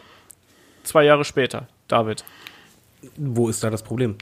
Zwei 0.84 1.06
Jahre 1.06 1.24
später, 1.24 1.68
David. 1.88 2.26
wo 3.16 3.48
ist 3.48 3.64
da 3.64 3.70
das 3.70 3.84
Problem? 3.84 4.18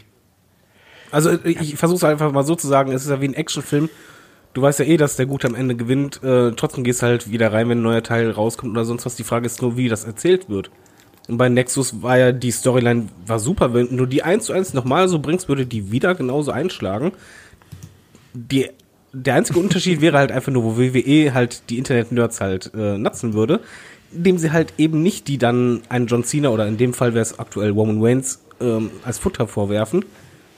Also 1.11 1.31
ich, 1.43 1.75
versuche 1.75 1.97
es 1.97 2.03
einfach 2.03 2.31
mal 2.31 2.43
so 2.43 2.55
zu 2.55 2.67
sagen, 2.67 2.91
es 2.91 3.03
ist 3.03 3.09
ja 3.09 3.21
wie 3.21 3.27
ein 3.27 3.33
Actionfilm. 3.33 3.89
Du 4.53 4.61
weißt 4.61 4.79
ja 4.79 4.85
eh, 4.85 4.97
dass 4.97 5.15
der 5.15 5.25
Gute 5.25 5.47
am 5.47 5.55
Ende 5.55 5.75
gewinnt. 5.75 6.23
Äh, 6.23 6.51
trotzdem 6.53 6.83
gehst 6.83 7.03
halt 7.03 7.29
wieder 7.31 7.53
rein, 7.53 7.69
wenn 7.69 7.79
ein 7.79 7.83
neuer 7.83 8.03
Teil 8.03 8.31
rauskommt 8.31 8.71
oder 8.71 8.85
sonst 8.85 9.05
was. 9.05 9.15
Die 9.15 9.23
Frage 9.23 9.45
ist 9.45 9.61
nur, 9.61 9.77
wie 9.77 9.89
das 9.89 10.03
erzählt 10.03 10.49
wird. 10.49 10.71
Und 11.27 11.37
bei 11.37 11.49
Nexus 11.49 12.01
war 12.01 12.17
ja 12.17 12.31
die 12.31 12.51
Storyline 12.51 13.07
war 13.25 13.39
super. 13.39 13.73
Wenn 13.73 13.95
du 13.95 14.05
die 14.05 14.23
eins 14.23 14.45
zu 14.45 14.53
eins 14.53 14.73
nochmal 14.73 15.07
so 15.07 15.19
bringst, 15.19 15.47
würde 15.47 15.65
die 15.65 15.91
wieder 15.91 16.15
genauso 16.15 16.51
einschlagen. 16.51 17.13
Die, 18.33 18.69
der 19.13 19.35
einzige 19.35 19.59
Unterschied 19.59 20.01
wäre 20.01 20.17
halt 20.17 20.31
einfach 20.31 20.51
nur, 20.51 20.63
wo 20.63 20.77
WWE 20.77 21.33
halt 21.33 21.69
die 21.69 21.77
Internet-Nerds 21.77 22.41
halt 22.41 22.71
äh, 22.73 22.97
nutzen 22.97 23.33
würde, 23.33 23.59
indem 24.11 24.37
sie 24.37 24.51
halt 24.51 24.73
eben 24.77 25.01
nicht 25.01 25.27
die 25.27 25.37
dann 25.37 25.81
einen 25.89 26.07
John 26.07 26.23
Cena 26.23 26.49
oder 26.49 26.67
in 26.67 26.77
dem 26.77 26.93
Fall 26.93 27.13
wäre 27.13 27.21
es 27.21 27.39
aktuell 27.39 27.71
Roman 27.71 28.03
Reigns 28.03 28.41
ähm, 28.59 28.89
als 29.03 29.19
Futter 29.19 29.47
vorwerfen, 29.47 30.05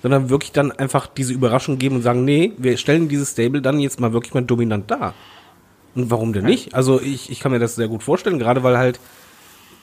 sondern 0.03 0.29
wirklich 0.29 0.51
dann 0.51 0.71
einfach 0.73 1.07
diese 1.07 1.33
Überraschung 1.33 1.79
geben 1.79 1.95
und 1.95 2.01
sagen, 2.01 2.25
nee, 2.25 2.51
wir 2.57 2.77
stellen 2.77 3.07
dieses 3.07 3.31
Stable 3.31 3.61
dann 3.61 3.79
jetzt 3.79 4.01
mal 4.01 4.11
wirklich 4.11 4.33
mal 4.33 4.43
dominant 4.43 4.91
dar. 4.91 5.15
Und 5.95 6.11
warum 6.11 6.33
denn 6.33 6.43
nicht? 6.43 6.75
Also 6.75 6.99
ich, 7.01 7.31
ich 7.31 7.39
kann 7.39 7.53
mir 7.53 7.59
das 7.59 7.75
sehr 7.75 7.87
gut 7.87 8.03
vorstellen, 8.03 8.37
gerade 8.37 8.63
weil 8.63 8.77
halt, 8.77 8.99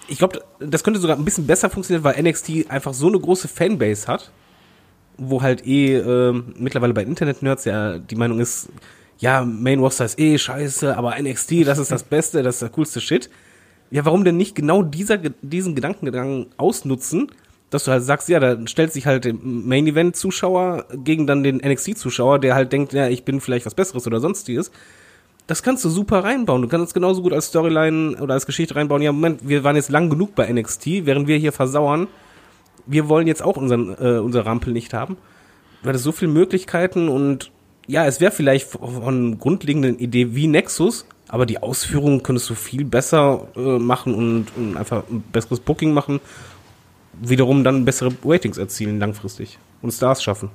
ich 0.09 0.19
glaube, 0.19 0.43
das 0.61 0.85
könnte 0.85 1.01
sogar 1.01 1.17
ein 1.17 1.25
bisschen 1.25 1.47
besser 1.47 1.71
funktionieren, 1.71 2.05
weil 2.05 2.23
NXT 2.23 2.71
einfach 2.71 2.93
so 2.93 3.09
eine 3.09 3.19
große 3.19 3.49
Fanbase 3.49 4.09
hat, 4.09 4.31
wo 5.17 5.41
halt 5.41 5.67
eh 5.67 5.97
ähm, 5.97 6.55
mittlerweile 6.59 6.93
bei 6.93 7.03
Internet-Nerds 7.03 7.65
ja 7.65 7.99
die 7.99 8.17
Meinung 8.17 8.41
ist, 8.41 8.69
ja, 9.19 9.43
Main 9.43 9.81
Roster 9.81 10.05
ist 10.05 10.19
eh 10.19 10.37
scheiße, 10.37 10.99
aber 10.99 11.19
NXT, 11.19 11.67
das 11.67 11.79
ist 11.79 11.91
das 11.91 12.03
Beste, 12.03 12.43
das 12.43 12.57
ist 12.57 12.63
der 12.63 12.69
coolste 12.71 13.01
Shit. 13.01 13.31
Ja, 13.91 14.05
warum 14.05 14.25
denn 14.25 14.37
nicht 14.37 14.55
genau 14.55 14.83
dieser, 14.83 15.17
diesen 15.17 15.75
Gedankengang 15.75 16.47
ausnutzen, 16.59 17.29
dass 17.71 17.85
du 17.85 17.93
halt 17.93 18.03
sagst, 18.03 18.29
ja, 18.29 18.41
da 18.41 18.67
stellt 18.67 18.93
sich 18.93 19.07
halt 19.07 19.25
der 19.25 19.35
Main 19.35 19.87
Event 19.87 20.17
Zuschauer 20.17 20.87
gegen 20.93 21.27
dann 21.27 21.43
den 21.43 21.59
NXT 21.59 21.97
Zuschauer, 21.97 22.41
der 22.41 22.55
halt 22.55 22.73
denkt, 22.73 22.93
ja, 22.93 23.09
ich 23.09 23.25
bin 23.25 23.41
vielleicht 23.41 23.65
was 23.65 23.75
Besseres 23.75 24.07
oder 24.07 24.21
sonstiges. 24.21 24.73
Das 25.47 25.63
kannst 25.63 25.85
du 25.85 25.89
super 25.89 26.23
reinbauen. 26.25 26.63
Du 26.63 26.69
kannst 26.69 26.89
es 26.89 26.95
genauso 26.95 27.23
gut 27.23 27.33
als 27.33 27.47
Storyline 27.47 28.17
oder 28.21 28.35
als 28.35 28.47
Geschichte 28.47 28.77
reinbauen. 28.77 29.03
Ja, 29.03 29.13
Moment, 29.13 29.49
wir 29.49 29.65
waren 29.65 29.77
jetzt 29.77 29.91
lang 29.91 30.11
genug 30.11 30.35
bei 30.35 30.53
NXT, 30.53 31.07
während 31.07 31.29
wir 31.29 31.39
hier 31.39 31.53
versauern. 31.53 32.09
Wir 32.87 33.09
wollen 33.09 33.27
jetzt 33.27 33.43
auch 33.43 33.57
unseren, 33.57 33.97
äh, 34.01 34.19
unser 34.19 34.47
Rampel 34.47 34.73
nicht 34.73 34.93
haben. 34.93 35.17
Du 35.83 35.89
hattest 35.89 36.05
so 36.05 36.13
viele 36.13 36.31
Möglichkeiten 36.31 37.09
und 37.09 37.51
ja, 37.87 38.07
es 38.07 38.21
wäre 38.21 38.31
vielleicht 38.31 38.69
von 38.69 39.39
grundlegenden 39.39 39.99
Idee 39.99 40.35
wie 40.35 40.47
Nexus, 40.47 41.07
aber 41.29 41.47
die 41.47 41.63
Ausführungen 41.63 42.23
könntest 42.23 42.51
du 42.51 42.55
viel 42.55 42.85
besser 42.85 43.49
äh, 43.57 43.79
machen 43.79 44.15
und, 44.15 44.47
und 44.57 44.77
einfach 44.77 45.05
ein 45.11 45.23
besseres 45.33 45.61
Booking 45.61 45.93
machen. 45.93 46.21
Wiederum 47.21 47.65
dann 47.65 47.85
bessere 47.85 48.13
Ratings 48.25 48.59
erzielen 48.59 48.99
langfristig 48.99 49.59
und 49.83 49.93
Stars 49.93 50.23
schaffen. 50.23 50.51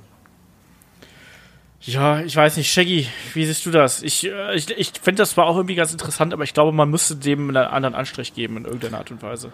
Ja, 1.82 2.22
ich 2.22 2.36
weiß 2.36 2.58
nicht, 2.58 2.72
Shaggy, 2.72 3.08
wie 3.36 3.46
siehst 3.46 3.66
du 3.66 3.72
das? 3.72 4.02
Ich, 4.02 4.26
äh, 4.26 4.56
ich, 4.56 4.72
ich 4.72 4.94
finde 5.02 5.22
das 5.22 5.32
zwar 5.32 5.46
auch 5.46 5.56
irgendwie 5.56 5.76
ganz 5.76 5.92
interessant, 5.92 6.34
aber 6.34 6.44
ich 6.44 6.54
glaube, 6.54 6.72
man 6.72 6.90
müsste 6.90 7.16
dem 7.16 7.50
einen 7.50 7.58
anderen 7.58 7.94
Anstrich 7.94 8.34
geben 8.34 8.58
in 8.58 8.66
irgendeiner 8.66 8.98
Art 8.98 9.12
und 9.12 9.22
Weise. 9.22 9.52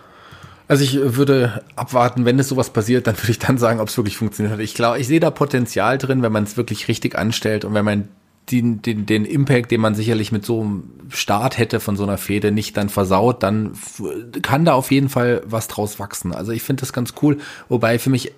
Also 0.69 0.85
ich 0.85 0.95
würde 1.17 1.61
abwarten, 1.75 2.23
wenn 2.23 2.39
es 2.39 2.47
sowas 2.47 2.69
passiert, 2.69 3.05
dann 3.05 3.17
würde 3.17 3.31
ich 3.31 3.39
dann 3.39 3.57
sagen, 3.57 3.81
ob 3.81 3.89
es 3.89 3.97
wirklich 3.97 4.15
funktioniert 4.15 4.53
hat. 4.53 4.61
Ich 4.61 4.73
glaube, 4.73 4.99
ich 4.99 5.07
sehe 5.07 5.19
da 5.19 5.29
Potenzial 5.29 5.97
drin, 5.97 6.21
wenn 6.21 6.31
man 6.31 6.45
es 6.45 6.55
wirklich 6.55 6.87
richtig 6.87 7.17
anstellt 7.17 7.65
und 7.65 7.73
wenn 7.73 7.83
man 7.83 8.07
den, 8.49 8.81
den, 8.81 9.05
den 9.05 9.25
Impact, 9.25 9.71
den 9.71 9.81
man 9.81 9.95
sicherlich 9.95 10.31
mit 10.31 10.45
so 10.45 10.61
einem 10.61 10.83
Start 11.09 11.57
hätte 11.57 11.79
von 11.79 11.95
so 11.95 12.03
einer 12.03 12.17
Fehde, 12.17 12.51
nicht 12.51 12.75
dann 12.77 12.89
versaut, 12.89 13.43
dann 13.43 13.73
kann 14.41 14.65
da 14.65 14.73
auf 14.73 14.91
jeden 14.91 15.09
Fall 15.09 15.41
was 15.45 15.67
draus 15.67 15.99
wachsen. 15.99 16.33
Also 16.33 16.51
ich 16.51 16.63
finde 16.63 16.81
das 16.81 16.93
ganz 16.93 17.13
cool, 17.21 17.37
wobei 17.69 17.99
für 17.99 18.09
mich, 18.09 18.33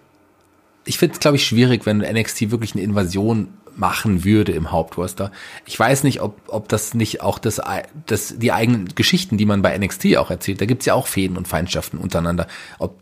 ich 0.85 0.97
finde 0.97 1.13
es 1.13 1.19
glaube 1.19 1.37
ich 1.37 1.45
schwierig, 1.45 1.85
wenn 1.85 1.99
NXT 1.99 2.51
wirklich 2.51 2.73
eine 2.73 2.83
Invasion 2.83 3.49
machen 3.75 4.23
würde 4.23 4.51
im 4.51 4.71
Hauptroster. 4.71 5.31
Ich 5.65 5.79
weiß 5.79 6.03
nicht, 6.03 6.21
ob, 6.21 6.39
ob 6.47 6.69
das 6.69 6.93
nicht 6.93 7.21
auch 7.21 7.39
das, 7.39 7.59
das, 8.05 8.37
die 8.37 8.51
eigenen 8.51 8.89
Geschichten, 8.93 9.37
die 9.37 9.45
man 9.45 9.61
bei 9.61 9.75
NXT 9.77 10.17
auch 10.17 10.29
erzählt, 10.29 10.61
da 10.61 10.65
gibt's 10.65 10.85
ja 10.85 10.93
auch 10.93 11.07
Fäden 11.07 11.37
und 11.37 11.47
Feindschaften 11.47 11.97
untereinander, 11.97 12.47
ob 12.77 12.99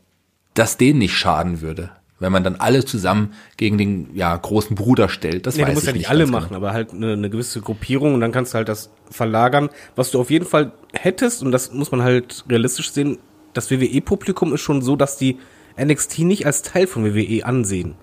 das 0.53 0.77
denen 0.77 0.99
nicht 0.99 1.15
schaden 1.15 1.61
würde. 1.61 1.91
Wenn 2.21 2.31
man 2.31 2.43
dann 2.43 2.55
alle 2.55 2.85
zusammen 2.85 3.33
gegen 3.57 3.77
den 3.79 4.09
ja 4.13 4.35
großen 4.35 4.75
Bruder 4.75 5.09
stellt. 5.09 5.47
Das 5.47 5.55
Nee, 5.55 5.63
weiß 5.63 5.69
du 5.69 5.73
musst 5.73 5.83
ich 5.83 5.87
ja 5.87 5.93
nicht 5.93 6.01
nicht 6.01 6.09
alle 6.09 6.19
ganz 6.19 6.31
machen, 6.31 6.47
genau. 6.49 6.57
aber 6.57 6.71
halt 6.71 6.93
eine, 6.93 7.13
eine 7.13 7.29
gewisse 7.29 7.61
Gruppierung 7.61 8.13
und 8.13 8.21
dann 8.21 8.31
kannst 8.31 8.53
du 8.53 8.57
halt 8.57 8.69
das 8.69 8.91
verlagern. 9.09 9.69
Was 9.95 10.11
du 10.11 10.19
auf 10.19 10.29
jeden 10.29 10.45
Fall 10.45 10.71
hättest, 10.93 11.41
und 11.41 11.51
das 11.51 11.73
muss 11.73 11.91
man 11.91 12.03
halt 12.03 12.45
realistisch 12.47 12.91
sehen, 12.91 13.17
das 13.53 13.71
WWE-Publikum 13.71 14.53
ist 14.53 14.61
schon 14.61 14.83
so, 14.83 14.95
dass 14.95 15.17
die 15.17 15.39
NXT 15.81 16.19
nicht 16.19 16.45
als 16.45 16.61
Teil 16.61 16.85
von 16.85 17.03
WWE 17.03 17.43
ansehen. 17.43 17.95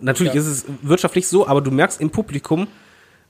Natürlich 0.00 0.34
ist 0.34 0.46
es 0.46 0.64
wirtschaftlich 0.82 1.26
so, 1.26 1.48
aber 1.48 1.60
du 1.60 1.72
merkst 1.72 2.00
im 2.00 2.10
Publikum, 2.10 2.68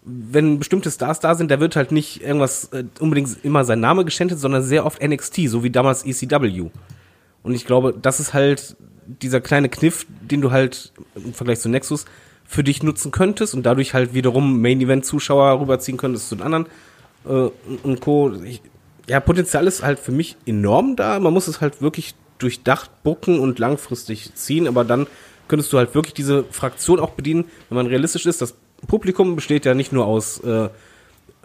wenn 0.02 0.58
bestimmte 0.58 0.90
Stars 0.90 1.20
da 1.20 1.34
sind, 1.34 1.50
da 1.50 1.58
wird 1.58 1.76
halt 1.76 1.90
nicht 1.90 2.22
irgendwas 2.22 2.64
äh, 2.72 2.84
unbedingt 3.00 3.42
immer 3.42 3.64
sein 3.64 3.80
Name 3.80 4.04
geschändet, 4.04 4.38
sondern 4.38 4.62
sehr 4.62 4.84
oft 4.84 5.02
NXT, 5.02 5.48
so 5.48 5.64
wie 5.64 5.70
damals 5.70 6.04
ECW. 6.04 6.68
Und 7.42 7.54
ich 7.54 7.64
glaube, 7.64 7.94
das 8.00 8.20
ist 8.20 8.34
halt 8.34 8.76
dieser 9.06 9.40
kleine 9.40 9.68
Kniff, 9.68 10.06
den 10.20 10.40
du 10.40 10.50
halt 10.50 10.92
im 11.14 11.34
Vergleich 11.34 11.60
zu 11.60 11.68
Nexus 11.68 12.04
für 12.44 12.64
dich 12.64 12.82
nutzen 12.82 13.10
könntest 13.10 13.54
und 13.54 13.64
dadurch 13.64 13.94
halt 13.94 14.14
wiederum 14.14 14.60
Main-Event-Zuschauer 14.60 15.60
rüberziehen 15.60 15.96
könntest 15.96 16.28
zu 16.28 16.36
den 16.36 16.44
anderen 16.44 16.66
äh, 17.24 17.50
und, 17.82 18.00
Co. 18.00 18.32
Ich, 18.44 18.62
ja, 19.08 19.20
Potenzial 19.20 19.66
ist 19.66 19.82
halt 19.82 19.98
für 19.98 20.12
mich 20.12 20.36
enorm 20.46 20.96
da. 20.96 21.18
Man 21.20 21.32
muss 21.32 21.48
es 21.48 21.60
halt 21.60 21.82
wirklich 21.82 22.14
durchdacht 22.38 23.02
bucken 23.02 23.38
und 23.38 23.58
langfristig 23.58 24.34
ziehen, 24.34 24.68
aber 24.68 24.84
dann 24.84 25.06
könntest 25.48 25.72
du 25.72 25.78
halt 25.78 25.94
wirklich 25.94 26.14
diese 26.14 26.44
Fraktion 26.44 27.00
auch 27.00 27.10
bedienen, 27.10 27.44
wenn 27.68 27.76
man 27.76 27.86
realistisch 27.86 28.26
ist. 28.26 28.40
Das 28.42 28.54
Publikum 28.86 29.36
besteht 29.36 29.64
ja 29.64 29.74
nicht 29.74 29.92
nur 29.92 30.06
aus 30.06 30.40
äh, 30.40 30.68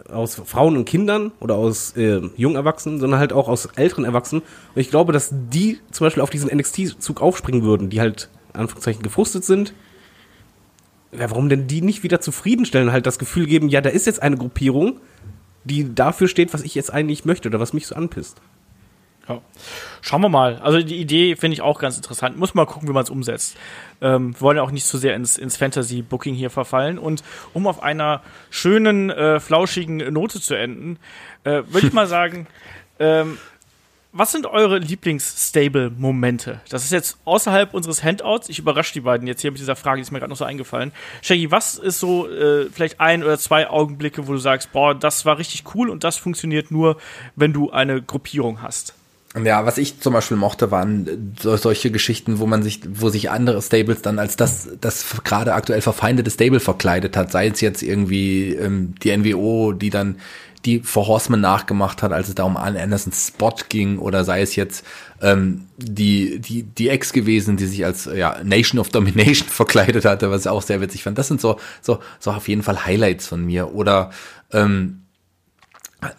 aus 0.08 0.34
Frauen 0.34 0.76
und 0.76 0.84
Kindern 0.84 1.32
oder 1.40 1.56
aus 1.56 1.96
äh, 1.96 2.20
jungen 2.36 2.56
Erwachsenen, 2.56 3.00
sondern 3.00 3.20
halt 3.20 3.32
auch 3.32 3.48
aus 3.48 3.66
älteren 3.66 4.04
Erwachsenen. 4.04 4.42
Und 4.74 4.80
ich 4.80 4.90
glaube, 4.90 5.12
dass 5.12 5.30
die 5.32 5.78
zum 5.90 6.06
Beispiel 6.06 6.22
auf 6.22 6.30
diesen 6.30 6.50
NXT-Zug 6.56 7.20
aufspringen 7.20 7.62
würden, 7.62 7.90
die 7.90 8.00
halt, 8.00 8.30
Anführungszeichen, 8.52 9.02
gefrustet 9.02 9.44
sind. 9.44 9.74
Ja, 11.12 11.30
warum 11.30 11.48
denn 11.48 11.66
die 11.66 11.82
nicht 11.82 12.02
wieder 12.02 12.20
zufriedenstellen, 12.20 12.92
halt 12.92 13.06
das 13.06 13.18
Gefühl 13.18 13.46
geben, 13.46 13.68
ja, 13.68 13.80
da 13.80 13.90
ist 13.90 14.06
jetzt 14.06 14.22
eine 14.22 14.36
Gruppierung, 14.36 15.00
die 15.64 15.94
dafür 15.94 16.28
steht, 16.28 16.54
was 16.54 16.62
ich 16.62 16.74
jetzt 16.74 16.92
eigentlich 16.92 17.24
möchte 17.24 17.48
oder 17.48 17.60
was 17.60 17.72
mich 17.72 17.86
so 17.86 17.94
anpisst. 17.94 18.40
Ja. 19.30 19.40
Schauen 20.02 20.22
wir 20.22 20.28
mal. 20.28 20.56
Also 20.56 20.80
die 20.82 20.96
Idee 20.96 21.36
finde 21.36 21.54
ich 21.54 21.62
auch 21.62 21.78
ganz 21.78 21.96
interessant. 21.96 22.36
Muss 22.38 22.54
mal 22.54 22.66
gucken, 22.66 22.88
wie 22.88 22.92
man 22.92 23.04
es 23.04 23.10
umsetzt. 23.10 23.56
Ähm, 24.00 24.34
wir 24.34 24.40
wollen 24.40 24.56
ja 24.56 24.62
auch 24.62 24.70
nicht 24.70 24.86
zu 24.86 24.98
sehr 24.98 25.14
ins, 25.14 25.38
ins 25.38 25.56
Fantasy-Booking 25.56 26.34
hier 26.34 26.50
verfallen. 26.50 26.98
Und 26.98 27.22
um 27.52 27.66
auf 27.66 27.82
einer 27.82 28.22
schönen, 28.50 29.10
äh, 29.10 29.40
flauschigen 29.40 29.98
Note 30.12 30.40
zu 30.40 30.54
enden, 30.54 30.98
äh, 31.44 31.62
würde 31.68 31.86
ich 31.86 31.92
mal 31.92 32.06
sagen, 32.08 32.46
ähm, 32.98 33.38
was 34.12 34.32
sind 34.32 34.46
eure 34.46 34.78
Lieblings-Stable-Momente? 34.78 36.60
Das 36.68 36.82
ist 36.82 36.90
jetzt 36.90 37.18
außerhalb 37.24 37.72
unseres 37.72 38.02
Handouts. 38.02 38.48
Ich 38.48 38.58
überrasche 38.58 38.92
die 38.92 39.02
beiden 39.02 39.28
jetzt 39.28 39.40
hier 39.40 39.52
mit 39.52 39.60
dieser 39.60 39.76
Frage, 39.76 39.98
die 39.98 40.02
ist 40.02 40.10
mir 40.10 40.18
gerade 40.18 40.30
noch 40.30 40.36
so 40.36 40.44
eingefallen. 40.44 40.90
Shaggy, 41.22 41.52
was 41.52 41.76
ist 41.76 42.00
so 42.00 42.28
äh, 42.28 42.68
vielleicht 42.72 42.98
ein 42.98 43.22
oder 43.22 43.38
zwei 43.38 43.70
Augenblicke, 43.70 44.26
wo 44.26 44.32
du 44.32 44.38
sagst, 44.38 44.72
boah, 44.72 44.94
das 44.94 45.26
war 45.26 45.38
richtig 45.38 45.62
cool 45.74 45.88
und 45.88 46.02
das 46.02 46.16
funktioniert 46.16 46.72
nur, 46.72 46.96
wenn 47.36 47.52
du 47.52 47.70
eine 47.70 48.02
Gruppierung 48.02 48.62
hast? 48.62 48.94
Ja, 49.44 49.64
was 49.64 49.78
ich 49.78 50.00
zum 50.00 50.12
Beispiel 50.12 50.36
mochte, 50.36 50.72
waren 50.72 51.36
so, 51.40 51.56
solche 51.56 51.92
Geschichten, 51.92 52.40
wo 52.40 52.46
man 52.46 52.64
sich, 52.64 52.80
wo 52.88 53.10
sich 53.10 53.30
andere 53.30 53.62
Stables 53.62 54.02
dann 54.02 54.18
als 54.18 54.34
das, 54.34 54.70
das 54.80 55.04
gerade 55.22 55.54
aktuell 55.54 55.82
verfeindete 55.82 56.32
Stable 56.32 56.58
verkleidet 56.58 57.16
hat. 57.16 57.30
Sei 57.30 57.46
es 57.46 57.60
jetzt 57.60 57.82
irgendwie 57.82 58.54
ähm, 58.54 58.94
die 59.02 59.16
NWO, 59.16 59.72
die 59.72 59.90
dann 59.90 60.16
die 60.64 60.80
For 60.80 61.06
Horseman 61.06 61.40
nachgemacht 61.40 62.02
hat, 62.02 62.12
als 62.12 62.28
es 62.28 62.34
da 62.34 62.42
um 62.42 62.56
Andersons 62.56 63.28
Spot 63.28 63.54
ging, 63.68 63.98
oder 63.98 64.24
sei 64.24 64.42
es 64.42 64.56
jetzt 64.56 64.84
ähm, 65.22 65.66
die, 65.78 66.40
die, 66.40 66.64
die 66.64 66.88
Ex 66.88 67.12
gewesen, 67.12 67.56
die 67.56 67.66
sich 67.66 67.84
als 67.84 68.06
ja, 68.06 68.40
Nation 68.42 68.80
of 68.80 68.88
Domination 68.88 69.48
verkleidet 69.48 70.04
hatte, 70.04 70.30
was 70.32 70.42
ich 70.42 70.50
auch 70.50 70.62
sehr 70.62 70.80
witzig 70.80 71.04
fand. 71.04 71.16
Das 71.18 71.28
sind 71.28 71.40
so, 71.40 71.58
so, 71.80 72.00
so 72.18 72.32
auf 72.32 72.48
jeden 72.48 72.64
Fall 72.64 72.84
Highlights 72.84 73.28
von 73.28 73.46
mir. 73.46 73.74
Oder 73.74 74.10
ähm, 74.52 75.02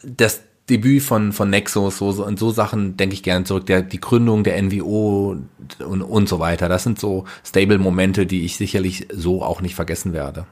das 0.01 0.39
Debüt 0.71 1.03
von, 1.03 1.33
von 1.33 1.49
Nexus, 1.49 1.97
so, 1.97 2.13
so, 2.13 2.25
und 2.25 2.39
so 2.39 2.49
Sachen 2.49 2.95
denke 2.95 3.13
ich 3.13 3.23
gerne 3.23 3.43
zurück, 3.43 3.65
der, 3.65 3.81
die 3.81 3.99
Gründung 3.99 4.45
der 4.45 4.59
NWO 4.61 5.35
und, 5.79 6.01
und 6.01 6.29
so 6.29 6.39
weiter. 6.39 6.69
Das 6.69 6.83
sind 6.83 6.97
so 6.97 7.25
Stable-Momente, 7.45 8.25
die 8.25 8.45
ich 8.45 8.55
sicherlich 8.55 9.07
so 9.11 9.43
auch 9.43 9.59
nicht 9.59 9.75
vergessen 9.75 10.13
werde. 10.13 10.45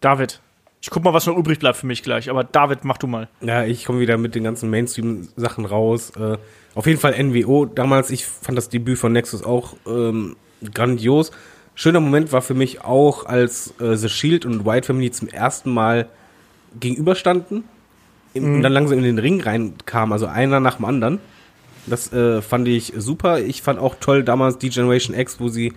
David. 0.00 0.40
Ich 0.82 0.90
guck 0.90 1.02
mal, 1.02 1.14
was 1.14 1.24
noch 1.26 1.36
übrig 1.36 1.58
bleibt 1.58 1.78
für 1.78 1.86
mich 1.86 2.02
gleich, 2.02 2.28
aber 2.28 2.44
David, 2.44 2.84
mach 2.84 2.98
du 2.98 3.06
mal. 3.06 3.28
Ja, 3.40 3.64
ich 3.64 3.86
komme 3.86 3.98
wieder 4.00 4.18
mit 4.18 4.34
den 4.34 4.44
ganzen 4.44 4.68
Mainstream-Sachen 4.68 5.64
raus. 5.64 6.10
Äh, 6.10 6.36
auf 6.74 6.86
jeden 6.86 7.00
Fall 7.00 7.20
NWO. 7.20 7.64
Damals, 7.64 8.10
ich 8.10 8.26
fand 8.26 8.58
das 8.58 8.68
Debüt 8.68 8.98
von 8.98 9.12
Nexus 9.12 9.42
auch 9.42 9.74
ähm, 9.86 10.36
grandios. 10.74 11.32
Schöner 11.74 12.00
Moment 12.00 12.32
war 12.32 12.42
für 12.42 12.54
mich 12.54 12.84
auch, 12.84 13.24
als 13.24 13.74
äh, 13.80 13.96
The 13.96 14.10
Shield 14.10 14.44
und 14.44 14.66
White 14.66 14.86
Family 14.86 15.10
zum 15.10 15.28
ersten 15.28 15.72
Mal 15.72 16.08
gegenüberstanden 16.78 17.64
im, 18.36 18.56
und 18.56 18.62
dann 18.62 18.72
langsam 18.72 18.98
in 18.98 19.04
den 19.04 19.18
Ring 19.18 19.40
reinkamen, 19.40 20.12
also 20.12 20.26
einer 20.26 20.60
nach 20.60 20.76
dem 20.76 20.84
anderen. 20.84 21.18
Das 21.86 22.12
äh, 22.12 22.42
fand 22.42 22.66
ich 22.68 22.92
super. 22.96 23.40
Ich 23.40 23.62
fand 23.62 23.78
auch 23.78 23.94
toll 24.00 24.24
damals 24.24 24.58
die 24.58 24.70
Generation 24.70 25.16
X, 25.16 25.38
wo 25.38 25.48
sie 25.48 25.72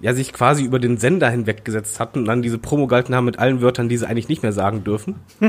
ja 0.00 0.12
sich 0.14 0.32
quasi 0.32 0.64
über 0.64 0.78
den 0.78 0.98
Sender 0.98 1.30
hinweggesetzt 1.30 2.00
hatten 2.00 2.20
und 2.20 2.24
dann 2.26 2.42
diese 2.42 2.58
Promo 2.58 2.86
gehalten 2.86 3.14
haben 3.14 3.24
mit 3.24 3.38
allen 3.38 3.60
Wörtern, 3.62 3.88
die 3.88 3.96
sie 3.96 4.06
eigentlich 4.06 4.28
nicht 4.28 4.42
mehr 4.42 4.52
sagen 4.52 4.84
dürfen. 4.84 5.16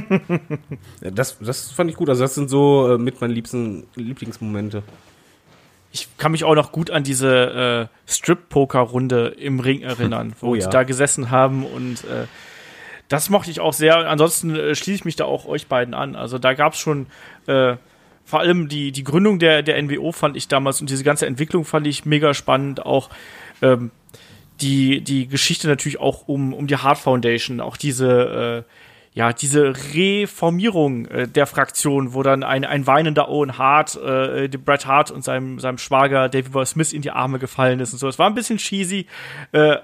Das, 1.01 1.37
das 1.39 1.71
fand 1.71 1.89
ich 1.89 1.95
gut. 1.95 2.09
Also 2.09 2.23
das 2.23 2.35
sind 2.35 2.49
so 2.49 2.93
äh, 2.93 2.97
mit 2.97 3.21
meinen 3.21 3.31
liebsten 3.31 3.85
Lieblingsmomente. 3.95 4.83
Ich 5.91 6.09
kann 6.17 6.31
mich 6.31 6.43
auch 6.43 6.55
noch 6.55 6.71
gut 6.71 6.91
an 6.91 7.03
diese 7.03 7.89
äh, 8.07 8.11
Strip-Poker-Runde 8.11 9.27
im 9.39 9.59
Ring 9.59 9.81
erinnern, 9.81 10.33
wo 10.41 10.49
Oh 10.49 10.53
sie 10.55 10.61
ja. 10.61 10.69
da 10.69 10.83
gesessen 10.83 11.31
haben 11.31 11.65
und 11.65 12.03
äh, 12.03 12.25
das 13.07 13.29
mochte 13.29 13.51
ich 13.51 13.59
auch 13.59 13.73
sehr. 13.73 14.09
Ansonsten 14.09 14.55
äh, 14.55 14.75
schließe 14.75 14.95
ich 14.95 15.05
mich 15.05 15.15
da 15.15 15.25
auch 15.25 15.45
euch 15.45 15.67
beiden 15.67 15.93
an. 15.93 16.15
Also 16.15 16.37
da 16.37 16.53
gab 16.53 16.73
es 16.73 16.79
schon 16.79 17.07
äh, 17.47 17.77
vor 18.27 18.41
allem 18.41 18.67
die, 18.67 18.91
die 18.91 19.05
Gründung 19.05 19.39
der, 19.39 19.63
der 19.63 19.81
NWO 19.81 20.11
fand 20.11 20.35
ich 20.35 20.49
damals 20.49 20.81
und 20.81 20.89
diese 20.89 21.05
ganze 21.05 21.25
Entwicklung 21.25 21.63
fand 21.63 21.87
ich 21.87 22.05
mega 22.05 22.33
spannend. 22.33 22.85
Auch 22.85 23.09
ähm, 23.61 23.91
die, 24.59 25.01
die 25.01 25.27
Geschichte 25.27 25.67
natürlich 25.67 25.99
auch 25.99 26.27
um, 26.27 26.53
um 26.53 26.67
die 26.67 26.75
Hart 26.75 26.97
Foundation, 26.97 27.61
auch 27.61 27.77
diese, 27.77 28.65
äh, 28.67 29.17
ja, 29.17 29.31
diese 29.31 29.73
Reformierung 29.93 31.05
äh, 31.05 31.27
der 31.27 31.47
Fraktion, 31.47 32.13
wo 32.13 32.21
dann 32.21 32.43
ein, 32.43 32.65
ein 32.65 32.85
weinender 32.85 33.29
Owen 33.29 33.57
Hart, 33.57 33.95
äh, 33.95 34.49
dem 34.49 34.63
Bret 34.63 34.85
Hart 34.85 35.09
und 35.09 35.23
seinem, 35.23 35.59
seinem 35.59 35.77
Schwager 35.77 36.27
David 36.27 36.51
Boy 36.51 36.65
Smith 36.65 36.91
in 36.91 37.01
die 37.01 37.11
Arme 37.11 37.39
gefallen 37.39 37.79
ist 37.79 37.93
und 37.93 37.99
so. 37.99 38.07
Es 38.09 38.19
war 38.19 38.27
ein 38.27 38.35
bisschen 38.35 38.57
cheesy, 38.57 39.07
äh, 39.53 39.77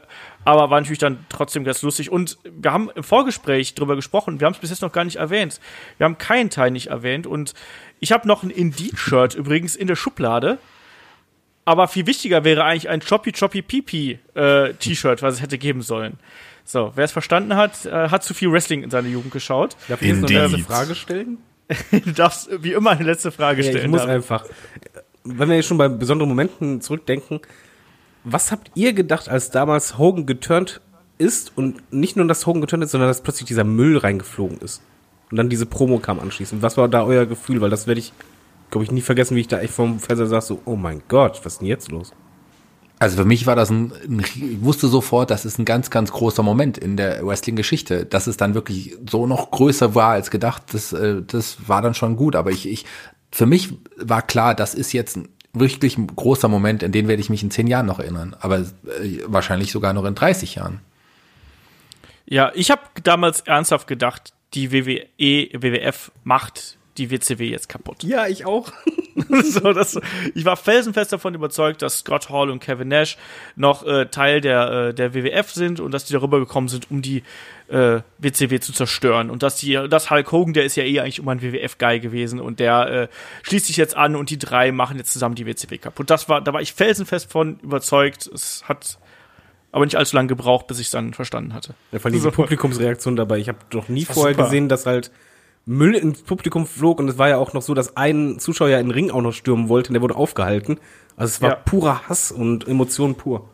aber 0.46 0.70
war 0.70 0.80
natürlich 0.80 1.00
dann 1.00 1.26
trotzdem 1.30 1.64
ganz 1.64 1.82
lustig. 1.82 2.12
Und 2.12 2.38
wir 2.44 2.72
haben 2.72 2.90
im 2.96 3.04
Vorgespräch 3.04 3.76
drüber 3.76 3.96
gesprochen, 3.96 4.40
wir 4.40 4.46
haben 4.46 4.54
es 4.54 4.60
bis 4.60 4.70
jetzt 4.70 4.82
noch 4.82 4.92
gar 4.92 5.04
nicht 5.04 5.18
erwähnt. 5.18 5.60
Wir 5.98 6.06
haben 6.06 6.18
keinen 6.18 6.50
Teil 6.50 6.72
nicht 6.72 6.88
erwähnt 6.88 7.28
und 7.28 7.54
ich 8.00 8.12
habe 8.12 8.28
noch 8.28 8.44
ein 8.44 8.50
Indeed-Shirt 8.50 9.36
übrigens 9.36 9.76
in 9.76 9.88
der 9.88 9.96
Schublade. 9.96 10.58
Aber 11.66 11.88
viel 11.88 12.06
wichtiger 12.08 12.44
wäre 12.44 12.66
eigentlich 12.66 12.90
ein 12.90 13.00
Choppy 13.00 13.32
Choppy 13.32 13.62
Pipi 13.62 14.20
äh, 14.36 14.74
T-Shirt, 14.74 15.22
was 15.22 15.36
es 15.36 15.42
hätte 15.42 15.58
geben 15.58 15.82
sollen. 15.82 16.20
So, 16.66 16.92
wer 16.96 17.06
es 17.06 17.12
verstanden 17.14 17.56
hat, 17.56 17.86
äh, 17.86 18.10
hat 18.10 18.24
zu 18.24 18.34
viel 18.34 18.52
Wrestling 18.52 18.84
in 18.84 18.90
seiner 18.90 19.08
Jugend 19.08 19.32
geschaut. 19.32 19.76
Darf 19.88 20.02
ich 20.02 20.10
jetzt 20.10 20.22
noch 20.22 20.30
eine 20.30 20.58
Frage 20.60 20.96
stellen? 20.96 21.38
Du 21.92 22.12
darfst 22.12 22.50
wie 22.62 22.74
immer 22.74 22.92
eine 22.92 23.04
letzte 23.06 23.32
Frage 23.32 23.62
Ja, 23.62 23.70
ich 23.70 23.74
stellen. 23.76 23.90
muss 23.92 24.02
David. 24.02 24.16
einfach. 24.16 24.46
Wenn 25.24 25.48
wir 25.50 25.56
jetzt 25.56 25.68
schon 25.68 25.78
bei 25.78 25.88
besonderen 25.88 26.28
Momenten 26.30 26.82
zurückdenken, 26.82 27.40
was 28.24 28.52
habt 28.52 28.72
ihr 28.76 28.94
gedacht, 28.94 29.30
als 29.30 29.52
damals 29.52 29.98
Hogan 29.98 30.26
geturnt 30.26 30.82
ist 31.18 31.52
und 31.56 31.94
nicht 31.94 32.16
nur, 32.16 32.28
dass 32.28 32.46
Hogan 32.46 32.62
geturnt 32.62 32.84
ist, 32.84 32.92
sondern 32.92 33.10
dass 33.10 33.22
plötzlich 33.22 33.48
dieser 33.48 33.64
Müll 33.64 33.98
reingeflogen 33.98 34.60
ist? 34.60 34.82
Und 35.32 35.38
dann 35.38 35.50
diese 35.50 35.66
Promo 35.66 36.00
kam 36.00 36.20
anschließend. 36.20 36.62
Was 36.62 36.78
war 36.78 36.88
da 36.88 37.04
euer 37.04 37.26
Gefühl? 37.26 37.60
Weil 37.62 37.70
das 37.70 37.88
werde 37.88 38.00
ich, 38.00 38.14
glaube 38.70 38.84
ich, 38.84 38.92
nie 38.92 39.02
vergessen, 39.02 39.36
wie 39.36 39.42
ich 39.42 39.48
da 39.48 39.60
echt 39.60 39.74
vom 39.74 40.00
Fernseher 40.00 40.28
saß, 40.28 40.48
so, 40.48 40.62
oh 40.66 40.76
mein 40.76 41.02
Gott, 41.08 41.42
was 41.44 41.54
ist 41.54 41.62
denn 41.62 41.68
jetzt 41.68 41.92
los? 41.92 42.14
Also 43.00 43.18
für 43.18 43.26
mich 43.26 43.46
war 43.46 43.56
das 43.56 43.70
ein, 43.70 43.92
ich 44.20 44.64
wusste 44.64 44.88
sofort, 44.88 45.30
das 45.30 45.44
ist 45.44 45.60
ein 45.60 45.66
ganz, 45.66 45.90
ganz 45.90 46.12
großer 46.12 46.44
Moment 46.44 46.78
in 46.78 46.96
der 46.96 47.26
Wrestling-Geschichte. 47.26 48.06
Dass 48.06 48.28
es 48.28 48.38
dann 48.38 48.54
wirklich 48.54 48.96
so 49.10 49.28
noch 49.28 49.52
größer 49.52 49.96
war 49.96 50.12
als 50.12 50.32
gedacht, 50.32 50.64
das, 50.72 50.94
äh, 50.94 51.22
das 51.26 51.58
war 51.68 51.82
dann 51.82 51.96
schon 51.96 52.16
gut. 52.16 52.36
Aber 52.36 52.52
ich, 52.52 52.68
ich, 52.68 52.86
für 53.32 53.46
mich 53.48 53.74
war 53.98 54.22
klar, 54.22 54.54
das 54.54 54.76
ist 54.76 54.94
jetzt 54.94 55.18
ein 55.18 55.28
wirklich 55.54 55.98
ein 55.98 56.08
großer 56.08 56.48
Moment, 56.48 56.84
in 56.84 56.92
den 56.92 57.08
werde 57.08 57.22
ich 57.22 57.30
mich 57.30 57.44
in 57.44 57.52
zehn 57.52 57.68
Jahren 57.68 57.86
noch 57.86 58.00
erinnern. 58.00 58.36
Aber 58.40 58.60
äh, 58.60 59.20
wahrscheinlich 59.26 59.72
sogar 59.72 59.94
noch 59.94 60.06
in 60.06 60.16
30 60.16 60.56
Jahren. 60.56 60.82
Ja, 62.26 62.52
ich 62.56 62.72
habe 62.72 62.82
damals 63.04 63.42
ernsthaft 63.42 63.88
gedacht, 63.88 64.34
die 64.54 64.72
WWE, 64.72 65.50
WWF 65.54 66.12
macht 66.24 66.78
die 66.98 67.12
WCW 67.12 67.50
jetzt 67.50 67.70
kaputt. 67.70 68.04
Ja, 68.04 68.28
ich 68.28 68.46
auch. 68.46 68.72
so, 69.44 69.74
das, 69.74 70.00
ich 70.34 70.46
war 70.46 70.58
felsenfest 70.58 71.14
davon 71.14 71.34
überzeugt, 71.34 71.82
dass 71.82 72.00
Scott 72.00 72.30
Hall 72.30 72.50
und 72.50 72.60
Kevin 72.60 72.88
Nash 72.88 73.18
noch 73.56 73.86
äh, 73.86 74.08
Teil 74.08 74.42
der, 74.42 74.72
äh, 74.90 74.94
der 74.94 75.14
WWF 75.14 75.52
sind 75.52 75.80
und 75.80 75.94
dass 75.94 76.06
die 76.06 76.14
darüber 76.14 76.40
gekommen 76.40 76.68
sind, 76.68 76.90
um 76.90 77.02
die 77.02 77.24
äh, 77.70 78.02
WCW 78.18 78.60
zu 78.60 78.74
zerstören. 78.74 79.30
Und 79.30 79.44
dass 79.44 79.58
die, 79.58 79.74
das 79.90 80.10
Hulk 80.10 80.32
Hogan, 80.32 80.54
der 80.54 80.66
ist 80.66 80.76
ja 80.76 80.84
eh 80.84 81.00
eigentlich 81.00 81.20
immer 81.20 81.32
ein 81.32 81.42
WWF-Guy 81.42 82.00
gewesen 82.00 82.40
und 82.40 82.60
der 82.60 82.88
äh, 82.88 83.08
schließt 83.44 83.68
sich 83.68 83.78
jetzt 83.78 83.96
an 83.96 84.16
und 84.16 84.30
die 84.30 84.38
drei 84.38 84.72
machen 84.72 84.98
jetzt 84.98 85.14
zusammen 85.14 85.36
die 85.36 85.46
WCW 85.46 85.78
kaputt. 85.78 86.10
Das 86.10 86.30
war, 86.30 86.42
da 86.42 86.54
war 86.54 86.62
ich 86.62 86.74
felsenfest 86.74 87.32
von 87.32 87.60
überzeugt. 87.60 88.30
Es 88.34 88.64
hat 88.68 88.98
aber 89.72 89.86
nicht 89.86 89.96
allzu 89.96 90.16
lange 90.16 90.28
gebraucht, 90.28 90.68
bis 90.68 90.80
ich 90.80 90.86
es 90.86 90.92
dann 90.92 91.14
verstanden 91.14 91.54
hatte. 91.54 91.74
Ja, 91.92 92.00
vor 92.00 92.06
allem 92.06 92.14
diese. 92.14 92.32
Publikumsreaktion 92.32 93.16
dabei. 93.16 93.40
Ich 93.40 93.50
habe 93.50 93.58
doch 93.72 93.90
nie 93.90 94.06
vorher 94.06 94.34
super. 94.34 94.46
gesehen, 94.46 94.70
dass 94.70 94.86
halt 94.86 95.12
Müll 95.66 95.96
ins 95.96 96.22
Publikum 96.24 96.66
flog 96.68 97.00
und 97.00 97.08
es 97.10 97.18
war 97.18 97.30
ja 97.30 97.38
auch 97.38 97.54
noch 97.54 97.62
so, 97.62 97.74
dass 97.74 97.96
ein 97.96 98.38
Zuschauer 98.40 98.70
ja 98.70 98.80
in 98.80 98.88
den 98.88 98.92
Ring 98.94 99.12
auch 99.12 99.22
noch 99.22 99.32
stürmen 99.34 99.70
wollte 99.70 99.90
und 99.90 99.94
der 99.94 100.02
wurde 100.02 100.16
aufgehalten. 100.16 100.78
Also 101.16 101.32
es 101.32 101.42
war 101.42 101.50
Ja. 101.52 101.56
purer 101.56 102.10
Hass 102.10 102.32
und 102.32 102.68
Emotion 102.68 103.16
pur. 103.16 103.50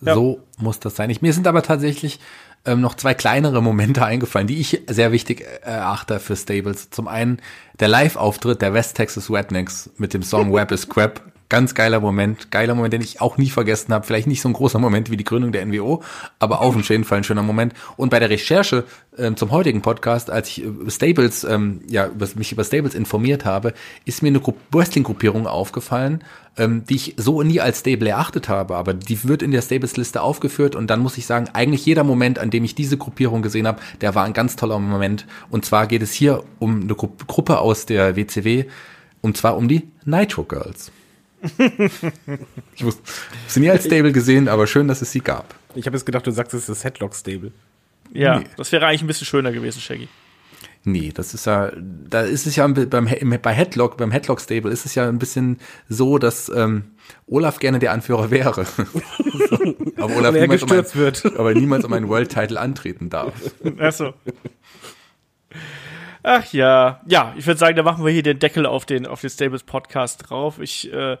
Ja. 0.00 0.14
So 0.14 0.40
muss 0.58 0.80
das 0.80 0.96
sein. 0.96 1.10
Ich, 1.10 1.22
mir 1.22 1.32
sind 1.32 1.46
aber 1.46 1.62
tatsächlich 1.62 2.20
ähm, 2.66 2.80
noch 2.80 2.94
zwei 2.94 3.14
kleinere 3.14 3.62
Momente 3.62 4.04
eingefallen, 4.06 4.46
die 4.46 4.60
ich 4.60 4.82
sehr 4.88 5.10
wichtig 5.12 5.44
erachte 5.62 6.20
für 6.20 6.36
Stables. 6.36 6.90
Zum 6.90 7.08
einen 7.08 7.40
der 7.80 7.88
Live-Auftritt 7.88 8.62
der 8.62 8.72
West 8.74 8.96
Texas 8.96 9.30
Rednecks 9.30 9.90
mit 9.96 10.14
dem 10.14 10.22
Song 10.22 10.52
Web 10.52 10.70
is 10.72 10.88
Crap. 10.88 11.20
Ganz 11.50 11.74
geiler 11.74 12.00
Moment, 12.00 12.50
geiler 12.50 12.74
Moment, 12.74 12.94
den 12.94 13.02
ich 13.02 13.20
auch 13.20 13.36
nie 13.36 13.50
vergessen 13.50 13.92
habe. 13.92 14.06
Vielleicht 14.06 14.26
nicht 14.26 14.40
so 14.40 14.48
ein 14.48 14.54
großer 14.54 14.78
Moment 14.78 15.10
wie 15.10 15.16
die 15.18 15.24
Gründung 15.24 15.52
der 15.52 15.64
NWO, 15.66 16.02
aber 16.38 16.62
auf 16.62 16.74
jeden 16.88 17.04
Fall 17.04 17.18
ein 17.18 17.24
schöner 17.24 17.42
Moment. 17.42 17.74
Und 17.96 18.08
bei 18.08 18.18
der 18.18 18.30
Recherche 18.30 18.84
ähm, 19.18 19.36
zum 19.36 19.50
heutigen 19.50 19.82
Podcast, 19.82 20.30
als 20.30 20.48
ich 20.48 20.64
Stables, 20.88 21.44
ähm, 21.44 21.82
ja, 21.86 22.06
über, 22.06 22.26
mich 22.36 22.50
über 22.50 22.64
Stables 22.64 22.94
informiert 22.94 23.44
habe, 23.44 23.74
ist 24.06 24.22
mir 24.22 24.28
eine 24.28 24.40
Gru 24.40 24.54
Wrestling-Gruppierung 24.72 25.46
aufgefallen, 25.46 26.24
ähm, 26.56 26.84
die 26.88 26.96
ich 26.96 27.14
so 27.18 27.42
nie 27.42 27.60
als 27.60 27.80
Stable 27.80 28.08
erachtet 28.08 28.48
habe, 28.48 28.76
aber 28.76 28.94
die 28.94 29.22
wird 29.24 29.42
in 29.42 29.50
der 29.50 29.60
Stables-Liste 29.60 30.22
aufgeführt 30.22 30.74
und 30.74 30.88
dann 30.88 31.00
muss 31.00 31.18
ich 31.18 31.26
sagen, 31.26 31.50
eigentlich 31.52 31.84
jeder 31.84 32.04
Moment, 32.04 32.38
an 32.38 32.50
dem 32.50 32.64
ich 32.64 32.74
diese 32.74 32.96
Gruppierung 32.96 33.42
gesehen 33.42 33.66
habe, 33.66 33.80
der 34.00 34.14
war 34.14 34.24
ein 34.24 34.32
ganz 34.32 34.56
toller 34.56 34.78
Moment. 34.78 35.26
Und 35.50 35.66
zwar 35.66 35.86
geht 35.86 36.02
es 36.02 36.12
hier 36.12 36.42
um 36.58 36.82
eine 36.82 36.94
Gru 36.94 37.10
Gruppe 37.26 37.58
aus 37.58 37.84
der 37.84 38.16
WCW, 38.16 38.64
und 39.20 39.36
zwar 39.36 39.56
um 39.56 39.68
die 39.68 39.88
Nitro 40.04 40.44
Girls. 40.44 40.90
ich 42.74 42.84
wusste, 42.84 43.02
hab 43.02 43.50
sie 43.50 43.60
nie 43.60 43.70
als 43.70 43.84
Stable 43.84 44.12
gesehen, 44.12 44.48
aber 44.48 44.66
schön, 44.66 44.88
dass 44.88 45.02
es 45.02 45.12
sie 45.12 45.20
gab. 45.20 45.54
Ich 45.74 45.86
habe 45.86 45.96
jetzt 45.96 46.06
gedacht, 46.06 46.26
du 46.26 46.30
sagst, 46.30 46.54
es 46.54 46.62
ist 46.62 46.68
das 46.68 46.84
Headlock-Stable. 46.84 47.52
Ja, 48.12 48.38
Nee. 48.40 48.46
das 48.56 48.70
wäre 48.72 48.86
eigentlich 48.86 49.02
ein 49.02 49.06
bisschen 49.06 49.26
schöner 49.26 49.52
gewesen, 49.52 49.80
Shaggy. 49.80 50.08
Nee, 50.86 51.12
das 51.14 51.32
ist 51.32 51.46
ja, 51.46 51.72
da 51.76 52.20
ist 52.20 52.46
es 52.46 52.56
ja 52.56 52.66
beim, 52.66 53.08
bei 53.42 53.52
Headlock, 53.52 53.96
beim 53.96 54.10
Headlock 54.10 54.38
Stable 54.40 54.70
ist 54.70 54.84
es 54.84 54.94
ja 54.94 55.08
ein 55.08 55.18
bisschen 55.18 55.58
so, 55.88 56.18
dass 56.18 56.50
ähm, 56.54 56.84
Olaf 57.26 57.58
gerne 57.58 57.78
der 57.78 57.92
Anführer 57.92 58.30
wäre. 58.30 58.66
aber 59.96 60.16
Olaf 60.16 60.34
niemals 60.34 60.62
um, 60.62 60.72
ein, 60.72 60.84
wird. 60.94 61.24
aber 61.38 61.54
niemals 61.54 61.84
um 61.84 61.92
einen 61.94 62.08
World 62.08 62.30
Title 62.30 62.60
antreten 62.60 63.08
darf. 63.08 63.32
Achso. 63.78 64.12
Ach 66.26 66.50
ja, 66.54 67.02
ja, 67.06 67.34
ich 67.36 67.46
würde 67.46 67.58
sagen, 67.58 67.76
da 67.76 67.82
machen 67.82 68.02
wir 68.02 68.10
hier 68.10 68.22
den 68.22 68.38
Deckel 68.38 68.64
auf 68.64 68.86
den 68.86 69.06
auf 69.06 69.20
den 69.20 69.28
Stables 69.28 69.62
Podcast 69.62 70.30
drauf. 70.30 70.58
Ich 70.58 70.90
äh, 70.90 71.18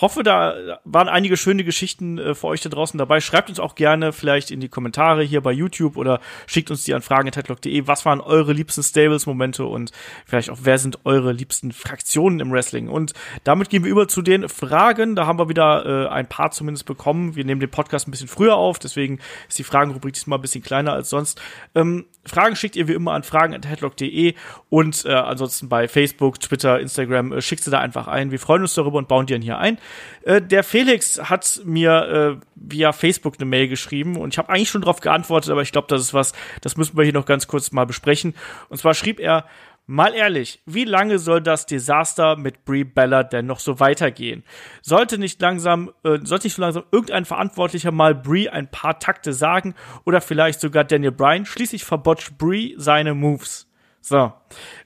hoffe, 0.00 0.22
da 0.22 0.80
waren 0.84 1.08
einige 1.08 1.36
schöne 1.36 1.62
Geschichten 1.62 2.18
äh, 2.18 2.34
für 2.34 2.48
euch 2.48 2.60
da 2.60 2.68
draußen 2.68 2.98
dabei. 2.98 3.20
Schreibt 3.20 3.48
uns 3.48 3.60
auch 3.60 3.74
gerne 3.74 4.12
vielleicht 4.12 4.50
in 4.50 4.60
die 4.60 4.68
Kommentare 4.68 5.22
hier 5.22 5.40
bei 5.40 5.52
YouTube 5.52 5.96
oder 5.96 6.20
schickt 6.46 6.70
uns 6.70 6.84
die 6.84 6.94
an 6.94 7.02
fragen.headlock.de. 7.02 7.86
Was 7.86 8.04
waren 8.04 8.20
eure 8.20 8.52
liebsten 8.52 8.82
Stables-Momente 8.82 9.64
und 9.64 9.92
vielleicht 10.26 10.50
auch, 10.50 10.58
wer 10.62 10.78
sind 10.78 11.04
eure 11.04 11.32
liebsten 11.32 11.72
Fraktionen 11.72 12.40
im 12.40 12.50
Wrestling? 12.50 12.88
Und 12.88 13.12
damit 13.44 13.70
gehen 13.70 13.84
wir 13.84 13.90
über 13.90 14.08
zu 14.08 14.22
den 14.22 14.48
Fragen. 14.48 15.14
Da 15.14 15.26
haben 15.26 15.38
wir 15.38 15.48
wieder 15.48 15.86
äh, 15.86 16.08
ein 16.08 16.28
paar 16.28 16.50
zumindest 16.50 16.86
bekommen. 16.86 17.36
Wir 17.36 17.44
nehmen 17.44 17.60
den 17.60 17.70
Podcast 17.70 18.08
ein 18.08 18.10
bisschen 18.10 18.28
früher 18.28 18.56
auf, 18.56 18.80
deswegen 18.80 19.20
ist 19.48 19.58
die 19.58 19.64
Fragenrubrik 19.64 20.14
diesmal 20.14 20.38
ein 20.38 20.42
bisschen 20.42 20.62
kleiner 20.62 20.92
als 20.92 21.08
sonst. 21.10 21.40
Ähm, 21.74 22.06
Fragen 22.26 22.56
schickt 22.56 22.76
ihr 22.76 22.88
wie 22.88 22.94
immer 22.94 23.12
an 23.12 23.22
fragen.headlock.de 23.22 24.34
und 24.70 25.04
äh, 25.04 25.12
ansonsten 25.12 25.68
bei 25.68 25.88
Facebook, 25.88 26.40
Twitter, 26.40 26.80
Instagram 26.80 27.32
äh, 27.32 27.42
schickt 27.42 27.62
sie 27.62 27.70
da 27.70 27.80
einfach 27.80 28.08
ein. 28.08 28.30
Wir 28.30 28.38
freuen 28.38 28.62
uns 28.62 28.74
darüber 28.74 28.98
und 28.98 29.08
bauen 29.08 29.26
die 29.26 29.34
dann 29.34 29.42
hier 29.42 29.58
ein. 29.58 29.78
Äh, 30.22 30.40
der 30.42 30.64
Felix 30.64 31.20
hat 31.22 31.60
mir 31.64 32.38
äh, 32.40 32.46
via 32.54 32.92
Facebook 32.92 33.34
eine 33.38 33.46
Mail 33.46 33.68
geschrieben 33.68 34.16
und 34.16 34.34
ich 34.34 34.38
habe 34.38 34.48
eigentlich 34.48 34.70
schon 34.70 34.82
darauf 34.82 35.00
geantwortet, 35.00 35.50
aber 35.50 35.62
ich 35.62 35.72
glaube, 35.72 35.88
das 35.88 36.00
ist 36.00 36.14
was, 36.14 36.32
das 36.60 36.76
müssen 36.76 36.96
wir 36.96 37.04
hier 37.04 37.12
noch 37.12 37.26
ganz 37.26 37.46
kurz 37.46 37.72
mal 37.72 37.86
besprechen. 37.86 38.34
Und 38.68 38.78
zwar 38.78 38.94
schrieb 38.94 39.20
er, 39.20 39.46
Mal 39.86 40.14
ehrlich, 40.14 40.62
wie 40.64 40.84
lange 40.84 41.18
soll 41.18 41.42
das 41.42 41.66
Desaster 41.66 42.36
mit 42.36 42.64
Brie 42.64 42.84
Bella 42.84 43.22
denn 43.22 43.44
noch 43.44 43.60
so 43.60 43.80
weitergehen? 43.80 44.42
Sollte 44.80 45.18
nicht 45.18 45.42
langsam, 45.42 45.92
äh, 46.04 46.20
sollte 46.22 46.46
nicht 46.46 46.54
so 46.54 46.62
langsam 46.62 46.84
irgendein 46.90 47.26
Verantwortlicher 47.26 47.90
mal 47.90 48.14
Brie 48.14 48.48
ein 48.48 48.70
paar 48.70 48.98
Takte 48.98 49.34
sagen 49.34 49.74
oder 50.04 50.22
vielleicht 50.22 50.62
sogar 50.62 50.84
Daniel 50.84 51.12
Bryan? 51.12 51.44
Schließlich 51.44 51.84
verbotscht 51.84 52.38
Brie 52.38 52.74
seine 52.78 53.12
Moves. 53.12 53.70
So, 54.06 54.34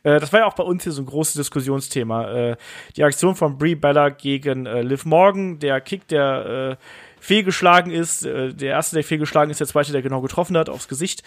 äh, 0.04 0.20
das 0.20 0.32
war 0.32 0.40
ja 0.40 0.46
auch 0.46 0.54
bei 0.54 0.62
uns 0.62 0.84
hier 0.84 0.92
so 0.92 1.02
ein 1.02 1.06
großes 1.06 1.34
Diskussionsthema. 1.34 2.30
Äh, 2.30 2.56
die 2.96 3.02
Aktion 3.02 3.34
von 3.34 3.58
Brie 3.58 3.74
Bella 3.74 4.10
gegen 4.10 4.64
äh, 4.66 4.82
Liv 4.82 5.04
Morgan, 5.06 5.58
der 5.58 5.80
Kick, 5.80 6.06
der 6.06 6.78
äh, 6.78 6.84
fehlgeschlagen 7.18 7.90
ist, 7.90 8.24
äh, 8.24 8.54
der 8.54 8.70
erste, 8.70 8.94
der 8.94 9.02
fehlgeschlagen 9.02 9.50
ist, 9.50 9.58
der 9.58 9.66
zweite, 9.66 9.90
der 9.90 10.02
genau 10.02 10.20
getroffen 10.20 10.56
hat, 10.56 10.68
aufs 10.68 10.86
Gesicht. 10.86 11.24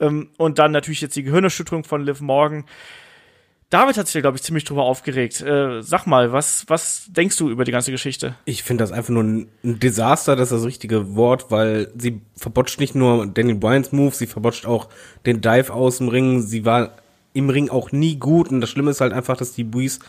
Ähm, 0.00 0.30
und 0.38 0.58
dann 0.58 0.72
natürlich 0.72 1.02
jetzt 1.02 1.14
die 1.14 1.22
Gehirnerschütterung 1.22 1.84
von 1.84 2.04
Liv 2.04 2.20
Morgan. 2.20 2.64
David 3.68 3.96
hat 3.96 4.08
sich 4.08 4.14
da, 4.14 4.22
glaube 4.22 4.36
ich, 4.36 4.42
ziemlich 4.42 4.64
drüber 4.64 4.82
aufgeregt. 4.82 5.40
Äh, 5.40 5.82
sag 5.82 6.06
mal, 6.06 6.32
was, 6.32 6.64
was 6.66 7.04
denkst 7.10 7.36
du 7.36 7.48
über 7.48 7.62
die 7.62 7.70
ganze 7.70 7.92
Geschichte? 7.92 8.34
Ich 8.44 8.64
finde 8.64 8.82
das 8.82 8.90
einfach 8.90 9.10
nur 9.10 9.22
ein, 9.22 9.48
ein 9.62 9.78
Desaster, 9.78 10.34
das 10.34 10.50
ist 10.50 10.58
das 10.58 10.66
richtige 10.66 11.14
Wort, 11.14 11.52
weil 11.52 11.92
sie 11.96 12.22
verbotscht 12.34 12.80
nicht 12.80 12.96
nur 12.96 13.28
Daniel 13.28 13.54
Bryans 13.54 13.92
Move, 13.92 14.16
sie 14.16 14.26
verbotscht 14.26 14.66
auch 14.66 14.88
den 15.26 15.40
Dive 15.40 15.72
aus 15.72 15.98
dem 15.98 16.08
Ring. 16.08 16.42
Sie 16.42 16.64
war 16.64 16.96
im 17.32 17.48
Ring 17.50 17.68
auch 17.68 17.92
nie 17.92 18.16
gut 18.16 18.50
und 18.50 18.60
das 18.60 18.70
Schlimme 18.70 18.90
ist 18.90 19.00
halt 19.00 19.12
einfach, 19.12 19.36
dass 19.36 19.52
die 19.52 19.64
Buis 19.64 20.00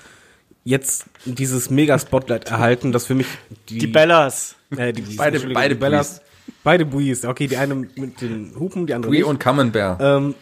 jetzt 0.64 1.06
dieses 1.26 1.70
Mega-Spotlight 1.70 2.50
erhalten, 2.50 2.92
das 2.92 3.06
für 3.06 3.16
mich 3.16 3.28
die, 3.70 3.80
Die 3.80 3.88
Bellas. 3.88 4.56
äh, 4.76 4.94
die 4.94 5.02
Buis, 5.02 5.16
Beide- 5.18 5.40
beide 5.54 5.76
die 5.76 5.80
Bellas. 5.80 6.22
Beide 6.64 6.86
Buis, 6.86 7.26
okay, 7.26 7.48
die 7.48 7.58
eine 7.58 7.76
mit 7.76 8.22
den 8.22 8.54
Hupen, 8.60 8.86
die 8.88 8.94
andere 8.94 9.10
Brie 9.12 9.20
nicht. 9.20 9.28
und 9.28 9.40
Camembert. 9.40 10.00
Ähm, 10.02 10.36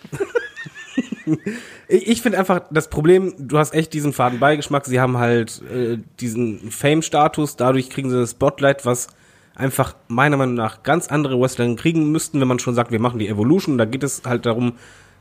ich 1.88 2.08
ich 2.10 2.22
finde 2.22 2.38
einfach 2.40 2.62
das 2.72 2.90
Problem, 2.90 3.34
du 3.38 3.58
hast 3.58 3.74
echt 3.74 3.94
diesen 3.94 4.14
faden 4.14 4.40
Beigeschmack. 4.40 4.86
Sie 4.86 5.00
haben 5.00 5.18
halt 5.18 5.62
äh, 5.72 5.98
diesen 6.20 6.72
Fame-Status, 6.72 7.56
dadurch 7.56 7.90
kriegen 7.90 8.10
sie 8.10 8.18
das 8.18 8.32
Spotlight, 8.32 8.86
was 8.86 9.08
einfach 9.56 9.96
meiner 10.08 10.38
Meinung 10.38 10.56
nach 10.56 10.84
ganz 10.84 11.08
andere 11.08 11.40
Wrestlerinnen 11.40 11.78
kriegen 11.78 12.12
müssten, 12.12 12.40
wenn 12.40 12.48
man 12.48 12.60
schon 12.60 12.76
sagt, 12.76 12.92
wir 12.92 13.00
machen 13.00 13.20
die 13.20 13.28
Evolution. 13.28 13.78
Da 13.78 13.86
geht 13.86 14.04
es 14.04 14.22
halt 14.26 14.46
darum, 14.46 14.74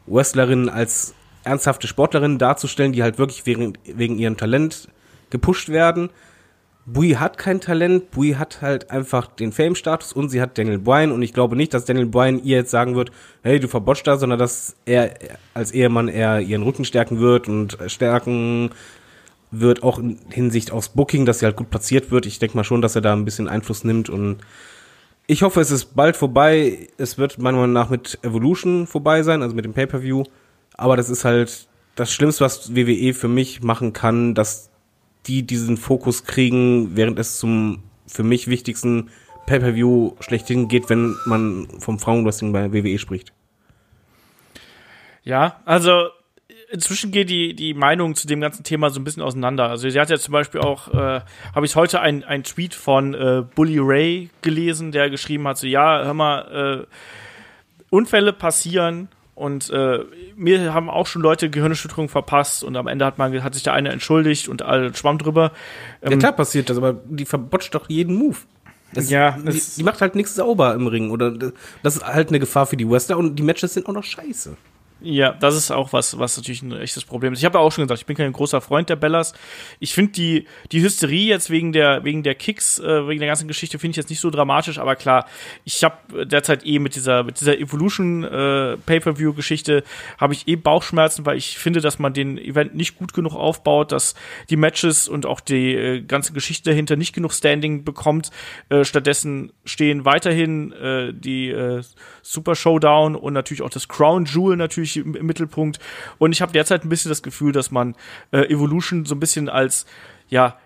Wrestlerinnen 0.06 0.68
als 0.68 1.14
ernsthafte 1.48 1.86
Sportlerinnen 1.86 2.38
darzustellen, 2.38 2.92
die 2.92 3.02
halt 3.02 3.18
wirklich 3.18 3.46
wegen, 3.46 3.74
wegen 3.84 4.18
ihrem 4.18 4.36
Talent 4.36 4.88
gepusht 5.30 5.68
werden. 5.68 6.10
Bui 6.86 7.10
hat 7.10 7.36
kein 7.36 7.60
Talent, 7.60 8.10
Bui 8.10 8.32
hat 8.32 8.62
halt 8.62 8.90
einfach 8.90 9.26
den 9.26 9.52
Fame-Status 9.52 10.14
und 10.14 10.30
sie 10.30 10.40
hat 10.40 10.56
Daniel 10.56 10.78
Bryan 10.78 11.12
und 11.12 11.20
ich 11.20 11.34
glaube 11.34 11.54
nicht, 11.54 11.74
dass 11.74 11.84
Daniel 11.84 12.06
Bryan 12.06 12.42
ihr 12.42 12.56
jetzt 12.56 12.70
sagen 12.70 12.94
wird, 12.94 13.10
hey, 13.42 13.60
du 13.60 13.68
verbotscht 13.68 14.06
da, 14.06 14.16
sondern 14.16 14.38
dass 14.38 14.74
er 14.86 15.14
als 15.52 15.72
Ehemann 15.72 16.08
eher 16.08 16.40
ihren 16.40 16.62
Rücken 16.62 16.86
stärken 16.86 17.20
wird 17.20 17.46
und 17.46 17.76
stärken 17.88 18.70
wird, 19.50 19.82
auch 19.82 19.98
in 19.98 20.18
Hinsicht 20.30 20.72
aufs 20.72 20.88
Booking, 20.88 21.26
dass 21.26 21.40
sie 21.40 21.46
halt 21.46 21.56
gut 21.56 21.68
platziert 21.68 22.10
wird. 22.10 22.24
Ich 22.24 22.38
denke 22.38 22.56
mal 22.56 22.64
schon, 22.64 22.80
dass 22.80 22.94
er 22.94 23.02
da 23.02 23.12
ein 23.12 23.26
bisschen 23.26 23.48
Einfluss 23.48 23.84
nimmt 23.84 24.08
und 24.08 24.38
ich 25.26 25.42
hoffe, 25.42 25.60
es 25.60 25.70
ist 25.70 25.94
bald 25.94 26.16
vorbei. 26.16 26.88
Es 26.96 27.18
wird 27.18 27.38
meiner 27.38 27.58
Meinung 27.58 27.74
nach 27.74 27.90
mit 27.90 28.18
Evolution 28.22 28.86
vorbei 28.86 29.22
sein, 29.22 29.42
also 29.42 29.54
mit 29.54 29.66
dem 29.66 29.74
Pay-Per-View. 29.74 30.24
Aber 30.78 30.96
das 30.96 31.10
ist 31.10 31.26
halt 31.26 31.68
das 31.96 32.12
Schlimmste, 32.12 32.44
was 32.44 32.74
WWE 32.74 33.12
für 33.12 33.28
mich 33.28 33.62
machen 33.62 33.92
kann, 33.92 34.34
dass 34.34 34.70
die 35.26 35.42
diesen 35.42 35.76
Fokus 35.76 36.24
kriegen, 36.24 36.96
während 36.96 37.18
es 37.18 37.36
zum 37.36 37.82
für 38.06 38.22
mich 38.22 38.48
wichtigsten 38.48 39.10
Pay-Per-View 39.46 40.14
schlechthin 40.20 40.68
geht, 40.68 40.88
wenn 40.88 41.16
man 41.26 41.68
vom 41.80 41.98
Frauenwrestling 41.98 42.52
bei 42.52 42.72
WWE 42.72 42.98
spricht. 42.98 43.32
Ja, 45.24 45.60
also 45.66 46.08
inzwischen 46.70 47.10
geht 47.10 47.28
die, 47.28 47.54
die 47.54 47.74
Meinung 47.74 48.14
zu 48.14 48.26
dem 48.26 48.40
ganzen 48.40 48.62
Thema 48.62 48.90
so 48.90 49.00
ein 49.00 49.04
bisschen 49.04 49.22
auseinander. 49.22 49.68
Also 49.68 49.90
sie 49.90 50.00
hat 50.00 50.10
ja 50.10 50.16
zum 50.16 50.32
Beispiel 50.32 50.60
auch, 50.60 50.88
äh, 50.94 51.20
habe 51.54 51.66
ich 51.66 51.76
heute 51.76 52.00
ein, 52.00 52.24
ein 52.24 52.44
Tweet 52.44 52.74
von 52.74 53.14
äh, 53.14 53.42
Bully 53.54 53.78
Ray 53.80 54.30
gelesen, 54.42 54.92
der 54.92 55.10
geschrieben 55.10 55.46
hat, 55.48 55.58
so 55.58 55.66
ja, 55.66 56.04
hör 56.04 56.14
mal, 56.14 56.86
äh, 56.86 56.94
Unfälle 57.90 58.32
passieren 58.32 59.08
und 59.38 59.70
äh, 59.70 60.00
mir 60.36 60.74
haben 60.74 60.90
auch 60.90 61.06
schon 61.06 61.22
Leute 61.22 61.48
Gehirnerschütterung 61.48 62.08
verpasst 62.08 62.64
und 62.64 62.76
am 62.76 62.88
Ende 62.88 63.04
hat 63.04 63.18
man 63.18 63.42
hat 63.42 63.54
sich 63.54 63.62
der 63.62 63.72
eine 63.72 63.90
entschuldigt 63.90 64.48
und 64.48 64.62
alle 64.62 64.92
schwamm 64.94 65.18
drüber. 65.18 65.52
Ja, 66.02 66.16
klar 66.16 66.32
passiert 66.32 66.68
das, 66.70 66.76
aber 66.76 66.94
die 67.04 67.24
verbotscht 67.24 67.74
doch 67.74 67.88
jeden 67.88 68.16
Move. 68.16 68.36
Das, 68.92 69.10
Ja, 69.10 69.36
die, 69.38 69.62
die 69.76 69.82
macht 69.82 70.00
halt 70.00 70.14
nichts 70.14 70.34
sauber 70.34 70.74
im 70.74 70.86
Ring 70.86 71.10
oder 71.10 71.30
das 71.82 71.96
ist 71.96 72.06
halt 72.06 72.30
eine 72.30 72.40
Gefahr 72.40 72.66
für 72.66 72.76
die 72.76 72.88
Wrestler 72.88 73.18
und 73.18 73.36
die 73.36 73.42
Matches 73.42 73.74
sind 73.74 73.86
auch 73.86 73.92
noch 73.92 74.04
scheiße. 74.04 74.56
Ja, 75.00 75.32
das 75.32 75.54
ist 75.54 75.70
auch 75.70 75.92
was, 75.92 76.18
was 76.18 76.36
natürlich 76.36 76.62
ein 76.62 76.72
echtes 76.72 77.04
Problem 77.04 77.32
ist. 77.32 77.38
Ich 77.38 77.44
habe 77.44 77.58
ja 77.58 77.64
auch 77.64 77.70
schon 77.70 77.84
gesagt, 77.84 78.00
ich 78.00 78.06
bin 78.06 78.16
kein 78.16 78.32
großer 78.32 78.60
Freund 78.60 78.88
der 78.88 78.96
Bellas. 78.96 79.32
Ich 79.78 79.94
finde 79.94 80.12
die, 80.12 80.46
die 80.72 80.82
Hysterie 80.82 81.28
jetzt 81.28 81.50
wegen 81.50 81.72
der, 81.72 82.02
wegen 82.02 82.24
der 82.24 82.34
Kicks, 82.34 82.80
äh, 82.80 83.06
wegen 83.06 83.20
der 83.20 83.28
ganzen 83.28 83.46
Geschichte, 83.46 83.78
finde 83.78 83.92
ich 83.92 83.96
jetzt 83.98 84.10
nicht 84.10 84.18
so 84.18 84.30
dramatisch, 84.30 84.78
aber 84.78 84.96
klar, 84.96 85.26
ich 85.64 85.84
habe 85.84 86.26
derzeit 86.26 86.66
eh 86.66 86.80
mit 86.80 86.96
dieser, 86.96 87.22
mit 87.22 87.40
dieser 87.40 87.56
Evolution 87.58 88.24
äh, 88.24 88.76
Pay-Per-View-Geschichte 88.76 89.84
habe 90.18 90.32
ich 90.34 90.48
eh 90.48 90.56
Bauchschmerzen, 90.56 91.24
weil 91.24 91.36
ich 91.36 91.58
finde, 91.58 91.80
dass 91.80 92.00
man 92.00 92.12
den 92.12 92.36
Event 92.36 92.74
nicht 92.74 92.98
gut 92.98 93.12
genug 93.12 93.34
aufbaut, 93.34 93.92
dass 93.92 94.16
die 94.50 94.56
Matches 94.56 95.06
und 95.06 95.26
auch 95.26 95.38
die 95.38 95.74
äh, 95.74 96.00
ganze 96.02 96.32
Geschichte 96.32 96.70
dahinter 96.70 96.96
nicht 96.96 97.14
genug 97.14 97.32
Standing 97.32 97.84
bekommt. 97.84 98.32
Äh, 98.68 98.84
stattdessen 98.84 99.52
stehen 99.64 100.04
weiterhin 100.04 100.72
äh, 100.72 101.12
die 101.14 101.50
äh, 101.50 101.82
Super 102.22 102.56
Showdown 102.56 103.14
und 103.14 103.32
natürlich 103.32 103.62
auch 103.62 103.70
das 103.70 103.86
Crown 103.86 104.24
Jewel 104.24 104.56
natürlich 104.56 104.87
im, 104.96 105.14
im 105.14 105.26
Mittelpunkt. 105.26 105.78
Und 106.18 106.32
ich 106.32 106.42
habe 106.42 106.52
derzeit 106.52 106.84
ein 106.84 106.88
bisschen 106.88 107.10
das 107.10 107.22
Gefühl, 107.22 107.52
dass 107.52 107.70
man 107.70 107.94
äh, 108.32 108.50
Evolution 108.52 109.04
so 109.04 109.14
ein 109.14 109.20
bisschen 109.20 109.48
als 109.48 109.86
ja 110.28 110.58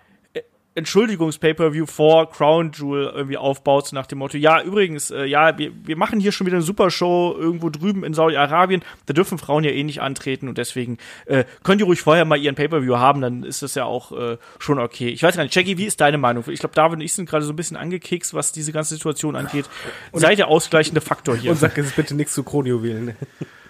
Entschuldigungs-Pay-Per-View 0.75 1.85
vor 1.85 2.29
Crown 2.31 2.71
Jewel 2.73 3.11
irgendwie 3.13 3.37
aufbaut, 3.37 3.91
nach 3.93 4.07
dem 4.07 4.19
Motto, 4.19 4.37
ja, 4.37 4.61
übrigens, 4.61 5.11
äh, 5.11 5.25
ja, 5.25 5.57
wir, 5.57 5.71
wir 5.83 5.95
machen 5.95 6.19
hier 6.19 6.31
schon 6.31 6.47
wieder 6.47 6.57
eine 6.57 6.63
Supershow 6.63 7.35
irgendwo 7.37 7.69
drüben 7.69 8.03
in 8.03 8.13
Saudi-Arabien, 8.13 8.83
da 9.05 9.13
dürfen 9.13 9.37
Frauen 9.37 9.63
ja 9.63 9.71
eh 9.71 9.83
nicht 9.83 10.01
antreten 10.01 10.47
und 10.47 10.57
deswegen 10.57 10.97
äh, 11.25 11.43
könnt 11.63 11.81
ihr 11.81 11.85
ruhig 11.85 12.01
vorher 12.01 12.25
mal 12.25 12.37
ihren 12.37 12.55
Pay-Per-View 12.55 12.97
haben, 12.97 13.21
dann 13.21 13.43
ist 13.43 13.61
das 13.61 13.75
ja 13.75 13.85
auch 13.85 14.11
äh, 14.13 14.37
schon 14.59 14.79
okay. 14.79 15.09
Ich 15.09 15.21
weiß 15.21 15.35
gar 15.35 15.43
nicht, 15.43 15.55
Jackie, 15.55 15.77
wie 15.77 15.85
ist 15.85 16.01
deine 16.01 16.17
Meinung? 16.17 16.43
Ich 16.47 16.59
glaube, 16.59 16.75
David 16.75 16.95
und 16.95 17.01
ich 17.01 17.13
sind 17.13 17.29
gerade 17.29 17.45
so 17.45 17.53
ein 17.53 17.55
bisschen 17.55 17.77
angekekst, 17.77 18.33
was 18.33 18.51
diese 18.51 18.71
ganze 18.71 18.95
Situation 18.95 19.35
angeht. 19.35 19.69
Und 20.11 20.21
Sei 20.21 20.35
der 20.35 20.47
ausgleichende 20.47 21.01
Faktor 21.01 21.35
hier. 21.35 21.51
Und 21.51 21.57
sag 21.57 21.77
jetzt 21.77 21.95
bitte 21.95 22.15
nichts 22.15 22.33
zu 22.33 22.43
Kronjuwelen. 22.43 23.15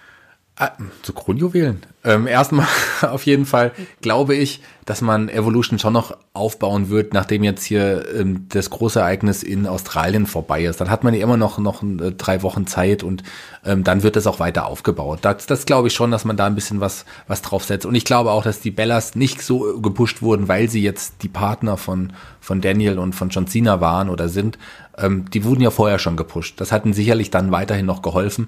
Ah, 0.56 0.70
zu 1.02 1.12
Kronjuwelen. 1.12 1.82
Ähm, 2.04 2.28
erstmal 2.28 2.68
auf 3.02 3.26
jeden 3.26 3.44
Fall 3.44 3.72
glaube 4.02 4.36
ich, 4.36 4.62
dass 4.84 5.00
man 5.00 5.28
Evolution 5.28 5.80
schon 5.80 5.94
noch 5.94 6.16
aufbauen 6.32 6.90
wird, 6.90 7.12
nachdem 7.12 7.42
jetzt 7.42 7.64
hier 7.64 8.04
ähm, 8.14 8.46
das 8.50 8.70
große 8.70 9.00
Ereignis 9.00 9.42
in 9.42 9.66
Australien 9.66 10.26
vorbei 10.26 10.64
ist. 10.64 10.80
Dann 10.80 10.90
hat 10.90 11.02
man 11.02 11.12
ja 11.12 11.24
immer 11.24 11.36
noch 11.36 11.58
noch 11.58 11.82
äh, 11.82 12.12
drei 12.12 12.42
Wochen 12.42 12.68
Zeit 12.68 13.02
und 13.02 13.24
ähm, 13.64 13.82
dann 13.82 14.04
wird 14.04 14.14
es 14.14 14.28
auch 14.28 14.38
weiter 14.38 14.66
aufgebaut. 14.66 15.20
Das, 15.22 15.46
das 15.46 15.66
glaube 15.66 15.88
ich 15.88 15.94
schon, 15.94 16.12
dass 16.12 16.24
man 16.24 16.36
da 16.36 16.46
ein 16.46 16.54
bisschen 16.54 16.78
was 16.78 17.04
was 17.26 17.42
draufsetzt. 17.42 17.84
Und 17.84 17.96
ich 17.96 18.04
glaube 18.04 18.30
auch, 18.30 18.44
dass 18.44 18.60
die 18.60 18.70
Bellas 18.70 19.16
nicht 19.16 19.42
so 19.42 19.80
gepusht 19.80 20.22
wurden, 20.22 20.46
weil 20.46 20.68
sie 20.68 20.82
jetzt 20.82 21.22
die 21.22 21.28
Partner 21.28 21.76
von 21.76 22.12
von 22.40 22.60
Daniel 22.60 23.00
und 23.00 23.14
von 23.14 23.30
John 23.30 23.48
Cena 23.48 23.80
waren 23.80 24.08
oder 24.08 24.28
sind. 24.28 24.58
Ähm, 24.96 25.24
die 25.32 25.42
wurden 25.42 25.62
ja 25.62 25.70
vorher 25.70 25.98
schon 25.98 26.16
gepusht. 26.16 26.60
Das 26.60 26.70
hat 26.70 26.84
ihnen 26.84 26.94
sicherlich 26.94 27.30
dann 27.30 27.50
weiterhin 27.50 27.86
noch 27.86 28.02
geholfen 28.02 28.46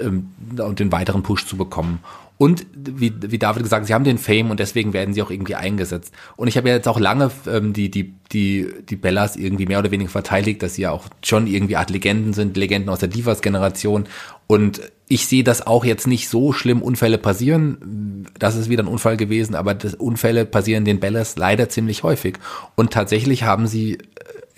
ähm, 0.00 0.30
und 0.58 0.78
den 0.80 0.92
weiteren 0.92 1.22
Push 1.22 1.46
zu 1.46 1.56
bekommen. 1.56 2.00
Und 2.40 2.64
wie, 2.72 3.12
wie 3.20 3.38
David 3.38 3.64
gesagt, 3.64 3.84
sie 3.84 3.92
haben 3.92 4.04
den 4.04 4.16
Fame 4.16 4.50
und 4.50 4.60
deswegen 4.60 4.94
werden 4.94 5.12
sie 5.12 5.20
auch 5.20 5.30
irgendwie 5.30 5.56
eingesetzt. 5.56 6.14
Und 6.36 6.48
ich 6.48 6.56
habe 6.56 6.70
ja 6.70 6.74
jetzt 6.74 6.88
auch 6.88 6.98
lange 6.98 7.30
ähm, 7.46 7.74
die, 7.74 7.90
die, 7.90 8.14
die, 8.32 8.66
die 8.88 8.96
Bellas 8.96 9.36
irgendwie 9.36 9.66
mehr 9.66 9.78
oder 9.78 9.90
weniger 9.90 10.08
verteidigt, 10.08 10.62
dass 10.62 10.76
sie 10.76 10.82
ja 10.82 10.90
auch 10.90 11.04
schon 11.22 11.46
irgendwie 11.46 11.76
Art 11.76 11.90
Legenden 11.90 12.32
sind, 12.32 12.56
Legenden 12.56 12.88
aus 12.88 13.00
der 13.00 13.10
Divas-Generation. 13.10 14.06
Und 14.46 14.80
ich 15.06 15.26
sehe 15.26 15.44
das 15.44 15.66
auch 15.66 15.84
jetzt 15.84 16.06
nicht 16.06 16.30
so 16.30 16.54
schlimm, 16.54 16.80
Unfälle 16.80 17.18
passieren. 17.18 18.26
Das 18.38 18.56
ist 18.56 18.70
wieder 18.70 18.84
ein 18.84 18.88
Unfall 18.88 19.18
gewesen, 19.18 19.54
aber 19.54 19.74
das 19.74 19.92
Unfälle 19.92 20.46
passieren 20.46 20.86
den 20.86 20.98
Bellas 20.98 21.36
leider 21.36 21.68
ziemlich 21.68 22.04
häufig. 22.04 22.38
Und 22.74 22.90
tatsächlich 22.90 23.42
haben 23.42 23.66
sie 23.66 23.98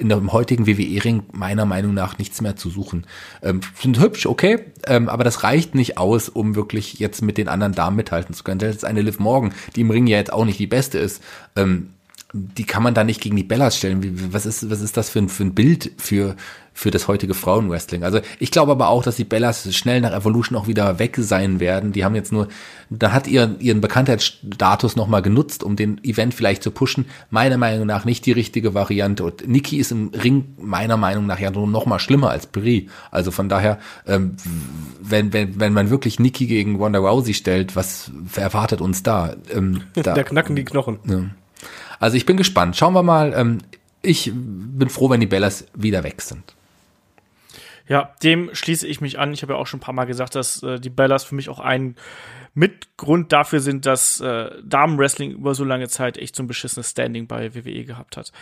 in 0.03 0.09
dem 0.09 0.33
heutigen 0.33 0.66
WWE-Ring 0.66 1.23
meiner 1.33 1.65
Meinung 1.65 1.95
nach 1.95 2.19
nichts 2.19 2.41
mehr 2.41 2.57
zu 2.57 2.69
suchen. 2.69 3.07
Ähm, 3.43 3.61
sind 3.81 4.01
hübsch, 4.01 4.27
okay, 4.27 4.59
ähm, 4.87 5.09
aber 5.09 5.24
das 5.24 5.45
reicht 5.45 5.74
nicht 5.74 5.97
aus, 5.97 6.29
um 6.29 6.55
wirklich 6.57 6.99
jetzt 6.99 7.23
mit 7.23 7.39
den 7.39 7.49
anderen 7.49 7.73
Damen 7.73 7.97
mithalten 7.97 8.35
zu 8.35 8.45
können. 8.45 8.59
Das 8.59 8.77
ist 8.77 8.85
eine 8.85 9.01
Liv 9.01 9.19
Morgan, 9.19 9.55
die 9.77 9.83
im 9.83 9.91
Ring 9.91 10.07
ja 10.07 10.19
jetzt 10.19 10.33
auch 10.33 10.45
nicht 10.45 10.59
die 10.59 10.66
beste 10.66 10.99
ist. 10.99 11.23
Ähm, 11.57 11.91
die 12.35 12.65
kann 12.65 12.83
man 12.83 12.95
da 12.95 13.05
nicht 13.05 13.20
gegen 13.20 13.37
die 13.37 13.43
Bellas 13.45 13.77
stellen. 13.77 14.33
Was 14.33 14.47
ist, 14.47 14.70
was 14.70 14.81
ist 14.81 14.97
das 14.97 15.11
für 15.11 15.20
ein, 15.20 15.29
für 15.29 15.45
ein 15.45 15.55
Bild 15.55 15.93
für, 15.99 16.37
für 16.74 16.90
das 16.90 17.09
heutige 17.09 17.35
Frauenwrestling? 17.35 18.03
Also 18.05 18.20
ich 18.39 18.51
glaube 18.51 18.73
aber 18.73 18.89
auch, 18.89 19.03
dass 19.03 19.16
die 19.16 19.24
Bellas 19.24 19.74
schnell 19.74 20.01
nach 20.01 20.12
Evolution 20.12 20.57
auch 20.59 20.66
wieder 20.66 20.99
weg 20.99 21.16
sein 21.19 21.61
werden. 21.61 21.93
Die 21.93 22.05
haben 22.05 22.15
jetzt 22.15 22.32
nur, 22.32 22.49
da 22.90 23.12
hat 23.12 23.27
ihr, 23.27 23.57
ihren 23.59 23.81
Bekanntheitsstatus 23.81 24.97
nochmal 24.97 25.23
genutzt, 25.23 25.62
um 25.62 25.77
den 25.77 26.03
Event 26.05 26.35
vielleicht 26.35 26.62
zu 26.62 26.70
pushen. 26.70 27.07
Meiner 27.31 27.59
Meinung 27.59 27.86
nach 27.86 28.05
nicht 28.05 28.27
die 28.27 28.32
richtige 28.32 28.74
Variante. 28.74 29.24
Und 29.24 29.49
Nikki 29.49 29.78
ist 29.78 29.93
im 29.93 30.09
Ring 30.09 30.55
meiner 30.59 30.97
Meinung 30.97 31.27
nach 31.27 31.39
ja 31.39 31.51
nur 31.51 31.66
noch 31.66 31.86
mal 31.86 31.99
schlimmer 31.99 32.31
als 32.31 32.47
Brie. 32.47 32.89
Also 33.11 33.31
von 33.31 33.49
daher, 33.49 33.78
ähm, 34.07 34.36
wenn, 35.01 35.32
wenn, 35.32 35.59
wenn 35.61 35.73
man 35.73 35.90
wirklich 35.90 36.19
Nikki 36.19 36.47
gegen 36.47 36.81
Wanda 36.81 36.99
Rousey 36.99 37.35
stellt, 37.35 37.77
was 37.77 38.11
erwartet 38.36 38.81
uns 38.81 39.03
da? 39.03 39.35
Ähm, 39.53 39.82
da, 39.94 40.15
da 40.15 40.23
knacken 40.23 40.57
die 40.57 40.65
Knochen. 40.65 40.99
Ja. 41.05 41.24
Also 42.01 42.16
ich 42.16 42.27
bin 42.27 42.36
gespannt. 42.36 42.77
Schauen 42.77 42.94
wir 42.94 43.03
mal. 43.03 43.32
Ähm, 43.36 43.59
ich 44.03 44.32
bin 44.35 44.89
froh, 44.89 45.09
wenn 45.11 45.20
die 45.20 45.27
Bellas 45.27 45.66
wieder 45.74 46.03
weg 46.03 46.20
sind. 46.20 46.43
Ja, 47.89 48.15
dem 48.23 48.55
schließe 48.55 48.87
ich 48.87 49.01
mich 49.01 49.19
an. 49.19 49.33
Ich 49.33 49.43
habe 49.43 49.55
ja 49.55 49.59
auch 49.59 49.67
schon 49.67 49.79
ein 49.79 49.83
paar 49.83 49.95
Mal 49.95 50.05
gesagt, 50.05 50.35
dass 50.35 50.63
äh, 50.63 50.79
die 50.79 50.91
Bellas 50.91 51.25
für 51.25 51.35
mich 51.35 51.49
auch 51.49 51.61
ein 51.61 51.97
Mitgrund 52.55 53.33
dafür 53.33 53.61
sind, 53.61 53.87
dass 53.87 54.20
äh, 54.20 54.51
Damenwrestling 54.62 55.33
über 55.33 55.55
so 55.55 55.65
lange 55.65 55.89
Zeit 55.89 56.19
echt 56.19 56.37
so 56.37 56.43
ein 56.43 56.47
beschissenes 56.47 56.91
Standing 56.91 57.27
bei 57.27 57.55
WWE 57.55 57.85
gehabt 57.85 58.16
hat. 58.16 58.33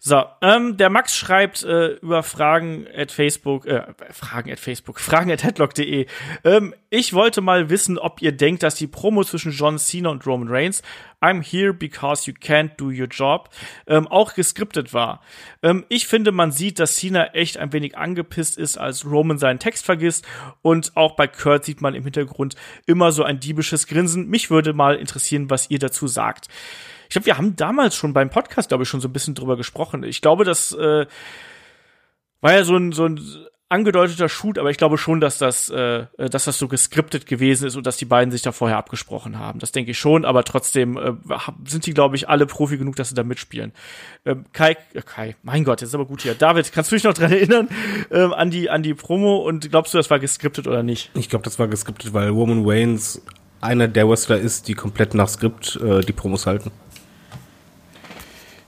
So, 0.00 0.24
ähm, 0.42 0.76
der 0.76 0.90
Max 0.90 1.16
schreibt 1.16 1.62
äh, 1.62 1.94
über 1.94 2.22
Fragen 2.22 2.86
at 2.94 3.12
Facebook, 3.12 3.66
äh, 3.66 3.84
Fragen 4.10 4.50
at 4.50 4.58
Facebook, 4.58 4.98
Fragen 4.98 5.30
at 5.30 5.44
headlock.de. 5.44 6.06
Ähm, 6.42 6.74
ich 6.90 7.12
wollte 7.12 7.40
mal 7.40 7.70
wissen, 7.70 7.98
ob 7.98 8.22
ihr 8.22 8.32
denkt, 8.32 8.62
dass 8.62 8.74
die 8.74 8.86
Promo 8.86 9.22
zwischen 9.24 9.52
John 9.52 9.78
Cena 9.78 10.10
und 10.10 10.26
Roman 10.26 10.48
Reigns 10.48 10.82
I'm 11.24 11.42
here 11.42 11.72
because 11.72 12.30
you 12.30 12.34
can't 12.38 12.76
do 12.76 12.90
your 12.90 13.06
job 13.06 13.48
ähm, 13.86 14.06
auch 14.08 14.34
geskriptet 14.34 14.92
war. 14.92 15.22
Ähm, 15.62 15.86
ich 15.88 16.06
finde, 16.06 16.32
man 16.32 16.52
sieht, 16.52 16.78
dass 16.78 16.96
Cena 16.96 17.28
echt 17.28 17.56
ein 17.56 17.72
wenig 17.72 17.96
angepisst 17.96 18.58
ist, 18.58 18.76
als 18.76 19.06
Roman 19.06 19.38
seinen 19.38 19.58
Text 19.58 19.86
vergisst 19.86 20.26
und 20.60 20.94
auch 20.96 21.16
bei 21.16 21.26
Kurt 21.26 21.64
sieht 21.64 21.80
man 21.80 21.94
im 21.94 22.04
Hintergrund 22.04 22.56
immer 22.86 23.10
so 23.10 23.22
ein 23.22 23.40
diebisches 23.44 23.86
Grinsen. 23.86 24.28
Mich 24.28 24.50
würde 24.50 24.72
mal 24.72 24.96
interessieren, 24.96 25.50
was 25.50 25.70
ihr 25.70 25.78
dazu 25.78 26.06
sagt. 26.06 26.48
Ich 27.04 27.10
glaube, 27.10 27.26
wir 27.26 27.38
haben 27.38 27.56
damals 27.56 27.94
schon 27.94 28.12
beim 28.12 28.30
Podcast, 28.30 28.68
glaube 28.68 28.84
ich, 28.84 28.88
schon 28.88 29.00
so 29.00 29.08
ein 29.08 29.12
bisschen 29.12 29.34
drüber 29.34 29.56
gesprochen. 29.56 30.02
Ich 30.02 30.20
glaube, 30.20 30.44
das 30.44 30.72
äh, 30.72 31.06
war 32.40 32.52
ja 32.52 32.64
so 32.64 32.76
ein, 32.76 32.92
so 32.92 33.06
ein 33.06 33.20
angedeuteter 33.74 34.28
Shoot, 34.28 34.58
aber 34.58 34.70
ich 34.70 34.78
glaube 34.78 34.98
schon, 34.98 35.20
dass 35.20 35.38
das, 35.38 35.68
äh, 35.68 36.06
dass 36.16 36.44
das 36.44 36.58
so 36.58 36.68
geskriptet 36.68 37.26
gewesen 37.26 37.66
ist 37.66 37.76
und 37.76 37.86
dass 37.86 37.96
die 37.96 38.04
beiden 38.04 38.30
sich 38.30 38.42
da 38.42 38.52
vorher 38.52 38.78
abgesprochen 38.78 39.38
haben. 39.38 39.58
Das 39.58 39.72
denke 39.72 39.90
ich 39.90 39.98
schon, 39.98 40.24
aber 40.24 40.44
trotzdem 40.44 40.96
äh, 40.96 41.12
sind 41.66 41.86
die, 41.86 41.92
glaube 41.92 42.16
ich, 42.16 42.28
alle 42.28 42.46
Profi 42.46 42.78
genug, 42.78 42.96
dass 42.96 43.08
sie 43.08 43.14
da 43.14 43.24
mitspielen. 43.24 43.72
Ähm, 44.24 44.46
Kai, 44.52 44.76
äh, 44.94 45.02
Kai, 45.02 45.36
mein 45.42 45.64
Gott, 45.64 45.80
jetzt 45.80 45.88
ist 45.88 45.94
aber 45.94 46.06
gut 46.06 46.22
hier. 46.22 46.34
David, 46.34 46.72
kannst 46.72 46.92
du 46.92 46.96
dich 46.96 47.04
noch 47.04 47.14
dran 47.14 47.32
erinnern 47.32 47.68
ähm, 48.10 48.32
an 48.32 48.50
die 48.50 48.70
an 48.70 48.82
die 48.82 48.94
Promo 48.94 49.38
und 49.38 49.70
glaubst 49.70 49.92
du, 49.92 49.98
das 49.98 50.08
war 50.10 50.20
geskriptet 50.20 50.68
oder 50.68 50.82
nicht? 50.82 51.10
Ich 51.14 51.28
glaube, 51.28 51.44
das 51.44 51.58
war 51.58 51.66
geskriptet, 51.66 52.14
weil 52.14 52.28
Roman 52.28 52.64
Waynes 52.64 53.22
einer 53.60 53.88
der 53.88 54.08
Wrestler 54.08 54.38
ist, 54.38 54.68
die 54.68 54.74
komplett 54.74 55.14
nach 55.14 55.28
Skript 55.28 55.80
äh, 55.82 56.00
die 56.02 56.12
Promos 56.12 56.46
halten. 56.46 56.70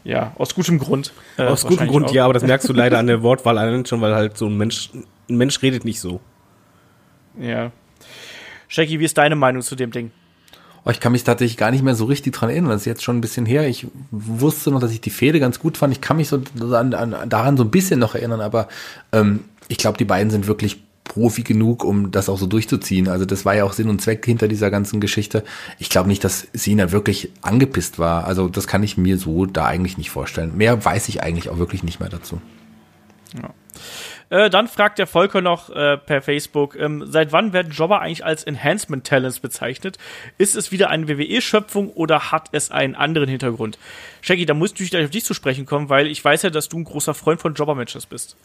Ja, 0.07 0.33
aus 0.39 0.55
gutem 0.55 0.79
Grund. 0.79 1.13
Äh, 1.37 1.43
aus 1.43 1.67
gutem 1.67 1.89
Grund, 1.89 2.07
auch. 2.07 2.15
ja, 2.15 2.25
aber 2.25 2.35
das 2.35 2.45
merkst 2.45 2.69
du 2.69 2.73
leider 2.73 2.97
an 3.01 3.09
der 3.09 3.23
Wortwahl 3.23 3.59
allein 3.59 3.85
schon, 3.87 4.01
weil 4.01 4.15
halt 4.15 4.39
so 4.39 4.47
ein 4.47 4.57
Mensch, 4.57 4.91
ein 5.29 5.37
Mensch 5.37 5.61
redet 5.63 5.85
nicht 5.85 5.99
so. 5.99 6.21
Ja. 7.41 7.73
Shaggy, 8.69 9.01
wie 9.01 9.05
ist 9.05 9.19
deine 9.19 9.35
Meinung 9.35 9.63
zu 9.63 9.75
dem 9.75 9.91
Ding? 9.91 10.13
Oh, 10.85 10.91
ich 10.91 11.01
kann 11.01 11.11
mich 11.11 11.25
tatsächlich 11.25 11.57
gar 11.57 11.73
nicht 11.73 11.83
mehr 11.83 11.97
so 11.97 12.05
richtig 12.05 12.35
dran 12.35 12.51
erinnern. 12.51 12.71
Das 12.71 12.83
ist 12.83 12.87
jetzt 12.87 13.03
schon 13.03 13.19
ein 13.19 13.21
bisschen 13.21 13.47
her. 13.47 13.67
Ich 13.67 13.89
wusste 14.13 14.71
noch, 14.71 14.79
dass 14.79 14.93
ich 14.93 15.01
die 15.01 15.11
Fehde 15.11 15.41
ganz 15.41 15.59
gut 15.59 15.77
fand. 15.77 15.93
Ich 15.93 16.01
kann 16.01 16.19
mich 16.19 16.29
so 16.29 16.41
an, 16.61 16.95
an, 16.95 17.29
daran 17.29 17.57
so 17.57 17.65
ein 17.65 17.73
bisschen 17.73 17.99
noch 17.99 18.15
erinnern, 18.15 18.41
aber 18.41 18.69
ähm, 19.11 19.43
ich 19.67 19.79
glaube, 19.79 19.99
die 19.99 20.05
beiden 20.05 20.31
sind 20.31 20.47
wirklich 20.47 20.85
Profi 21.09 21.43
genug, 21.43 21.85
um 21.85 22.11
das 22.11 22.29
auch 22.29 22.39
so 22.39 22.47
durchzuziehen. 22.47 23.09
Also 23.09 23.25
das 23.25 23.45
war 23.45 23.55
ja 23.55 23.65
auch 23.65 23.73
Sinn 23.73 23.89
und 23.89 24.01
Zweck 24.01 24.25
hinter 24.25 24.49
dieser 24.49 24.71
ganzen 24.71 25.01
Geschichte. 25.01 25.45
Ich 25.79 25.89
glaube 25.89 26.09
nicht, 26.09 26.25
dass 26.25 26.49
Sina 26.53 26.93
wirklich 26.93 27.31
angepisst 27.43 27.99
war. 27.99 28.27
Also 28.27 28.49
das 28.49 28.67
kann 28.67 28.83
ich 28.83 28.97
mir 28.97 29.19
so 29.19 29.47
da 29.47 29.67
eigentlich 29.67 29.99
nicht 29.99 30.11
vorstellen. 30.11 30.57
Mehr 30.57 30.85
weiß 30.85 31.09
ich 31.09 31.23
eigentlich 31.23 31.49
auch 31.49 31.59
wirklich 31.59 31.83
nicht 31.83 32.01
mehr 32.01 32.09
dazu. 32.09 32.41
Ja. 33.41 33.51
Äh, 34.29 34.51
dann 34.51 34.67
fragt 34.67 34.99
der 34.99 35.07
Volker 35.07 35.41
noch 35.41 35.71
äh, 35.71 35.97
per 35.97 36.21
Facebook, 36.21 36.77
ähm, 36.77 37.05
seit 37.07 37.33
wann 37.33 37.53
werden 37.53 37.73
Jobber 37.73 38.01
eigentlich 38.01 38.25
als 38.25 38.43
Enhancement 38.43 39.07
Talents 39.07 39.39
bezeichnet? 39.39 39.99
Ist 40.37 40.57
es 40.57 40.73
wieder 40.73 40.91
eine 40.91 41.09
WWE-Schöpfung 41.09 41.91
oder 41.91 42.33
hat 42.33 42.49
es 42.53 42.71
einen 42.71 42.97
anderen 42.97 43.29
Hintergrund? 43.29 43.79
Shaggy, 44.23 44.45
da 44.45 44.55
musst 44.55 44.81
du 44.81 44.85
gleich 44.85 45.05
auf 45.05 45.11
dich 45.11 45.25
zu 45.25 45.35
sprechen 45.35 45.65
kommen, 45.65 45.89
weil 45.89 46.09
ich 46.09 46.25
weiß 46.25 46.43
ja, 46.43 46.51
dass 46.51 46.69
du 46.69 46.79
ein 46.79 46.85
großer 46.85 47.15
Freund 47.15 47.41
von 47.41 47.55
Jobber-Matches 47.55 48.07
bist. 48.07 48.37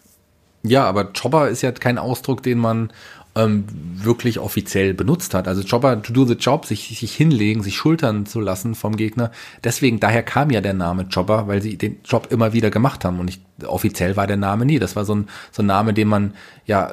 Ja, 0.64 0.86
aber 0.86 1.06
Chopper 1.06 1.50
ist 1.50 1.62
ja 1.62 1.72
kein 1.72 1.98
Ausdruck, 1.98 2.44
den 2.44 2.60
man 2.60 2.92
ähm, 3.36 3.66
wirklich 3.96 4.40
offiziell 4.40 4.94
benutzt 4.94 5.34
hat. 5.34 5.48
Also 5.48 5.64
Chopper 5.64 6.02
to 6.02 6.14
do 6.14 6.26
the 6.26 6.34
job, 6.34 6.66
sich, 6.66 6.98
sich 7.00 7.16
hinlegen, 7.16 7.64
sich 7.64 7.76
schultern 7.76 8.26
zu 8.26 8.40
lassen 8.40 8.76
vom 8.76 8.96
Gegner. 8.98 9.32
Deswegen, 9.64 10.00
daher 10.00 10.24
kam 10.24 10.50
ja 10.50 10.62
der 10.62 10.74
Name 10.74 11.08
Chopper, 11.08 11.48
weil 11.48 11.62
sie 11.62 11.78
den 11.78 12.00
Job 12.04 12.28
immer 12.30 12.54
wieder 12.54 12.70
gemacht 12.70 13.06
haben. 13.06 13.20
Und 13.20 13.30
ich, 13.30 13.42
offiziell 13.66 14.18
war 14.18 14.28
der 14.28 14.38
Name 14.38 14.66
nie. 14.66 14.80
Das 14.80 14.96
war 14.96 15.06
so 15.06 15.16
ein, 15.16 15.30
so 15.52 15.64
ein 15.64 15.68
Name, 15.68 15.94
den 15.94 16.08
man 16.08 16.34
ja 16.66 16.92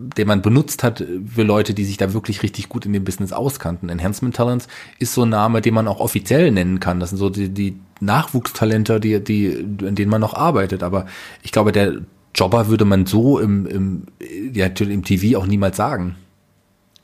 den 0.00 0.28
man 0.28 0.42
benutzt 0.42 0.84
hat 0.84 1.04
für 1.26 1.42
Leute, 1.42 1.74
die 1.74 1.84
sich 1.84 1.96
da 1.96 2.12
wirklich 2.12 2.44
richtig 2.44 2.68
gut 2.68 2.86
in 2.86 2.92
dem 2.92 3.02
Business 3.02 3.32
auskannten. 3.32 3.88
Enhancement 3.88 4.36
Talents 4.36 4.68
ist 5.00 5.12
so 5.12 5.24
ein 5.24 5.28
Name, 5.28 5.60
den 5.60 5.74
man 5.74 5.88
auch 5.88 5.98
offiziell 5.98 6.52
nennen 6.52 6.78
kann. 6.78 7.00
Das 7.00 7.10
sind 7.10 7.18
so 7.18 7.30
die, 7.30 7.48
die 7.48 7.80
Nachwuchstalente, 7.98 9.00
die, 9.00 9.18
die, 9.18 9.46
in 9.46 9.96
denen 9.96 10.10
man 10.10 10.20
noch 10.20 10.34
arbeitet. 10.34 10.84
Aber 10.84 11.06
ich 11.42 11.50
glaube, 11.50 11.72
der 11.72 11.96
Jobber 12.38 12.68
würde 12.68 12.84
man 12.84 13.06
so 13.06 13.38
im, 13.38 13.66
im, 13.66 14.06
ja, 14.52 14.66
im 14.66 15.04
TV 15.04 15.38
auch 15.38 15.46
niemals 15.46 15.76
sagen. 15.76 16.16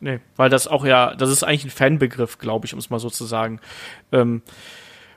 Nee, 0.00 0.20
weil 0.36 0.50
das 0.50 0.68
auch 0.68 0.84
ja, 0.84 1.14
das 1.14 1.30
ist 1.30 1.44
eigentlich 1.44 1.64
ein 1.64 1.70
Fanbegriff, 1.70 2.38
glaube 2.38 2.66
ich, 2.66 2.72
um 2.74 2.78
es 2.78 2.90
mal 2.90 2.98
so 2.98 3.10
zu 3.10 3.24
sagen. 3.24 3.60
Ähm, 4.12 4.42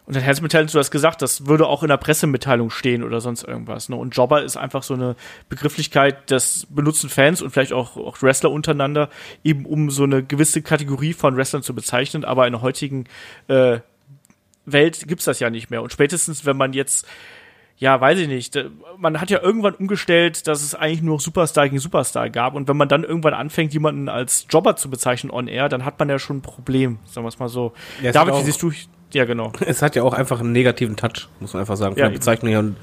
und 0.07 0.15
dann 0.15 0.23
Herzmitteilung, 0.23 0.69
du 0.72 0.80
hast 0.80 0.89
gesagt, 0.89 1.22
das 1.22 1.48
würde 1.48 1.68
auch 1.68 1.84
in 1.84 1.89
der 1.89 1.98
Pressemitteilung 1.98 2.69
stehen 2.69 3.03
oder 3.03 3.19
sonst 3.19 3.44
irgendwas. 3.44 3.89
Ne? 3.89 3.98
Und 3.98 4.15
Jobber 4.15 4.41
ist 4.41 4.56
einfach 4.56 4.81
so 4.81 4.94
eine 4.94 5.18
Begrifflichkeit, 5.49 6.31
das 6.31 6.65
benutzen 6.69 7.10
Fans 7.10 7.41
und 7.41 7.49
vielleicht 7.49 7.73
auch, 7.73 7.98
auch 7.98 8.22
Wrestler 8.22 8.49
untereinander, 8.49 9.10
eben 9.44 9.65
um 9.65 9.91
so 9.91 10.03
eine 10.03 10.23
gewisse 10.23 10.61
Kategorie 10.61 11.11
von 11.11 11.35
Wrestlern 11.35 11.61
zu 11.61 11.76
bezeichnen. 11.76 12.23
Aber 12.23 12.48
in 12.48 12.53
der 12.53 12.61
heutigen 12.61 13.03
äh, 13.49 13.80
Welt 14.65 15.07
gibt's 15.10 15.26
das 15.26 15.41
ja 15.41 15.49
nicht 15.49 15.69
mehr. 15.69 15.84
Und 15.84 15.91
spätestens, 15.91 16.45
wenn 16.45 16.56
man 16.56 16.72
jetzt 16.72 17.06
ja, 17.80 18.02
weiß 18.02 18.18
ich 18.20 18.28
nicht. 18.28 18.58
Man 18.98 19.22
hat 19.22 19.30
ja 19.30 19.40
irgendwann 19.40 19.76
umgestellt, 19.76 20.48
dass 20.48 20.64
es 20.64 20.74
eigentlich 20.74 21.04
nur 21.04 21.20
Superstar 21.20 21.66
gegen 21.66 21.80
Superstar 21.80 22.30
gab. 22.32 22.56
Und 22.56 22.68
wenn 22.68 22.78
man 22.78 22.90
dann 22.90 23.04
irgendwann 23.04 23.36
anfängt, 23.36 23.72
jemanden 23.74 24.10
als 24.10 24.48
Jobber 24.49 24.76
zu 24.76 24.90
bezeichnen 24.90 25.32
on 25.32 25.48
air, 25.48 25.70
dann 25.70 25.86
hat 25.86 25.99
man 25.99 26.10
ja 26.10 26.18
schon 26.18 26.38
ein 26.38 26.41
Problem, 26.41 26.98
sagen 27.06 27.24
wir 27.24 27.30
es 27.30 27.38
mal 27.38 27.49
so. 27.49 27.74
Ja, 28.02 28.10
es 28.10 28.14
David, 28.14 28.34
hat 28.34 28.41
wie 28.41 28.45
siehst 28.45 28.64
du? 28.64 28.72
Ja, 29.14 29.26
genau. 29.26 29.52
Es 29.60 29.84
hat 29.84 29.95
ja 29.95 30.02
auch 30.02 30.14
einfach 30.14 30.40
einen 30.40 30.54
negativen 30.54 30.95
Touch, 30.95 31.30
muss 31.40 31.54
man 31.54 31.62
einfach 31.62 31.78
sagen, 31.78 31.94
von 31.94 31.99
Ja, 31.99 32.10
der 32.10 32.16
Bezeichnung 32.16 32.49
her. 32.49 32.60
Und 32.60 32.78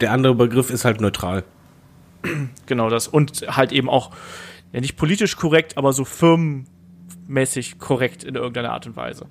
der 0.00 0.12
andere 0.12 0.34
Begriff 0.34 0.70
ist 0.70 0.84
halt 0.84 1.00
neutral. 1.00 1.44
Genau 2.66 2.90
das. 2.90 3.08
Und 3.08 3.46
halt 3.48 3.72
eben 3.72 3.88
auch, 3.88 4.10
ja, 4.72 4.80
nicht 4.80 4.98
politisch 4.98 5.36
korrekt, 5.36 5.78
aber 5.78 5.94
so 5.94 6.04
firmenmäßig 6.04 7.78
korrekt 7.78 8.24
in 8.24 8.34
irgendeiner 8.34 8.72
Art 8.72 8.86
und 8.86 8.94
Weise. 8.96 9.26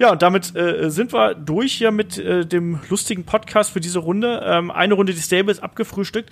Ja, 0.00 0.12
und 0.12 0.22
damit 0.22 0.56
äh, 0.56 0.90
sind 0.90 1.12
wir 1.12 1.34
durch 1.34 1.74
hier 1.74 1.90
mit 1.90 2.16
äh, 2.16 2.46
dem 2.46 2.80
lustigen 2.88 3.24
Podcast 3.24 3.70
für 3.70 3.80
diese 3.80 3.98
Runde. 3.98 4.42
Ähm, 4.42 4.70
eine 4.70 4.94
Runde 4.94 5.12
die 5.12 5.20
Stable 5.20 5.52
ist 5.52 5.62
abgefrühstückt. 5.62 6.30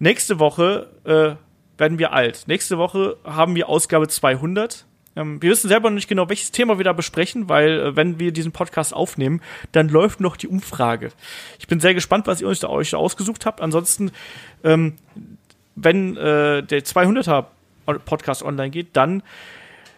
Nächste 0.00 0.40
Woche 0.40 0.88
äh, 1.04 1.36
werden 1.78 1.98
wir 2.00 2.12
alt. 2.12 2.42
Nächste 2.48 2.76
Woche 2.76 3.16
haben 3.22 3.54
wir 3.54 3.68
Ausgabe 3.68 4.08
200. 4.08 4.84
Ähm, 5.14 5.40
wir 5.40 5.50
wissen 5.52 5.68
selber 5.68 5.90
noch 5.90 5.94
nicht 5.94 6.08
genau, 6.08 6.28
welches 6.28 6.50
Thema 6.50 6.76
wir 6.76 6.84
da 6.84 6.92
besprechen, 6.92 7.48
weil 7.48 7.78
äh, 7.78 7.96
wenn 7.96 8.18
wir 8.18 8.32
diesen 8.32 8.50
Podcast 8.50 8.92
aufnehmen, 8.92 9.40
dann 9.70 9.88
läuft 9.88 10.18
noch 10.18 10.36
die 10.36 10.48
Umfrage. 10.48 11.10
Ich 11.60 11.68
bin 11.68 11.78
sehr 11.78 11.94
gespannt, 11.94 12.26
was 12.26 12.40
ihr 12.40 12.48
euch 12.48 12.58
da, 12.58 12.68
euch 12.68 12.90
da 12.90 12.96
ausgesucht 12.96 13.46
habt. 13.46 13.60
Ansonsten 13.60 14.10
ähm, 14.64 14.94
wenn 15.76 16.16
äh, 16.16 16.64
der 16.64 16.84
200er 16.84 17.44
Podcast 18.04 18.42
online 18.42 18.70
geht, 18.70 18.88
dann 18.94 19.22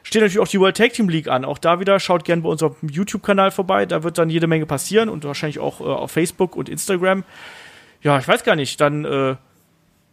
steht 0.07 0.23
natürlich 0.23 0.39
auch 0.39 0.49
die 0.49 0.61
World 0.61 0.77
Tag 0.77 0.93
Team 0.93 1.09
League 1.09 1.27
an. 1.27 1.45
Auch 1.45 1.59
da 1.59 1.81
wieder 1.81 1.99
schaut 1.99 2.25
gerne 2.25 2.43
bei 2.43 2.49
unserem 2.49 2.77
YouTube-Kanal 2.81 3.51
vorbei. 3.51 3.87
Da 3.87 4.05
wird 4.05 4.19
dann 4.19 4.31
jede 4.31 4.47
Menge 4.47 4.65
passieren 4.65 5.09
und 5.09 5.25
wahrscheinlich 5.25 5.59
auch 5.59 5.81
äh, 5.81 5.85
auf 5.85 6.13
Facebook 6.13 6.55
und 6.55 6.69
Instagram. 6.69 7.25
Ja, 8.03 8.17
ich 8.19 8.29
weiß 8.29 8.45
gar 8.45 8.55
nicht. 8.55 8.81
Dann 8.81 9.05
äh, 9.05 9.35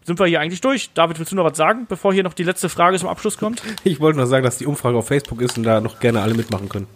sind 0.03 0.19
wir 0.19 0.25
hier 0.25 0.39
eigentlich 0.39 0.61
durch. 0.61 0.89
David, 0.95 1.19
willst 1.19 1.31
du 1.31 1.35
noch 1.35 1.45
was 1.45 1.55
sagen, 1.55 1.85
bevor 1.87 2.11
hier 2.11 2.23
noch 2.23 2.33
die 2.33 2.43
letzte 2.43 2.69
Frage 2.69 2.97
zum 2.97 3.07
Abschluss 3.07 3.37
kommt? 3.37 3.61
Ich 3.83 3.99
wollte 3.99 4.17
nur 4.17 4.25
sagen, 4.25 4.43
dass 4.43 4.57
die 4.57 4.65
Umfrage 4.65 4.97
auf 4.97 5.07
Facebook 5.07 5.41
ist 5.41 5.57
und 5.57 5.63
da 5.63 5.79
noch 5.79 5.99
gerne 5.99 6.21
alle 6.21 6.33
mitmachen 6.33 6.69
können. 6.69 6.87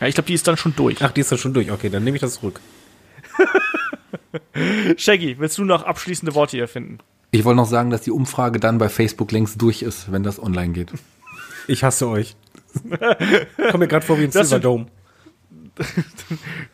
Ja, 0.00 0.06
ich 0.06 0.14
glaube, 0.14 0.28
die 0.28 0.34
ist 0.34 0.46
dann 0.46 0.56
schon 0.56 0.76
durch. 0.76 1.02
Ach, 1.02 1.10
die 1.10 1.22
ist 1.22 1.32
dann 1.32 1.38
schon 1.38 1.52
durch. 1.52 1.72
Okay, 1.72 1.90
dann 1.90 2.04
nehme 2.04 2.16
ich 2.16 2.20
das 2.20 2.34
zurück. 2.34 2.60
Shaggy, 4.96 5.36
willst 5.40 5.58
du 5.58 5.64
noch 5.64 5.82
abschließende 5.82 6.36
Worte 6.36 6.56
hier 6.56 6.68
finden? 6.68 6.98
Ich 7.32 7.44
wollte 7.44 7.56
noch 7.56 7.66
sagen, 7.66 7.90
dass 7.90 8.02
die 8.02 8.12
Umfrage 8.12 8.60
dann 8.60 8.78
bei 8.78 8.88
Facebook 8.88 9.32
längst 9.32 9.60
durch 9.60 9.82
ist, 9.82 10.12
wenn 10.12 10.22
das 10.22 10.40
online 10.40 10.72
geht. 10.72 10.92
Ich 11.68 11.84
hasse 11.84 12.08
euch. 12.08 12.34
Komm 13.70 13.78
mir 13.80 13.86
gerade 13.88 14.04
vor 14.04 14.16
wie 14.18 14.22
sind- 14.22 14.32
Silverdome. 14.32 14.86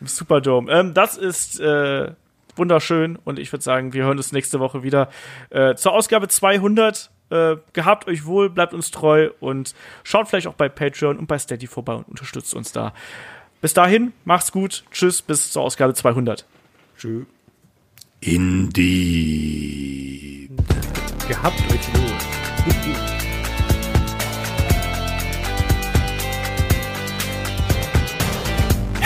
im 0.01 0.07
Superdome. 0.07 0.71
Ähm, 0.71 0.93
das 0.95 1.15
ist 1.17 1.59
äh, 1.59 2.11
wunderschön 2.55 3.17
und 3.23 3.37
ich 3.37 3.51
würde 3.51 3.63
sagen, 3.63 3.93
wir 3.93 4.03
hören 4.05 4.17
uns 4.17 4.31
nächste 4.31 4.59
Woche 4.59 4.81
wieder 4.83 5.09
äh, 5.51 5.75
zur 5.75 5.93
Ausgabe 5.93 6.27
200. 6.27 7.11
Äh, 7.29 7.55
gehabt 7.73 8.07
euch 8.07 8.25
wohl, 8.25 8.49
bleibt 8.49 8.73
uns 8.73 8.91
treu 8.91 9.29
und 9.39 9.73
schaut 10.03 10.27
vielleicht 10.27 10.47
auch 10.47 10.53
bei 10.53 10.69
Patreon 10.69 11.17
und 11.17 11.27
bei 11.27 11.37
Steady 11.39 11.67
vorbei 11.67 11.95
und 11.95 12.07
unterstützt 12.07 12.53
uns 12.53 12.71
da. 12.71 12.93
Bis 13.61 13.73
dahin, 13.73 14.13
macht's 14.25 14.51
gut, 14.51 14.83
tschüss, 14.91 15.21
bis 15.23 15.51
zur 15.51 15.63
Ausgabe 15.63 15.93
200. 15.95 16.45
Tschüss. 16.97 17.25
Indie. 19.15 20.49
Gehabt 21.27 21.59
euch 21.71 21.93
wohl. 21.93 22.95